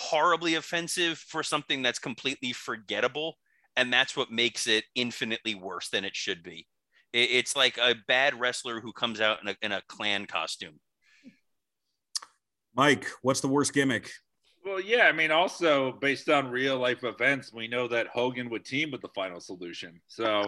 horribly 0.00 0.56
offensive 0.56 1.18
for 1.18 1.44
something 1.44 1.80
that's 1.80 2.00
completely 2.00 2.52
forgettable, 2.52 3.36
and 3.76 3.92
that's 3.92 4.16
what 4.16 4.32
makes 4.32 4.66
it 4.66 4.84
infinitely 4.96 5.54
worse 5.54 5.88
than 5.90 6.04
it 6.04 6.16
should 6.16 6.42
be. 6.42 6.66
It, 7.12 7.30
it's 7.30 7.56
like 7.56 7.78
a 7.78 7.94
bad 8.06 8.38
wrestler 8.38 8.80
who 8.80 8.92
comes 8.92 9.20
out 9.20 9.38
in 9.42 9.48
a 9.48 9.56
in 9.62 9.72
a 9.72 9.82
Klan 9.88 10.26
costume. 10.26 10.80
Mike, 12.74 13.06
what's 13.22 13.40
the 13.40 13.48
worst 13.48 13.72
gimmick? 13.72 14.10
Well, 14.64 14.80
yeah, 14.80 15.04
I 15.04 15.12
mean, 15.12 15.30
also 15.30 15.92
based 15.92 16.28
on 16.28 16.50
real 16.50 16.78
life 16.78 17.02
events, 17.02 17.52
we 17.52 17.68
know 17.68 17.88
that 17.88 18.06
Hogan 18.08 18.50
would 18.50 18.64
team 18.64 18.90
with 18.90 19.00
the 19.00 19.08
final 19.14 19.40
solution. 19.40 20.00
So 20.08 20.44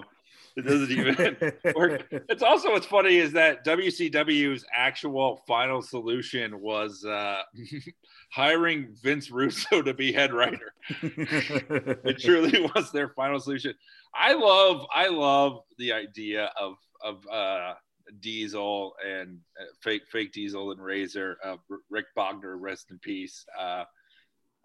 it 0.57 0.63
doesn't 0.63 0.91
even 0.91 1.37
work. 1.75 2.07
It's 2.11 2.43
also 2.43 2.73
what's 2.73 2.87
funny 2.87 3.17
is 3.17 3.33
that 3.33 3.65
WCW's 3.65 4.65
actual 4.75 5.41
final 5.47 5.81
solution 5.81 6.61
was 6.61 7.05
uh, 7.05 7.43
hiring 8.31 8.95
Vince 9.03 9.31
Russo 9.31 9.83
to 9.83 9.95
be 9.95 10.13
head 10.13 10.33
writer. 10.33 10.73
it 11.03 12.21
truly 12.21 12.71
was 12.75 12.91
their 12.93 13.11
final 13.11 13.41
solution. 13.41 13.75
I 14.15 14.35
love, 14.35 14.87
I 14.95 15.09
love 15.09 15.61
the 15.79 15.93
idea 15.93 16.51
of 16.59 16.75
of 17.03 17.27
uh, 17.29 17.75
Diesel 18.21 18.95
and 19.07 19.39
uh, 19.61 19.65
fake 19.83 20.03
fake 20.11 20.33
Diesel 20.33 20.73
and 20.73 20.83
Razor. 20.83 21.37
Uh, 21.45 21.57
Rick 21.89 22.07
Bogner, 22.17 22.57
rest 22.59 22.91
in 22.91 22.99
peace. 22.99 23.45
Uh, 23.59 23.85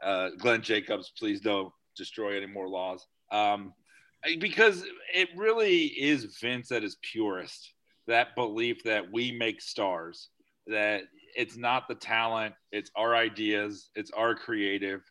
uh, 0.04 0.30
Glenn 0.38 0.62
Jacobs, 0.62 1.12
please 1.18 1.42
don't 1.42 1.72
destroy 1.96 2.36
any 2.36 2.48
more 2.48 2.68
laws. 2.68 3.06
Um, 3.32 3.74
because 4.40 4.84
it 5.14 5.30
really 5.36 5.86
is 5.86 6.38
Vince 6.42 6.72
at 6.72 6.84
his 6.84 6.98
purest. 7.02 7.74
That 8.08 8.36
belief 8.36 8.84
that 8.84 9.12
we 9.12 9.32
make 9.32 9.62
stars, 9.62 10.30
that 10.68 11.04
it's 11.36 11.58
not 11.58 11.88
the 11.88 11.96
talent, 11.96 12.56
it's 12.72 12.92
our 12.96 13.16
ideas, 13.16 13.90
it's 13.96 14.12
our 14.12 14.36
creative. 14.36 15.02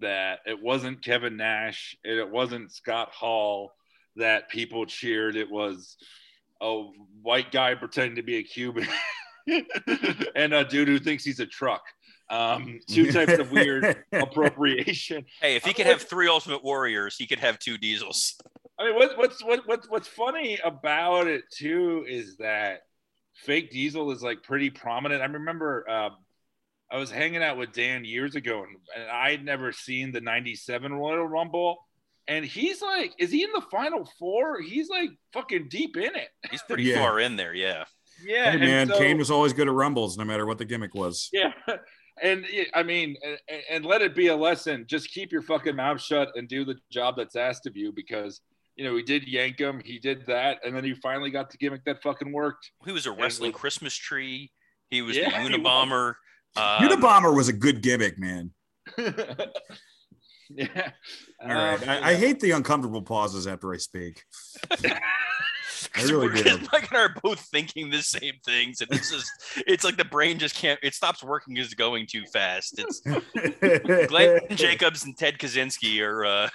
That 0.00 0.40
it 0.44 0.62
wasn't 0.62 1.02
Kevin 1.02 1.38
Nash, 1.38 1.96
and 2.04 2.18
it 2.18 2.30
wasn't 2.30 2.70
Scott 2.70 3.10
Hall 3.12 3.72
that 4.16 4.50
people 4.50 4.84
cheered. 4.84 5.36
It 5.36 5.50
was 5.50 5.96
a 6.60 6.82
white 7.22 7.50
guy 7.50 7.74
pretending 7.74 8.16
to 8.16 8.22
be 8.22 8.36
a 8.36 8.42
Cuban 8.42 8.86
and 10.34 10.52
a 10.52 10.64
dude 10.64 10.88
who 10.88 10.98
thinks 10.98 11.24
he's 11.24 11.40
a 11.40 11.46
truck. 11.46 11.82
Um, 12.28 12.80
two 12.88 13.12
types 13.12 13.38
of 13.38 13.52
weird 13.52 14.04
appropriation. 14.12 15.24
Hey, 15.40 15.56
if 15.56 15.64
he 15.64 15.72
could 15.72 15.86
have 15.86 16.02
three 16.02 16.28
Ultimate 16.28 16.64
Warriors, 16.64 17.16
he 17.16 17.26
could 17.26 17.38
have 17.38 17.58
two 17.58 17.78
Diesels. 17.78 18.36
I 18.78 18.86
mean, 18.86 18.96
what, 18.96 19.16
what's 19.16 19.42
what, 19.42 19.66
what 19.66 19.86
what's 19.88 20.08
funny 20.08 20.58
about 20.64 21.26
it 21.26 21.44
too 21.50 22.04
is 22.06 22.36
that 22.36 22.80
fake 23.44 23.70
Diesel 23.70 24.10
is 24.10 24.22
like 24.22 24.42
pretty 24.42 24.70
prominent. 24.70 25.22
I 25.22 25.26
remember 25.26 25.88
um, 25.88 26.16
I 26.90 26.98
was 26.98 27.10
hanging 27.10 27.42
out 27.42 27.56
with 27.56 27.72
Dan 27.72 28.04
years 28.04 28.34
ago, 28.34 28.62
and, 28.64 28.76
and 28.96 29.10
I'd 29.10 29.44
never 29.44 29.72
seen 29.72 30.12
the 30.12 30.20
'97 30.20 30.92
Royal 30.92 31.26
Rumble. 31.26 31.78
And 32.28 32.44
he's 32.44 32.82
like, 32.82 33.12
is 33.18 33.30
he 33.30 33.44
in 33.44 33.50
the 33.54 33.62
final 33.70 34.04
four? 34.18 34.60
He's 34.60 34.88
like 34.88 35.10
fucking 35.32 35.68
deep 35.68 35.96
in 35.96 36.16
it. 36.16 36.28
He's 36.50 36.62
pretty 36.62 36.82
Yeah. 36.82 36.96
far 36.98 37.20
in 37.20 37.36
there, 37.36 37.54
yeah. 37.54 37.84
Yeah, 38.24 38.50
Hey, 38.50 38.58
man, 38.58 38.88
so- 38.88 38.98
Kane 38.98 39.16
was 39.18 39.30
always 39.30 39.52
good 39.52 39.68
at 39.68 39.74
rumbles, 39.74 40.18
no 40.18 40.24
matter 40.24 40.44
what 40.44 40.58
the 40.58 40.64
gimmick 40.64 40.92
was. 40.94 41.28
Yeah. 41.32 41.52
And 42.22 42.46
I 42.74 42.82
mean, 42.82 43.14
and, 43.22 43.62
and 43.70 43.84
let 43.84 44.00
it 44.02 44.14
be 44.16 44.28
a 44.28 44.34
lesson. 44.36 44.86
Just 44.88 45.10
keep 45.12 45.30
your 45.30 45.42
fucking 45.42 45.76
mouth 45.76 46.00
shut 46.00 46.30
and 46.34 46.48
do 46.48 46.64
the 46.64 46.76
job 46.90 47.14
that's 47.16 47.36
asked 47.36 47.66
of 47.66 47.76
you 47.76 47.92
because, 47.92 48.40
you 48.76 48.84
know, 48.84 48.94
he 48.96 49.02
did 49.02 49.26
Yankem, 49.26 49.82
he 49.84 49.98
did 49.98 50.26
that, 50.26 50.58
and 50.64 50.76
then 50.76 50.84
he 50.84 50.94
finally 50.94 51.30
got 51.30 51.50
the 51.50 51.56
gimmick 51.56 51.84
that 51.84 52.02
fucking 52.02 52.30
worked. 52.32 52.70
He 52.84 52.92
was 52.92 53.06
a 53.06 53.12
wrestling 53.12 53.52
Christmas 53.52 53.94
tree. 53.94 54.52
He 54.90 55.02
was 55.02 55.16
Yeah, 55.16 55.30
the 55.30 55.48
he 55.48 55.54
Unabomber. 55.54 56.14
Um, 56.56 56.64
Unabomber 56.88 57.34
was 57.34 57.48
a 57.48 57.52
good 57.52 57.82
gimmick, 57.82 58.18
man. 58.18 58.52
yeah. 60.50 60.90
All 61.42 61.48
right. 61.48 61.82
Um, 61.82 61.88
I, 61.88 62.10
I 62.10 62.14
hate 62.14 62.40
the 62.40 62.52
uncomfortable 62.52 63.02
pauses 63.02 63.46
after 63.46 63.72
I 63.72 63.78
speak. 63.78 64.22
I 65.94 66.02
really 66.02 66.28
we're- 66.28 66.42
do. 66.42 66.58
Mike 66.72 66.88
and 66.90 66.98
I 66.98 67.02
are 67.02 67.14
both 67.22 67.40
thinking 67.40 67.90
the 67.90 68.02
same 68.02 68.34
things, 68.44 68.80
and 68.80 68.90
it's 68.92 69.10
just 69.10 69.30
it's 69.66 69.84
like 69.84 69.96
the 69.96 70.04
brain 70.04 70.38
just 70.38 70.54
can't 70.54 70.78
it 70.82 70.94
stops 70.94 71.22
working 71.22 71.56
Is 71.56 71.74
going 71.74 72.06
too 72.06 72.24
fast. 72.32 72.78
It's 72.78 73.00
Glenn 74.08 74.40
Jacobs 74.50 75.04
and 75.04 75.16
Ted 75.16 75.38
Kaczynski 75.38 76.00
are 76.02 76.24
uh 76.24 76.48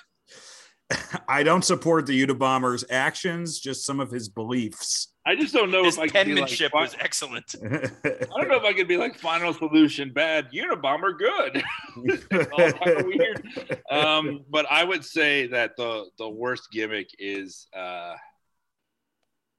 I 1.28 1.44
don't 1.44 1.64
support 1.64 2.06
the 2.06 2.26
Unabomber's 2.26 2.84
actions, 2.90 3.60
just 3.60 3.86
some 3.86 4.00
of 4.00 4.12
his 4.12 4.30
beliefs. 4.30 5.10
I 5.26 5.36
just 5.36 5.54
don't 5.54 5.70
know 5.70 5.84
his 5.84 5.98
if 5.98 6.00
I 6.00 6.08
could 6.08 6.16
like, 6.16 6.26
penmanship 6.26 6.74
was 6.74 6.96
excellent. 7.00 7.56
I 7.64 7.68
don't 7.70 8.48
know 8.48 8.58
if 8.58 8.64
I 8.64 8.74
could 8.74 8.88
be 8.88 8.98
like 8.98 9.18
final 9.18 9.54
solution 9.54 10.12
bad, 10.12 10.50
Unabomber 10.52 11.18
good. 11.18 11.64
It's 12.06 12.26
all 12.52 12.72
kind 12.72 12.98
of 12.98 13.06
weird. 13.06 13.82
Um, 13.92 14.46
but 14.50 14.66
I 14.72 14.84
would 14.84 15.06
say 15.06 15.48
that 15.48 15.78
the 15.78 16.06
the 16.18 16.28
worst 16.28 16.70
gimmick 16.72 17.10
is 17.20 17.68
uh, 17.76 18.16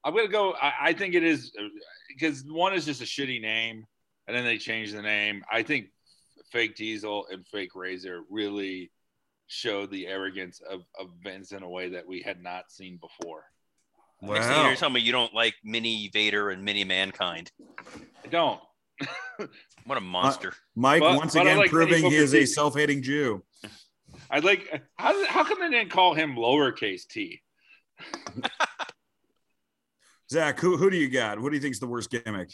I'm 0.03 0.13
gonna 0.13 0.27
go. 0.27 0.53
I, 0.53 0.73
I 0.81 0.93
think 0.93 1.15
it 1.15 1.23
is 1.23 1.53
because 2.09 2.43
one 2.43 2.73
is 2.73 2.85
just 2.85 3.01
a 3.01 3.05
shitty 3.05 3.41
name, 3.41 3.85
and 4.27 4.35
then 4.35 4.43
they 4.43 4.57
changed 4.57 4.93
the 4.93 5.01
name. 5.01 5.43
I 5.49 5.63
think 5.63 5.87
fake 6.51 6.75
Diesel 6.75 7.27
and 7.31 7.47
fake 7.47 7.71
Razor 7.73 8.21
really 8.29 8.91
showed 9.53 9.91
the 9.91 10.07
arrogance 10.07 10.61
of, 10.67 10.81
of 10.99 11.09
Vince 11.23 11.51
in 11.51 11.61
a 11.63 11.69
way 11.69 11.89
that 11.89 12.07
we 12.07 12.21
had 12.21 12.41
not 12.41 12.71
seen 12.71 12.97
before. 12.99 13.43
Next 14.21 14.47
thing 14.47 14.55
Wow. 14.55 14.67
you're 14.67 14.75
telling 14.75 14.93
me 14.95 15.01
you 15.01 15.11
don't 15.11 15.33
like 15.33 15.53
Mini 15.63 16.09
Vader 16.11 16.49
and 16.49 16.63
Mini 16.63 16.83
Mankind. 16.83 17.51
I 18.23 18.27
don't. 18.29 18.59
What 19.85 19.97
a 19.97 20.01
monster. 20.01 20.53
Mike 20.77 21.01
But- 21.01 21.17
once 21.17 21.33
but 21.33 21.41
again 21.41 21.57
like 21.57 21.69
proving 21.69 22.05
he 22.09 22.15
is 22.15 22.33
a 22.33 22.45
self-hating 22.45 23.01
Jew. 23.01 23.43
I'd 24.31 24.45
like. 24.45 24.81
How, 24.95 25.25
how 25.27 25.43
come 25.43 25.59
they 25.59 25.69
didn't 25.69 25.91
call 25.91 26.13
him 26.13 26.35
lowercase 26.37 27.05
t? 27.05 27.41
Zach, 30.31 30.59
who, 30.59 30.77
who 30.77 30.89
do 30.89 30.95
you 30.95 31.09
got? 31.09 31.39
What 31.39 31.49
do 31.49 31.55
you 31.57 31.61
think 31.61 31.73
is 31.73 31.79
the 31.81 31.87
worst 31.87 32.09
gimmick? 32.09 32.53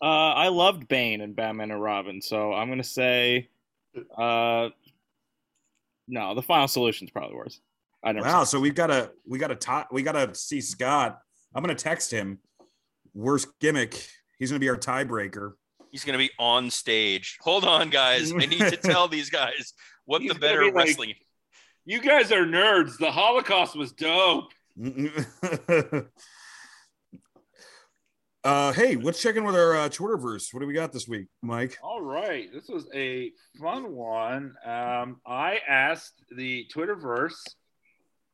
Uh, 0.00 0.32
I 0.32 0.48
loved 0.48 0.88
Bane 0.88 1.20
and 1.20 1.36
Batman 1.36 1.70
and 1.70 1.80
Robin, 1.82 2.20
so 2.22 2.52
I'm 2.54 2.68
gonna 2.68 2.82
say, 2.82 3.48
uh, 4.16 4.68
no, 6.08 6.34
the 6.34 6.42
final 6.42 6.68
solution 6.68 7.06
is 7.06 7.10
probably 7.10 7.36
worse. 7.36 7.60
I 8.04 8.12
never. 8.12 8.26
Wow, 8.26 8.44
so 8.44 8.58
we've 8.60 8.74
got 8.74 8.88
to 8.88 9.12
we 9.26 9.38
got 9.38 9.48
to 9.48 9.54
top 9.56 9.88
we 9.92 10.02
got 10.02 10.12
to 10.12 10.34
see 10.34 10.60
Scott. 10.60 11.20
I'm 11.54 11.62
gonna 11.62 11.74
text 11.74 12.10
him. 12.10 12.38
Worst 13.14 13.48
gimmick. 13.60 14.08
He's 14.38 14.50
gonna 14.50 14.58
be 14.60 14.68
our 14.68 14.76
tiebreaker. 14.76 15.52
He's 15.90 16.04
going 16.04 16.18
to 16.18 16.18
be 16.18 16.30
on 16.38 16.70
stage. 16.70 17.36
Hold 17.42 17.64
on, 17.66 17.90
guys. 17.90 18.32
I 18.32 18.46
need 18.46 18.58
to 18.60 18.76
tell 18.82 19.08
these 19.08 19.28
guys 19.28 19.74
what 20.06 20.22
He's 20.22 20.32
the 20.32 20.38
better 20.38 20.60
be 20.60 20.66
like- 20.66 20.74
wrestling. 20.74 21.12
You 21.84 22.00
guys 22.00 22.32
are 22.32 22.46
nerds. 22.46 22.96
The 22.96 23.10
Holocaust 23.10 23.76
was 23.76 23.92
dope. 23.92 24.52
uh, 28.44 28.72
hey, 28.72 28.96
let's 28.96 29.22
check 29.22 29.36
in 29.36 29.44
with 29.44 29.54
our 29.54 29.76
uh, 29.76 29.88
Twitterverse. 29.88 30.52
What 30.52 30.60
do 30.60 30.66
we 30.66 30.74
got 30.74 30.92
this 30.92 31.06
week, 31.06 31.26
Mike? 31.42 31.78
All 31.82 32.02
right, 32.02 32.52
this 32.52 32.68
was 32.68 32.86
a 32.94 33.30
fun 33.60 33.92
one. 33.92 34.54
Um, 34.64 35.20
I 35.26 35.60
asked 35.68 36.22
the 36.36 36.66
Twitterverse, 36.74 37.38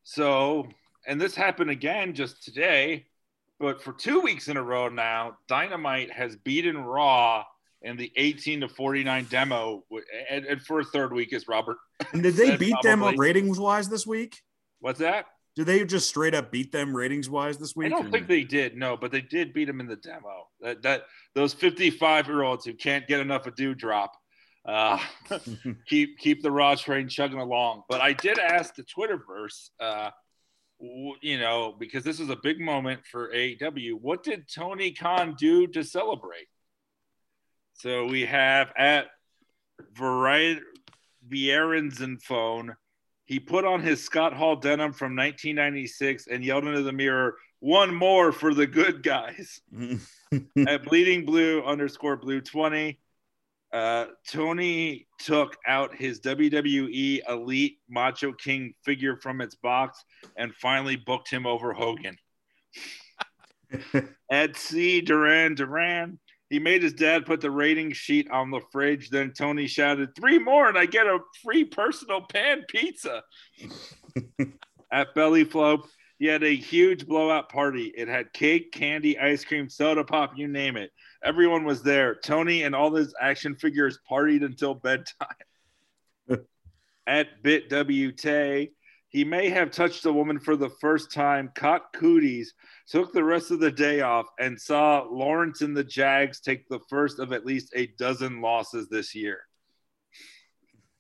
so 0.05 0.67
and 1.07 1.21
this 1.21 1.35
happened 1.35 1.71
again 1.71 2.15
just 2.15 2.43
today, 2.43 3.07
but 3.61 3.83
for 3.83 3.93
two 3.93 4.21
weeks 4.21 4.49
in 4.49 4.57
a 4.57 4.63
row 4.63 4.89
now, 4.89 5.37
Dynamite 5.47 6.11
has 6.13 6.37
beaten 6.37 6.79
Raw 6.79 7.45
in 7.83 7.97
the 7.97 8.11
18 8.17 8.63
to 8.63 8.69
49 8.69 9.27
demo, 9.31 9.85
and, 10.31 10.45
and 10.47 10.61
for 10.63 10.81
a 10.81 10.85
third 10.85 11.13
week 11.13 11.33
is 11.33 11.47
Robert. 11.49 11.77
And 12.13 12.23
did 12.23 12.35
they 12.35 12.57
beat 12.57 12.75
them 12.83 13.01
probably- 13.01 13.19
ratings 13.19 13.59
wise 13.59 13.89
this 13.89 14.07
week? 14.07 14.41
What's 14.81 15.01
that? 15.01 15.27
Did 15.59 15.67
they 15.67 15.85
just 15.85 16.09
straight 16.09 16.35
up 16.35 16.53
beat 16.53 16.71
them 16.71 16.95
ratings 16.95 17.29
wise 17.29 17.59
this 17.59 17.75
week? 17.75 17.87
I 17.87 17.89
don't 17.89 18.13
think 18.13 18.29
they 18.29 18.45
did, 18.45 18.77
no, 18.77 18.97
but 18.97 19.11
they 19.11 19.21
did 19.21 19.53
beat 19.53 19.65
them 19.65 19.81
in 19.81 19.89
the 19.89 19.97
demo. 19.97 20.47
That 20.61 20.83
that 20.83 21.07
those 21.35 21.53
55 21.53 22.29
year 22.29 22.45
olds 22.45 22.65
who 22.65 22.75
can't 22.75 23.09
get 23.09 23.19
enough 23.19 23.45
of 23.49 23.57
Dewdrop, 23.57 24.13
uh, 24.65 25.01
keep 25.89 26.17
keep 26.21 26.45
the 26.45 26.53
Raw 26.53 26.77
train 26.77 27.09
chugging 27.09 27.41
along. 27.41 27.83
But 27.89 28.01
I 28.01 28.13
did 28.13 28.39
ask 28.39 28.77
the 28.77 28.85
Twitterverse, 28.85 29.71
uh, 29.81 30.11
w- 30.81 31.17
you 31.23 31.41
know, 31.41 31.75
because 31.77 32.05
this 32.05 32.21
is 32.21 32.31
a 32.31 32.39
big 32.41 32.61
moment 32.61 33.01
for 33.11 33.33
AEW. 33.35 33.95
What 34.01 34.23
did 34.23 34.45
Tony 34.49 34.93
Khan 34.93 35.35
do 35.37 35.67
to 35.67 35.83
celebrate? 35.83 36.47
So 37.73 38.05
we 38.05 38.27
have 38.27 38.73
at 38.79 39.07
Variety 39.93 40.61
Vieren's 41.29 42.01
and 42.01 42.23
phone. 42.23 42.77
He 43.29 43.39
put 43.39 43.67
on 43.67 43.83
his 43.83 44.03
Scott 44.03 44.33
Hall 44.33 44.57
denim 44.57 44.95
from 44.95 45.15
1996 45.15 46.29
and 46.29 46.43
yelled 46.43 46.67
into 46.67 46.81
the 46.81 46.93
mirror, 46.93 47.37
"One 47.61 47.95
more 47.95 48.33
for 48.33 48.55
the 48.55 48.67
good 48.67 49.03
guys." 49.03 49.61
At 50.67 50.85
Bleeding 50.85 51.27
Blue 51.27 51.63
underscore 51.63 52.17
Blue 52.17 52.41
20, 52.41 52.99
uh, 53.71 54.07
Tony 54.27 55.07
took 55.19 55.59
out 55.67 55.95
his 55.95 56.21
WWE 56.21 57.21
Elite 57.29 57.79
Macho 57.87 58.33
King 58.33 58.73
figure 58.83 59.19
from 59.19 59.43
its 59.43 59.55
box 59.55 60.03
and 60.39 60.55
finally 60.55 60.97
booked 60.97 61.29
him 61.31 61.45
over 61.45 61.75
Hogan. 61.75 62.17
At 64.33 64.57
C 64.57 65.03
Duran 65.03 65.55
Duran, 65.55 66.19
he 66.51 66.59
made 66.59 66.83
his 66.83 66.95
dad 66.95 67.27
put 67.27 67.41
the 67.41 67.51
rating 67.51 67.93
sheet 67.93 68.31
on 68.31 68.51
the 68.51 68.61
fridge. 68.73 69.11
Then 69.11 69.33
Tony 69.33 69.67
shouted, 69.67 70.15
Three 70.15 70.39
more, 70.39 70.69
and 70.69 70.79
I 70.79 70.87
get 70.87 71.07
a 71.07 71.19
free 71.45 71.65
personal 71.65 72.23
pan 72.23 72.65
pizza. 72.69 73.23
At 74.93 75.15
Belly 75.15 75.45
Float, 75.45 75.87
he 76.19 76.27
had 76.27 76.43
a 76.43 76.57
huge 76.57 77.07
blowout 77.07 77.51
party. 77.51 77.93
It 77.95 78.09
had 78.09 78.33
cake, 78.33 78.73
candy, 78.73 79.19
ice 79.19 79.45
cream, 79.45 79.69
soda 79.69 80.05
pop, 80.05 80.33
you 80.37 80.49
name 80.49 80.77
it. 80.77 80.91
Everyone 81.23 81.65
was 81.65 81.83
there. 81.83 82.15
Tony 82.15 82.63
and 82.63 82.75
all 82.75 82.95
his 82.95 83.15
action 83.21 83.55
figures 83.55 83.99
partied 84.11 84.45
until 84.45 84.75
bedtime. 84.75 85.29
At 87.07 87.43
Bit 87.43 87.71
WT, 87.71 88.71
he 89.11 89.25
may 89.25 89.49
have 89.49 89.71
touched 89.71 90.05
a 90.05 90.13
woman 90.13 90.39
for 90.39 90.57
the 90.57 90.69
first 90.69 91.13
time, 91.13 91.51
caught 91.55 91.93
cooties, 91.95 92.53
took 92.87 93.13
the 93.13 93.25
rest 93.25 93.51
of 93.51 93.59
the 93.59 93.71
day 93.71 94.03
off, 94.03 94.27
and 94.39 94.61
saw 94.61 95.07
Lawrence 95.11 95.63
and 95.63 95.77
the 95.77 95.85
Jags 95.85 96.41
take 96.41 96.69
the 96.69 96.81
first 96.91 97.19
of 97.19 97.33
at 97.33 97.47
least 97.47 97.73
a 97.75 97.87
dozen 97.99 98.43
losses 98.43 98.89
this 98.89 99.15
year. 99.15 99.41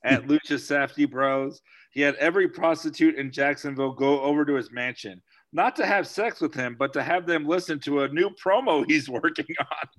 At 0.05 0.24
hmm. 0.24 0.30
Lucha 0.30 0.59
Safety 0.59 1.05
Bros, 1.05 1.60
he 1.93 2.01
had 2.01 2.14
every 2.16 2.48
prostitute 2.48 3.16
in 3.16 3.30
Jacksonville 3.30 3.93
go 3.93 4.22
over 4.22 4.44
to 4.44 4.55
his 4.55 4.72
mansion, 4.72 5.20
not 5.52 5.76
to 5.76 5.86
have 5.86 6.06
sex 6.06 6.40
with 6.40 6.55
him, 6.55 6.76
but 6.78 6.94
to 6.94 7.02
have 7.02 7.26
them 7.26 7.47
listen 7.47 7.78
to 7.80 8.02
a 8.02 8.09
new 8.09 8.30
promo 8.43 8.85
he's 8.89 9.09
working 9.09 9.47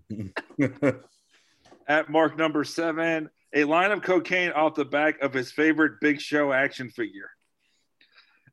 on. 0.10 0.34
At 1.88 2.10
mark 2.10 2.38
number 2.38 2.64
seven, 2.64 3.30
a 3.53 3.64
line 3.65 3.91
of 3.91 4.02
cocaine 4.02 4.52
off 4.52 4.76
the 4.76 4.86
back 4.86 5.19
of 5.22 5.34
his 5.34 5.52
favorite 5.52 5.94
Big 6.02 6.22
Show 6.22 6.53
action 6.53 6.90
figure. 6.90 7.30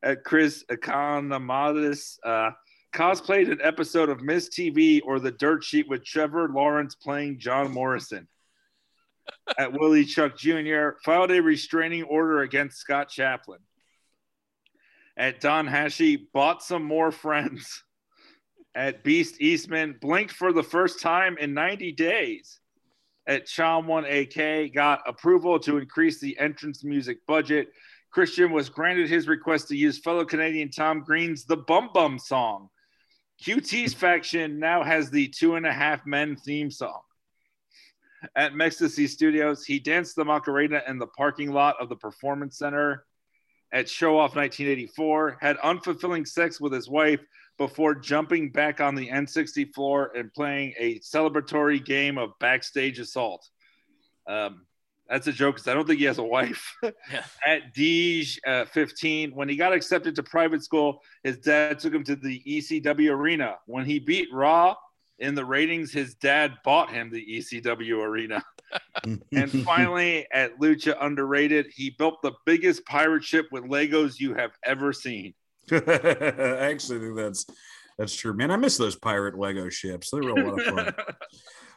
At 0.03 0.23
Chris 0.23 0.63
Economatis, 0.69 2.17
uh, 2.23 2.51
cosplayed 2.93 3.51
an 3.51 3.59
episode 3.63 4.09
of 4.09 4.19
MizTV 4.19 5.01
or 5.05 5.19
The 5.19 5.31
Dirt 5.31 5.63
Sheet 5.63 5.87
with 5.87 6.03
Trevor 6.03 6.49
Lawrence 6.49 6.95
playing 6.95 7.39
John 7.39 7.71
Morrison. 7.71 8.27
At 9.57 9.73
Willie 9.73 10.05
Chuck 10.05 10.37
Jr., 10.37 10.91
filed 11.03 11.31
a 11.31 11.41
restraining 11.41 12.03
order 12.03 12.41
against 12.41 12.77
Scott 12.77 13.09
Chaplin. 13.09 13.59
At 15.17 15.41
Don 15.41 15.67
Hashi, 15.67 16.27
bought 16.33 16.61
some 16.61 16.83
more 16.83 17.11
friends. 17.11 17.83
At 18.75 19.03
Beast 19.03 19.41
Eastman, 19.41 19.97
blinked 19.99 20.33
for 20.33 20.53
the 20.53 20.63
first 20.63 21.01
time 21.01 21.37
in 21.37 21.53
90 21.53 21.93
days. 21.93 22.59
At 23.25 23.47
Chom 23.47 23.85
1AK, 23.85 24.73
got 24.73 25.01
approval 25.07 25.59
to 25.61 25.77
increase 25.77 26.19
the 26.19 26.37
entrance 26.39 26.83
music 26.83 27.25
budget. 27.25 27.69
Christian 28.17 28.51
was 28.51 28.67
granted 28.67 29.07
his 29.07 29.27
request 29.27 29.67
to 29.67 29.77
use 29.77 29.99
fellow 29.99 30.25
Canadian 30.25 30.71
Tom 30.71 31.01
Green's 31.01 31.45
The 31.45 31.55
Bum 31.55 31.91
Bum 31.93 32.17
song. 32.17 32.67
QT's 33.45 33.93
faction 34.03 34.57
now 34.57 34.81
has 34.81 35.11
the 35.11 35.27
Two 35.27 35.53
and 35.53 35.67
a 35.67 35.71
Half 35.71 36.03
Men 36.07 36.35
theme 36.35 36.71
song. 36.71 37.01
At 38.35 38.53
Mextasy 38.53 39.07
Studios, 39.07 39.65
he 39.65 39.77
danced 39.77 40.15
the 40.15 40.25
Macarena 40.25 40.81
in 40.87 40.97
the 40.97 41.05
parking 41.05 41.51
lot 41.51 41.75
of 41.79 41.89
the 41.89 41.95
Performance 41.95 42.57
Center. 42.57 43.05
At 43.71 43.87
Show 43.87 44.17
Off 44.17 44.35
1984, 44.35 45.37
had 45.39 45.57
unfulfilling 45.57 46.27
sex 46.27 46.59
with 46.59 46.73
his 46.73 46.89
wife 46.89 47.21
before 47.59 47.93
jumping 47.93 48.51
back 48.51 48.81
on 48.81 48.95
the 48.95 49.09
N60 49.09 49.75
floor 49.75 50.11
and 50.15 50.33
playing 50.33 50.73
a 50.79 50.97
celebratory 51.01 51.85
game 51.85 52.17
of 52.17 52.31
backstage 52.39 52.97
assault. 52.97 53.47
Um, 54.27 54.65
that's 55.09 55.27
a 55.27 55.31
joke 55.31 55.55
because 55.55 55.67
I 55.67 55.73
don't 55.73 55.87
think 55.87 55.99
he 55.99 56.05
has 56.05 56.17
a 56.17 56.23
wife. 56.23 56.75
Yeah. 57.11 57.23
At 57.45 57.73
Deej 57.73 58.37
uh, 58.45 58.65
15, 58.65 59.31
when 59.31 59.47
he 59.47 59.55
got 59.55 59.71
accepted 59.71 60.15
to 60.15 60.23
private 60.23 60.63
school, 60.63 61.01
his 61.23 61.37
dad 61.37 61.79
took 61.79 61.93
him 61.93 62.03
to 62.03 62.15
the 62.15 62.41
ECW 62.45 63.11
arena. 63.11 63.55
When 63.65 63.85
he 63.85 63.99
beat 63.99 64.27
Raw 64.31 64.75
in 65.19 65.35
the 65.35 65.45
ratings, 65.45 65.91
his 65.91 66.15
dad 66.15 66.55
bought 66.65 66.89
him 66.89 67.09
the 67.09 67.25
ECW 67.25 68.03
arena. 68.03 68.43
and 69.31 69.63
finally, 69.63 70.27
at 70.33 70.59
Lucha 70.59 70.97
Underrated, 70.99 71.67
he 71.73 71.91
built 71.91 72.21
the 72.21 72.33
biggest 72.45 72.85
pirate 72.85 73.23
ship 73.23 73.47
with 73.51 73.63
Legos 73.63 74.19
you 74.19 74.33
have 74.33 74.51
ever 74.65 74.91
seen. 74.91 75.33
I 75.71 75.77
actually 75.77 76.99
think 76.99 77.15
that's 77.15 77.45
that's 77.97 78.15
true, 78.15 78.33
man. 78.33 78.51
I 78.51 78.57
miss 78.57 78.77
those 78.77 78.95
pirate 78.95 79.37
Lego 79.37 79.69
ships. 79.69 80.11
They're 80.11 80.21
a 80.21 80.33
real 80.33 80.49
lot 80.49 80.59
of 80.59 80.75
fun. 80.75 80.93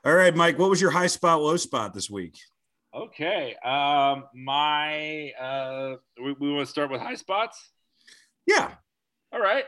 All 0.05 0.15
right, 0.15 0.35
Mike. 0.35 0.59
What 0.59 0.71
was 0.71 0.81
your 0.81 0.91
high 0.91 1.07
spot, 1.07 1.41
low 1.41 1.57
spot 1.57 1.95
this 1.95 2.11
week? 2.11 2.37
Okay. 2.95 3.55
Um, 3.65 4.25
my 4.35 5.31
uh, 5.41 5.97
we, 6.23 6.33
we 6.33 6.53
want 6.53 6.67
to 6.67 6.71
start 6.71 6.91
with 6.91 7.01
high 7.01 7.15
spots. 7.15 7.71
Yeah. 8.47 8.73
All 9.33 9.41
right. 9.41 9.65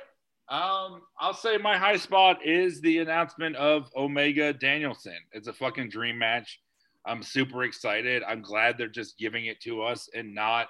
Um, 0.48 1.02
I'll 1.18 1.34
say 1.34 1.56
my 1.56 1.78
high 1.78 1.96
spot 1.96 2.44
is 2.44 2.80
the 2.80 2.98
announcement 2.98 3.56
of 3.56 3.90
Omega 3.96 4.52
Danielson. 4.52 5.16
It's 5.32 5.46
a 5.48 5.52
fucking 5.52 5.88
dream 5.88 6.18
match. 6.18 6.60
I'm 7.06 7.22
super 7.22 7.62
excited. 7.64 8.22
I'm 8.26 8.42
glad 8.42 8.76
they're 8.76 8.88
just 8.88 9.18
giving 9.18 9.46
it 9.46 9.60
to 9.62 9.82
us 9.82 10.08
and 10.14 10.34
not 10.34 10.68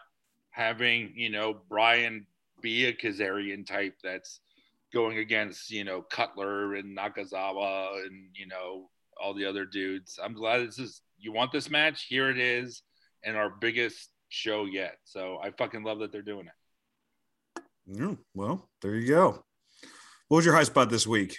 having, 0.51 1.13
you 1.17 1.31
know, 1.31 1.57
Bryan 1.69 2.27
be 2.61 2.87
a 2.87 2.93
Kazarian 2.93 3.67
type 3.67 3.95
that's 4.05 4.41
going 4.93 5.19
against, 5.19 5.71
you 5.71 5.85
know, 5.85 6.03
Cutler 6.03 6.75
and 6.75 6.97
Nakazawa 6.97 8.07
and, 8.07 8.29
you 8.35 8.47
know, 8.47 8.91
all 9.21 9.35
the 9.35 9.47
other 9.47 9.65
dudes. 9.65 10.19
I'm 10.23 10.35
glad 10.35 10.67
this 10.67 10.79
is 10.79 11.01
you 11.23 11.33
want 11.33 11.53
this 11.53 11.71
match, 11.71 12.07
here 12.09 12.29
it 12.31 12.39
is, 12.39 12.83
and 13.25 13.37
our 13.37 13.51
biggest 13.51 14.11
show 14.29 14.65
yet. 14.65 14.97
So 15.05 15.39
I 15.43 15.51
fucking 15.51 15.85
love 15.85 16.01
that 16.01 16.13
they're 16.13 16.23
doing 16.23 16.47
it. 16.47 17.63
Yeah, 17.87 18.15
well, 18.35 18.69
there 18.81 18.95
you 18.95 19.09
go. 19.09 19.45
What 20.29 20.37
was 20.37 20.45
your 20.45 20.55
high 20.55 20.63
spot 20.65 20.91
this 20.91 21.07
week? 21.07 21.37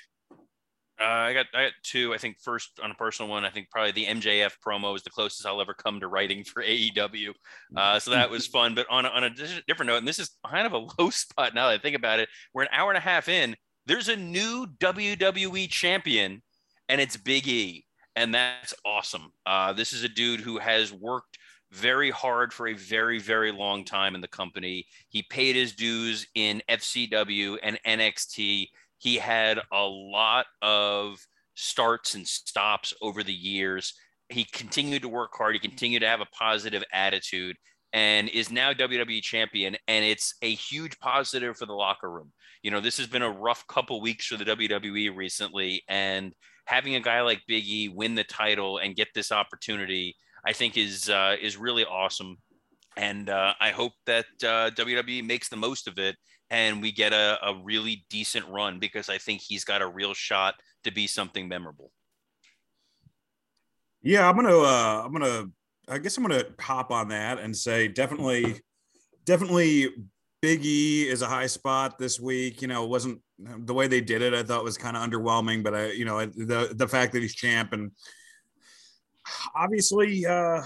Uh, 1.02 1.06
I 1.06 1.34
got 1.34 1.48
I 1.54 1.64
got 1.64 1.74
two. 1.84 2.14
I 2.14 2.18
think 2.18 2.38
first 2.42 2.80
on 2.82 2.92
a 2.92 2.94
personal 2.94 3.30
one, 3.30 3.44
I 3.44 3.50
think 3.50 3.70
probably 3.72 3.92
the 3.92 4.06
MJF 4.06 4.54
promo 4.66 4.96
is 4.96 5.02
the 5.02 5.10
closest 5.10 5.46
I'll 5.46 5.60
ever 5.60 5.74
come 5.74 6.00
to 6.00 6.08
writing 6.08 6.44
for 6.44 6.64
AEW. 6.64 7.32
Uh, 7.76 8.00
so 8.00 8.12
that 8.12 8.30
was 8.30 8.48
fun. 8.48 8.76
But 8.76 8.86
on 8.90 9.06
a, 9.06 9.10
on 9.10 9.24
a 9.24 9.30
different 9.68 9.88
note, 9.88 9.98
and 9.98 10.08
this 10.08 10.20
is 10.20 10.38
kind 10.48 10.68
of 10.68 10.74
a 10.74 10.78
low 11.00 11.10
spot 11.10 11.56
now 11.56 11.68
that 11.68 11.80
I 11.80 11.82
think 11.82 11.96
about 11.96 12.20
it. 12.20 12.30
We're 12.54 12.64
an 12.64 12.70
hour 12.72 12.92
and 12.92 12.98
a 12.98 13.02
half 13.02 13.28
in. 13.28 13.56
There's 13.86 14.08
a 14.08 14.16
new 14.16 14.68
WWE 14.80 15.70
champion, 15.70 16.42
and 16.88 17.02
it's 17.02 17.18
Big 17.18 17.48
E, 17.48 17.86
and 18.16 18.34
that's 18.34 18.74
awesome. 18.86 19.32
Uh, 19.46 19.74
this 19.74 19.94
is 19.94 20.04
a 20.04 20.10
dude 20.10 20.40
who 20.40 20.58
has 20.58 20.94
worked 20.94 21.38
very 21.72 22.12
hard 22.12 22.54
for 22.54 22.68
a 22.68 22.74
very 22.74 23.20
very 23.20 23.52
long 23.52 23.84
time 23.84 24.14
in 24.16 24.22
the 24.22 24.28
company. 24.28 24.86
He 25.10 25.24
paid 25.24 25.56
his 25.56 25.74
dues 25.74 26.28
in 26.36 26.62
FCW 26.70 27.58
and 27.64 27.80
NXT 27.86 28.68
he 29.04 29.18
had 29.18 29.60
a 29.74 29.84
lot 29.84 30.46
of 30.62 31.20
starts 31.56 32.16
and 32.16 32.26
stops 32.26 32.94
over 33.02 33.22
the 33.22 33.34
years. 33.34 33.96
He 34.30 34.46
continued 34.46 35.02
to 35.02 35.10
work 35.10 35.32
hard. 35.34 35.56
He 35.56 35.60
continued 35.60 36.00
to 36.00 36.08
have 36.08 36.22
a 36.22 36.26
positive 36.28 36.84
attitude. 36.94 37.58
and 37.92 38.30
is 38.30 38.50
now 38.50 38.74
WWE 38.74 39.22
champion. 39.22 39.76
And 39.90 40.06
it's 40.06 40.36
a 40.42 40.56
huge 40.56 40.98
positive 41.00 41.58
for 41.58 41.66
the 41.66 41.74
locker 41.74 42.10
room. 42.10 42.32
You 42.64 42.72
know, 42.72 42.80
this 42.80 42.98
has 42.98 43.06
been 43.08 43.22
a 43.22 43.30
rough 43.30 43.68
couple 43.68 44.00
weeks 44.00 44.26
for 44.26 44.38
the 44.38 44.46
WWE 44.46 45.16
recently. 45.16 45.84
And 45.90 46.34
having 46.66 46.96
a 46.96 47.00
guy 47.00 47.22
like 47.22 47.42
Big 47.48 47.66
E 47.66 47.90
win 47.90 48.16
the 48.16 48.24
title 48.24 48.78
and 48.78 48.96
get 48.96 49.10
this 49.14 49.32
opportunity, 49.32 50.16
I 50.46 50.54
think 50.54 50.78
is 50.78 51.10
uh, 51.10 51.36
is 51.42 51.58
really 51.58 51.86
awesome. 51.86 52.38
And 52.96 53.30
uh, 53.30 53.54
I 53.60 53.72
hope 53.72 53.94
that 54.06 54.26
uh, 54.44 54.70
WWE 54.72 55.26
makes 55.26 55.50
the 55.50 55.56
most 55.56 55.88
of 55.88 55.98
it 55.98 56.16
and 56.54 56.84
we 56.84 56.92
get 56.92 57.14
a, 57.14 57.40
a 57.44 57.56
really 57.64 58.06
decent 58.12 58.48
run 58.48 58.78
because 58.78 59.10
I 59.10 59.18
think 59.18 59.42
he's 59.42 59.64
got 59.64 59.82
a 59.82 59.88
real 59.88 60.14
shot 60.14 60.54
to 60.84 60.92
be 60.92 61.08
something 61.08 61.48
memorable. 61.48 61.92
Yeah, 64.04 64.30
I'm 64.30 64.36
gonna. 64.36 64.60
Uh, 64.60 65.02
I'm 65.04 65.12
gonna. 65.12 65.46
I 65.88 65.98
guess 65.98 66.16
I'm 66.16 66.24
gonna 66.24 66.46
hop 66.60 66.92
on 66.92 67.08
that 67.10 67.40
and 67.40 67.56
say 67.56 67.88
definitely, 67.88 68.62
definitely. 69.26 69.90
Big 70.42 70.66
E 70.66 71.08
is 71.08 71.22
a 71.22 71.26
high 71.26 71.48
spot 71.48 71.98
this 71.98 72.20
week. 72.20 72.62
You 72.62 72.68
know, 72.68 72.84
it 72.84 72.90
wasn't 72.90 73.22
the 73.66 73.74
way 73.74 73.88
they 73.88 74.02
did 74.02 74.22
it. 74.22 74.34
I 74.34 74.44
thought 74.44 74.64
was 74.64 74.78
kind 74.78 74.98
of 74.98 75.04
underwhelming, 75.04 75.64
but 75.64 75.74
I, 75.74 75.92
you 75.92 76.06
know, 76.06 76.26
the 76.26 76.74
the 76.76 76.88
fact 76.88 77.14
that 77.14 77.22
he's 77.22 77.36
champ 77.36 77.74
and 77.74 77.92
obviously, 79.56 80.26
uh, 80.26 80.62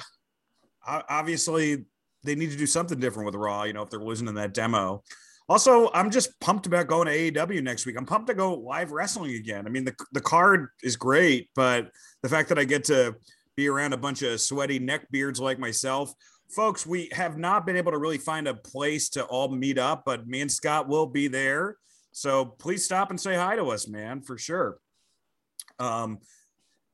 obviously 0.86 1.86
they 2.24 2.36
need 2.36 2.52
to 2.52 2.58
do 2.58 2.66
something 2.66 3.00
different 3.00 3.26
with 3.26 3.36
Raw. 3.36 3.64
You 3.64 3.74
know, 3.74 3.84
if 3.84 3.90
they're 3.90 4.00
losing 4.00 4.28
in 4.28 4.36
that 4.36 4.54
demo. 4.54 5.04
Also, 5.50 5.90
I'm 5.94 6.12
just 6.12 6.38
pumped 6.42 6.68
about 6.68 6.88
going 6.88 7.08
to 7.08 7.14
AEW 7.14 7.64
next 7.64 7.86
week. 7.86 7.96
I'm 7.98 8.06
pumped 8.06 8.28
to 8.28 8.34
go 8.34 8.54
live 8.56 8.92
wrestling 8.92 9.36
again. 9.36 9.66
I 9.66 9.70
mean, 9.70 9.86
the, 9.86 9.96
the 10.12 10.20
card 10.20 10.68
is 10.84 10.98
great, 10.98 11.50
but 11.56 11.90
the 12.22 12.28
fact 12.28 12.50
that 12.50 12.60
I 12.60 12.66
get 12.66 12.84
to 12.86 13.16
be 13.56 13.70
around 13.70 13.94
a 13.94 13.98
bunch 13.98 14.24
of 14.24 14.42
sweaty 14.42 14.78
neck 14.78 15.10
beards 15.10 15.40
like 15.40 15.58
myself, 15.58 16.14
folks, 16.50 16.86
we 16.86 17.10
have 17.14 17.38
not 17.38 17.66
been 17.66 17.78
able 17.78 17.94
to 17.94 17.98
really 17.98 18.18
find 18.18 18.46
a 18.46 18.54
place 18.54 19.08
to 19.10 19.24
all 19.24 19.48
meet 19.48 19.78
up, 19.78 20.04
but 20.06 20.28
me 20.28 20.42
and 20.42 20.52
Scott 20.52 20.90
will 20.90 21.06
be 21.06 21.30
there. 21.30 21.78
So 22.18 22.46
please 22.46 22.84
stop 22.84 23.12
and 23.12 23.22
say 23.22 23.36
hi 23.36 23.58
to 23.58 23.66
us, 23.70 23.88
man, 23.88 24.22
for 24.22 24.40
sure. 24.40 24.80
Um, 25.78 26.18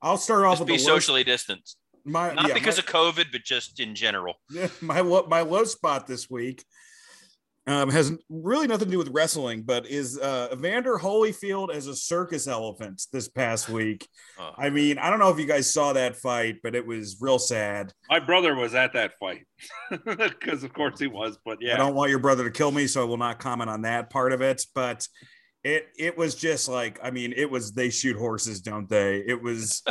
I'll 0.01 0.17
start 0.17 0.43
off 0.43 0.55
just 0.55 0.59
with 0.63 0.67
be 0.67 0.77
socially 0.77 1.21
low, 1.21 1.23
distanced. 1.23 1.77
My, 2.03 2.33
Not 2.33 2.49
yeah, 2.49 2.53
because 2.53 2.75
my, 2.75 2.81
of 2.81 3.15
COVID, 3.15 3.31
but 3.31 3.41
just 3.41 3.79
in 3.79 3.95
general. 3.95 4.33
Yeah, 4.51 4.67
my 4.81 5.01
my 5.01 5.39
low 5.39 5.63
spot 5.63 6.07
this 6.07 6.29
week 6.29 6.65
um, 7.65 7.89
has 7.89 8.11
really 8.29 8.67
nothing 8.67 8.87
to 8.87 8.91
do 8.91 8.97
with 8.97 9.09
wrestling, 9.09 9.61
but 9.63 9.87
is 9.87 10.19
uh, 10.19 10.49
Evander 10.51 10.97
Holyfield 10.97 11.73
as 11.73 11.87
a 11.87 11.95
circus 11.95 12.45
elephant 12.45 13.01
this 13.13 13.29
past 13.29 13.69
week. 13.69 14.07
Uh, 14.37 14.51
I 14.57 14.69
mean, 14.69 14.97
I 14.97 15.09
don't 15.09 15.19
know 15.19 15.29
if 15.29 15.39
you 15.39 15.45
guys 15.45 15.71
saw 15.71 15.93
that 15.93 16.17
fight, 16.17 16.57
but 16.61 16.75
it 16.75 16.85
was 16.85 17.17
real 17.21 17.39
sad. 17.39 17.93
My 18.09 18.19
brother 18.19 18.55
was 18.55 18.75
at 18.75 18.93
that 18.93 19.13
fight 19.17 19.45
because, 20.05 20.63
of 20.63 20.73
course, 20.73 20.99
he 20.99 21.07
was. 21.07 21.37
But 21.45 21.59
yeah, 21.61 21.75
I 21.75 21.77
don't 21.77 21.95
want 21.95 22.09
your 22.09 22.19
brother 22.19 22.43
to 22.43 22.51
kill 22.51 22.71
me, 22.71 22.85
so 22.85 23.01
I 23.01 23.05
will 23.05 23.17
not 23.17 23.39
comment 23.39 23.69
on 23.69 23.83
that 23.83 24.09
part 24.09 24.33
of 24.33 24.41
it. 24.41 24.65
But 24.75 25.07
it 25.63 25.87
it 25.97 26.17
was 26.17 26.35
just 26.35 26.67
like, 26.67 26.99
I 27.01 27.11
mean, 27.11 27.33
it 27.35 27.49
was 27.49 27.71
they 27.71 27.89
shoot 27.89 28.17
horses, 28.17 28.59
don't 28.61 28.89
they? 28.89 29.23
It 29.25 29.41
was. 29.41 29.83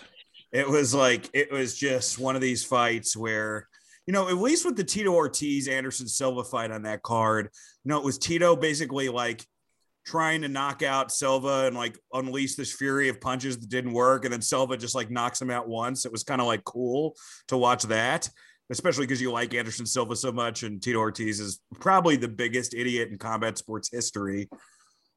it 0.52 0.68
was 0.68 0.94
like 0.94 1.30
it 1.32 1.50
was 1.50 1.78
just 1.78 2.18
one 2.18 2.36
of 2.36 2.42
these 2.42 2.62
fights 2.62 3.16
where 3.16 3.66
you 4.06 4.12
know, 4.12 4.28
at 4.28 4.36
least 4.36 4.64
with 4.64 4.76
the 4.76 4.84
Tito 4.84 5.12
Ortiz 5.12 5.68
Anderson 5.68 6.08
Silva 6.08 6.42
fight 6.44 6.70
on 6.70 6.82
that 6.82 7.02
card, 7.02 7.48
you 7.84 7.88
know, 7.88 7.98
it 7.98 8.04
was 8.04 8.18
Tito 8.18 8.56
basically 8.56 9.08
like 9.08 9.44
trying 10.04 10.42
to 10.42 10.48
knock 10.48 10.82
out 10.82 11.12
Silva 11.12 11.66
and 11.66 11.76
like 11.76 11.96
unleash 12.12 12.56
this 12.56 12.72
fury 12.72 13.08
of 13.08 13.20
punches 13.20 13.58
that 13.58 13.68
didn't 13.68 13.92
work. 13.92 14.24
And 14.24 14.32
then 14.32 14.42
Silva 14.42 14.76
just 14.76 14.94
like 14.94 15.10
knocks 15.10 15.40
him 15.40 15.50
out 15.50 15.68
once. 15.68 16.04
It 16.04 16.12
was 16.12 16.24
kind 16.24 16.40
of 16.40 16.46
like 16.46 16.64
cool 16.64 17.14
to 17.48 17.56
watch 17.56 17.84
that, 17.84 18.28
especially 18.70 19.06
because 19.06 19.20
you 19.20 19.30
like 19.30 19.54
Anderson 19.54 19.86
Silva 19.86 20.16
so 20.16 20.32
much. 20.32 20.64
And 20.64 20.82
Tito 20.82 20.98
Ortiz 20.98 21.38
is 21.38 21.60
probably 21.80 22.16
the 22.16 22.28
biggest 22.28 22.74
idiot 22.74 23.10
in 23.10 23.18
combat 23.18 23.58
sports 23.58 23.90
history. 23.92 24.48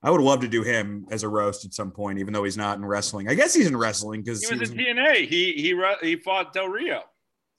I 0.04 0.12
would 0.12 0.22
love 0.22 0.42
to 0.42 0.48
do 0.48 0.62
him 0.62 1.08
as 1.10 1.24
a 1.24 1.30
roast 1.30 1.66
at 1.66 1.74
some 1.74 1.90
point, 1.90 2.20
even 2.20 2.32
though 2.32 2.44
he's 2.44 2.58
not 2.58 2.78
in 2.78 2.86
wrestling. 2.86 3.28
I 3.28 3.34
guess 3.34 3.56
he's 3.56 3.66
in 3.66 3.76
wrestling 3.76 4.22
because 4.22 4.48
he 4.48 4.56
was 4.56 4.70
in 4.70 4.78
TNA. 4.78 5.28
He 5.28 5.54
he 5.54 5.82
he 6.04 6.16
fought 6.18 6.54
Del 6.54 6.68
Rio. 6.68 7.02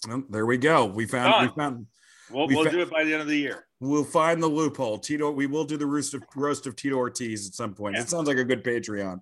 Well, 0.09 0.23
there 0.28 0.47
we 0.47 0.59
go. 0.59 0.86
We 0.86 1.06
found. 1.06 1.32
Done. 1.32 1.43
We 1.43 1.62
found. 1.62 1.86
We'll, 2.31 2.47
we 2.48 2.56
we'll 2.56 2.64
fa- 2.64 2.70
do 2.70 2.81
it 2.81 2.90
by 2.90 3.05
the 3.05 3.12
end 3.12 3.23
of 3.23 3.28
the 3.28 3.36
year. 3.36 3.66
We'll 3.81 4.05
find 4.05 4.43
the 4.43 4.48
loophole. 4.48 4.98
Tito. 4.98 5.31
We 5.31 5.47
will 5.47 5.64
do 5.64 5.77
the 5.77 5.86
roast 5.86 6.14
of 6.14 6.23
roast 6.35 6.66
of 6.66 6.77
Tito 6.77 6.97
Ortiz 6.97 7.47
at 7.47 7.55
some 7.55 7.74
point. 7.74 7.97
Yeah. 7.97 8.02
It 8.02 8.09
sounds 8.09 8.28
like 8.28 8.39
a 8.39 8.44
good 8.44 8.64
Patreon. 8.64 9.20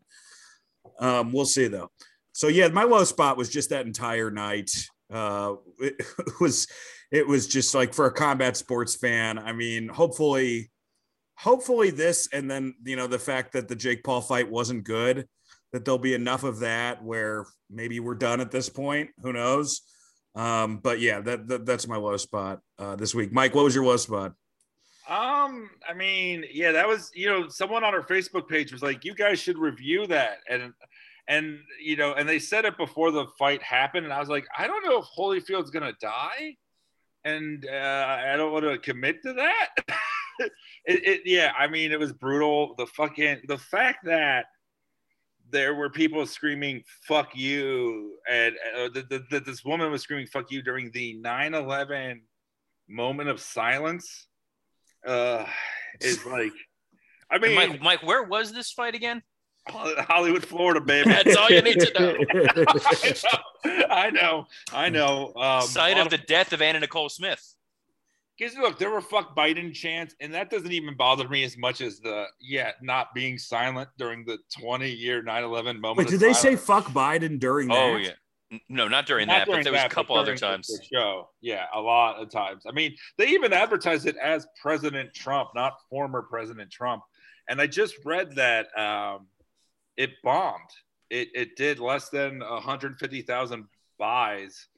Um, 0.99 1.33
we'll 1.33 1.45
see 1.45 1.67
though. 1.67 1.91
So 2.33 2.49
yeah, 2.49 2.69
my 2.69 2.85
low 2.85 3.05
spot 3.05 3.37
was 3.37 3.49
just 3.49 3.71
that 3.71 3.87
entire 3.87 4.31
night. 4.31 4.71
Uh, 5.13 5.55
it, 5.79 5.95
it 5.99 6.33
was 6.41 6.67
it 7.11 7.27
was 7.27 7.47
just 7.47 7.75
like 7.75 7.95
for 7.95 8.07
a 8.07 8.13
combat 8.13 8.57
sports 8.57 8.97
fan. 8.97 9.39
I 9.39 9.53
mean, 9.53 9.89
hopefully, 9.89 10.71
hopefully 11.37 11.91
this, 11.91 12.29
and 12.33 12.51
then 12.51 12.75
you 12.85 12.97
know 12.97 13.07
the 13.07 13.19
fact 13.19 13.53
that 13.53 13.69
the 13.69 13.77
Jake 13.77 14.03
Paul 14.03 14.21
fight 14.21 14.51
wasn't 14.51 14.85
good, 14.85 15.29
that 15.73 15.85
there'll 15.85 15.99
be 15.99 16.15
enough 16.15 16.45
of 16.45 16.61
that 16.61 17.03
where 17.03 17.47
maybe 17.71 18.01
we're 18.01 18.15
done 18.15 18.41
at 18.41 18.51
this 18.51 18.69
point. 18.69 19.11
Who 19.23 19.33
knows? 19.33 19.83
Um, 20.35 20.79
but 20.79 21.01
yeah, 21.01 21.21
that, 21.21 21.49
that 21.49 21.67
that's 21.67 21.87
my 21.87 21.97
low 21.97 22.17
spot 22.17 22.61
uh, 22.79 22.97
this 22.97 23.15
week. 23.15 23.33
Mike, 23.33 23.55
what 23.55 23.65
was 23.65 23.75
your 23.75 23.85
low 23.85 23.97
spot? 23.97 24.35
Um, 25.09 25.71
I 25.89 25.93
mean, 25.95 26.45
yeah, 26.51 26.73
that 26.73 26.89
was 26.89 27.11
you 27.15 27.29
know, 27.29 27.49
someone 27.49 27.85
on 27.85 27.95
our 27.95 28.03
Facebook 28.03 28.49
page 28.49 28.73
was 28.73 28.83
like, 28.83 29.05
you 29.05 29.15
guys 29.15 29.39
should 29.39 29.59
review 29.59 30.07
that, 30.09 30.39
and 30.49 30.73
and 31.29 31.61
you 31.81 31.97
know, 31.97 32.15
and 32.15 32.29
they 32.29 32.39
said 32.39 32.65
it 32.65 32.77
before 32.77 33.11
the 33.11 33.27
fight 33.39 33.63
happened, 33.63 34.05
and 34.05 34.13
I 34.13 34.19
was 34.19 34.29
like, 34.29 34.47
I 34.59 34.67
don't 34.67 34.85
know 34.85 34.99
if 34.99 35.07
Holyfield's 35.17 35.71
gonna 35.71 35.93
die, 36.01 36.57
and 37.25 37.67
uh, 37.71 38.19
I 38.33 38.37
don't 38.37 38.53
want 38.53 38.65
to 38.65 38.79
commit 38.79 39.23
to 39.23 39.35
that. 39.35 39.69
it, 40.39 40.51
it, 40.87 41.21
yeah, 41.25 41.53
I 41.57 41.69
mean, 41.69 41.93
it 41.93 41.99
was 41.99 42.13
brutal. 42.13 42.75
The 42.77 42.87
fucking 42.87 43.43
the 43.47 43.59
fact 43.59 44.05
that 44.07 44.47
there 45.55 45.75
were 45.75 45.89
people 45.89 46.27
screaming 46.27 46.83
"fuck 47.03 47.35
you," 47.35 48.19
and 48.31 48.57
uh, 48.77 48.89
the, 48.93 49.03
the, 49.09 49.25
the, 49.31 49.41
this 49.41 49.65
woman 49.65 49.91
was 49.91 50.03
screaming 50.03 50.27
"fuck 50.27 50.51
you" 50.51 50.61
during 50.63 50.91
the 50.91 51.17
9/11 51.23 52.21
moment 52.89 53.29
of 53.31 53.41
silence. 53.41 54.27
Uh, 55.07 55.47
is 56.01 56.27
like, 56.27 56.53
I 57.31 57.39
mean, 57.39 57.55
Mike, 57.55 57.81
Mike, 57.81 58.03
where 58.03 58.25
was 58.25 58.53
this 58.53 58.73
fight 58.73 58.95
again? 58.95 59.23
Hollywood, 59.67 60.45
Florida, 60.45 60.81
baby. 60.81 61.09
That's 61.09 61.37
all 61.37 61.49
you 61.49 61.63
need 61.63 61.81
to 61.81 61.93
know. 63.65 63.85
I 63.89 64.11
know, 64.11 64.47
I 64.73 64.91
know. 64.91 65.33
Um, 65.37 65.63
Site 65.63 65.97
of 65.97 66.11
the 66.11 66.19
death 66.19 66.53
of 66.53 66.61
Anna 66.61 66.81
Nicole 66.81 67.09
Smith. 67.09 67.55
Because 68.39 68.57
look, 68.57 68.79
there 68.79 68.91
were 68.91 69.01
fuck 69.01 69.37
Biden 69.37 69.73
chants, 69.73 70.15
and 70.21 70.35
that 70.35 70.51
doesn't 70.51 70.73
even 70.73 70.97
bother 70.97 71.29
me 71.29 71.45
as 71.45 71.57
much 71.57 71.81
as 71.81 72.01
the 72.01 72.27
yeah 72.41 72.73
not 72.83 73.15
being 73.15 73.39
silent 73.39 73.89
during 73.97 74.25
the 74.25 74.39
20 74.59 74.91
year 74.91 75.23
9/11 75.23 75.81
moment. 75.81 75.99
Wait, 75.99 76.09
did 76.09 76.21
they 76.21 76.33
say 76.33 76.57
fuck 76.57 76.87
Biden 76.87 77.39
during 77.39 77.69
that? 77.69 77.77
Oh 77.77 77.97
yeah, 77.97 78.11
no, 78.69 78.89
not 78.89 79.07
during 79.07 79.27
not 79.27 79.33
that, 79.33 79.47
during 79.47 79.61
but 79.61 79.65
there 79.65 79.73
was 79.73 79.83
that, 79.83 79.93
a 79.93 79.95
couple 79.95 80.17
other 80.17 80.37
times. 80.37 80.67
The 80.67 80.85
show, 80.93 81.31
yeah, 81.41 81.67
a 81.73 81.81
lot 81.81 82.21
of 82.21 82.31
times. 82.31 82.65
I 82.69 82.73
mean, 82.73 82.95
they 83.19 83.29
even 83.29 83.53
advertised 83.53 84.07
it 84.07 84.17
as 84.17 84.47
President 84.61 85.15
Trump, 85.15 85.51
not 85.55 85.75
former 85.89 86.23
President 86.23 86.71
Trump. 86.71 87.03
And 87.49 87.61
I 87.61 87.67
just 87.67 87.97
read 88.05 88.35
that 88.37 88.67
um, 88.79 89.27
it 89.97 90.11
bombed. 90.23 90.71
It 91.11 91.29
it 91.35 91.57
did 91.57 91.79
less 91.79 92.09
than 92.09 92.41
150,000 92.41 93.65
buys 93.99 94.69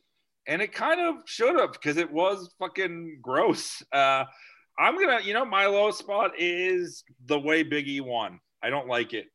and 0.47 0.63
it 0.63 0.73
kind 0.73 1.01
of 1.01 1.17
should 1.27 1.59
have 1.59 1.73
because 1.73 1.97
it 1.97 2.11
was 2.11 2.55
fucking 2.59 3.19
gross. 3.23 3.83
Uh, 3.93 4.25
I'm 4.79 4.99
gonna, 4.99 5.21
you 5.23 5.35
know, 5.35 5.45
my 5.45 5.67
low 5.67 5.91
spot 5.91 6.33
is 6.39 7.05
the 7.27 7.39
way 7.39 7.65
Biggie 7.65 8.01
won. 8.01 8.41
I 8.63 8.71
don't 8.71 8.89
like 8.89 9.13
it. 9.15 9.27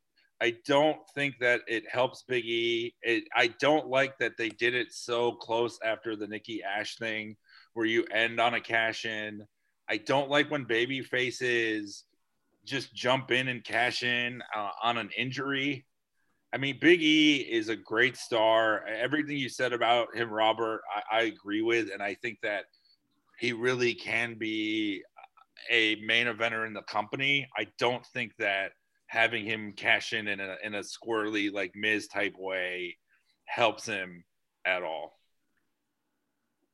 I 0.41 0.55
don't 0.65 0.97
think 1.13 1.35
that 1.39 1.61
it 1.67 1.83
helps 1.91 2.23
Biggie. 2.29 2.93
It, 3.01 3.25
I 3.35 3.47
don't 3.59 3.87
like 3.87 4.17
that 4.19 4.37
they 4.37 4.49
did 4.49 4.73
it 4.73 4.91
so 4.91 5.33
close 5.33 5.77
after 5.83 6.15
the 6.15 6.27
Nikki 6.27 6.63
Ash 6.63 6.97
thing, 6.97 7.35
where 7.73 7.85
you 7.85 8.05
end 8.11 8.39
on 8.39 8.55
a 8.55 8.61
cash 8.61 9.05
in. 9.05 9.45
I 9.89 9.97
don't 9.97 10.29
like 10.29 10.49
when 10.49 10.63
baby 10.63 11.01
faces 11.01 12.05
just 12.65 12.93
jump 12.93 13.31
in 13.31 13.47
and 13.47 13.63
cash 13.63 14.03
in 14.03 14.41
uh, 14.55 14.69
on 14.83 14.97
an 14.97 15.09
injury. 15.17 15.85
I 16.53 16.57
mean, 16.57 16.77
Big 16.81 17.01
E 17.01 17.37
is 17.37 17.69
a 17.69 17.75
great 17.75 18.17
star. 18.17 18.85
Everything 18.85 19.37
you 19.37 19.49
said 19.49 19.71
about 19.71 20.15
him, 20.15 20.29
Robert, 20.29 20.81
I, 20.93 21.19
I, 21.19 21.21
agree 21.23 21.61
with, 21.61 21.89
and 21.93 22.03
I 22.03 22.15
think 22.15 22.39
that 22.43 22.65
he 23.39 23.53
really 23.53 23.93
can 23.93 24.35
be 24.37 25.01
a 25.69 25.95
main 26.05 26.27
eventer 26.27 26.67
in 26.67 26.73
the 26.73 26.81
company. 26.83 27.47
I 27.57 27.67
don't 27.79 28.05
think 28.07 28.33
that 28.39 28.71
having 29.07 29.45
him 29.45 29.73
cash 29.73 30.13
in 30.13 30.27
in 30.27 30.39
a, 30.39 30.55
in 30.63 30.75
a 30.75 30.81
squirrely 30.81 31.51
like 31.51 31.71
Miz 31.75 32.07
type 32.07 32.33
way 32.37 32.97
helps 33.45 33.85
him 33.85 34.23
at 34.65 34.83
all. 34.83 35.19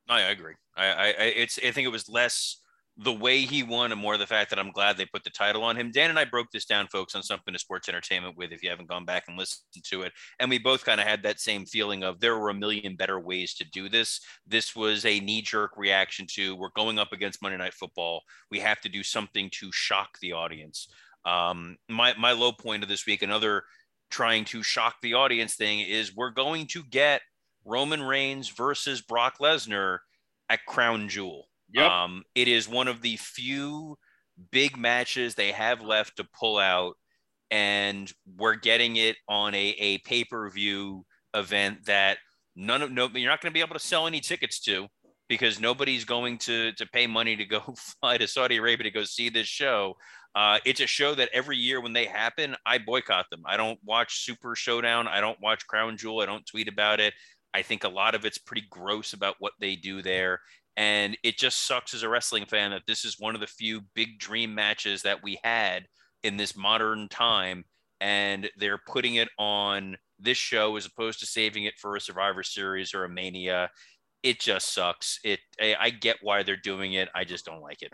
I 0.09 0.21
agree. 0.21 0.53
I, 0.75 0.87
I 0.87 1.07
it's 1.07 1.59
I 1.59 1.71
think 1.71 1.85
it 1.85 1.91
was 1.91 2.09
less 2.09 2.57
the 2.99 3.13
way 3.13 3.41
he 3.41 3.61
won 3.61 3.91
and 3.91 4.01
more 4.01 4.17
the 4.17 4.25
fact 4.25 4.49
that 4.49 4.57
I'm 4.57 4.71
glad 4.71 4.97
they 4.97 5.05
put 5.05 5.23
the 5.23 5.29
title 5.29 5.63
on 5.63 5.75
him. 5.75 5.91
Dan 5.91 6.09
and 6.09 6.17
I 6.17 6.25
broke 6.25 6.49
this 6.51 6.65
down, 6.65 6.87
folks, 6.87 7.13
on 7.13 7.21
something 7.21 7.53
to 7.53 7.59
sports 7.59 7.87
entertainment 7.87 8.35
with 8.35 8.51
if 8.51 8.63
you 8.63 8.71
haven't 8.71 8.89
gone 8.89 9.05
back 9.05 9.25
and 9.27 9.37
listened 9.37 9.83
to 9.83 10.01
it. 10.01 10.13
And 10.39 10.49
we 10.49 10.57
both 10.57 10.83
kind 10.83 10.99
of 10.99 11.05
had 11.05 11.21
that 11.23 11.39
same 11.39 11.65
feeling 11.65 12.03
of 12.03 12.19
there 12.19 12.39
were 12.39 12.49
a 12.49 12.55
million 12.55 12.95
better 12.95 13.19
ways 13.19 13.53
to 13.55 13.65
do 13.69 13.87
this. 13.87 14.21
This 14.47 14.75
was 14.75 15.05
a 15.05 15.19
knee 15.19 15.43
jerk 15.43 15.77
reaction 15.77 16.25
to 16.31 16.55
we're 16.55 16.69
going 16.75 16.97
up 16.97 17.13
against 17.13 17.41
Monday 17.41 17.57
Night 17.57 17.75
Football. 17.75 18.23
We 18.49 18.59
have 18.59 18.81
to 18.81 18.89
do 18.89 19.03
something 19.03 19.51
to 19.59 19.71
shock 19.71 20.17
the 20.19 20.33
audience. 20.33 20.87
Um, 21.23 21.77
my, 21.87 22.15
my 22.17 22.31
low 22.31 22.51
point 22.51 22.81
of 22.81 22.89
this 22.89 23.05
week, 23.05 23.21
another 23.21 23.63
trying 24.09 24.45
to 24.45 24.63
shock 24.63 24.95
the 25.01 25.13
audience 25.13 25.55
thing 25.55 25.81
is 25.81 26.15
we're 26.15 26.31
going 26.31 26.65
to 26.67 26.83
get 26.83 27.21
Roman 27.63 28.01
Reigns 28.01 28.49
versus 28.49 29.01
Brock 29.01 29.37
Lesnar 29.39 29.99
at 30.49 30.65
Crown 30.65 31.09
Jewel. 31.09 31.46
Yep. 31.73 31.91
Um, 31.91 32.23
it 32.35 32.47
is 32.47 32.67
one 32.67 32.87
of 32.87 33.01
the 33.01 33.17
few 33.17 33.97
big 34.51 34.77
matches 34.77 35.35
they 35.35 35.51
have 35.51 35.81
left 35.81 36.17
to 36.17 36.27
pull 36.39 36.57
out, 36.57 36.95
and 37.51 38.11
we're 38.37 38.55
getting 38.55 38.95
it 38.97 39.17
on 39.27 39.53
a, 39.53 39.75
a 39.79 39.97
pay 39.99 40.23
per 40.23 40.49
view 40.49 41.05
event 41.33 41.85
that 41.85 42.17
none 42.55 42.81
of 42.81 42.91
no 42.91 43.09
you're 43.13 43.29
not 43.29 43.41
going 43.41 43.51
to 43.51 43.53
be 43.53 43.61
able 43.61 43.75
to 43.75 43.79
sell 43.79 44.07
any 44.07 44.19
tickets 44.19 44.59
to 44.61 44.87
because 45.29 45.59
nobody's 45.59 46.05
going 46.05 46.37
to 46.37 46.71
to 46.73 46.85
pay 46.87 47.07
money 47.07 47.35
to 47.35 47.45
go 47.45 47.59
fly 48.01 48.17
to 48.17 48.27
Saudi 48.27 48.57
Arabia 48.57 48.83
to 48.83 48.91
go 48.91 49.03
see 49.03 49.29
this 49.29 49.47
show. 49.47 49.95
Uh, 50.35 50.59
it's 50.65 50.81
a 50.81 50.87
show 50.87 51.15
that 51.15 51.29
every 51.33 51.57
year 51.57 51.81
when 51.81 51.93
they 51.93 52.05
happen, 52.05 52.55
I 52.65 52.77
boycott 52.77 53.25
them. 53.31 53.41
I 53.45 53.57
don't 53.57 53.79
watch 53.83 54.23
Super 54.23 54.55
Showdown. 54.55 55.07
I 55.07 55.19
don't 55.19 55.41
watch 55.41 55.65
Crown 55.65 55.97
Jewel. 55.97 56.19
I 56.19 56.27
don't 56.27 56.45
tweet 56.45 56.67
about 56.67 56.99
it. 56.99 57.15
I 57.55 57.63
think 57.63 57.83
a 57.83 57.89
lot 57.89 58.13
of 58.13 58.23
it's 58.23 58.37
pretty 58.37 58.65
gross 58.69 59.13
about 59.13 59.35
what 59.39 59.53
they 59.59 59.75
do 59.75 60.03
there. 60.03 60.41
And 60.77 61.17
it 61.23 61.37
just 61.37 61.65
sucks 61.67 61.93
as 61.93 62.03
a 62.03 62.09
wrestling 62.09 62.45
fan 62.45 62.71
that 62.71 62.83
this 62.87 63.03
is 63.03 63.19
one 63.19 63.33
of 63.35 63.41
the 63.41 63.47
few 63.47 63.81
big 63.95 64.19
dream 64.19 64.53
matches 64.55 65.01
that 65.01 65.23
we 65.23 65.39
had 65.43 65.87
in 66.23 66.37
this 66.37 66.55
modern 66.55 67.09
time. 67.09 67.65
And 67.99 68.49
they're 68.57 68.79
putting 68.87 69.15
it 69.15 69.27
on 69.39 69.97
this 70.19 70.37
show 70.37 70.75
as 70.75 70.85
opposed 70.85 71.19
to 71.19 71.25
saving 71.25 71.65
it 71.65 71.73
for 71.79 71.95
a 71.95 72.01
Survivor 72.01 72.43
Series 72.43 72.93
or 72.93 73.03
a 73.05 73.09
Mania. 73.09 73.69
It 74.21 74.39
just 74.39 74.71
sucks. 74.73 75.19
It 75.23 75.39
I, 75.59 75.75
I 75.79 75.89
get 75.89 76.17
why 76.21 76.43
they're 76.43 76.55
doing 76.55 76.93
it. 76.93 77.09
I 77.15 77.23
just 77.23 77.45
don't 77.45 77.61
like 77.61 77.81
it. 77.81 77.91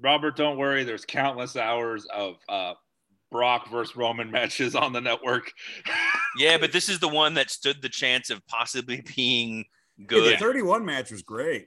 Robert, 0.00 0.36
don't 0.36 0.56
worry. 0.56 0.84
There's 0.84 1.04
countless 1.04 1.54
hours 1.54 2.06
of 2.06 2.36
uh, 2.48 2.72
Brock 3.30 3.70
versus 3.70 3.94
Roman 3.94 4.30
matches 4.30 4.74
on 4.74 4.92
the 4.92 5.00
network. 5.00 5.52
Yeah, 6.38 6.56
but 6.56 6.72
this 6.72 6.88
is 6.88 6.98
the 6.98 7.08
one 7.08 7.34
that 7.34 7.50
stood 7.50 7.82
the 7.82 7.90
chance 7.90 8.30
of 8.30 8.40
possibly 8.46 9.02
being 9.14 9.66
Yeah, 9.98 10.06
good. 10.06 10.32
the 10.32 10.38
31 10.38 10.82
match 10.82 11.10
was 11.10 11.20
great. 11.20 11.66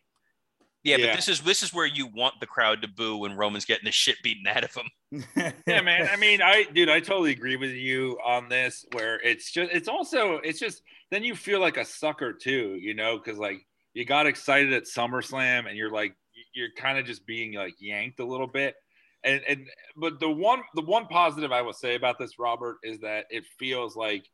Yeah, 0.86 0.98
Yeah. 0.98 1.07
but 1.07 1.16
this 1.16 1.28
is 1.28 1.41
this 1.41 1.64
is 1.64 1.74
where 1.74 1.86
you 1.88 2.07
want 2.07 2.36
the 2.40 2.45
crowd 2.45 2.82
to 2.84 2.88
boo 2.88 3.18
when 3.18 3.36
Roman's 3.36 3.66
getting 3.66 3.86
the 3.86 3.91
shit 3.91 4.18
beaten 4.24 4.45
out 4.48 4.64
of 4.64 4.74
him. 4.74 5.24
yeah, 5.68 5.82
man. 5.82 6.07
I 6.12 6.16
mean, 6.16 6.41
I 6.41 6.66
dude, 6.74 6.90
I 6.90 6.99
totally 6.99 7.32
agree 7.32 7.56
with 7.56 7.72
you 7.72 8.18
on 8.24 8.48
this. 8.49 8.86
Where 8.94 9.20
it's 9.22 9.52
just, 9.52 9.72
it's 9.74 9.88
also, 9.88 10.36
it's 10.38 10.60
just, 10.60 10.82
then 11.12 11.24
you 11.24 11.36
feel 11.36 11.60
like 11.60 11.78
a 11.78 11.86
sucker 11.86 12.34
too, 12.34 12.78
you 12.80 12.94
know, 12.94 13.18
because 13.18 13.40
like 13.40 13.66
you 13.94 14.06
got 14.06 14.28
excited 14.28 14.74
at 14.74 14.84
SummerSlam 14.84 15.68
and 15.68 15.76
you're 15.76 15.91
like, 15.91 16.16
you're 16.53 16.72
kind 16.78 16.98
of 16.99 17.06
just 17.06 17.26
being 17.26 17.53
like 17.53 17.74
yanked 17.80 18.20
a 18.20 18.26
little 18.26 18.48
bit. 18.48 18.76
And 19.24 19.41
and 19.48 19.68
but 19.98 20.20
the 20.20 20.30
one 20.30 20.62
the 20.76 20.84
one 20.84 21.07
positive 21.07 21.52
I 21.52 21.64
will 21.64 21.74
say 21.74 21.95
about 21.95 22.20
this, 22.20 22.38
Robert, 22.38 22.78
is 22.84 22.99
that 22.99 23.26
it 23.32 23.44
feels 23.57 23.95
like 23.95 24.30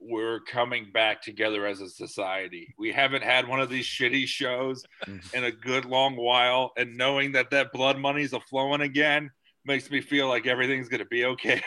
we're 0.00 0.40
coming 0.40 0.90
back 0.92 1.22
together 1.22 1.66
as 1.66 1.80
a 1.80 1.88
society. 1.88 2.74
We 2.78 2.92
haven't 2.92 3.22
had 3.24 3.48
one 3.48 3.60
of 3.60 3.68
these 3.68 3.86
shitty 3.86 4.26
shows 4.26 4.84
in 5.34 5.44
a 5.44 5.50
good 5.50 5.84
long 5.84 6.16
while, 6.16 6.72
and 6.76 6.96
knowing 6.96 7.32
that 7.32 7.50
that 7.50 7.72
blood 7.72 7.98
money's 7.98 8.32
a 8.32 8.40
flowing 8.40 8.80
again 8.80 9.30
makes 9.64 9.90
me 9.90 10.00
feel 10.00 10.28
like 10.28 10.46
everything's 10.46 10.88
gonna 10.88 11.04
be 11.06 11.24
okay. 11.24 11.60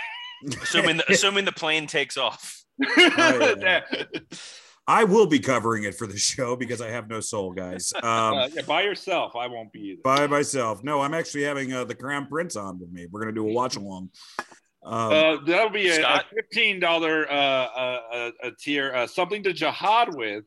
Assuming 0.62 0.98
the, 0.98 1.04
assuming 1.12 1.46
the 1.46 1.52
plane 1.52 1.88
takes 1.88 2.18
off. 2.18 2.64
yeah. 2.98 3.82
I 4.88 5.04
will 5.04 5.28
be 5.28 5.40
covering 5.40 5.84
it 5.84 5.94
for 5.96 6.08
the 6.08 6.18
show 6.18 6.56
because 6.56 6.82
I 6.82 6.90
have 6.90 7.08
no 7.08 7.20
soul, 7.20 7.52
guys. 7.54 7.94
Um, 8.04 8.04
Uh, 8.34 8.48
yeah, 8.54 8.62
by 8.64 8.82
yourself, 8.82 9.36
I 9.36 9.46
won't 9.48 9.72
be 9.72 9.80
either. 9.80 10.02
by 10.04 10.26
myself. 10.28 10.84
No, 10.84 11.02
I'm 11.02 11.14
actually 11.14 11.44
having 11.44 11.72
uh, 11.72 11.84
the 11.86 11.94
Crown 11.96 12.26
Prince 12.28 12.56
on 12.56 12.80
with 12.80 12.92
me. 12.92 13.06
We're 13.10 13.22
gonna 13.22 13.32
do 13.34 13.48
a 13.48 13.54
watch 13.54 13.76
along. 13.76 14.10
Um, 14.84 15.14
Uh, 15.14 15.38
that'll 15.46 15.70
be 15.70 15.90
a, 15.90 16.02
a 16.04 16.24
fifteen 16.34 16.80
dollar 16.80 17.30
uh, 17.32 17.34
uh, 17.34 18.02
uh, 18.14 18.32
a 18.44 18.52
tier, 18.52 18.94
uh, 18.96 19.06
something 19.06 19.44
to 19.44 19.54
jihad 19.54 20.16
with. 20.16 20.44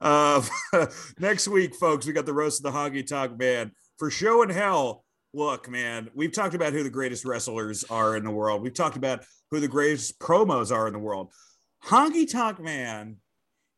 uh, 0.00 0.42
next 1.18 1.48
week, 1.48 1.74
folks, 1.74 2.06
we 2.06 2.12
got 2.12 2.26
the 2.26 2.34
roast 2.34 2.64
of 2.64 2.72
the 2.72 2.78
Honky 2.78 3.06
Tonk 3.06 3.38
Man 3.38 3.72
for 3.98 4.10
show 4.10 4.42
and 4.42 4.52
hell. 4.52 5.04
Look, 5.34 5.70
man, 5.70 6.10
we've 6.14 6.32
talked 6.32 6.54
about 6.54 6.74
who 6.74 6.82
the 6.82 6.90
greatest 6.90 7.24
wrestlers 7.24 7.84
are 7.84 8.16
in 8.16 8.24
the 8.24 8.30
world. 8.30 8.62
We've 8.62 8.74
talked 8.74 8.96
about 8.96 9.24
who 9.50 9.60
the 9.60 9.68
greatest 9.68 10.18
promos 10.18 10.70
are 10.74 10.86
in 10.86 10.92
the 10.92 10.98
world. 10.98 11.32
Honky 11.86 12.30
Tonk 12.30 12.60
Man 12.60 13.16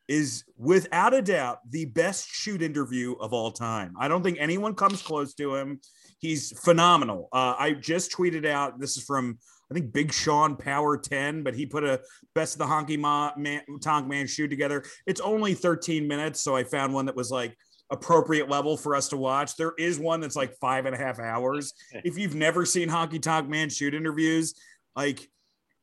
is 0.09 0.45
without 0.59 1.15
a 1.15 1.23
doubt 1.23 1.61
the 1.71 1.85
best 1.87 2.29
shoot 2.29 2.61
interview 2.61 3.15
of 3.21 3.33
all 3.33 3.53
time. 3.53 3.95
I 3.99 4.09
don't 4.09 4.23
think 4.23 4.39
anyone 4.41 4.75
comes 4.75 5.01
close 5.01 5.35
to 5.35 5.55
him. 5.55 5.81
He's 6.25 6.59
phenomenal. 6.59 7.29
Uh, 7.35 7.55
I 7.59 7.73
just 7.73 8.11
tweeted 8.11 8.47
out. 8.47 8.81
This 8.81 8.97
is 8.97 9.05
from 9.05 9.39
I 9.71 9.75
think 9.75 9.93
Big 9.93 10.11
Sean 10.11 10.57
Power 10.57 10.97
10, 10.97 11.43
but 11.43 11.55
he 11.55 11.67
put 11.67 11.85
a 11.85 12.01
best 12.35 12.55
of 12.55 12.61
the 12.61 12.65
honky 12.65 12.99
ma- 12.99 13.33
man, 13.37 13.61
tonk 13.83 14.09
man 14.09 14.27
shoot 14.27 14.49
together. 14.49 14.85
It's 15.07 15.21
only 15.21 15.53
13 15.53 16.09
minutes, 16.09 16.41
so 16.41 16.57
I 16.57 16.65
found 16.65 16.95
one 16.95 17.05
that 17.05 17.15
was 17.15 17.31
like 17.31 17.55
appropriate 17.91 18.49
level 18.49 18.79
for 18.79 18.97
us 18.97 19.11
to 19.11 19.19
watch. 19.19 19.55
There 19.57 19.75
is 19.79 19.99
one 19.99 20.21
that's 20.21 20.35
like 20.35 20.57
five 20.63 20.87
and 20.87 20.95
a 20.95 20.99
half 20.99 21.19
hours. 21.19 21.75
if 21.93 22.17
you've 22.17 22.35
never 22.35 22.65
seen 22.65 22.89
Honky 22.89 23.21
Tonk 23.21 23.47
Man 23.47 23.69
shoot 23.69 23.93
interviews, 23.93 24.55
like 24.97 25.29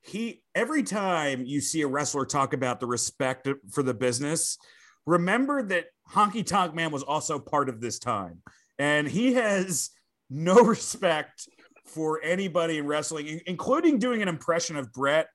he 0.01 0.41
every 0.55 0.81
time 0.81 1.45
you 1.45 1.61
see 1.61 1.83
a 1.83 1.87
wrestler 1.87 2.25
talk 2.25 2.53
about 2.53 2.79
the 2.79 2.87
respect 2.87 3.47
for 3.69 3.83
the 3.83 3.93
business, 3.93 4.57
remember 5.05 5.61
that 5.61 5.85
Honky 6.11 6.43
Tonk 6.43 6.73
Man 6.73 6.89
was 6.89 7.03
also 7.03 7.37
part 7.37 7.69
of 7.69 7.79
this 7.79 7.99
time, 7.99 8.41
and 8.79 9.07
he 9.07 9.35
has 9.35 9.91
no 10.31 10.55
respect 10.63 11.47
for 11.85 12.21
anybody 12.23 12.77
in 12.77 12.87
wrestling, 12.87 13.41
including 13.45 13.99
doing 13.99 14.21
an 14.21 14.27
impression 14.27 14.77
of 14.77 14.91
Bret 14.93 15.27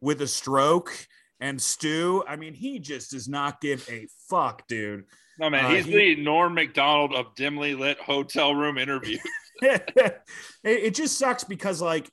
with 0.00 0.22
a 0.22 0.28
stroke 0.28 0.92
and 1.40 1.60
Stu. 1.60 2.24
I 2.26 2.36
mean, 2.36 2.54
he 2.54 2.78
just 2.78 3.10
does 3.10 3.28
not 3.28 3.60
give 3.60 3.86
a 3.90 4.06
fuck, 4.30 4.66
dude. 4.68 5.04
No 5.38 5.50
man, 5.50 5.64
Uh, 5.64 5.70
he's 5.70 5.84
he- 5.84 6.14
the 6.14 6.22
Norm 6.22 6.54
Macdonald 6.54 7.12
of 7.12 7.34
dimly 7.34 7.74
lit 7.74 7.98
hotel 7.98 8.54
room 8.54 8.78
interview. 8.78 9.18
it, 9.62 10.22
it 10.62 10.94
just 10.94 11.18
sucks 11.18 11.42
because 11.44 11.82
like 11.82 12.08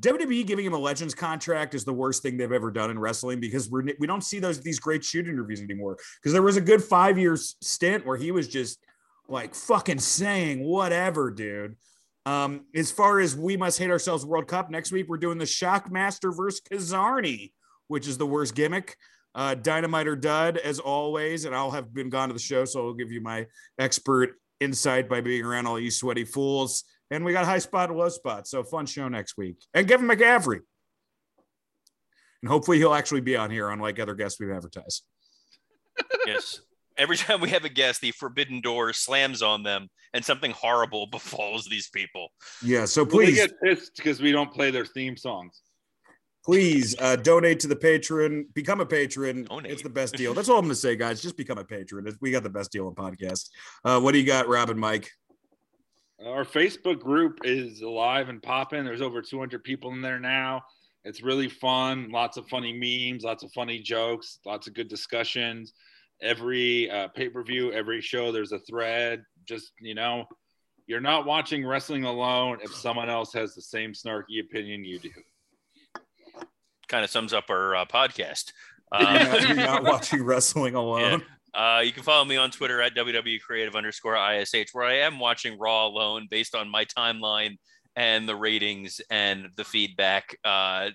WWE 0.00 0.46
giving 0.46 0.64
him 0.64 0.74
a 0.74 0.78
Legends 0.78 1.14
contract 1.14 1.74
is 1.74 1.84
the 1.84 1.92
worst 1.92 2.22
thing 2.22 2.36
they've 2.36 2.52
ever 2.52 2.70
done 2.70 2.90
in 2.90 2.98
wrestling 2.98 3.40
because 3.40 3.68
we're 3.70 3.84
we 3.98 4.06
don't 4.06 4.22
see 4.24 4.38
those 4.38 4.60
these 4.60 4.78
great 4.78 5.04
shoot 5.04 5.28
interviews 5.28 5.60
anymore. 5.60 5.96
Because 6.20 6.32
there 6.32 6.42
was 6.42 6.56
a 6.56 6.60
good 6.60 6.82
five 6.82 7.18
years 7.18 7.56
stint 7.62 8.06
where 8.06 8.16
he 8.16 8.30
was 8.32 8.48
just 8.48 8.78
like 9.28 9.54
fucking 9.54 9.98
saying 9.98 10.64
whatever, 10.64 11.30
dude. 11.30 11.76
Um, 12.26 12.66
as 12.74 12.90
far 12.90 13.20
as 13.20 13.36
we 13.36 13.56
must 13.56 13.78
hate 13.78 13.90
ourselves 13.90 14.24
World 14.24 14.48
Cup 14.48 14.70
next 14.70 14.92
week, 14.92 15.08
we're 15.08 15.18
doing 15.18 15.38
the 15.38 15.44
Shockmaster 15.44 16.34
versus 16.36 16.60
Kazarni, 16.60 17.52
which 17.88 18.06
is 18.06 18.18
the 18.18 18.26
worst 18.26 18.54
gimmick. 18.54 18.96
Uh, 19.34 19.54
Dynamite 19.54 20.08
or 20.08 20.16
Dud, 20.16 20.56
as 20.58 20.78
always, 20.78 21.44
and 21.44 21.54
I'll 21.54 21.70
have 21.70 21.94
been 21.94 22.08
gone 22.08 22.28
to 22.28 22.32
the 22.32 22.40
show, 22.40 22.64
so 22.64 22.86
I'll 22.86 22.94
give 22.94 23.12
you 23.12 23.20
my 23.20 23.46
expert 23.78 24.34
insight 24.60 25.08
by 25.08 25.20
being 25.20 25.44
around 25.44 25.66
all 25.66 25.78
you 25.78 25.90
sweaty 25.90 26.24
fools. 26.24 26.84
And 27.10 27.24
we 27.24 27.32
got 27.32 27.44
high 27.44 27.58
spot 27.58 27.90
and 27.90 27.98
low 27.98 28.08
spot. 28.08 28.46
So 28.46 28.62
fun 28.64 28.86
show 28.86 29.08
next 29.08 29.36
week. 29.38 29.56
And 29.72 29.88
Kevin 29.88 30.06
McCaffrey. 30.06 30.60
And 32.42 32.50
hopefully 32.50 32.78
he'll 32.78 32.94
actually 32.94 33.20
be 33.20 33.36
on 33.36 33.50
here, 33.50 33.68
unlike 33.70 33.98
other 33.98 34.14
guests 34.14 34.38
we've 34.38 34.50
advertised. 34.50 35.04
Yes. 36.26 36.60
Every 36.98 37.16
time 37.16 37.40
we 37.40 37.50
have 37.50 37.64
a 37.64 37.68
guest, 37.68 38.00
the 38.00 38.10
forbidden 38.12 38.60
door 38.60 38.92
slams 38.92 39.40
on 39.42 39.62
them 39.62 39.88
and 40.14 40.24
something 40.24 40.50
horrible 40.50 41.06
befalls 41.10 41.66
these 41.66 41.88
people. 41.88 42.28
Yeah. 42.62 42.84
So 42.84 43.04
Well, 43.04 43.18
they 43.18 43.26
please, 43.26 43.36
get 43.36 43.52
pissed 43.62 43.92
because 43.96 44.20
we 44.20 44.32
don't 44.32 44.52
play 44.52 44.70
their 44.70 44.84
theme 44.84 45.16
songs. 45.16 45.62
please 46.44 46.96
uh, 46.98 47.16
donate 47.16 47.60
to 47.60 47.68
the 47.68 47.76
Patreon, 47.76 48.44
become 48.54 48.80
a 48.80 48.86
patron. 48.86 49.44
Donate. 49.44 49.70
It's 49.70 49.82
the 49.82 49.90
best 49.90 50.14
deal. 50.14 50.34
That's 50.34 50.48
all 50.48 50.58
I'm 50.58 50.64
going 50.64 50.70
to 50.70 50.76
say, 50.76 50.96
guys. 50.96 51.22
Just 51.22 51.36
become 51.36 51.58
a 51.58 51.64
patron. 51.64 52.06
We 52.20 52.30
got 52.30 52.42
the 52.42 52.50
best 52.50 52.72
deal 52.72 52.88
in 52.88 52.94
podcast. 52.94 53.48
Uh, 53.84 54.00
what 54.00 54.12
do 54.12 54.18
you 54.18 54.26
got, 54.26 54.48
Rob 54.48 54.70
and 54.70 54.80
Mike? 54.80 55.10
Our 56.24 56.44
Facebook 56.44 56.98
group 56.98 57.38
is 57.44 57.80
alive 57.82 58.28
and 58.28 58.42
popping. 58.42 58.84
There's 58.84 59.02
over 59.02 59.22
200 59.22 59.62
people 59.62 59.92
in 59.92 60.02
there 60.02 60.18
now. 60.18 60.62
It's 61.04 61.22
really 61.22 61.48
fun. 61.48 62.10
Lots 62.10 62.36
of 62.36 62.48
funny 62.48 62.72
memes, 62.72 63.22
lots 63.22 63.44
of 63.44 63.52
funny 63.52 63.78
jokes, 63.78 64.40
lots 64.44 64.66
of 64.66 64.74
good 64.74 64.88
discussions. 64.88 65.74
Every 66.20 66.90
uh, 66.90 67.08
pay 67.08 67.28
per 67.28 67.42
view, 67.42 67.72
every 67.72 68.00
show, 68.00 68.32
there's 68.32 68.52
a 68.52 68.58
thread. 68.60 69.22
Just, 69.46 69.72
you 69.80 69.94
know, 69.94 70.24
you're 70.86 71.00
not 71.00 71.26
watching 71.26 71.66
wrestling 71.66 72.04
alone 72.04 72.58
if 72.62 72.74
someone 72.74 73.08
else 73.08 73.32
has 73.34 73.54
the 73.54 73.62
same 73.62 73.92
snarky 73.92 74.40
opinion 74.42 74.84
you 74.84 74.98
do. 74.98 75.10
Kind 76.88 77.04
of 77.04 77.10
sums 77.10 77.32
up 77.32 77.44
our 77.50 77.76
uh, 77.76 77.84
podcast. 77.84 78.52
You're 78.98 79.06
Um, 79.06 79.14
not, 79.14 79.48
you're 79.48 79.56
not 79.56 79.84
watching 79.84 80.24
wrestling 80.24 80.74
alone. 80.74 81.22
Uh, 81.52 81.82
you 81.84 81.92
can 81.92 82.02
follow 82.02 82.24
me 82.24 82.36
on 82.38 82.50
Twitter 82.50 82.80
at 82.80 82.94
WWE 82.96 83.38
Creative 83.42 83.76
underscore 83.76 84.16
ISH, 84.16 84.70
where 84.72 84.86
I 84.86 85.00
am 85.00 85.18
watching 85.18 85.58
Raw 85.58 85.86
alone 85.88 86.26
based 86.30 86.54
on 86.54 86.70
my 86.70 86.86
timeline 86.86 87.58
and 87.96 88.26
the 88.26 88.34
ratings 88.34 89.02
and 89.10 89.48
the 89.56 89.64
feedback. 89.64 90.38
Uh, 90.42 90.88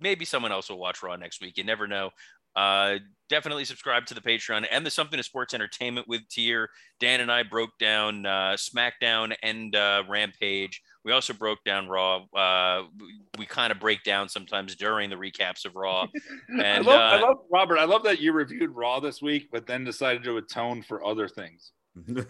maybe 0.00 0.24
someone 0.24 0.50
else 0.50 0.68
will 0.68 0.78
watch 0.80 1.00
Raw 1.00 1.14
next 1.14 1.40
week. 1.40 1.56
You 1.56 1.62
never 1.62 1.86
know. 1.86 2.10
Uh, 2.54 2.98
definitely 3.28 3.64
subscribe 3.64 4.04
to 4.04 4.14
the 4.14 4.20
Patreon 4.20 4.66
and 4.70 4.84
the 4.84 4.90
Something 4.90 5.16
to 5.16 5.22
Sports 5.22 5.54
Entertainment 5.54 6.06
with 6.06 6.28
tier. 6.28 6.68
Dan 7.00 7.20
and 7.20 7.32
I 7.32 7.42
broke 7.42 7.70
down 7.78 8.26
uh, 8.26 8.56
SmackDown 8.56 9.34
and 9.42 9.74
uh, 9.74 10.02
Rampage. 10.08 10.82
We 11.04 11.12
also 11.12 11.32
broke 11.32 11.64
down 11.64 11.88
Raw. 11.88 12.24
Uh, 12.36 12.84
we, 13.00 13.20
we 13.38 13.46
kind 13.46 13.72
of 13.72 13.80
break 13.80 14.02
down 14.04 14.28
sometimes 14.28 14.76
during 14.76 15.08
the 15.08 15.16
recaps 15.16 15.64
of 15.64 15.74
Raw. 15.76 16.06
I 16.58 16.62
And 16.62 16.84
love, 16.84 17.00
I 17.00 17.16
uh, 17.16 17.22
love 17.22 17.36
Robert. 17.50 17.78
I 17.78 17.84
love 17.84 18.02
that 18.04 18.20
you 18.20 18.32
reviewed 18.32 18.70
Raw 18.70 19.00
this 19.00 19.22
week, 19.22 19.48
but 19.50 19.66
then 19.66 19.82
decided 19.84 20.22
to 20.24 20.36
atone 20.36 20.82
for 20.82 21.04
other 21.04 21.26
things. 21.26 21.72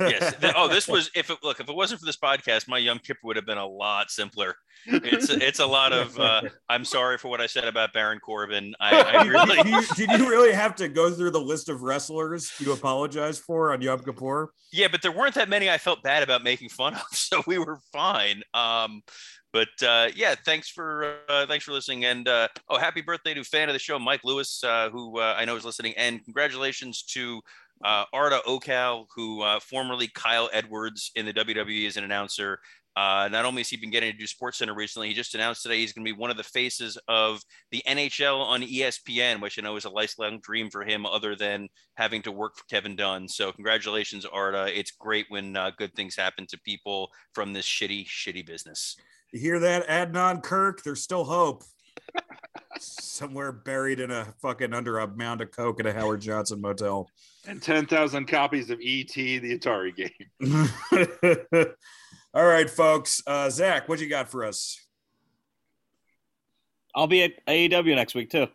Yes. 0.00 0.34
oh, 0.56 0.68
this 0.68 0.88
was 0.88 1.10
if 1.14 1.30
it 1.30 1.38
look 1.42 1.60
if 1.60 1.68
it 1.68 1.74
wasn't 1.74 2.00
for 2.00 2.06
this 2.06 2.16
podcast, 2.16 2.68
my 2.68 2.78
Yom 2.78 2.98
Kippur 2.98 3.20
would 3.24 3.36
have 3.36 3.46
been 3.46 3.58
a 3.58 3.66
lot 3.66 4.10
simpler. 4.10 4.56
It's 4.86 5.30
it's 5.30 5.60
a 5.60 5.66
lot 5.66 5.92
of 5.92 6.18
uh, 6.18 6.42
I'm 6.68 6.84
sorry 6.84 7.18
for 7.18 7.28
what 7.28 7.40
I 7.40 7.46
said 7.46 7.64
about 7.64 7.92
Baron 7.92 8.18
Corbin. 8.18 8.74
I, 8.80 9.00
I 9.00 9.22
really 9.26 9.56
did, 9.56 9.66
you, 9.66 9.82
did 9.94 10.10
you 10.20 10.28
really 10.28 10.52
have 10.52 10.74
to 10.76 10.88
go 10.88 11.10
through 11.10 11.30
the 11.30 11.40
list 11.40 11.68
of 11.68 11.82
wrestlers 11.82 12.52
you 12.58 12.72
apologize 12.72 13.38
for 13.38 13.72
on 13.72 13.80
Yom 13.80 14.00
Kippur? 14.00 14.52
Yeah, 14.72 14.88
but 14.90 15.02
there 15.02 15.12
weren't 15.12 15.34
that 15.34 15.48
many 15.48 15.70
I 15.70 15.78
felt 15.78 16.02
bad 16.02 16.22
about 16.22 16.42
making 16.42 16.70
fun 16.70 16.94
of, 16.94 17.02
so 17.12 17.42
we 17.46 17.58
were 17.58 17.78
fine. 17.92 18.42
Um, 18.54 19.02
but 19.52 19.68
uh, 19.86 20.08
yeah, 20.16 20.34
thanks 20.46 20.70
for 20.70 21.16
uh, 21.28 21.46
thanks 21.46 21.64
for 21.64 21.72
listening, 21.72 22.06
and 22.06 22.26
uh, 22.26 22.48
oh, 22.70 22.78
happy 22.78 23.02
birthday 23.02 23.34
to 23.34 23.44
fan 23.44 23.68
of 23.68 23.74
the 23.74 23.78
show, 23.78 23.98
Mike 23.98 24.22
Lewis, 24.24 24.64
uh, 24.64 24.88
who 24.88 25.18
uh, 25.18 25.34
I 25.36 25.44
know 25.44 25.56
is 25.56 25.64
listening, 25.64 25.92
and 25.98 26.24
congratulations 26.24 27.02
to 27.10 27.42
uh, 27.84 28.04
Arda 28.12 28.40
Ocal, 28.46 29.06
who 29.14 29.42
uh, 29.42 29.60
formerly 29.60 30.08
Kyle 30.14 30.48
Edwards 30.52 31.10
in 31.14 31.26
the 31.26 31.32
WWE 31.32 31.86
as 31.86 31.96
an 31.96 32.04
announcer. 32.04 32.58
Uh, 32.94 33.26
not 33.32 33.46
only 33.46 33.60
has 33.60 33.70
he 33.70 33.76
been 33.78 33.90
getting 33.90 34.12
to 34.12 34.18
do 34.18 34.26
Sports 34.26 34.58
Center 34.58 34.74
recently, 34.74 35.08
he 35.08 35.14
just 35.14 35.34
announced 35.34 35.62
today 35.62 35.78
he's 35.78 35.94
going 35.94 36.04
to 36.04 36.12
be 36.12 36.18
one 36.18 36.30
of 36.30 36.36
the 36.36 36.42
faces 36.42 36.98
of 37.08 37.40
the 37.70 37.82
NHL 37.86 38.38
on 38.38 38.60
ESPN, 38.60 39.40
which 39.40 39.58
I 39.58 39.62
know 39.62 39.76
is 39.76 39.86
a 39.86 39.90
lifelong 39.90 40.40
dream 40.42 40.68
for 40.68 40.84
him, 40.84 41.06
other 41.06 41.34
than 41.34 41.68
having 41.94 42.20
to 42.22 42.32
work 42.32 42.56
for 42.56 42.64
Kevin 42.68 42.94
Dunn. 42.94 43.28
So 43.28 43.50
congratulations, 43.50 44.26
Arda. 44.26 44.78
It's 44.78 44.90
great 44.90 45.24
when 45.30 45.56
uh, 45.56 45.70
good 45.78 45.94
things 45.94 46.14
happen 46.16 46.46
to 46.48 46.60
people 46.60 47.08
from 47.34 47.54
this 47.54 47.64
shitty, 47.64 48.06
shitty 48.06 48.44
business. 48.46 48.96
You 49.32 49.40
hear 49.40 49.58
that, 49.60 49.88
Adnan 49.88 50.42
Virk? 50.42 50.82
There's 50.82 51.02
still 51.02 51.24
hope. 51.24 51.64
Somewhere 52.78 53.52
buried 53.52 54.00
in 54.00 54.10
a 54.10 54.34
fucking 54.42 54.74
under 54.74 54.98
a 54.98 55.06
mound 55.06 55.40
of 55.40 55.50
coke 55.50 55.80
at 55.80 55.86
a 55.86 55.92
Howard 55.94 56.20
Johnson 56.20 56.60
motel. 56.60 57.08
And 57.46 57.60
10,000 57.60 58.26
copies 58.26 58.70
of 58.70 58.78
ET, 58.80 59.12
the 59.14 59.58
Atari 59.58 59.94
game. 59.96 60.68
All 62.34 62.44
right, 62.44 62.70
folks. 62.70 63.22
Uh, 63.26 63.50
Zach, 63.50 63.88
what 63.88 64.00
you 64.00 64.08
got 64.08 64.30
for 64.30 64.44
us? 64.44 64.80
I'll 66.94 67.08
be 67.08 67.22
at 67.24 67.44
AEW 67.46 67.96
next 67.96 68.14
week 68.14 68.30
too. 68.30 68.46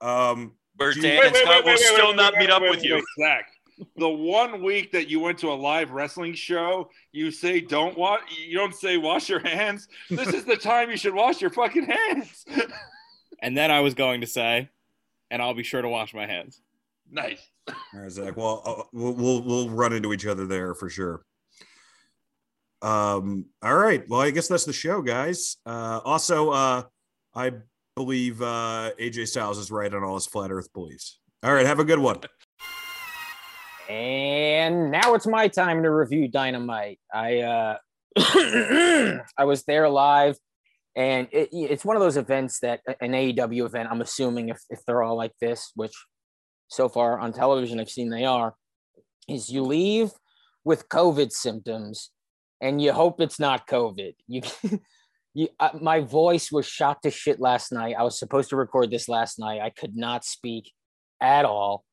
Um, 0.00 0.52
Where 0.76 0.92
Do 0.92 1.00
you- 1.00 1.02
Dan 1.02 1.18
Wait, 1.18 1.26
and 1.26 1.36
Scott 1.36 1.64
will 1.64 1.76
still 1.76 2.14
not 2.14 2.34
meet 2.36 2.50
up 2.50 2.62
wait, 2.62 2.70
with 2.70 2.80
wait, 2.80 2.88
you. 2.88 3.04
Zach. 3.18 3.50
The 3.96 4.08
one 4.08 4.62
week 4.62 4.92
that 4.92 5.08
you 5.10 5.20
went 5.20 5.36
to 5.40 5.48
a 5.50 5.54
live 5.54 5.90
wrestling 5.90 6.32
show, 6.32 6.88
you 7.12 7.30
say 7.30 7.60
don't 7.60 7.96
wash. 7.98 8.22
You 8.38 8.56
don't 8.56 8.74
say 8.74 8.96
wash 8.96 9.28
your 9.28 9.40
hands. 9.40 9.88
This 10.08 10.28
is 10.28 10.44
the 10.44 10.56
time 10.72 10.90
you 10.90 10.96
should 10.96 11.14
wash 11.14 11.42
your 11.42 11.50
fucking 11.50 11.84
hands. 11.84 12.46
And 13.42 13.54
then 13.54 13.70
I 13.70 13.80
was 13.80 13.92
going 13.92 14.22
to 14.22 14.26
say, 14.26 14.70
and 15.30 15.42
I'll 15.42 15.52
be 15.52 15.62
sure 15.62 15.82
to 15.82 15.88
wash 15.90 16.14
my 16.14 16.26
hands. 16.26 16.62
Nice. 17.10 17.48
all 17.68 17.74
right, 17.94 18.10
Zach. 18.10 18.36
Well, 18.36 18.62
uh, 18.64 18.82
we'll, 18.92 19.12
we'll 19.12 19.42
we'll 19.42 19.70
run 19.70 19.92
into 19.92 20.12
each 20.12 20.26
other 20.26 20.46
there 20.46 20.74
for 20.74 20.88
sure. 20.88 21.24
Um. 22.82 23.46
All 23.62 23.76
right. 23.76 24.08
Well, 24.08 24.20
I 24.20 24.30
guess 24.30 24.48
that's 24.48 24.64
the 24.64 24.72
show, 24.72 25.02
guys. 25.02 25.56
Uh, 25.66 26.00
also, 26.04 26.50
uh, 26.50 26.82
I 27.34 27.52
believe 27.94 28.42
uh, 28.42 28.92
AJ 29.00 29.28
Styles 29.28 29.58
is 29.58 29.70
right 29.70 29.92
on 29.92 30.04
all 30.04 30.14
his 30.14 30.26
flat 30.26 30.50
Earth 30.50 30.72
beliefs. 30.72 31.18
All 31.42 31.52
right. 31.52 31.66
Have 31.66 31.80
a 31.80 31.84
good 31.84 31.98
one. 31.98 32.20
And 33.88 34.90
now 34.90 35.14
it's 35.14 35.26
my 35.26 35.48
time 35.48 35.82
to 35.84 35.90
review 35.90 36.28
Dynamite. 36.28 36.98
I 37.14 37.38
uh 37.40 37.76
I 38.18 39.44
was 39.44 39.62
there 39.64 39.88
live 39.88 40.36
and 40.96 41.28
it, 41.30 41.50
it's 41.52 41.84
one 41.84 41.94
of 41.94 42.02
those 42.02 42.16
events 42.16 42.60
that 42.60 42.80
an 43.00 43.12
AEW 43.12 43.66
event, 43.66 43.88
I'm 43.90 44.00
assuming 44.00 44.48
if, 44.48 44.58
if 44.70 44.80
they're 44.86 45.02
all 45.02 45.16
like 45.16 45.34
this, 45.40 45.70
which 45.74 45.92
so 46.68 46.88
far 46.88 47.18
on 47.18 47.32
television 47.32 47.80
I've 47.80 47.90
seen 47.90 48.10
they 48.10 48.24
are, 48.24 48.54
is 49.28 49.50
you 49.50 49.62
leave 49.62 50.10
with 50.64 50.88
COVID 50.88 51.32
symptoms 51.32 52.10
and 52.60 52.80
you 52.80 52.92
hope 52.92 53.20
it's 53.20 53.40
not 53.40 53.66
COVID. 53.66 54.14
You 54.26 54.42
you 55.34 55.48
uh, 55.60 55.70
my 55.80 56.00
voice 56.00 56.50
was 56.50 56.66
shot 56.66 57.02
to 57.02 57.10
shit 57.10 57.40
last 57.40 57.72
night. 57.72 57.96
I 57.98 58.02
was 58.02 58.18
supposed 58.18 58.50
to 58.50 58.56
record 58.56 58.90
this 58.90 59.08
last 59.08 59.38
night. 59.38 59.60
I 59.60 59.70
could 59.70 59.96
not 59.96 60.24
speak 60.24 60.72
at 61.20 61.44
all 61.44 61.84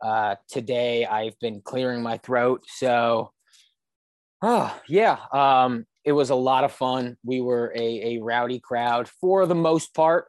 uh, 0.00 0.36
today 0.48 1.06
I've 1.06 1.38
been 1.40 1.60
clearing 1.60 2.02
my 2.02 2.18
throat. 2.18 2.64
So, 2.68 3.32
oh, 4.42 4.80
yeah, 4.88 5.18
um, 5.32 5.86
it 6.04 6.12
was 6.12 6.30
a 6.30 6.34
lot 6.34 6.64
of 6.64 6.72
fun. 6.72 7.16
We 7.24 7.40
were 7.40 7.72
a, 7.74 8.16
a 8.16 8.22
rowdy 8.22 8.60
crowd 8.60 9.08
for 9.20 9.46
the 9.46 9.54
most 9.54 9.94
part. 9.94 10.26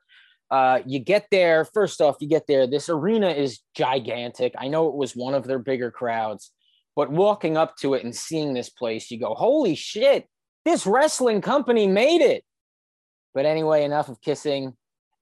Uh, 0.51 0.79
you 0.85 0.99
get 0.99 1.27
there, 1.31 1.65
first 1.65 2.01
off, 2.01 2.17
you 2.19 2.27
get 2.27 2.47
there. 2.47 2.65
This 2.65 2.89
arena 2.89 3.29
is 3.29 3.59
gigantic. 3.75 4.53
I 4.57 4.67
know 4.67 4.87
it 4.87 4.95
was 4.95 5.15
one 5.15 5.35
of 5.35 5.45
their 5.45 5.59
bigger 5.59 5.91
crowds, 5.91 6.51
but 6.95 7.11
walking 7.11 7.55
up 7.55 7.75
to 7.77 7.93
it 7.93 8.03
and 8.03 8.15
seeing 8.15 8.53
this 8.53 8.69
place, 8.69 9.11
you 9.11 9.19
go, 9.19 9.35
holy 9.35 9.75
shit, 9.75 10.27
this 10.65 10.87
wrestling 10.87 11.41
company 11.41 11.87
made 11.87 12.21
it. 12.21 12.43
But 13.33 13.45
anyway, 13.45 13.83
enough 13.83 14.09
of 14.09 14.21
kissing 14.21 14.73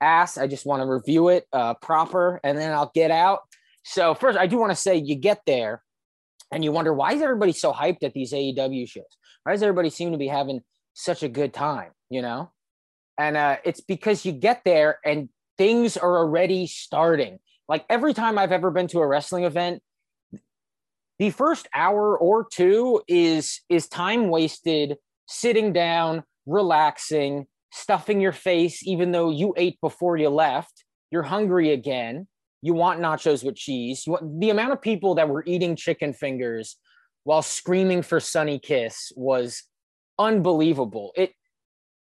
ass. 0.02 0.38
I 0.38 0.48
just 0.48 0.66
want 0.66 0.82
to 0.82 0.88
review 0.88 1.30
it 1.30 1.46
uh, 1.52 1.74
proper 1.76 2.40
and 2.44 2.58
then 2.58 2.72
I'll 2.72 2.92
get 2.94 3.12
out. 3.12 3.40
So 3.84 4.14
first, 4.14 4.38
I 4.38 4.48
do 4.48 4.58
want 4.58 4.72
to 4.72 4.76
say 4.76 4.96
you 4.96 5.16
get 5.16 5.42
there 5.46 5.82
and 6.52 6.64
you 6.64 6.72
wonder 6.72 6.94
why 6.94 7.14
is 7.14 7.22
everybody 7.22 7.52
so 7.52 7.74
hyped 7.74 8.04
at 8.04 8.14
these 8.14 8.34
AEW 8.34 8.88
shows? 8.88 9.04
Why 9.44 9.54
does 9.54 9.64
everybody 9.64 9.90
seem 9.90 10.12
to 10.12 10.18
be 10.18 10.28
having 10.28 10.62
such 10.94 11.24
a 11.24 11.30
good 11.30 11.54
time? 11.54 11.92
You 12.10 12.22
know, 12.22 12.52
and 13.18 13.38
uh, 13.38 13.58
it's 13.64 13.82
because 13.82 14.26
you 14.26 14.32
get 14.32 14.62
there 14.66 15.00
and 15.06 15.30
things 15.58 15.98
are 15.98 16.18
already 16.18 16.68
starting. 16.68 17.40
Like 17.68 17.86
every 17.90 18.14
time 18.14 18.38
I've 18.38 18.52
ever 18.52 18.72
been 18.72 18.88
to 18.88 19.00
a 19.00 19.08
wrestling 19.08 19.44
event, 19.44 19.82
the 21.20 21.32
first 21.32 21.68
hour 21.74 22.18
or 22.18 22.46
two 22.52 23.02
is 23.08 23.62
is 23.70 23.88
time 23.88 24.30
wasted 24.30 24.98
sitting 25.28 25.74
down, 25.74 26.24
relaxing, 26.46 27.48
stuffing 27.72 28.22
your 28.22 28.32
face, 28.32 28.86
even 28.86 29.12
though 29.12 29.30
you 29.30 29.54
ate 29.58 29.82
before 29.82 30.16
you 30.18 30.30
left. 30.30 30.86
You're 31.12 31.24
hungry 31.24 31.72
again 31.72 32.28
you 32.62 32.74
want 32.74 33.00
nachos 33.00 33.44
with 33.44 33.56
cheese. 33.56 34.06
You 34.06 34.14
want, 34.14 34.40
the 34.40 34.50
amount 34.50 34.74
of 34.74 34.82
people 34.82 35.16
that 35.16 35.30
were 35.30 35.44
eating 35.46 35.76
chicken 35.76 36.14
fingers 36.14 36.78
while 37.24 37.42
screaming 37.42 38.02
for 38.02 38.20
Sonny 38.20 38.60
Kiss 38.60 39.12
was 39.16 39.64
unbelievable. 40.18 41.12
It 41.16 41.32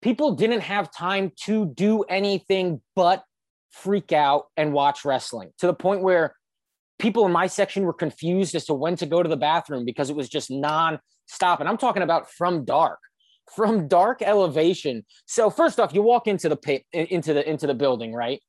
people 0.02 0.34
didn't 0.34 0.60
have 0.60 0.90
time 0.90 1.32
to 1.44 1.66
do 1.66 2.02
anything 2.02 2.82
but 2.94 3.24
freak 3.70 4.12
out 4.12 4.46
and 4.56 4.72
watch 4.72 5.04
wrestling 5.04 5.50
to 5.58 5.66
the 5.66 5.74
point 5.74 6.02
where 6.02 6.36
people 6.98 7.24
in 7.24 7.32
my 7.32 7.46
section 7.46 7.84
were 7.84 7.92
confused 7.92 8.54
as 8.54 8.66
to 8.66 8.74
when 8.74 8.96
to 8.96 9.06
go 9.06 9.22
to 9.22 9.28
the 9.28 9.36
bathroom 9.36 9.84
because 9.84 10.10
it 10.10 10.16
was 10.16 10.28
just 10.28 10.50
non-stop. 10.50 11.60
And 11.60 11.68
I'm 11.68 11.78
talking 11.78 12.02
about 12.02 12.30
from 12.30 12.64
dark, 12.64 12.98
from 13.54 13.88
dark 13.88 14.22
elevation. 14.22 15.04
So 15.26 15.48
first 15.48 15.80
off, 15.80 15.94
you 15.94 16.02
walk 16.02 16.26
into 16.26 16.48
the 16.48 16.56
pit, 16.56 16.84
into 16.92 17.32
the 17.32 17.48
into 17.48 17.66
the 17.66 17.74
building, 17.74 18.12
right? 18.12 18.40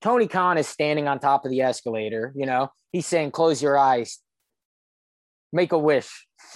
Tony 0.00 0.28
Khan 0.28 0.58
is 0.58 0.68
standing 0.68 1.08
on 1.08 1.18
top 1.18 1.44
of 1.44 1.50
the 1.50 1.62
escalator. 1.62 2.32
You 2.36 2.46
know, 2.46 2.70
he's 2.92 3.06
saying, 3.06 3.32
"Close 3.32 3.60
your 3.60 3.76
eyes, 3.76 4.20
make 5.52 5.72
a 5.72 5.78
wish." 5.78 6.27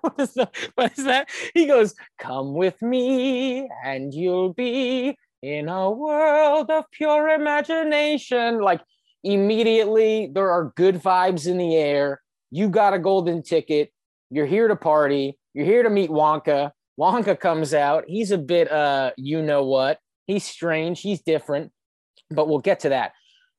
what, 0.00 0.14
is 0.18 0.34
that? 0.34 0.54
what 0.74 0.92
is 0.98 1.04
that? 1.04 1.28
He 1.54 1.66
goes, 1.66 1.94
"Come 2.18 2.54
with 2.54 2.80
me, 2.82 3.68
and 3.84 4.12
you'll 4.12 4.54
be 4.54 5.16
in 5.42 5.68
a 5.68 5.90
world 5.90 6.70
of 6.70 6.84
pure 6.92 7.28
imagination." 7.28 8.60
Like 8.60 8.80
immediately, 9.24 10.30
there 10.32 10.50
are 10.50 10.72
good 10.76 10.96
vibes 10.96 11.46
in 11.46 11.58
the 11.58 11.76
air. 11.76 12.20
You 12.50 12.68
got 12.68 12.94
a 12.94 12.98
golden 12.98 13.42
ticket. 13.42 13.92
You're 14.30 14.46
here 14.46 14.68
to 14.68 14.76
party. 14.76 15.38
You're 15.54 15.66
here 15.66 15.82
to 15.82 15.90
meet 15.90 16.10
Wonka. 16.10 16.72
Wonka 16.98 17.38
comes 17.38 17.74
out. 17.74 18.04
He's 18.08 18.30
a 18.30 18.38
bit, 18.38 18.70
uh, 18.70 19.12
you 19.16 19.40
know 19.40 19.64
what? 19.64 19.98
He's 20.26 20.44
strange. 20.44 21.00
He's 21.00 21.22
different 21.22 21.72
but 22.30 22.48
we'll 22.48 22.58
get 22.58 22.80
to 22.80 22.90
that. 22.90 23.12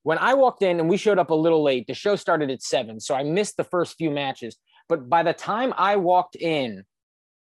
When 0.04 0.18
I 0.18 0.34
walked 0.34 0.62
in 0.62 0.80
and 0.80 0.90
we 0.90 0.98
showed 0.98 1.20
up 1.20 1.30
a 1.30 1.36
little 1.36 1.64
late, 1.64 1.88
the 1.88 1.94
show 1.94 2.16
started 2.16 2.50
at 2.50 2.62
seven, 2.62 3.00
so 3.00 3.16
I 3.16 3.24
missed 3.24 3.58
the 3.58 3.64
first 3.64 3.98
few 3.98 4.10
matches. 4.10 4.58
But 4.90 5.08
by 5.08 5.24
the 5.24 5.34
time 5.34 5.74
I 5.78 5.96
walked 5.96 6.36
in 6.36 6.84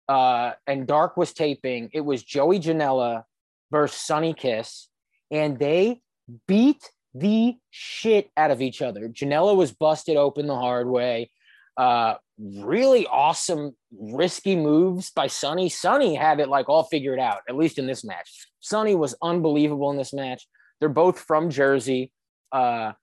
uh, 0.07 0.53
and 0.65 0.87
Dark 0.87 1.17
was 1.17 1.33
taping, 1.33 1.89
it 1.93 2.01
was 2.01 2.23
Joey 2.23 2.59
Janela 2.59 3.23
versus 3.69 3.99
Sonny 3.99 4.33
Kiss, 4.33 4.87
and 5.29 5.59
they 5.59 6.01
beat 6.47 6.89
the 7.13 7.55
shit 7.69 8.31
out 8.37 8.49
of 8.49 8.61
each 8.61 8.81
other. 8.81 9.09
Janela 9.09 9.55
was 9.55 9.71
busted 9.71 10.17
open 10.17 10.47
the 10.47 10.55
hard 10.55 10.87
way. 10.87 11.29
Uh, 11.75 12.15
really 12.39 13.05
awesome, 13.07 13.75
risky 13.91 14.55
moves 14.55 15.11
by 15.11 15.27
Sonny. 15.27 15.69
Sonny 15.69 16.15
had 16.15 16.39
it 16.39 16.47
like 16.49 16.69
all 16.69 16.83
figured 16.83 17.19
out, 17.19 17.41
at 17.49 17.55
least 17.55 17.77
in 17.77 17.87
this 17.87 18.03
match. 18.03 18.47
Sonny 18.61 18.95
was 18.95 19.15
unbelievable 19.21 19.91
in 19.91 19.97
this 19.97 20.13
match. 20.13 20.47
They're 20.79 20.89
both 20.89 21.19
from 21.19 21.49
Jersey. 21.49 22.11
Uh, 22.51 22.93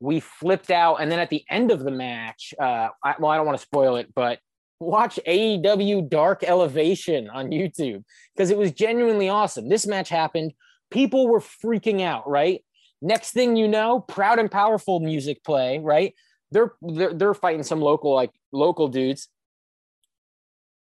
we 0.00 0.20
flipped 0.20 0.70
out, 0.70 0.96
and 0.96 1.10
then 1.10 1.18
at 1.18 1.30
the 1.30 1.44
end 1.50 1.70
of 1.70 1.82
the 1.82 1.90
match, 1.90 2.54
uh, 2.60 2.88
I, 3.04 3.14
well, 3.18 3.30
I 3.30 3.36
don't 3.36 3.46
want 3.46 3.58
to 3.58 3.62
spoil 3.62 3.96
it, 3.96 4.12
but 4.14 4.38
watch 4.80 5.18
AEW 5.26 6.08
Dark 6.08 6.44
Elevation 6.44 7.28
on 7.30 7.50
YouTube 7.50 8.04
because 8.34 8.50
it 8.50 8.58
was 8.58 8.72
genuinely 8.72 9.28
awesome. 9.28 9.68
This 9.68 9.86
match 9.86 10.08
happened. 10.08 10.52
People 10.90 11.28
were 11.28 11.40
freaking 11.40 12.00
out, 12.02 12.28
right? 12.28 12.64
Next 13.02 13.32
thing 13.32 13.56
you 13.56 13.68
know, 13.68 14.00
proud 14.00 14.38
and 14.38 14.50
powerful 14.50 15.00
music 15.00 15.44
play, 15.44 15.78
right? 15.78 16.14
They're 16.50 16.72
they're, 16.80 17.12
they're 17.12 17.34
fighting 17.34 17.62
some 17.62 17.80
local 17.80 18.14
like 18.14 18.30
local 18.52 18.88
dudes. 18.88 19.28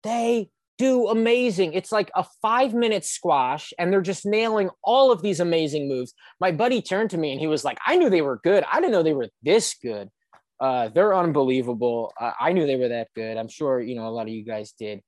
They 0.03 0.51
do 0.79 1.09
amazing. 1.09 1.73
It's 1.75 1.93
like 1.93 2.11
a 2.15 2.25
five 2.43 2.75
minute 2.75 3.05
squash, 3.05 3.73
and 3.79 3.93
they're 3.93 4.01
just 4.01 4.27
nailing 4.27 4.71
all 4.83 5.13
of 5.13 5.23
these 5.23 5.41
amazing 5.41 5.89
moves. 5.89 6.15
My 6.41 6.51
buddy 6.51 6.83
turned 6.83 7.11
to 7.11 7.19
me 7.19 7.33
and 7.33 7.41
he 7.41 7.47
was 7.47 7.65
like, 7.65 7.79
I 7.87 7.97
knew 7.97 8.11
they 8.11 8.23
were 8.23 8.41
good. 8.43 8.65
I 8.71 8.81
didn't 8.81 8.93
know 8.93 9.03
they 9.03 9.13
were 9.13 9.29
this 9.43 9.75
good. 9.81 10.11
Uh, 10.61 10.89
they're 10.89 11.15
unbelievable. 11.15 12.13
Uh, 12.21 12.33
I 12.41 12.53
knew 12.53 12.67
they 12.67 12.77
were 12.77 12.89
that 12.89 13.09
good. 13.15 13.37
I'm 13.37 13.49
sure, 13.49 13.81
you 13.81 13.95
know, 13.95 14.09
a 14.09 14.11
lot 14.11 14.27
of 14.27 14.33
you 14.33 14.45
guys 14.45 14.73
did. 14.73 15.01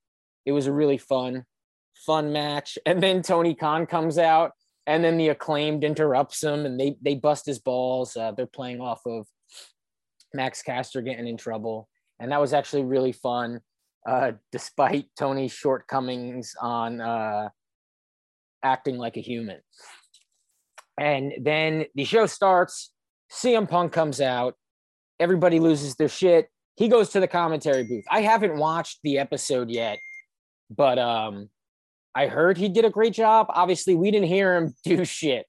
It 0.45 0.53
was 0.53 0.67
a 0.67 0.73
really 0.73 0.99
fun, 0.99 1.45
fun 1.95 2.33
match. 2.33 2.79
And 2.87 3.03
then 3.03 3.23
Tony 3.23 3.55
Khan 3.55 3.87
comes 3.87 4.19
out, 4.19 4.53
and 4.87 5.03
then 5.03 5.17
the 5.17 5.29
acclaimed 5.29 5.83
interrupts 5.83 6.43
him, 6.43 6.67
and 6.67 6.79
they 6.79 6.97
they 7.03 7.15
bust 7.17 7.47
his 7.47 7.59
balls. 7.59 8.17
Uh, 8.17 8.33
they're 8.33 8.47
playing 8.47 8.81
off 8.81 9.01
of 9.07 9.27
Max 10.35 10.63
Caster 10.63 11.03
getting 11.03 11.27
in 11.27 11.37
trouble, 11.37 11.89
and 12.21 12.31
that 12.31 12.41
was 12.41 12.53
actually 12.53 12.85
really 12.85 13.13
fun 13.13 13.61
uh, 14.07 14.33
despite 14.53 15.07
Tony's 15.19 15.53
shortcomings 15.53 16.55
on 16.61 17.01
uh, 17.01 17.49
acting 18.63 18.99
like 18.99 19.17
a 19.17 19.21
human. 19.21 19.61
And 20.99 21.33
then 21.41 21.87
the 21.95 22.05
show 22.05 22.27
starts. 22.27 22.93
CM 23.31 23.69
Punk 23.69 23.93
comes 23.93 24.21
out. 24.21 24.55
Everybody 25.19 25.59
loses 25.59 25.97
their 25.97 26.09
shit. 26.09 26.49
He 26.77 26.89
goes 26.89 27.11
to 27.11 27.21
the 27.21 27.29
commentary 27.29 27.85
booth. 27.85 28.05
I 28.11 28.21
haven't 28.21 28.57
watched 28.57 29.01
the 29.03 29.19
episode 29.19 29.71
yet, 29.71 29.99
but 30.71 30.99
um, 30.99 31.49
I 32.15 32.27
heard 32.27 32.59
he 32.59 32.69
did 32.69 32.85
a 32.85 32.91
great 32.91 33.13
job. 33.13 33.47
Obviously, 33.51 33.95
we 33.95 34.11
didn't 34.11 34.29
hear 34.29 34.57
him 34.57 34.75
do 34.85 35.05
shit. 35.05 35.47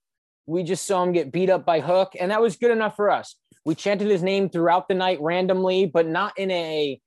We 0.47 0.63
just 0.63 0.88
saw 0.88 1.03
him 1.03 1.11
get 1.11 1.31
beat 1.31 1.49
up 1.49 1.65
by 1.65 1.81
Hook, 1.81 2.13
and 2.19 2.31
that 2.31 2.41
was 2.41 2.55
good 2.55 2.71
enough 2.71 2.95
for 2.95 3.11
us. 3.11 3.35
We 3.65 3.75
chanted 3.75 4.09
his 4.09 4.23
name 4.23 4.49
throughout 4.49 4.88
the 4.88 4.95
night 4.95 5.19
randomly, 5.21 5.85
but 5.85 6.07
not 6.07 6.38
in 6.39 6.49
a 6.49 6.99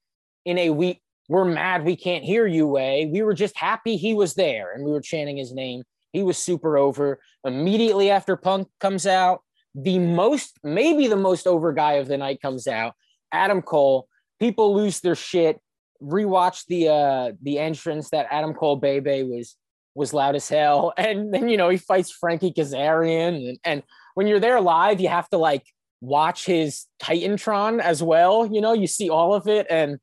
in 0.45 0.59
a 0.59 0.71
we 0.71 1.01
we're 1.31 1.45
mad 1.45 1.85
we 1.85 1.95
can't 1.95 2.25
hear 2.25 2.45
you 2.45 2.67
way. 2.67 3.07
We 3.07 3.23
were 3.23 3.35
just 3.35 3.57
happy 3.57 3.97
he 3.97 4.15
was 4.15 4.35
there 4.35 4.73
and 4.73 4.85
we 4.85 4.91
were 4.91 5.01
chanting 5.01 5.37
his 5.37 5.55
name. 5.55 5.85
He 6.13 6.25
was 6.25 6.37
super 6.37 6.77
over. 6.77 7.21
Immediately 7.45 8.11
after 8.11 8.35
Punk 8.37 8.67
comes 8.81 9.07
out, 9.07 9.43
the 9.73 10.01
most, 10.01 10.59
maybe 10.65 11.07
the 11.07 11.15
most 11.15 11.47
over 11.47 11.73
guy 11.73 11.95
of 11.95 12.09
the 12.09 12.19
night 12.19 12.43
comes 12.43 12.67
out, 12.67 12.95
Adam 13.31 13.63
Cole. 13.63 14.09
People 14.41 14.75
lose 14.75 14.99
their 14.99 15.15
shit. 15.15 15.61
Rewatch 16.03 16.65
the 16.67 16.89
uh 16.89 17.33
the 17.43 17.61
entrance 17.61 18.11
that 18.11 18.27
Adam 18.31 18.53
Cole 18.53 18.77
Bay 18.77 18.99
Bay 18.99 19.23
was 19.23 19.55
was 19.95 20.13
loud 20.13 20.35
as 20.35 20.49
hell. 20.49 20.93
And 20.99 21.33
then 21.33 21.49
you 21.49 21.57
know 21.57 21.69
he 21.69 21.77
fights 21.77 22.11
Frankie 22.11 22.53
Kazarian. 22.53 23.51
And, 23.51 23.59
and 23.63 23.83
when 24.15 24.27
you're 24.27 24.41
there 24.41 24.61
live, 24.61 25.01
you 25.01 25.09
have 25.09 25.29
to 25.29 25.39
like 25.39 25.63
watch 26.01 26.45
his 26.45 26.87
Titantron 27.01 27.81
as 27.81 28.03
well. 28.03 28.47
You 28.53 28.61
know, 28.61 28.73
you 28.73 28.89
see 28.89 29.11
all 29.11 29.33
of 29.33 29.47
it 29.47 29.69
and 29.71 30.01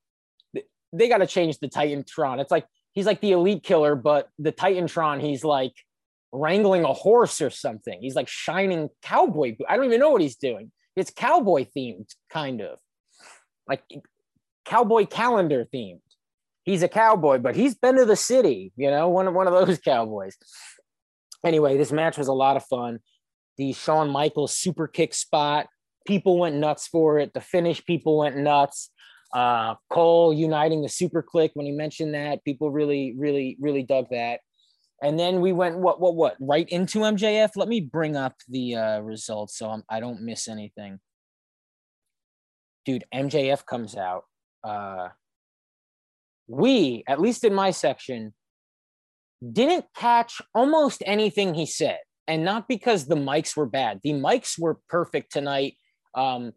they 0.93 1.09
got 1.09 1.17
to 1.17 1.27
change 1.27 1.59
the 1.59 1.67
Titantron. 1.67 2.39
It's 2.39 2.51
like 2.51 2.65
he's 2.93 3.05
like 3.05 3.21
the 3.21 3.33
elite 3.33 3.63
killer, 3.63 3.95
but 3.95 4.29
the 4.39 4.51
Titantron, 4.51 5.21
he's 5.21 5.43
like 5.43 5.73
wrangling 6.31 6.83
a 6.83 6.93
horse 6.93 7.41
or 7.41 7.49
something. 7.49 7.99
He's 8.01 8.15
like 8.15 8.27
shining 8.27 8.89
cowboy. 9.01 9.55
I 9.67 9.75
don't 9.75 9.85
even 9.85 9.99
know 9.99 10.11
what 10.11 10.21
he's 10.21 10.35
doing. 10.35 10.71
It's 10.95 11.11
cowboy 11.11 11.65
themed, 11.75 12.13
kind 12.29 12.61
of 12.61 12.79
like 13.67 13.83
cowboy 14.65 15.05
calendar 15.05 15.67
themed. 15.73 16.01
He's 16.63 16.83
a 16.83 16.89
cowboy, 16.89 17.37
but 17.37 17.55
he's 17.55 17.75
been 17.75 17.95
to 17.95 18.05
the 18.05 18.15
city, 18.15 18.73
you 18.75 18.91
know, 18.91 19.07
one 19.09 19.27
of 19.27 19.33
one 19.33 19.47
of 19.47 19.53
those 19.53 19.79
cowboys. 19.85 20.35
Anyway, 21.45 21.77
this 21.77 21.91
match 21.91 22.17
was 22.17 22.27
a 22.27 22.33
lot 22.33 22.57
of 22.57 22.65
fun. 22.65 22.99
The 23.57 23.73
Shawn 23.73 24.09
Michaels 24.09 24.55
super 24.55 24.87
kick 24.87 25.13
spot, 25.13 25.67
people 26.05 26.37
went 26.37 26.55
nuts 26.55 26.87
for 26.87 27.19
it. 27.19 27.33
The 27.33 27.41
finish, 27.41 27.83
people 27.85 28.17
went 28.17 28.37
nuts 28.37 28.89
uh, 29.33 29.75
Cole 29.89 30.33
uniting 30.33 30.81
the 30.81 30.89
Super 30.89 31.23
Kliq 31.23 31.51
when 31.53 31.65
he 31.65 31.71
mentioned 31.71 32.13
that 32.13 32.43
people 32.43 32.71
really, 32.71 33.13
really, 33.17 33.57
really 33.59 33.83
dug 33.83 34.07
that. 34.11 34.39
And 35.01 35.19
then 35.19 35.41
we 35.41 35.53
went 35.53 35.77
what, 35.77 35.99
what, 35.99 36.15
what 36.15 36.35
right 36.39 36.67
into 36.69 36.99
MJF. 36.99 37.51
Let 37.55 37.67
me 37.67 37.81
bring 37.81 38.15
up 38.15 38.35
the 38.47 38.75
uh, 38.75 38.99
results 39.01 39.57
so 39.57 39.69
I'm, 39.69 39.83
I 39.89 39.99
do 39.99 40.07
not 40.07 40.21
miss 40.21 40.47
anything. 40.47 40.99
Dude, 42.85 43.03
MJF 43.13 43.65
comes 43.65 43.95
out. 43.95 44.23
Uh, 44.63 45.09
we, 46.47 47.03
at 47.07 47.19
least 47.19 47.43
in 47.43 47.53
my 47.53 47.71
section, 47.71 48.33
didn't 49.51 49.85
catch 49.95 50.41
almost 50.55 51.03
anything 51.05 51.53
he 51.53 51.65
said, 51.65 51.99
and 52.27 52.43
not 52.43 52.67
because 52.67 53.05
the 53.05 53.15
mics 53.15 53.55
were 53.55 53.65
bad. 53.65 53.99
The 54.03 54.13
mics 54.13 54.57
were 54.57 54.79
perfect 54.89 55.31
tonight. 55.31 55.75
Um, 56.15 56.53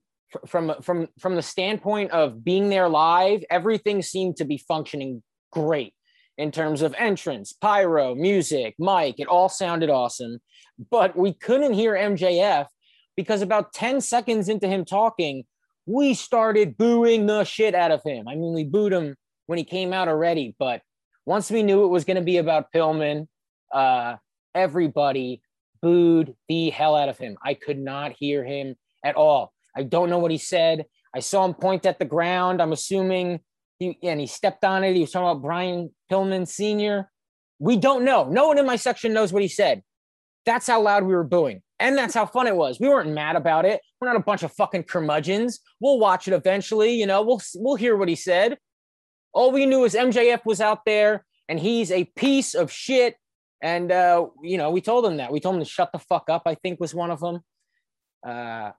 from 0.47 0.74
from 0.82 1.09
from 1.19 1.36
the 1.36 1.43
standpoint 1.43 2.11
of 2.12 2.44
being 2.44 2.69
there 2.69 2.89
live, 2.89 3.44
everything 3.51 4.02
seemed 4.02 4.36
to 4.36 4.44
be 4.44 4.59
functioning 4.59 5.23
great 5.52 5.94
in 6.39 6.51
terms 6.51 6.82
of 6.82 6.94
entrance, 6.98 7.52
pyro, 7.52 8.15
music, 8.15 8.74
mic. 8.78 9.19
It 9.19 9.27
all 9.27 9.48
sounded 9.48 9.90
awesome, 9.90 10.40
but 10.90 11.16
we 11.16 11.32
couldn't 11.32 11.74
hear 11.74 11.94
MJF 11.94 12.66
because 13.16 13.43
about 13.43 13.73
10 13.73 14.01
seconds 14.01 14.48
into 14.48 14.66
him 14.66 14.85
talking, 14.85 15.44
we 15.85 16.15
started 16.15 16.78
booing 16.78 17.27
the 17.27 17.44
shit 17.44 17.74
out 17.74 17.90
of 17.90 18.02
him. 18.02 18.28
I 18.28 18.36
mean, 18.36 18.55
we 18.55 18.65
booed 18.65 18.93
him 18.93 19.16
when 19.47 19.59
he 19.59 19.65
came 19.65 19.93
out 19.93 20.09
already, 20.09 20.55
but 20.59 20.81
once 21.27 21.51
we 21.51 21.62
knew 21.62 21.85
it 21.85 21.89
was 21.89 22.05
going 22.05 22.16
to 22.16 22.23
be 22.23 22.39
about 22.39 22.73
Pillman, 22.73 23.27
uh, 23.74 24.16
everybody 24.55 25.43
booed 25.82 26.35
the 26.48 26.70
hell 26.70 26.97
out 26.97 27.09
of 27.09 27.19
him. 27.19 27.36
I 27.44 27.55
could 27.55 27.78
not 27.78 28.12
hear 28.19 28.44
him 28.44 28.77
at 29.05 29.16
all. 29.16 29.52
I 29.76 29.82
don't 29.82 30.10
know 30.10 30.18
what 30.18 30.30
he 30.30 30.38
said. 30.38 30.86
I 31.14 31.20
saw 31.20 31.44
him 31.44 31.55
point 31.55 31.86
at 31.86 31.98
the 31.98 32.05
ground. 32.05 32.62
I'm 32.62 32.72
assuming 32.72 33.40
he 33.78 33.98
and 34.02 34.20
he 34.20 34.26
stepped 34.26 34.64
on 34.64 34.84
it. 34.84 34.94
He 34.94 35.01
was 35.01 35.10
talking 35.10 35.28
about 35.28 35.42
Brian 35.42 35.90
Pillman 36.10 36.47
Sr. 36.47 37.10
We 37.59 37.76
don't 37.76 38.05
know. 38.05 38.28
No 38.28 38.48
one 38.48 38.59
in 38.59 38.66
my 38.66 38.76
section 38.76 39.12
knows 39.12 39.32
what 39.32 39.42
he 39.42 39.48
said. 39.48 39.82
That's 40.47 40.66
how 40.66 40.80
loud 40.80 41.05
we 41.05 41.14
were 41.14 41.24
booing. 41.24 41.62
And 41.78 41.97
that's 41.97 42.14
how 42.14 42.26
fun 42.26 42.47
it 42.47 42.56
was. 42.56 42.78
We 42.78 42.88
weren't 42.88 43.10
mad 43.10 43.36
about 43.36 43.64
it. 43.64 43.80
We're 44.01 44.09
not 44.09 44.16
a 44.16 44.24
bunch 44.24 44.42
of 44.42 44.52
fucking 44.52 44.84
curmudgeons. 44.84 45.60
We'll 45.80 45.98
watch 45.98 46.28
it 46.28 46.34
eventually. 46.34 46.92
You 46.92 47.06
know, 47.06 47.22
we'll 47.22 47.40
we'll 47.55 47.76
hear 47.76 47.97
what 47.97 48.09
he 48.09 48.16
said. 48.16 48.59
All 49.32 49.51
we 49.51 49.66
knew 49.66 49.84
is 49.84 49.94
MJF 49.94 50.44
was 50.44 50.60
out 50.60 50.84
there 50.84 51.24
and 51.48 51.59
he's 51.59 51.90
a 51.90 52.05
piece 52.05 52.55
of 52.55 52.70
shit. 52.70 53.16
And 53.62 53.90
uh, 53.90 54.26
you 54.42 54.59
know, 54.59 54.70
we 54.70 54.80
told 54.80 55.06
him 55.06 55.18
that. 55.18 55.32
We 55.32 55.40
told 55.40 55.56
him 55.56 55.62
to 55.62 55.68
shut 55.68 55.90
the 55.92 55.98
fuck 55.98 56.28
up, 56.28 56.42
I 56.47 56.55
think 56.55 56.80
was 56.80 56.94
one 56.94 57.10
of 57.10 57.20
them. 57.20 57.40
Uh, 58.26 58.72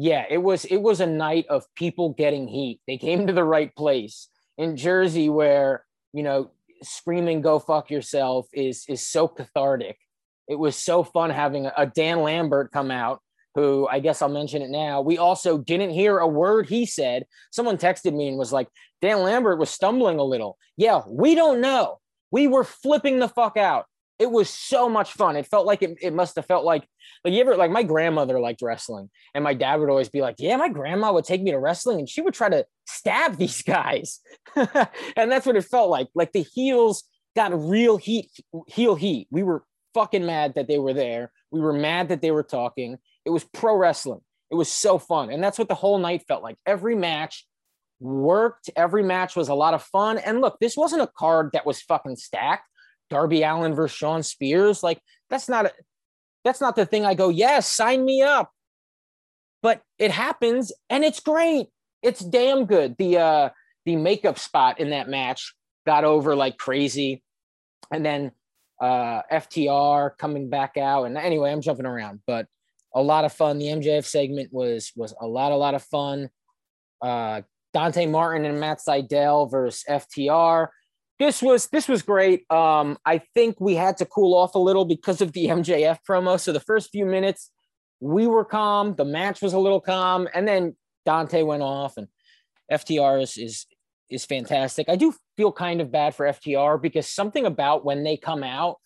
yeah, 0.00 0.24
it 0.30 0.38
was 0.38 0.64
it 0.64 0.76
was 0.76 1.00
a 1.00 1.06
night 1.06 1.46
of 1.48 1.66
people 1.74 2.10
getting 2.10 2.46
heat. 2.46 2.80
They 2.86 2.98
came 2.98 3.26
to 3.26 3.32
the 3.32 3.42
right 3.42 3.74
place 3.74 4.28
in 4.56 4.76
Jersey, 4.76 5.28
where 5.28 5.84
you 6.12 6.22
know 6.22 6.52
screaming 6.82 7.40
"Go 7.40 7.58
fuck 7.58 7.90
yourself" 7.90 8.46
is 8.52 8.84
is 8.88 9.04
so 9.04 9.26
cathartic. 9.26 9.98
It 10.46 10.56
was 10.56 10.76
so 10.76 11.02
fun 11.02 11.30
having 11.30 11.66
a, 11.66 11.72
a 11.76 11.86
Dan 11.86 12.22
Lambert 12.22 12.70
come 12.70 12.92
out, 12.92 13.20
who 13.56 13.88
I 13.90 13.98
guess 13.98 14.22
I'll 14.22 14.28
mention 14.28 14.62
it 14.62 14.70
now. 14.70 15.00
We 15.00 15.18
also 15.18 15.58
didn't 15.58 15.90
hear 15.90 16.18
a 16.18 16.28
word 16.28 16.68
he 16.68 16.86
said. 16.86 17.26
Someone 17.50 17.76
texted 17.76 18.14
me 18.14 18.28
and 18.28 18.38
was 18.38 18.52
like, 18.52 18.68
"Dan 19.02 19.22
Lambert 19.22 19.58
was 19.58 19.68
stumbling 19.68 20.20
a 20.20 20.24
little." 20.24 20.58
Yeah, 20.76 21.02
we 21.08 21.34
don't 21.34 21.60
know. 21.60 21.98
We 22.30 22.46
were 22.46 22.62
flipping 22.62 23.18
the 23.18 23.28
fuck 23.28 23.56
out 23.56 23.86
it 24.18 24.30
was 24.30 24.50
so 24.50 24.88
much 24.88 25.12
fun. 25.12 25.36
It 25.36 25.46
felt 25.46 25.66
like 25.66 25.82
it, 25.82 25.96
it 26.02 26.12
must 26.12 26.36
have 26.36 26.46
felt 26.46 26.64
like 26.64 26.86
like 27.24 27.34
you 27.34 27.40
ever 27.40 27.56
like 27.56 27.70
my 27.70 27.82
grandmother 27.82 28.40
liked 28.40 28.62
wrestling, 28.62 29.10
and 29.34 29.44
my 29.44 29.54
dad 29.54 29.76
would 29.76 29.90
always 29.90 30.08
be 30.08 30.20
like, 30.20 30.36
"Yeah, 30.38 30.56
my 30.56 30.68
grandma 30.68 31.12
would 31.12 31.24
take 31.24 31.42
me 31.42 31.52
to 31.52 31.58
wrestling, 31.58 31.98
and 32.00 32.08
she 32.08 32.20
would 32.20 32.34
try 32.34 32.48
to 32.48 32.66
stab 32.86 33.36
these 33.36 33.62
guys," 33.62 34.20
and 34.56 35.30
that's 35.30 35.46
what 35.46 35.56
it 35.56 35.64
felt 35.64 35.90
like. 35.90 36.08
Like 36.14 36.32
the 36.32 36.46
heels 36.54 37.04
got 37.36 37.58
real 37.58 37.96
heat, 37.96 38.30
heel 38.66 38.94
heat. 38.94 39.28
We 39.30 39.42
were 39.42 39.64
fucking 39.94 40.26
mad 40.26 40.54
that 40.54 40.68
they 40.68 40.78
were 40.78 40.94
there. 40.94 41.32
We 41.50 41.60
were 41.60 41.72
mad 41.72 42.08
that 42.08 42.20
they 42.20 42.30
were 42.30 42.42
talking. 42.42 42.98
It 43.24 43.30
was 43.30 43.44
pro 43.44 43.76
wrestling. 43.76 44.20
It 44.50 44.56
was 44.56 44.70
so 44.70 44.98
fun, 44.98 45.30
and 45.30 45.42
that's 45.42 45.58
what 45.58 45.68
the 45.68 45.74
whole 45.74 45.98
night 45.98 46.24
felt 46.26 46.42
like. 46.42 46.56
Every 46.66 46.96
match 46.96 47.46
worked. 48.00 48.70
Every 48.76 49.02
match 49.02 49.36
was 49.36 49.48
a 49.48 49.54
lot 49.54 49.74
of 49.74 49.82
fun. 49.82 50.18
And 50.18 50.40
look, 50.40 50.58
this 50.60 50.76
wasn't 50.76 51.02
a 51.02 51.10
card 51.18 51.50
that 51.52 51.66
was 51.66 51.82
fucking 51.82 52.16
stacked 52.16 52.64
Darby 53.10 53.42
Allin 53.42 53.74
versus 53.74 53.96
Shawn 53.96 54.22
Spears. 54.22 54.82
Like 54.82 55.00
that's 55.30 55.48
not 55.48 55.66
a, 55.66 55.72
that's 56.44 56.60
not 56.60 56.76
the 56.76 56.86
thing 56.86 57.04
I 57.04 57.14
go, 57.14 57.28
yes, 57.28 57.68
sign 57.68 58.04
me 58.04 58.22
up. 58.22 58.50
but 59.62 59.82
it 59.98 60.10
happens 60.10 60.72
and 60.88 61.04
it's 61.04 61.20
great. 61.20 61.66
It's 62.02 62.20
damn 62.20 62.66
good. 62.66 62.96
The 62.98 63.18
uh 63.18 63.48
the 63.84 63.96
makeup 63.96 64.38
spot 64.38 64.80
in 64.80 64.90
that 64.90 65.08
match 65.08 65.54
got 65.86 66.04
over 66.04 66.36
like 66.36 66.56
crazy. 66.58 67.22
And 67.90 68.04
then 68.04 68.32
uh 68.80 69.22
FTR 69.32 70.16
coming 70.18 70.48
back 70.48 70.76
out. 70.76 71.04
And 71.04 71.16
anyway, 71.18 71.50
I'm 71.50 71.60
jumping 71.62 71.86
around, 71.86 72.20
but 72.26 72.46
a 72.94 73.02
lot 73.02 73.24
of 73.24 73.32
fun. 73.32 73.58
The 73.58 73.66
MJF 73.66 74.04
segment 74.04 74.52
was 74.52 74.92
was 74.94 75.14
a 75.20 75.26
lot, 75.26 75.52
a 75.52 75.56
lot 75.56 75.74
of 75.74 75.82
fun. 75.82 76.30
Uh 77.02 77.42
Dante 77.74 78.06
Martin 78.06 78.46
and 78.46 78.60
Matt 78.60 78.78
Sydal 78.78 79.50
versus 79.50 79.84
FTR. 79.88 80.68
This 81.18 81.42
was 81.42 81.66
this 81.68 81.88
was 81.88 82.02
great. 82.02 82.50
Um, 82.50 82.96
I 83.04 83.22
think 83.34 83.60
we 83.60 83.74
had 83.74 83.96
to 83.98 84.06
cool 84.06 84.34
off 84.34 84.54
a 84.54 84.58
little 84.58 84.84
because 84.84 85.20
of 85.20 85.32
the 85.32 85.46
MJF 85.48 85.98
promo. 86.08 86.38
So 86.38 86.52
the 86.52 86.60
first 86.60 86.90
few 86.90 87.06
minutes, 87.06 87.50
we 88.00 88.26
were 88.26 88.44
calm. 88.44 88.94
The 88.94 89.04
match 89.04 89.42
was 89.42 89.52
a 89.52 89.58
little 89.58 89.80
calm, 89.80 90.28
and 90.32 90.46
then 90.46 90.76
Dante 91.04 91.42
went 91.42 91.62
off, 91.62 91.96
and 91.96 92.08
FTR 92.70 93.22
is 93.22 93.36
is 93.36 93.66
is 94.10 94.24
fantastic. 94.24 94.88
I 94.88 94.96
do 94.96 95.14
feel 95.36 95.52
kind 95.52 95.80
of 95.80 95.92
bad 95.92 96.14
for 96.14 96.26
FTR 96.26 96.80
because 96.80 97.06
something 97.06 97.44
about 97.44 97.84
when 97.84 98.04
they 98.04 98.16
come 98.16 98.42
out, 98.42 98.76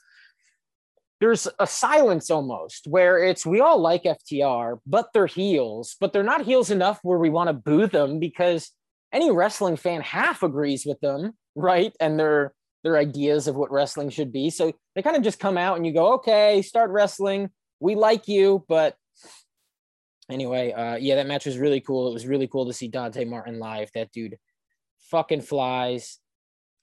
there's 1.21 1.47
a 1.61 1.67
silence 1.67 2.31
almost 2.31 2.87
where 2.89 3.23
it's 3.23 3.47
we 3.47 3.61
all 3.61 3.79
like 3.79 4.05
FTR, 4.05 4.79
but 4.87 5.11
they're 5.13 5.27
heels, 5.27 5.97
but 6.01 6.13
they're 6.13 6.23
not 6.23 6.45
heels 6.45 6.71
enough 6.71 6.99
where 7.03 7.19
we 7.19 7.31
want 7.31 7.49
to 7.49 7.53
boo 7.53 7.87
them 7.87 8.19
because 8.19 8.71
any 9.13 9.31
wrestling 9.31 9.77
fan 9.77 10.01
half 10.01 10.43
agrees 10.43 10.85
with 10.85 10.99
them, 11.01 11.35
right? 11.55 11.95
And 12.01 12.19
their 12.19 12.55
their 12.83 12.97
ideas 12.97 13.47
of 13.47 13.55
what 13.55 13.71
wrestling 13.71 14.11
should 14.11 14.33
be. 14.33 14.51
So 14.51 14.73
they 14.95 15.03
kind 15.03 15.17
of 15.17 15.23
just 15.23 15.39
come 15.39 15.57
out 15.57 15.77
and 15.77 15.87
you 15.87 15.93
go, 15.93 16.15
okay, 16.15 16.63
start 16.63 16.91
wrestling. 16.91 17.51
We 17.79 17.95
like 17.95 18.27
you, 18.29 18.65
but 18.69 18.97
anyway, 20.31 20.73
uh, 20.73 20.97
yeah, 20.97 21.17
that 21.17 21.27
match 21.27 21.47
was 21.47 21.59
really 21.59 21.81
cool. 21.81 22.09
It 22.09 22.13
was 22.13 22.27
really 22.27 22.49
cool 22.49 22.67
to 22.67 22.73
see 22.73 22.89
Dante 22.89 23.25
Martin 23.25 23.59
live. 23.59 23.91
That 23.95 24.11
dude 24.13 24.37
fucking 25.11 25.43
flies. 25.43 26.19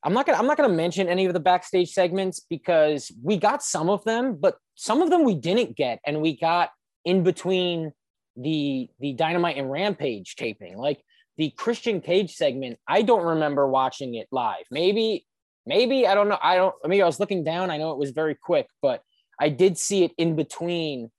I'm 0.03 0.13
not 0.13 0.25
gonna 0.25 0.37
I'm 0.37 0.47
not 0.47 0.55
gonna 0.55 0.73
mention 0.73 1.09
any 1.09 1.25
of 1.25 1.33
the 1.33 1.39
backstage 1.41 1.89
segments 1.89 2.39
because 2.39 3.11
we 3.21 3.35
got 3.37 3.61
some 3.61 3.89
of 3.89 4.03
them, 4.05 4.37
but 4.39 4.57
some 4.75 5.01
of 5.01 5.09
them 5.09 5.25
we 5.25 5.35
didn't 5.35 5.75
get, 5.75 5.99
and 6.05 6.21
we 6.21 6.37
got 6.37 6.69
in 7.03 7.23
between 7.23 7.91
the 8.37 8.89
the 8.99 9.13
Dynamite 9.13 9.57
and 9.57 9.69
Rampage 9.69 10.35
taping. 10.35 10.77
Like 10.77 11.03
the 11.40 11.52
Christian 11.52 12.02
Cage 12.02 12.36
segment, 12.36 12.78
I 12.86 13.02
don't 13.02 13.26
remember 13.26 13.66
watching 13.66 14.14
it 14.14 14.28
live. 14.30 14.66
Maybe, 14.70 15.26
maybe 15.66 16.06
I 16.06 16.14
don't 16.14 16.28
know. 16.28 16.38
I 16.44 16.57
don't. 16.57 16.76
Maybe 16.84 17.02
I 17.02 17.06
was 17.06 17.20
looking 17.20 17.45
down. 17.45 17.72
I 17.72 17.78
know 17.78 17.91
it 17.91 17.98
was 17.98 18.11
very 18.11 18.36
quick, 18.36 18.68
but 18.82 19.02
I 19.40 19.48
did 19.48 19.78
see 19.78 20.03
it 20.03 20.11
in 20.18 20.36
between 20.36 21.10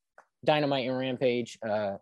Dynamite 0.44 0.86
and 0.86 0.98
Rampage. 0.98 1.58
Uh, 1.66 1.96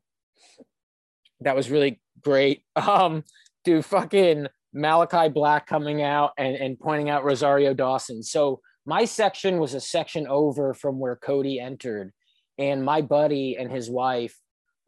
that 1.40 1.54
was 1.54 1.70
really 1.70 2.00
great. 2.20 2.62
Um, 2.76 3.22
dude, 3.64 3.84
fucking 3.84 4.48
Malakai 4.74 5.32
Black 5.32 5.68
coming 5.68 6.02
out 6.02 6.32
and, 6.36 6.56
and 6.56 6.78
pointing 6.78 7.10
out 7.10 7.24
Rosario 7.24 7.72
Dawson. 7.72 8.24
So 8.24 8.60
my 8.84 9.04
section 9.04 9.58
was 9.58 9.74
a 9.74 9.80
section 9.80 10.26
over 10.26 10.74
from 10.74 10.98
where 10.98 11.14
Cody 11.14 11.60
entered, 11.60 12.12
and 12.58 12.84
my 12.84 13.00
buddy 13.00 13.56
and 13.56 13.70
his 13.70 13.88
wife 13.88 14.36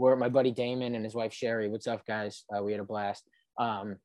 were 0.01 0.17
my 0.17 0.29
buddy 0.29 0.51
Damon 0.51 0.95
and 0.95 1.05
his 1.05 1.15
wife 1.15 1.33
Sherry. 1.33 1.69
What's 1.69 1.87
up, 1.87 2.07
guys? 2.07 2.45
Uh, 2.55 2.63
we 2.63 2.73
had 2.73 2.81
a 2.81 2.85
blast. 2.85 3.23
Um, 3.59 3.97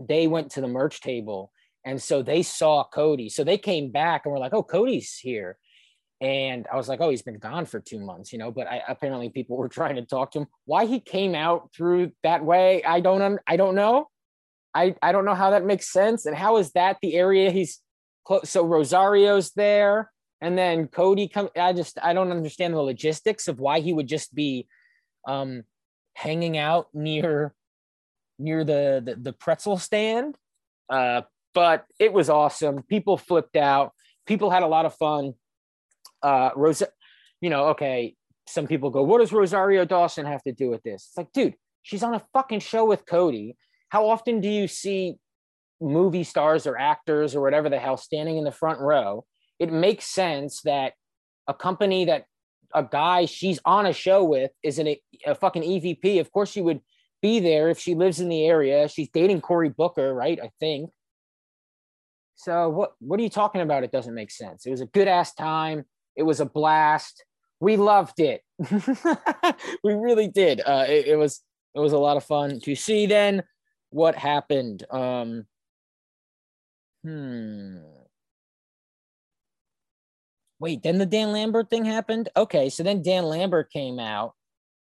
they 0.00 0.28
went 0.28 0.52
to 0.52 0.60
the 0.60 0.68
merch 0.68 1.00
table, 1.00 1.52
and 1.84 2.00
so 2.00 2.22
they 2.22 2.42
saw 2.42 2.84
Cody. 2.84 3.28
So 3.28 3.44
they 3.44 3.58
came 3.58 3.90
back 3.90 4.22
and 4.24 4.32
were 4.32 4.38
like, 4.38 4.54
"Oh, 4.54 4.62
Cody's 4.62 5.16
here." 5.16 5.58
And 6.20 6.66
I 6.72 6.76
was 6.76 6.88
like, 6.88 7.00
oh, 7.00 7.10
he's 7.10 7.22
been 7.22 7.38
gone 7.38 7.64
for 7.64 7.78
two 7.78 8.00
months, 8.00 8.32
you 8.32 8.40
know. 8.40 8.50
But 8.50 8.66
I, 8.66 8.82
apparently, 8.88 9.28
people 9.28 9.56
were 9.56 9.68
trying 9.78 9.96
to 9.96 10.02
talk 10.02 10.32
to 10.32 10.40
him. 10.40 10.46
Why 10.64 10.86
he 10.86 11.00
came 11.00 11.34
out 11.34 11.72
through 11.72 12.12
that 12.22 12.44
way, 12.44 12.82
I 12.82 13.00
don't, 13.00 13.38
I 13.46 13.56
don't 13.56 13.74
know. 13.74 14.08
I, 14.74 14.94
I 15.00 15.12
don't 15.12 15.24
know 15.24 15.34
how 15.34 15.50
that 15.50 15.64
makes 15.64 15.90
sense. 15.90 16.26
And 16.26 16.36
how 16.36 16.58
is 16.58 16.72
that 16.72 16.98
the 17.00 17.14
area 17.14 17.50
he's 17.50 17.80
close? 18.24 18.50
So 18.50 18.64
Rosario's 18.64 19.52
there, 19.52 20.10
and 20.40 20.58
then 20.58 20.88
Cody 20.88 21.28
come. 21.28 21.50
I 21.56 21.72
just, 21.72 21.98
I 22.02 22.14
don't 22.14 22.32
understand 22.32 22.74
the 22.74 22.82
logistics 22.82 23.48
of 23.48 23.60
why 23.60 23.80
he 23.80 23.92
would 23.92 24.08
just 24.08 24.34
be, 24.34 24.66
um, 25.26 25.64
hanging 26.14 26.58
out 26.58 26.88
near, 26.94 27.54
near 28.38 28.64
the 28.64 29.02
the, 29.04 29.16
the 29.16 29.32
pretzel 29.32 29.78
stand. 29.78 30.36
Uh, 30.88 31.22
but 31.54 31.84
it 31.98 32.12
was 32.12 32.30
awesome. 32.30 32.82
People 32.82 33.16
flipped 33.16 33.56
out. 33.56 33.92
People 34.26 34.50
had 34.50 34.62
a 34.62 34.66
lot 34.66 34.86
of 34.86 34.94
fun 34.94 35.34
uh 36.22 36.50
Rose, 36.56 36.82
you 37.40 37.50
know, 37.50 37.66
okay, 37.68 38.14
some 38.46 38.66
people 38.66 38.90
go, 38.90 39.02
what 39.02 39.18
does 39.18 39.32
Rosario 39.32 39.84
Dawson 39.84 40.26
have 40.26 40.42
to 40.44 40.52
do 40.52 40.70
with 40.70 40.82
this? 40.82 41.06
It's 41.08 41.16
like, 41.16 41.32
dude, 41.32 41.54
she's 41.82 42.02
on 42.02 42.14
a 42.14 42.22
fucking 42.32 42.60
show 42.60 42.84
with 42.84 43.06
Cody. 43.06 43.56
How 43.90 44.08
often 44.08 44.40
do 44.40 44.48
you 44.48 44.68
see 44.68 45.16
movie 45.80 46.24
stars 46.24 46.66
or 46.66 46.76
actors 46.76 47.34
or 47.34 47.40
whatever 47.40 47.68
the 47.68 47.78
hell 47.78 47.96
standing 47.96 48.38
in 48.38 48.44
the 48.44 48.52
front 48.52 48.80
row? 48.80 49.24
It 49.58 49.72
makes 49.72 50.06
sense 50.06 50.62
that 50.62 50.94
a 51.46 51.54
company 51.54 52.06
that 52.06 52.24
a 52.74 52.84
guy 52.84 53.24
she's 53.24 53.58
on 53.64 53.86
a 53.86 53.92
show 53.92 54.24
with 54.24 54.50
is 54.62 54.78
an, 54.78 54.94
a 55.26 55.34
fucking 55.34 55.62
EVP. 55.62 56.20
Of 56.20 56.30
course, 56.32 56.50
she 56.50 56.60
would 56.60 56.80
be 57.22 57.40
there 57.40 57.68
if 57.68 57.78
she 57.78 57.94
lives 57.94 58.20
in 58.20 58.28
the 58.28 58.46
area. 58.46 58.88
She's 58.88 59.08
dating 59.08 59.40
Cory 59.40 59.68
Booker, 59.68 60.14
right? 60.14 60.38
I 60.42 60.50
think. 60.60 60.90
So 62.36 62.68
what 62.68 62.92
what 63.00 63.18
are 63.18 63.22
you 63.22 63.30
talking 63.30 63.60
about? 63.60 63.84
It 63.84 63.92
doesn't 63.92 64.14
make 64.14 64.30
sense. 64.30 64.66
It 64.66 64.70
was 64.70 64.80
a 64.80 64.86
good 64.86 65.08
ass 65.08 65.34
time. 65.34 65.84
It 66.14 66.22
was 66.22 66.40
a 66.40 66.46
blast. 66.46 67.24
We 67.60 67.76
loved 67.76 68.20
it. 68.20 68.42
we 69.82 69.94
really 69.94 70.28
did. 70.28 70.60
Uh, 70.60 70.84
it, 70.88 71.08
it, 71.08 71.16
was 71.16 71.42
it 71.74 71.80
was 71.80 71.92
a 71.92 71.98
lot 71.98 72.16
of 72.16 72.24
fun 72.24 72.60
to 72.60 72.76
see. 72.76 73.06
Then 73.06 73.42
what 73.90 74.14
happened? 74.14 74.84
Um, 74.90 75.46
hmm. 77.02 77.78
Wait, 80.60 80.82
then 80.82 80.98
the 80.98 81.06
Dan 81.06 81.32
Lambert 81.32 81.70
thing 81.70 81.84
happened. 81.84 82.28
Okay, 82.36 82.68
so 82.68 82.82
then 82.82 83.02
Dan 83.02 83.24
Lambert 83.24 83.70
came 83.70 83.98
out, 83.98 84.34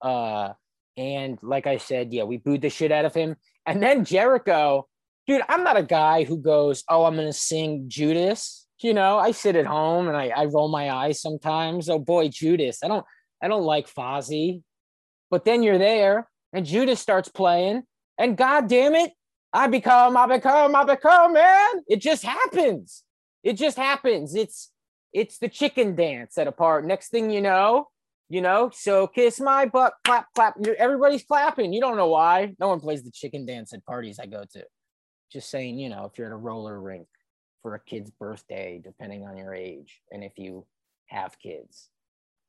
uh, 0.02 0.53
and 0.97 1.38
like 1.41 1.68
I 1.68 1.77
said, 1.77 2.14
yeah, 2.14 2.23
we 2.23 2.38
booed 2.38 2.61
the 2.61 2.69
shit 2.69 2.91
out 2.91 3.06
of 3.06 3.14
him. 3.14 3.35
And 3.65 3.84
then 3.84 4.06
Jericho, 4.06 4.88
dude, 5.27 5.41
I'm 5.49 5.64
not 5.64 5.77
a 5.77 5.84
guy 5.84 6.23
who 6.23 6.38
goes, 6.38 6.84
"Oh, 6.89 7.06
I'm 7.06 7.15
gonna 7.15 7.34
sing 7.34 7.85
Judas." 7.88 8.65
you 8.81 8.93
know, 8.93 9.18
I 9.18 9.31
sit 9.31 9.56
at 9.56 9.65
home 9.65 10.07
and 10.07 10.18
I, 10.18 10.27
I 10.27 10.45
roll 10.45 10.68
my 10.68 10.91
eyes 10.91 11.22
sometimes. 11.22 11.89
Oh 11.89 11.99
boy, 11.99 12.27
Judas. 12.30 12.80
I 12.84 12.88
don't 12.88 13.06
I 13.41 13.47
don't 13.47 13.64
like 13.64 13.91
Fozzy. 13.91 14.61
But 15.31 15.45
then 15.45 15.64
you're 15.64 15.77
there 15.77 16.30
and 16.53 16.65
Judas 16.65 16.99
starts 16.99 17.30
playing, 17.30 17.84
and 18.18 18.38
god 18.38 18.69
damn 18.69 18.95
it, 18.95 19.11
I 19.52 19.68
become, 19.68 20.15
I 20.15 20.27
become, 20.27 20.76
I 20.76 20.84
become, 20.84 21.34
man. 21.34 21.84
It 21.88 21.99
just 21.99 22.23
happens. 22.23 23.03
It 23.43 23.53
just 23.53 23.77
happens. 23.77 24.35
It's 24.35 24.72
it's 25.16 25.38
the 25.38 25.48
chicken 25.48 25.96
dance 25.96 26.38
at 26.38 26.46
a 26.46 26.52
part. 26.52 26.86
Next 26.86 27.10
thing 27.10 27.32
you 27.32 27.42
know, 27.42 27.88
you 28.28 28.42
know, 28.42 28.70
so 28.74 29.08
kiss 29.08 29.40
my 29.40 29.66
butt, 29.66 29.94
clap, 30.04 30.28
clap. 30.36 30.56
Everybody's 30.78 31.24
clapping. 31.24 31.72
You 31.72 31.80
don't 31.80 31.96
know 31.96 32.10
why. 32.10 32.54
No 32.60 32.68
one 32.68 32.82
plays 32.82 33.02
the 33.02 33.12
chicken 33.12 33.46
dance 33.46 33.74
at 33.74 33.86
parties 33.86 34.20
I 34.20 34.26
go 34.26 34.44
to. 34.52 34.64
Just 35.32 35.50
saying, 35.50 35.80
you 35.80 35.90
know, 35.90 36.04
if 36.06 36.18
you're 36.18 36.28
at 36.28 36.34
a 36.34 36.38
roller 36.38 36.80
rink 36.80 37.08
for 37.62 37.76
a 37.76 37.80
kid's 37.80 38.12
birthday, 38.12 38.82
depending 38.84 39.26
on 39.26 39.38
your 39.38 39.56
age, 39.56 40.02
and 40.12 40.22
if 40.22 40.34
you 40.38 40.66
have 41.08 41.40
kids. 41.40 41.90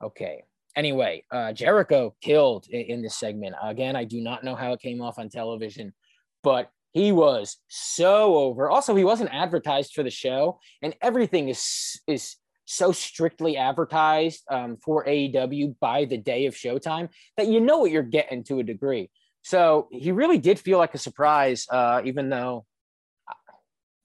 Okay. 0.03 0.43
Anyway, 0.75 1.25
uh, 1.31 1.53
Jericho 1.53 2.17
killed 2.21 2.67
in, 2.69 2.81
in 2.81 3.03
this 3.03 3.17
segment. 3.17 3.55
Again, 3.63 3.95
I 3.95 4.05
do 4.05 4.21
not 4.21 4.43
know 4.43 4.57
how 4.57 4.73
it 4.73 4.81
came 4.81 5.01
off 5.01 5.21
on 5.21 5.29
television, 5.29 5.95
but 6.43 6.71
he 6.93 7.13
was 7.13 7.59
so 7.69 8.37
over. 8.37 8.69
Also, 8.71 8.97
he 8.97 9.05
wasn't 9.05 9.33
advertised 9.33 9.93
for 9.95 10.03
the 10.03 10.11
show, 10.11 10.59
and 10.83 10.97
everything 11.01 11.49
is 11.49 12.01
is 12.07 12.37
so 12.67 12.93
strictly 12.93 13.57
advertised 13.57 14.43
um, 14.51 14.77
for 14.77 15.05
AEW 15.07 15.77
by 15.81 16.05
the 16.05 16.19
day 16.19 16.47
of 16.47 16.55
Showtime 16.55 17.09
that 17.37 17.47
you 17.47 17.61
know 17.61 17.79
what 17.79 17.91
you're 17.91 18.03
getting 18.03 18.45
to 18.45 18.59
a 18.59 18.63
degree. 18.63 19.11
So 19.43 19.89
he 19.91 20.13
really 20.13 20.39
did 20.39 20.59
feel 20.59 20.79
like 20.79 20.95
a 20.95 20.99
surprise, 20.99 21.67
uh, 21.71 22.03
even 22.05 22.29
though 22.29 22.67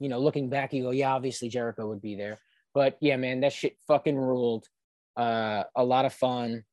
you 0.02 0.10
know, 0.10 0.20
looking 0.20 0.50
back, 0.50 0.74
you 0.74 0.82
go, 0.82 0.90
yeah, 0.90 1.14
obviously 1.14 1.48
Jericho 1.48 1.88
would 1.88 2.02
be 2.02 2.16
there. 2.16 2.40
But 2.74 2.98
yeah, 3.02 3.18
man, 3.18 3.42
that 3.42 3.54
shit 3.54 3.78
fucking 3.88 4.18
ruled. 4.18 4.66
Uh, 5.16 5.64
a 5.76 5.84
lot 5.84 6.06
of 6.06 6.14
fun. 6.14 6.64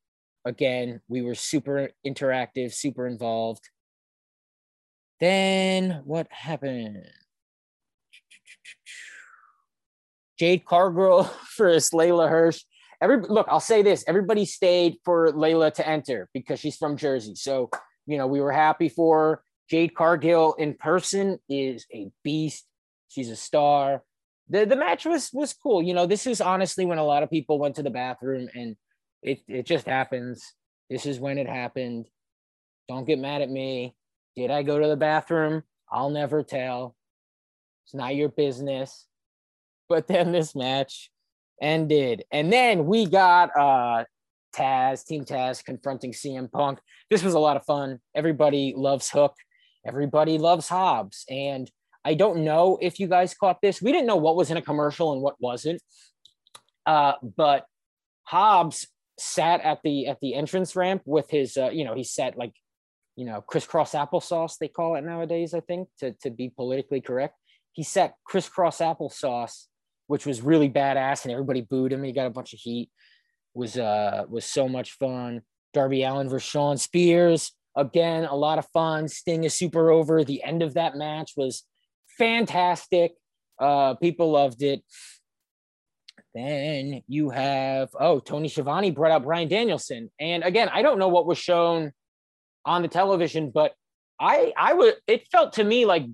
Again, 0.45 0.99
we 1.07 1.21
were 1.21 1.35
super 1.35 1.91
interactive, 2.05 2.73
super 2.73 3.05
involved. 3.05 3.69
Then 5.19 6.01
what 6.05 6.25
happened? 6.31 7.05
Jade 10.39 10.65
Cargill 10.65 11.29
versus 11.57 11.91
Leyla 11.91 12.29
Hirsch. 12.29 12.63
Every 13.01 13.21
look, 13.21 13.47
I'll 13.49 13.59
say 13.59 13.81
this: 13.81 14.03
everybody 14.07 14.45
stayed 14.45 14.97
for 15.05 15.31
Leyla 15.31 15.73
to 15.75 15.87
enter 15.87 16.29
because 16.33 16.59
she's 16.59 16.77
from 16.77 16.97
Jersey. 16.97 17.35
So 17.35 17.69
you 18.05 18.17
know, 18.17 18.27
we 18.27 18.41
were 18.41 18.51
happy 18.51 18.89
for 18.89 19.19
her. 19.19 19.43
Jade 19.69 19.93
Cargill 19.93 20.55
in 20.55 20.73
person 20.73 21.37
is 21.47 21.85
a 21.93 22.09
beast. 22.23 22.65
She's 23.09 23.29
a 23.29 23.35
star. 23.35 24.03
The 24.49 24.65
the 24.65 24.75
match 24.75 25.05
was 25.05 25.29
was 25.31 25.53
cool. 25.53 25.83
You 25.83 25.93
know, 25.93 26.07
this 26.07 26.25
is 26.25 26.41
honestly 26.41 26.85
when 26.85 26.97
a 26.97 27.05
lot 27.05 27.23
of 27.23 27.29
people 27.29 27.59
went 27.59 27.75
to 27.75 27.83
the 27.83 27.89
bathroom 27.89 28.49
and 28.55 28.75
it 29.21 29.41
it 29.47 29.65
just 29.65 29.85
happens. 29.85 30.43
This 30.89 31.05
is 31.05 31.19
when 31.19 31.37
it 31.37 31.47
happened. 31.47 32.07
Don't 32.87 33.05
get 33.05 33.19
mad 33.19 33.43
at 33.43 33.49
me. 33.51 33.95
Did 34.35 34.49
I 34.49 34.63
go 34.63 34.79
to 34.79 34.87
the 34.87 34.97
bathroom? 34.97 35.63
I'll 35.91 36.09
never 36.09 36.41
tell. 36.41 36.95
It's 37.85 37.93
not 37.93 38.15
your 38.15 38.29
business. 38.29 39.05
But 39.89 40.07
then 40.07 40.31
this 40.31 40.55
match 40.55 41.09
ended. 41.61 42.23
And 42.31 42.53
then 42.53 42.85
we 42.85 43.05
got 43.05 43.49
uh 43.57 44.05
Taz, 44.55 45.05
Team 45.05 45.25
Taz 45.25 45.63
confronting 45.63 46.11
CM 46.11 46.51
Punk. 46.51 46.79
This 47.09 47.23
was 47.23 47.33
a 47.33 47.39
lot 47.39 47.57
of 47.57 47.65
fun. 47.65 47.99
Everybody 48.15 48.73
loves 48.75 49.09
Hook. 49.09 49.33
Everybody 49.85 50.37
loves 50.37 50.67
Hobbs. 50.67 51.25
And 51.29 51.69
I 52.05 52.13
don't 52.13 52.43
know 52.43 52.77
if 52.81 52.99
you 52.99 53.07
guys 53.07 53.33
caught 53.33 53.61
this. 53.61 53.81
We 53.81 53.91
didn't 53.91 54.07
know 54.07 54.15
what 54.15 54.35
was 54.35 54.51
in 54.51 54.57
a 54.57 54.61
commercial 54.61 55.13
and 55.13 55.21
what 55.21 55.35
wasn't. 55.39 55.81
Uh, 56.85 57.13
but 57.35 57.65
Hobbs 58.23 58.87
sat 59.19 59.61
at 59.61 59.79
the 59.83 60.07
at 60.07 60.19
the 60.21 60.33
entrance 60.33 60.75
ramp 60.75 61.01
with 61.05 61.29
his 61.29 61.57
uh, 61.57 61.69
you 61.69 61.83
know, 61.83 61.93
he 61.93 62.03
sat 62.03 62.37
like, 62.37 62.53
you 63.15 63.25
know, 63.25 63.41
crisscross 63.41 63.91
applesauce, 63.91 64.57
they 64.57 64.67
call 64.67 64.95
it 64.95 65.03
nowadays, 65.03 65.53
I 65.53 65.59
think, 65.59 65.89
to, 65.99 66.13
to 66.21 66.29
be 66.29 66.49
politically 66.49 67.01
correct. 67.01 67.35
He 67.73 67.83
sat 67.83 68.13
crisscross 68.25 68.79
applesauce, 68.79 69.65
which 70.09 70.25
was 70.25 70.41
really 70.41 70.67
badass, 70.67 71.23
and 71.23 71.31
everybody 71.31 71.61
booed 71.61 71.93
him. 71.93 72.03
He 72.03 72.11
got 72.11 72.25
a 72.25 72.31
bunch 72.31 72.53
of 72.53 72.59
heat. 72.59 72.89
Was 73.53 73.77
uh 73.77 74.23
was 74.27 74.43
so 74.43 74.67
much 74.67 74.93
fun. 74.93 75.41
Darby 75.71 76.01
Allin 76.01 76.29
versus 76.29 76.49
Shawn 76.49 76.77
Spears. 76.77 77.51
Again, 77.75 78.25
a 78.25 78.35
lot 78.35 78.57
of 78.57 78.65
fun. 78.73 79.07
Sting 79.07 79.43
is 79.43 79.53
super 79.53 79.91
over. 79.91 80.23
The 80.23 80.43
end 80.43 80.63
of 80.63 80.73
that 80.73 80.95
match 80.95 81.33
was 81.37 81.63
fantastic. 82.17 83.11
Uh, 83.59 83.93
people 83.95 84.31
loved 84.31 84.63
it. 84.63 84.81
Then 86.33 87.03
you 87.07 87.29
have 87.29 87.89
oh 87.99 88.19
Tony 88.19 88.47
Schiavone 88.47 88.89
brought 88.89 89.11
out 89.11 89.23
Bryan 89.23 89.47
Danielson, 89.47 90.09
and 90.19 90.43
again 90.43 90.69
I 90.73 90.81
don't 90.81 90.97
know 90.97 91.09
what 91.09 91.27
was 91.27 91.37
shown 91.37 91.91
on 92.65 92.81
the 92.81 92.87
television, 92.87 93.51
but 93.51 93.73
I 94.19 94.53
I 94.57 94.73
would 94.73 94.95
it 95.05 95.27
felt 95.31 95.53
to 95.53 95.63
me 95.63 95.85
like 95.85 96.07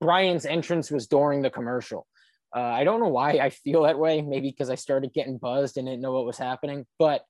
Bryan's 0.00 0.46
entrance 0.46 0.90
was 0.90 1.06
during 1.06 1.42
the 1.42 1.50
commercial. 1.50 2.08
Uh, 2.54 2.60
I 2.60 2.84
don't 2.84 3.00
know 3.00 3.08
why 3.08 3.32
I 3.32 3.50
feel 3.50 3.82
that 3.84 3.98
way. 3.98 4.22
Maybe 4.22 4.50
because 4.50 4.70
I 4.70 4.74
started 4.74 5.12
getting 5.12 5.38
buzzed 5.38 5.76
and 5.76 5.86
didn't 5.86 6.02
know 6.02 6.12
what 6.12 6.26
was 6.26 6.38
happening, 6.38 6.86
but 6.98 7.24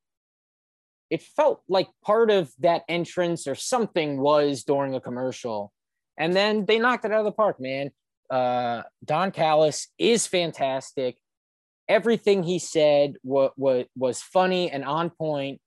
it 1.10 1.22
felt 1.22 1.62
like 1.68 1.88
part 2.04 2.30
of 2.30 2.50
that 2.60 2.82
entrance 2.88 3.46
or 3.46 3.54
something 3.54 4.18
was 4.18 4.62
during 4.62 4.94
a 4.94 5.00
commercial. 5.00 5.72
And 6.16 6.34
then 6.34 6.64
they 6.66 6.78
knocked 6.78 7.04
it 7.04 7.12
out 7.12 7.20
of 7.20 7.24
the 7.24 7.32
park, 7.32 7.60
man. 7.60 7.90
Uh, 8.30 8.82
Don 9.04 9.32
Callis 9.32 9.88
is 9.98 10.26
fantastic. 10.26 11.16
Everything 11.88 12.44
he 12.44 12.60
said 12.60 13.14
was, 13.24 13.50
was, 13.56 13.86
was 13.96 14.22
funny 14.22 14.70
and 14.70 14.84
on 14.84 15.10
point. 15.10 15.60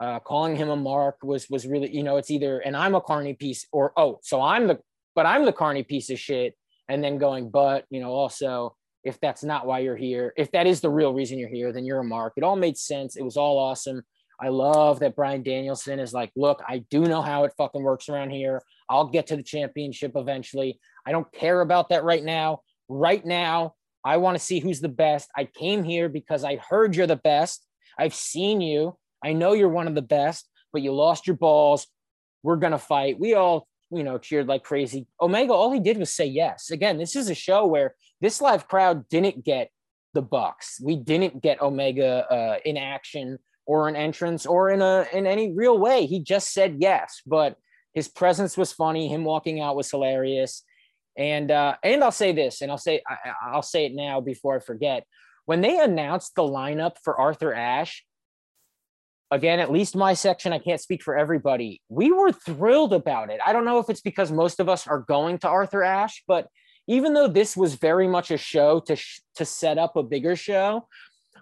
Uh, 0.00 0.20
calling 0.20 0.54
him 0.54 0.68
a 0.68 0.76
mark 0.76 1.16
was 1.24 1.50
was 1.50 1.66
really, 1.66 1.92
you 1.92 2.04
know, 2.04 2.18
it's 2.18 2.30
either 2.30 2.60
and 2.60 2.76
I'm 2.76 2.94
a 2.94 3.00
carny 3.00 3.34
piece 3.34 3.66
or 3.72 3.92
oh, 3.96 4.20
so 4.22 4.40
I'm 4.40 4.68
the 4.68 4.78
but 5.16 5.26
I'm 5.26 5.44
the 5.44 5.52
carny 5.52 5.82
piece 5.82 6.08
of 6.10 6.20
shit. 6.20 6.54
And 6.88 7.02
then 7.02 7.18
going, 7.18 7.50
but 7.50 7.84
you 7.90 7.98
know, 8.00 8.10
also 8.10 8.76
if 9.08 9.18
that's 9.20 9.42
not 9.42 9.66
why 9.66 9.80
you're 9.80 9.96
here, 9.96 10.32
if 10.36 10.52
that 10.52 10.66
is 10.66 10.80
the 10.80 10.90
real 10.90 11.12
reason 11.12 11.38
you're 11.38 11.48
here, 11.48 11.72
then 11.72 11.84
you're 11.84 12.00
a 12.00 12.04
mark. 12.04 12.34
It 12.36 12.44
all 12.44 12.56
made 12.56 12.78
sense. 12.78 13.16
It 13.16 13.24
was 13.24 13.36
all 13.36 13.58
awesome. 13.58 14.02
I 14.40 14.48
love 14.48 15.00
that 15.00 15.16
Bryan 15.16 15.42
Danielson 15.42 15.98
is 15.98 16.12
like, 16.12 16.30
look, 16.36 16.62
I 16.68 16.84
do 16.90 17.00
know 17.00 17.22
how 17.22 17.44
it 17.44 17.52
fucking 17.58 17.82
works 17.82 18.08
around 18.08 18.30
here. 18.30 18.62
I'll 18.88 19.08
get 19.08 19.26
to 19.28 19.36
the 19.36 19.42
championship 19.42 20.12
eventually. 20.14 20.78
I 21.04 21.10
don't 21.10 21.30
care 21.32 21.60
about 21.60 21.88
that 21.88 22.04
right 22.04 22.22
now. 22.22 22.60
Right 22.88 23.24
now, 23.24 23.74
I 24.04 24.18
want 24.18 24.38
to 24.38 24.44
see 24.44 24.60
who's 24.60 24.80
the 24.80 24.88
best. 24.88 25.28
I 25.36 25.44
came 25.44 25.82
here 25.82 26.08
because 26.08 26.44
I 26.44 26.56
heard 26.56 26.94
you're 26.94 27.08
the 27.08 27.16
best. 27.16 27.66
I've 27.98 28.14
seen 28.14 28.60
you. 28.60 28.96
I 29.24 29.32
know 29.32 29.54
you're 29.54 29.68
one 29.68 29.88
of 29.88 29.96
the 29.96 30.02
best, 30.02 30.48
but 30.72 30.82
you 30.82 30.92
lost 30.92 31.26
your 31.26 31.36
balls. 31.36 31.88
We're 32.44 32.56
going 32.56 32.72
to 32.72 32.78
fight. 32.78 33.18
We 33.18 33.34
all, 33.34 33.66
you 33.90 34.04
know, 34.04 34.18
cheered 34.18 34.46
like 34.46 34.62
crazy. 34.62 35.06
Omega, 35.20 35.52
all 35.52 35.72
he 35.72 35.80
did 35.80 35.98
was 35.98 36.12
say 36.12 36.26
yes. 36.26 36.70
Again, 36.70 36.96
this 36.96 37.16
is 37.16 37.28
a 37.28 37.34
show 37.34 37.66
where 37.66 37.96
this 38.20 38.40
live 38.40 38.68
crowd 38.68 39.08
didn't 39.08 39.44
get 39.44 39.70
the 40.14 40.22
Bucks. 40.22 40.80
We 40.80 40.96
didn't 40.96 41.42
get 41.42 41.62
Omega 41.62 42.26
uh, 42.30 42.58
in 42.64 42.76
action 42.76 43.38
or 43.66 43.88
an 43.88 43.96
entrance 43.96 44.46
or 44.46 44.70
in 44.70 44.80
a 44.82 45.06
in 45.12 45.26
any 45.26 45.52
real 45.52 45.78
way. 45.78 46.06
He 46.06 46.20
just 46.20 46.52
said 46.52 46.76
yes, 46.80 47.20
but 47.26 47.56
his 47.94 48.08
presence 48.08 48.56
was 48.56 48.72
funny. 48.72 49.08
Him 49.08 49.24
walking 49.24 49.60
out 49.60 49.76
was 49.76 49.90
hilarious. 49.90 50.62
And 51.16 51.50
uh, 51.50 51.74
and 51.82 52.02
I'll 52.02 52.12
say 52.12 52.32
this, 52.32 52.62
and 52.62 52.70
I'll 52.70 52.78
say 52.78 53.02
I, 53.06 53.32
I'll 53.52 53.62
say 53.62 53.86
it 53.86 53.94
now 53.94 54.20
before 54.20 54.56
I 54.56 54.60
forget. 54.60 55.04
When 55.46 55.60
they 55.60 55.78
announced 55.78 56.34
the 56.34 56.42
lineup 56.42 56.96
for 57.02 57.18
Arthur 57.18 57.52
Ashe, 57.54 58.04
again, 59.30 59.60
at 59.60 59.72
least 59.72 59.96
my 59.96 60.14
section, 60.14 60.52
I 60.52 60.58
can't 60.58 60.80
speak 60.80 61.02
for 61.02 61.16
everybody. 61.16 61.82
We 61.88 62.12
were 62.12 62.32
thrilled 62.32 62.92
about 62.92 63.30
it. 63.30 63.40
I 63.44 63.52
don't 63.52 63.64
know 63.64 63.78
if 63.78 63.90
it's 63.90 64.00
because 64.00 64.30
most 64.30 64.60
of 64.60 64.68
us 64.68 64.86
are 64.86 65.00
going 65.00 65.38
to 65.38 65.48
Arthur 65.48 65.82
Ashe, 65.82 66.22
but 66.28 66.48
even 66.88 67.12
though 67.12 67.28
this 67.28 67.56
was 67.56 67.74
very 67.74 68.08
much 68.08 68.30
a 68.30 68.38
show 68.38 68.80
to 68.80 68.96
sh- 68.96 69.20
to 69.36 69.44
set 69.44 69.78
up 69.78 69.94
a 69.94 70.02
bigger 70.02 70.34
show, 70.34 70.88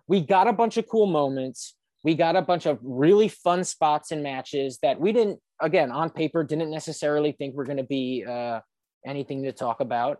we 0.09 0.20
got 0.20 0.48
a 0.48 0.52
bunch 0.52 0.77
of 0.77 0.89
cool 0.89 1.06
moments. 1.06 1.74
We 2.05 2.14
got 2.14 2.36
a 2.36 2.43
bunch 2.43 2.66
of 2.66 2.78
really 2.82 3.28
fun 3.28 3.64
spots 3.64 4.10
and 4.10 4.23
matches 4.23 4.78
that 4.82 5.01
we 5.01 5.12
didn't 5.12 5.40
again 5.60 5.90
on 5.90 6.10
paper 6.10 6.44
didn't 6.44 6.70
necessarily 6.70 7.32
think 7.32 7.55
were 7.55 7.64
going 7.64 7.78
to 7.78 7.85
be 7.85 8.24
uh, 8.28 8.60
anything 9.06 9.44
to 9.44 9.52
talk 9.52 9.81
about. 9.81 10.18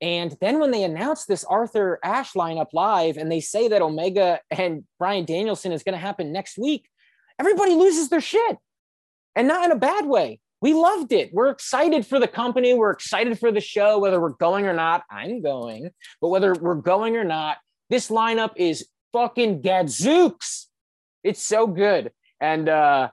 And 0.00 0.34
then 0.40 0.60
when 0.60 0.70
they 0.70 0.84
announced 0.84 1.28
this 1.28 1.44
arthur 1.44 1.98
ashe 2.02 2.32
lineup 2.32 2.68
live 2.72 3.18
and 3.18 3.30
they 3.30 3.40
say 3.40 3.68
that 3.68 3.82
omega 3.82 4.40
and 4.50 4.84
bryan 4.98 5.26
danielson 5.26 5.72
is 5.72 5.82
going 5.82 5.92
to 5.92 5.98
happen 5.98 6.32
next 6.32 6.56
week 6.56 6.88
everybody 7.38 7.74
loses 7.74 8.08
their 8.08 8.20
shit. 8.20 8.58
And 9.36 9.46
not 9.46 9.64
in 9.64 9.72
a 9.72 9.78
bad 9.78 10.06
way 10.06 10.40
we 10.60 10.74
loved 10.74 11.12
it. 11.12 11.30
We're 11.32 11.50
excited 11.50 12.06
for 12.06 12.20
the 12.20 12.28
company. 12.28 12.74
We're 12.74 12.90
excited 12.90 13.38
for 13.38 13.50
the 13.50 13.60
show 13.60 13.98
whether 13.98 14.20
we're 14.20 14.30
going 14.30 14.66
or 14.66 14.74
not. 14.74 15.04
I'm 15.10 15.42
going. 15.42 15.90
But 16.20 16.28
whether 16.28 16.54
we're 16.54 16.74
going 16.74 17.16
or 17.16 17.24
not 17.24 17.58
this 17.90 18.08
lineup 18.08 18.52
is 18.56 18.88
fucking 19.12 19.60
gadzooks. 19.60 20.68
It's 21.22 21.42
so 21.42 21.66
good. 21.66 22.12
And 22.40 22.68
uh, 22.68 23.10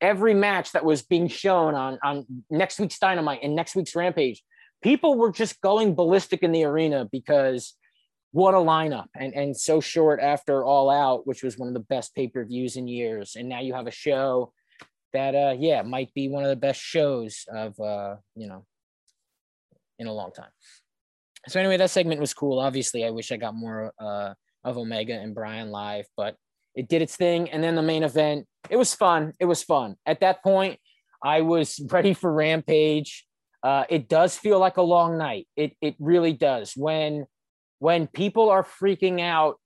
every 0.00 0.34
match 0.34 0.72
that 0.72 0.84
was 0.84 1.02
being 1.02 1.28
shown 1.28 1.74
on, 1.74 1.98
on 2.02 2.26
next 2.50 2.78
week's 2.78 2.98
Dynamite 2.98 3.40
and 3.42 3.54
next 3.54 3.76
week's 3.76 3.94
Rampage, 3.94 4.42
people 4.82 5.16
were 5.16 5.30
just 5.30 5.60
going 5.62 5.94
ballistic 5.94 6.42
in 6.42 6.52
the 6.52 6.64
arena 6.64 7.08
because 7.10 7.74
what 8.32 8.54
a 8.54 8.58
lineup. 8.58 9.06
And, 9.14 9.32
and 9.32 9.56
so 9.56 9.80
short 9.80 10.20
after 10.20 10.64
All 10.64 10.90
Out, 10.90 11.26
which 11.26 11.44
was 11.44 11.56
one 11.56 11.68
of 11.68 11.74
the 11.74 11.80
best 11.80 12.14
pay 12.14 12.26
per 12.26 12.44
views 12.44 12.76
in 12.76 12.88
years. 12.88 13.36
And 13.36 13.48
now 13.48 13.60
you 13.60 13.72
have 13.74 13.86
a 13.86 13.92
show 13.92 14.52
that, 15.14 15.34
uh, 15.34 15.54
yeah, 15.58 15.82
might 15.82 16.12
be 16.14 16.28
one 16.28 16.44
of 16.44 16.50
the 16.50 16.56
best 16.56 16.80
shows 16.80 17.44
of, 17.50 17.78
uh, 17.80 18.16
you 18.36 18.46
know, 18.46 18.66
in 19.98 20.06
a 20.06 20.12
long 20.12 20.32
time. 20.32 20.50
So 21.48 21.60
anyway, 21.60 21.76
that 21.78 21.90
segment 21.90 22.20
was 22.20 22.34
cool. 22.34 22.58
Obviously, 22.58 23.04
I 23.04 23.10
wish 23.10 23.32
I 23.32 23.36
got 23.36 23.54
more 23.54 23.92
uh, 23.98 24.34
of 24.62 24.78
Omega 24.78 25.14
and 25.14 25.34
Bryan 25.34 25.70
live, 25.70 26.06
but 26.16 26.36
it 26.74 26.88
did 26.88 27.02
its 27.02 27.16
thing. 27.16 27.50
And 27.50 27.62
then 27.62 27.74
the 27.74 27.82
main 27.82 28.02
event, 28.02 28.46
it 28.70 28.76
was 28.76 28.94
fun. 28.94 29.32
It 29.38 29.44
was 29.44 29.62
fun. 29.62 29.96
At 30.06 30.20
that 30.20 30.42
point, 30.42 30.78
I 31.22 31.42
was 31.42 31.80
ready 31.90 32.14
for 32.14 32.32
Rampage. 32.32 33.26
Uh, 33.62 33.84
it 33.88 34.08
does 34.08 34.36
feel 34.36 34.58
like 34.58 34.76
a 34.76 34.82
long 34.82 35.16
night. 35.16 35.48
It 35.56 35.74
it 35.80 35.96
really 35.98 36.34
does. 36.34 36.74
When 36.76 37.24
when 37.78 38.06
people 38.06 38.50
are 38.50 38.62
freaking 38.62 39.20
out 39.20 39.58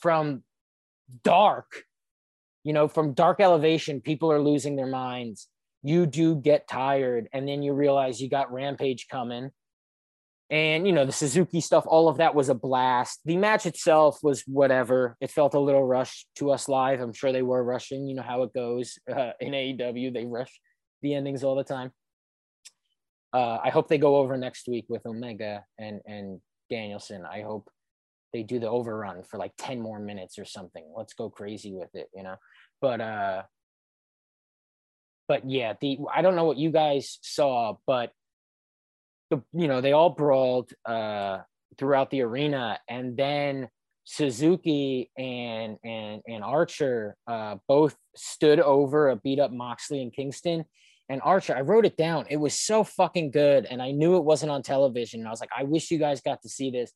from 0.00 0.42
dark, 1.22 1.84
you 2.64 2.72
know, 2.72 2.88
from 2.88 3.14
dark 3.14 3.40
elevation, 3.40 4.00
people 4.00 4.30
are 4.30 4.40
losing 4.40 4.76
their 4.76 4.86
minds. 4.86 5.48
You 5.82 6.06
do 6.06 6.36
get 6.36 6.68
tired, 6.68 7.28
and 7.32 7.48
then 7.48 7.62
you 7.62 7.72
realize 7.72 8.20
you 8.20 8.28
got 8.28 8.52
Rampage 8.52 9.08
coming, 9.08 9.50
and 10.48 10.86
you 10.86 10.92
know 10.92 11.04
the 11.04 11.12
Suzuki 11.12 11.60
stuff, 11.60 11.84
all 11.86 12.08
of 12.08 12.18
that 12.18 12.34
was 12.34 12.48
a 12.48 12.54
blast. 12.54 13.20
The 13.24 13.36
match 13.36 13.66
itself 13.66 14.18
was 14.22 14.42
whatever. 14.46 15.16
It 15.20 15.30
felt 15.30 15.54
a 15.54 15.58
little 15.58 15.84
rushed 15.84 16.28
to 16.36 16.52
us 16.52 16.68
live. 16.68 17.00
I'm 17.00 17.12
sure 17.12 17.32
they 17.32 17.42
were 17.42 17.64
rushing. 17.64 18.06
You 18.06 18.14
know 18.16 18.22
how 18.22 18.42
it 18.44 18.52
goes 18.52 18.98
uh, 19.10 19.32
in 19.40 19.52
AEW; 19.52 20.12
they 20.12 20.26
rush 20.26 20.60
the 21.00 21.14
endings 21.14 21.42
all 21.42 21.56
the 21.56 21.64
time. 21.64 21.90
Uh, 23.32 23.58
I 23.64 23.70
hope 23.70 23.88
they 23.88 23.98
go 23.98 24.16
over 24.16 24.36
next 24.36 24.68
week 24.68 24.84
with 24.88 25.04
Omega 25.06 25.64
and 25.78 26.00
and 26.06 26.40
Danielson. 26.70 27.24
I 27.24 27.40
hope 27.40 27.68
they 28.32 28.42
do 28.42 28.58
the 28.58 28.68
overrun 28.68 29.22
for 29.22 29.38
like 29.38 29.52
10 29.58 29.80
more 29.80 29.98
minutes 29.98 30.38
or 30.38 30.44
something. 30.44 30.84
Let's 30.96 31.14
go 31.14 31.30
crazy 31.30 31.72
with 31.72 31.94
it, 31.94 32.08
you 32.14 32.22
know. 32.22 32.36
But 32.80 33.00
uh 33.00 33.42
but 35.28 35.48
yeah, 35.48 35.74
the 35.80 35.98
I 36.12 36.22
don't 36.22 36.36
know 36.36 36.44
what 36.44 36.58
you 36.58 36.70
guys 36.70 37.18
saw, 37.22 37.76
but 37.86 38.12
the 39.30 39.42
you 39.52 39.68
know 39.68 39.80
they 39.80 39.92
all 39.92 40.10
brawled 40.10 40.72
uh, 40.84 41.38
throughout 41.78 42.10
the 42.10 42.20
arena, 42.22 42.78
and 42.88 43.16
then 43.16 43.68
Suzuki 44.04 45.10
and 45.16 45.78
and 45.84 46.20
and 46.28 46.44
Archer 46.44 47.16
uh, 47.26 47.56
both 47.66 47.96
stood 48.14 48.60
over 48.60 49.08
a 49.08 49.16
beat 49.16 49.38
up 49.38 49.52
Moxley 49.52 50.02
and 50.02 50.12
Kingston. 50.12 50.64
And 51.08 51.20
Archer, 51.24 51.56
I 51.56 51.62
wrote 51.62 51.84
it 51.84 51.96
down. 51.96 52.26
It 52.30 52.36
was 52.36 52.58
so 52.58 52.84
fucking 52.84 53.30
good, 53.32 53.66
and 53.66 53.82
I 53.82 53.90
knew 53.90 54.16
it 54.16 54.24
wasn't 54.24 54.52
on 54.52 54.62
television. 54.62 55.20
And 55.20 55.28
I 55.28 55.30
was 55.30 55.40
like, 55.40 55.50
I 55.56 55.64
wish 55.64 55.90
you 55.90 55.98
guys 55.98 56.20
got 56.20 56.42
to 56.42 56.48
see 56.48 56.70
this 56.70 56.92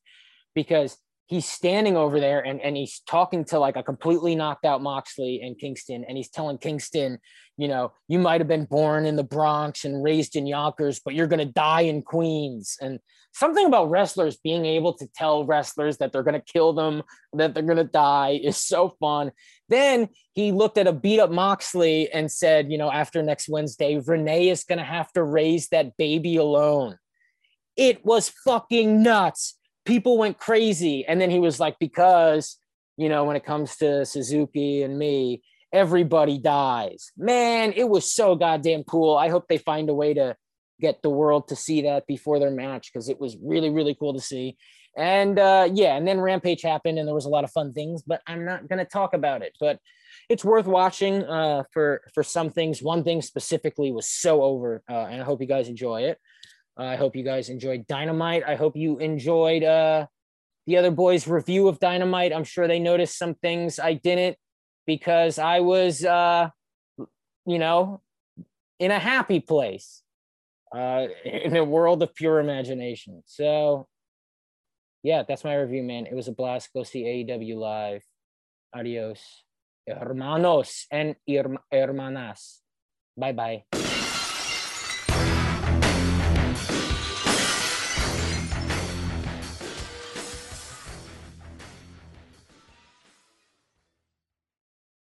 because 0.55 0.97
he's 1.27 1.45
standing 1.45 1.97
over 1.97 2.19
there 2.19 2.39
and, 2.39 2.61
and 2.61 2.75
he's 2.75 3.01
talking 3.01 3.43
to 3.45 3.59
like 3.59 3.75
a 3.75 3.83
completely 3.83 4.33
knocked 4.33 4.65
out 4.65 4.81
Moxley 4.81 5.41
and 5.43 5.59
Kingston, 5.59 6.05
and 6.07 6.17
he's 6.17 6.29
telling 6.29 6.57
Kingston, 6.57 7.19
you 7.57 7.67
know, 7.67 7.91
you 8.07 8.17
might 8.17 8.39
have 8.39 8.47
been 8.47 8.65
born 8.65 9.05
in 9.05 9.17
the 9.17 9.23
Bronx 9.23 9.83
and 9.83 10.03
raised 10.03 10.37
in 10.37 10.47
Yonkers, 10.47 11.01
but 11.03 11.13
you're 11.13 11.27
gonna 11.27 11.45
die 11.45 11.81
in 11.81 12.01
Queens. 12.01 12.77
And 12.79 12.99
something 13.33 13.65
about 13.65 13.89
wrestlers 13.89 14.37
being 14.37 14.65
able 14.65 14.93
to 14.93 15.07
tell 15.15 15.45
wrestlers 15.45 15.97
that 15.97 16.13
they're 16.13 16.23
gonna 16.23 16.41
kill 16.41 16.71
them, 16.71 17.03
that 17.33 17.53
they're 17.53 17.63
gonna 17.63 17.83
die 17.83 18.39
is 18.43 18.57
so 18.57 18.95
fun. 18.99 19.33
Then 19.67 20.07
he 20.33 20.53
looked 20.53 20.77
at 20.77 20.87
a 20.87 20.93
beat 20.93 21.19
up 21.19 21.29
Moxley 21.29 22.09
and 22.11 22.31
said, 22.31 22.71
you 22.71 22.77
know, 22.77 22.89
after 22.89 23.21
next 23.21 23.49
Wednesday, 23.49 23.99
Renee 23.99 24.47
is 24.47 24.63
gonna 24.63 24.83
have 24.85 25.11
to 25.13 25.23
raise 25.23 25.67
that 25.69 25.97
baby 25.97 26.37
alone. 26.37 26.97
It 27.75 28.05
was 28.05 28.29
fucking 28.29 29.03
nuts 29.03 29.56
people 29.87 30.17
went 30.17 30.37
crazy. 30.37 31.05
And 31.07 31.19
then 31.19 31.31
he 31.31 31.39
was 31.39 31.59
like, 31.59 31.79
because, 31.79 32.57
you 32.97 33.09
know, 33.09 33.23
when 33.23 33.37
it 33.37 33.45
comes 33.45 33.77
to 33.77 34.05
Suzuki 34.05 34.83
and 34.83 34.99
me, 34.99 35.41
everybody 35.73 36.37
dies. 36.37 37.11
Man, 37.17 37.73
it 37.75 37.87
was 37.89 38.11
so 38.11 38.35
goddamn 38.35 38.83
cool. 38.83 39.15
I 39.17 39.29
hope 39.29 39.47
they 39.47 39.57
find 39.57 39.89
a 39.89 39.95
way 39.95 40.13
to 40.13 40.35
get 40.79 41.01
the 41.01 41.09
world 41.09 41.47
to 41.47 41.55
see 41.55 41.81
that 41.83 42.05
before 42.05 42.37
their 42.37 42.51
match 42.51 42.91
because 42.91 43.09
it 43.09 43.19
was 43.19 43.37
really, 43.41 43.69
really 43.69 43.95
cool 43.95 44.13
to 44.13 44.19
see. 44.19 44.57
And 44.95 45.39
uh, 45.39 45.69
yeah, 45.71 45.95
and 45.95 46.07
then 46.07 46.19
Rampage 46.19 46.61
happened 46.61 46.99
and 46.99 47.07
there 47.07 47.15
was 47.15 47.25
a 47.25 47.29
lot 47.29 47.43
of 47.43 47.51
fun 47.51 47.71
things, 47.73 48.01
but 48.01 48.21
I'm 48.27 48.45
not 48.45 48.67
going 48.67 48.79
to 48.79 48.85
talk 48.85 49.13
about 49.13 49.41
it. 49.41 49.55
But 49.59 49.79
it's 50.27 50.43
worth 50.43 50.65
watching 50.65 51.23
uh, 51.23 51.63
for 51.71 52.01
for 52.13 52.23
some 52.23 52.49
things. 52.49 52.81
One 52.81 53.03
thing 53.03 53.21
specifically 53.21 53.91
was 53.91 54.09
so 54.09 54.41
over, 54.41 54.83
uh, 54.89 55.05
and 55.05 55.21
I 55.21 55.23
hope 55.25 55.39
you 55.39 55.47
guys 55.47 55.69
enjoy 55.69 56.01
it. 56.01 56.17
I 56.77 56.95
hope 56.95 57.15
you 57.15 57.23
guys 57.23 57.49
enjoyed 57.49 57.87
Dynamite. 57.87 58.43
I 58.45 58.55
hope 58.55 58.75
you 58.75 58.99
enjoyed 58.99 59.63
uh, 59.63 60.07
the 60.67 60.77
other 60.77 60.91
boys' 60.91 61.27
review 61.27 61.67
of 61.67 61.79
Dynamite. 61.79 62.33
I'm 62.33 62.43
sure 62.43 62.67
they 62.67 62.79
noticed 62.79 63.17
some 63.17 63.33
things 63.33 63.79
I 63.79 63.93
didn't 63.93 64.37
because 64.85 65.39
I 65.39 65.61
was, 65.61 66.05
uh, 66.05 66.49
you 67.45 67.59
know, 67.59 68.01
in 68.79 68.91
a 68.91 68.99
happy 68.99 69.39
place, 69.39 70.03
uh, 70.75 71.07
in 71.25 71.55
a 71.55 71.63
world 71.63 72.03
of 72.03 72.13
pure 72.13 72.39
imagination. 72.39 73.23
So, 73.25 73.87
yeah, 75.03 75.23
that's 75.27 75.43
my 75.43 75.55
review, 75.55 75.83
man. 75.83 76.05
It 76.05 76.15
was 76.15 76.27
a 76.27 76.33
blast. 76.33 76.69
Go 76.73 76.83
see 76.83 77.03
AEW 77.03 77.55
live. 77.55 78.03
Adios, 78.75 79.43
hermanos 79.87 80.85
and 80.91 81.15
hermanas. 81.71 82.61
Bye 83.15 83.31
bye. 83.31 83.86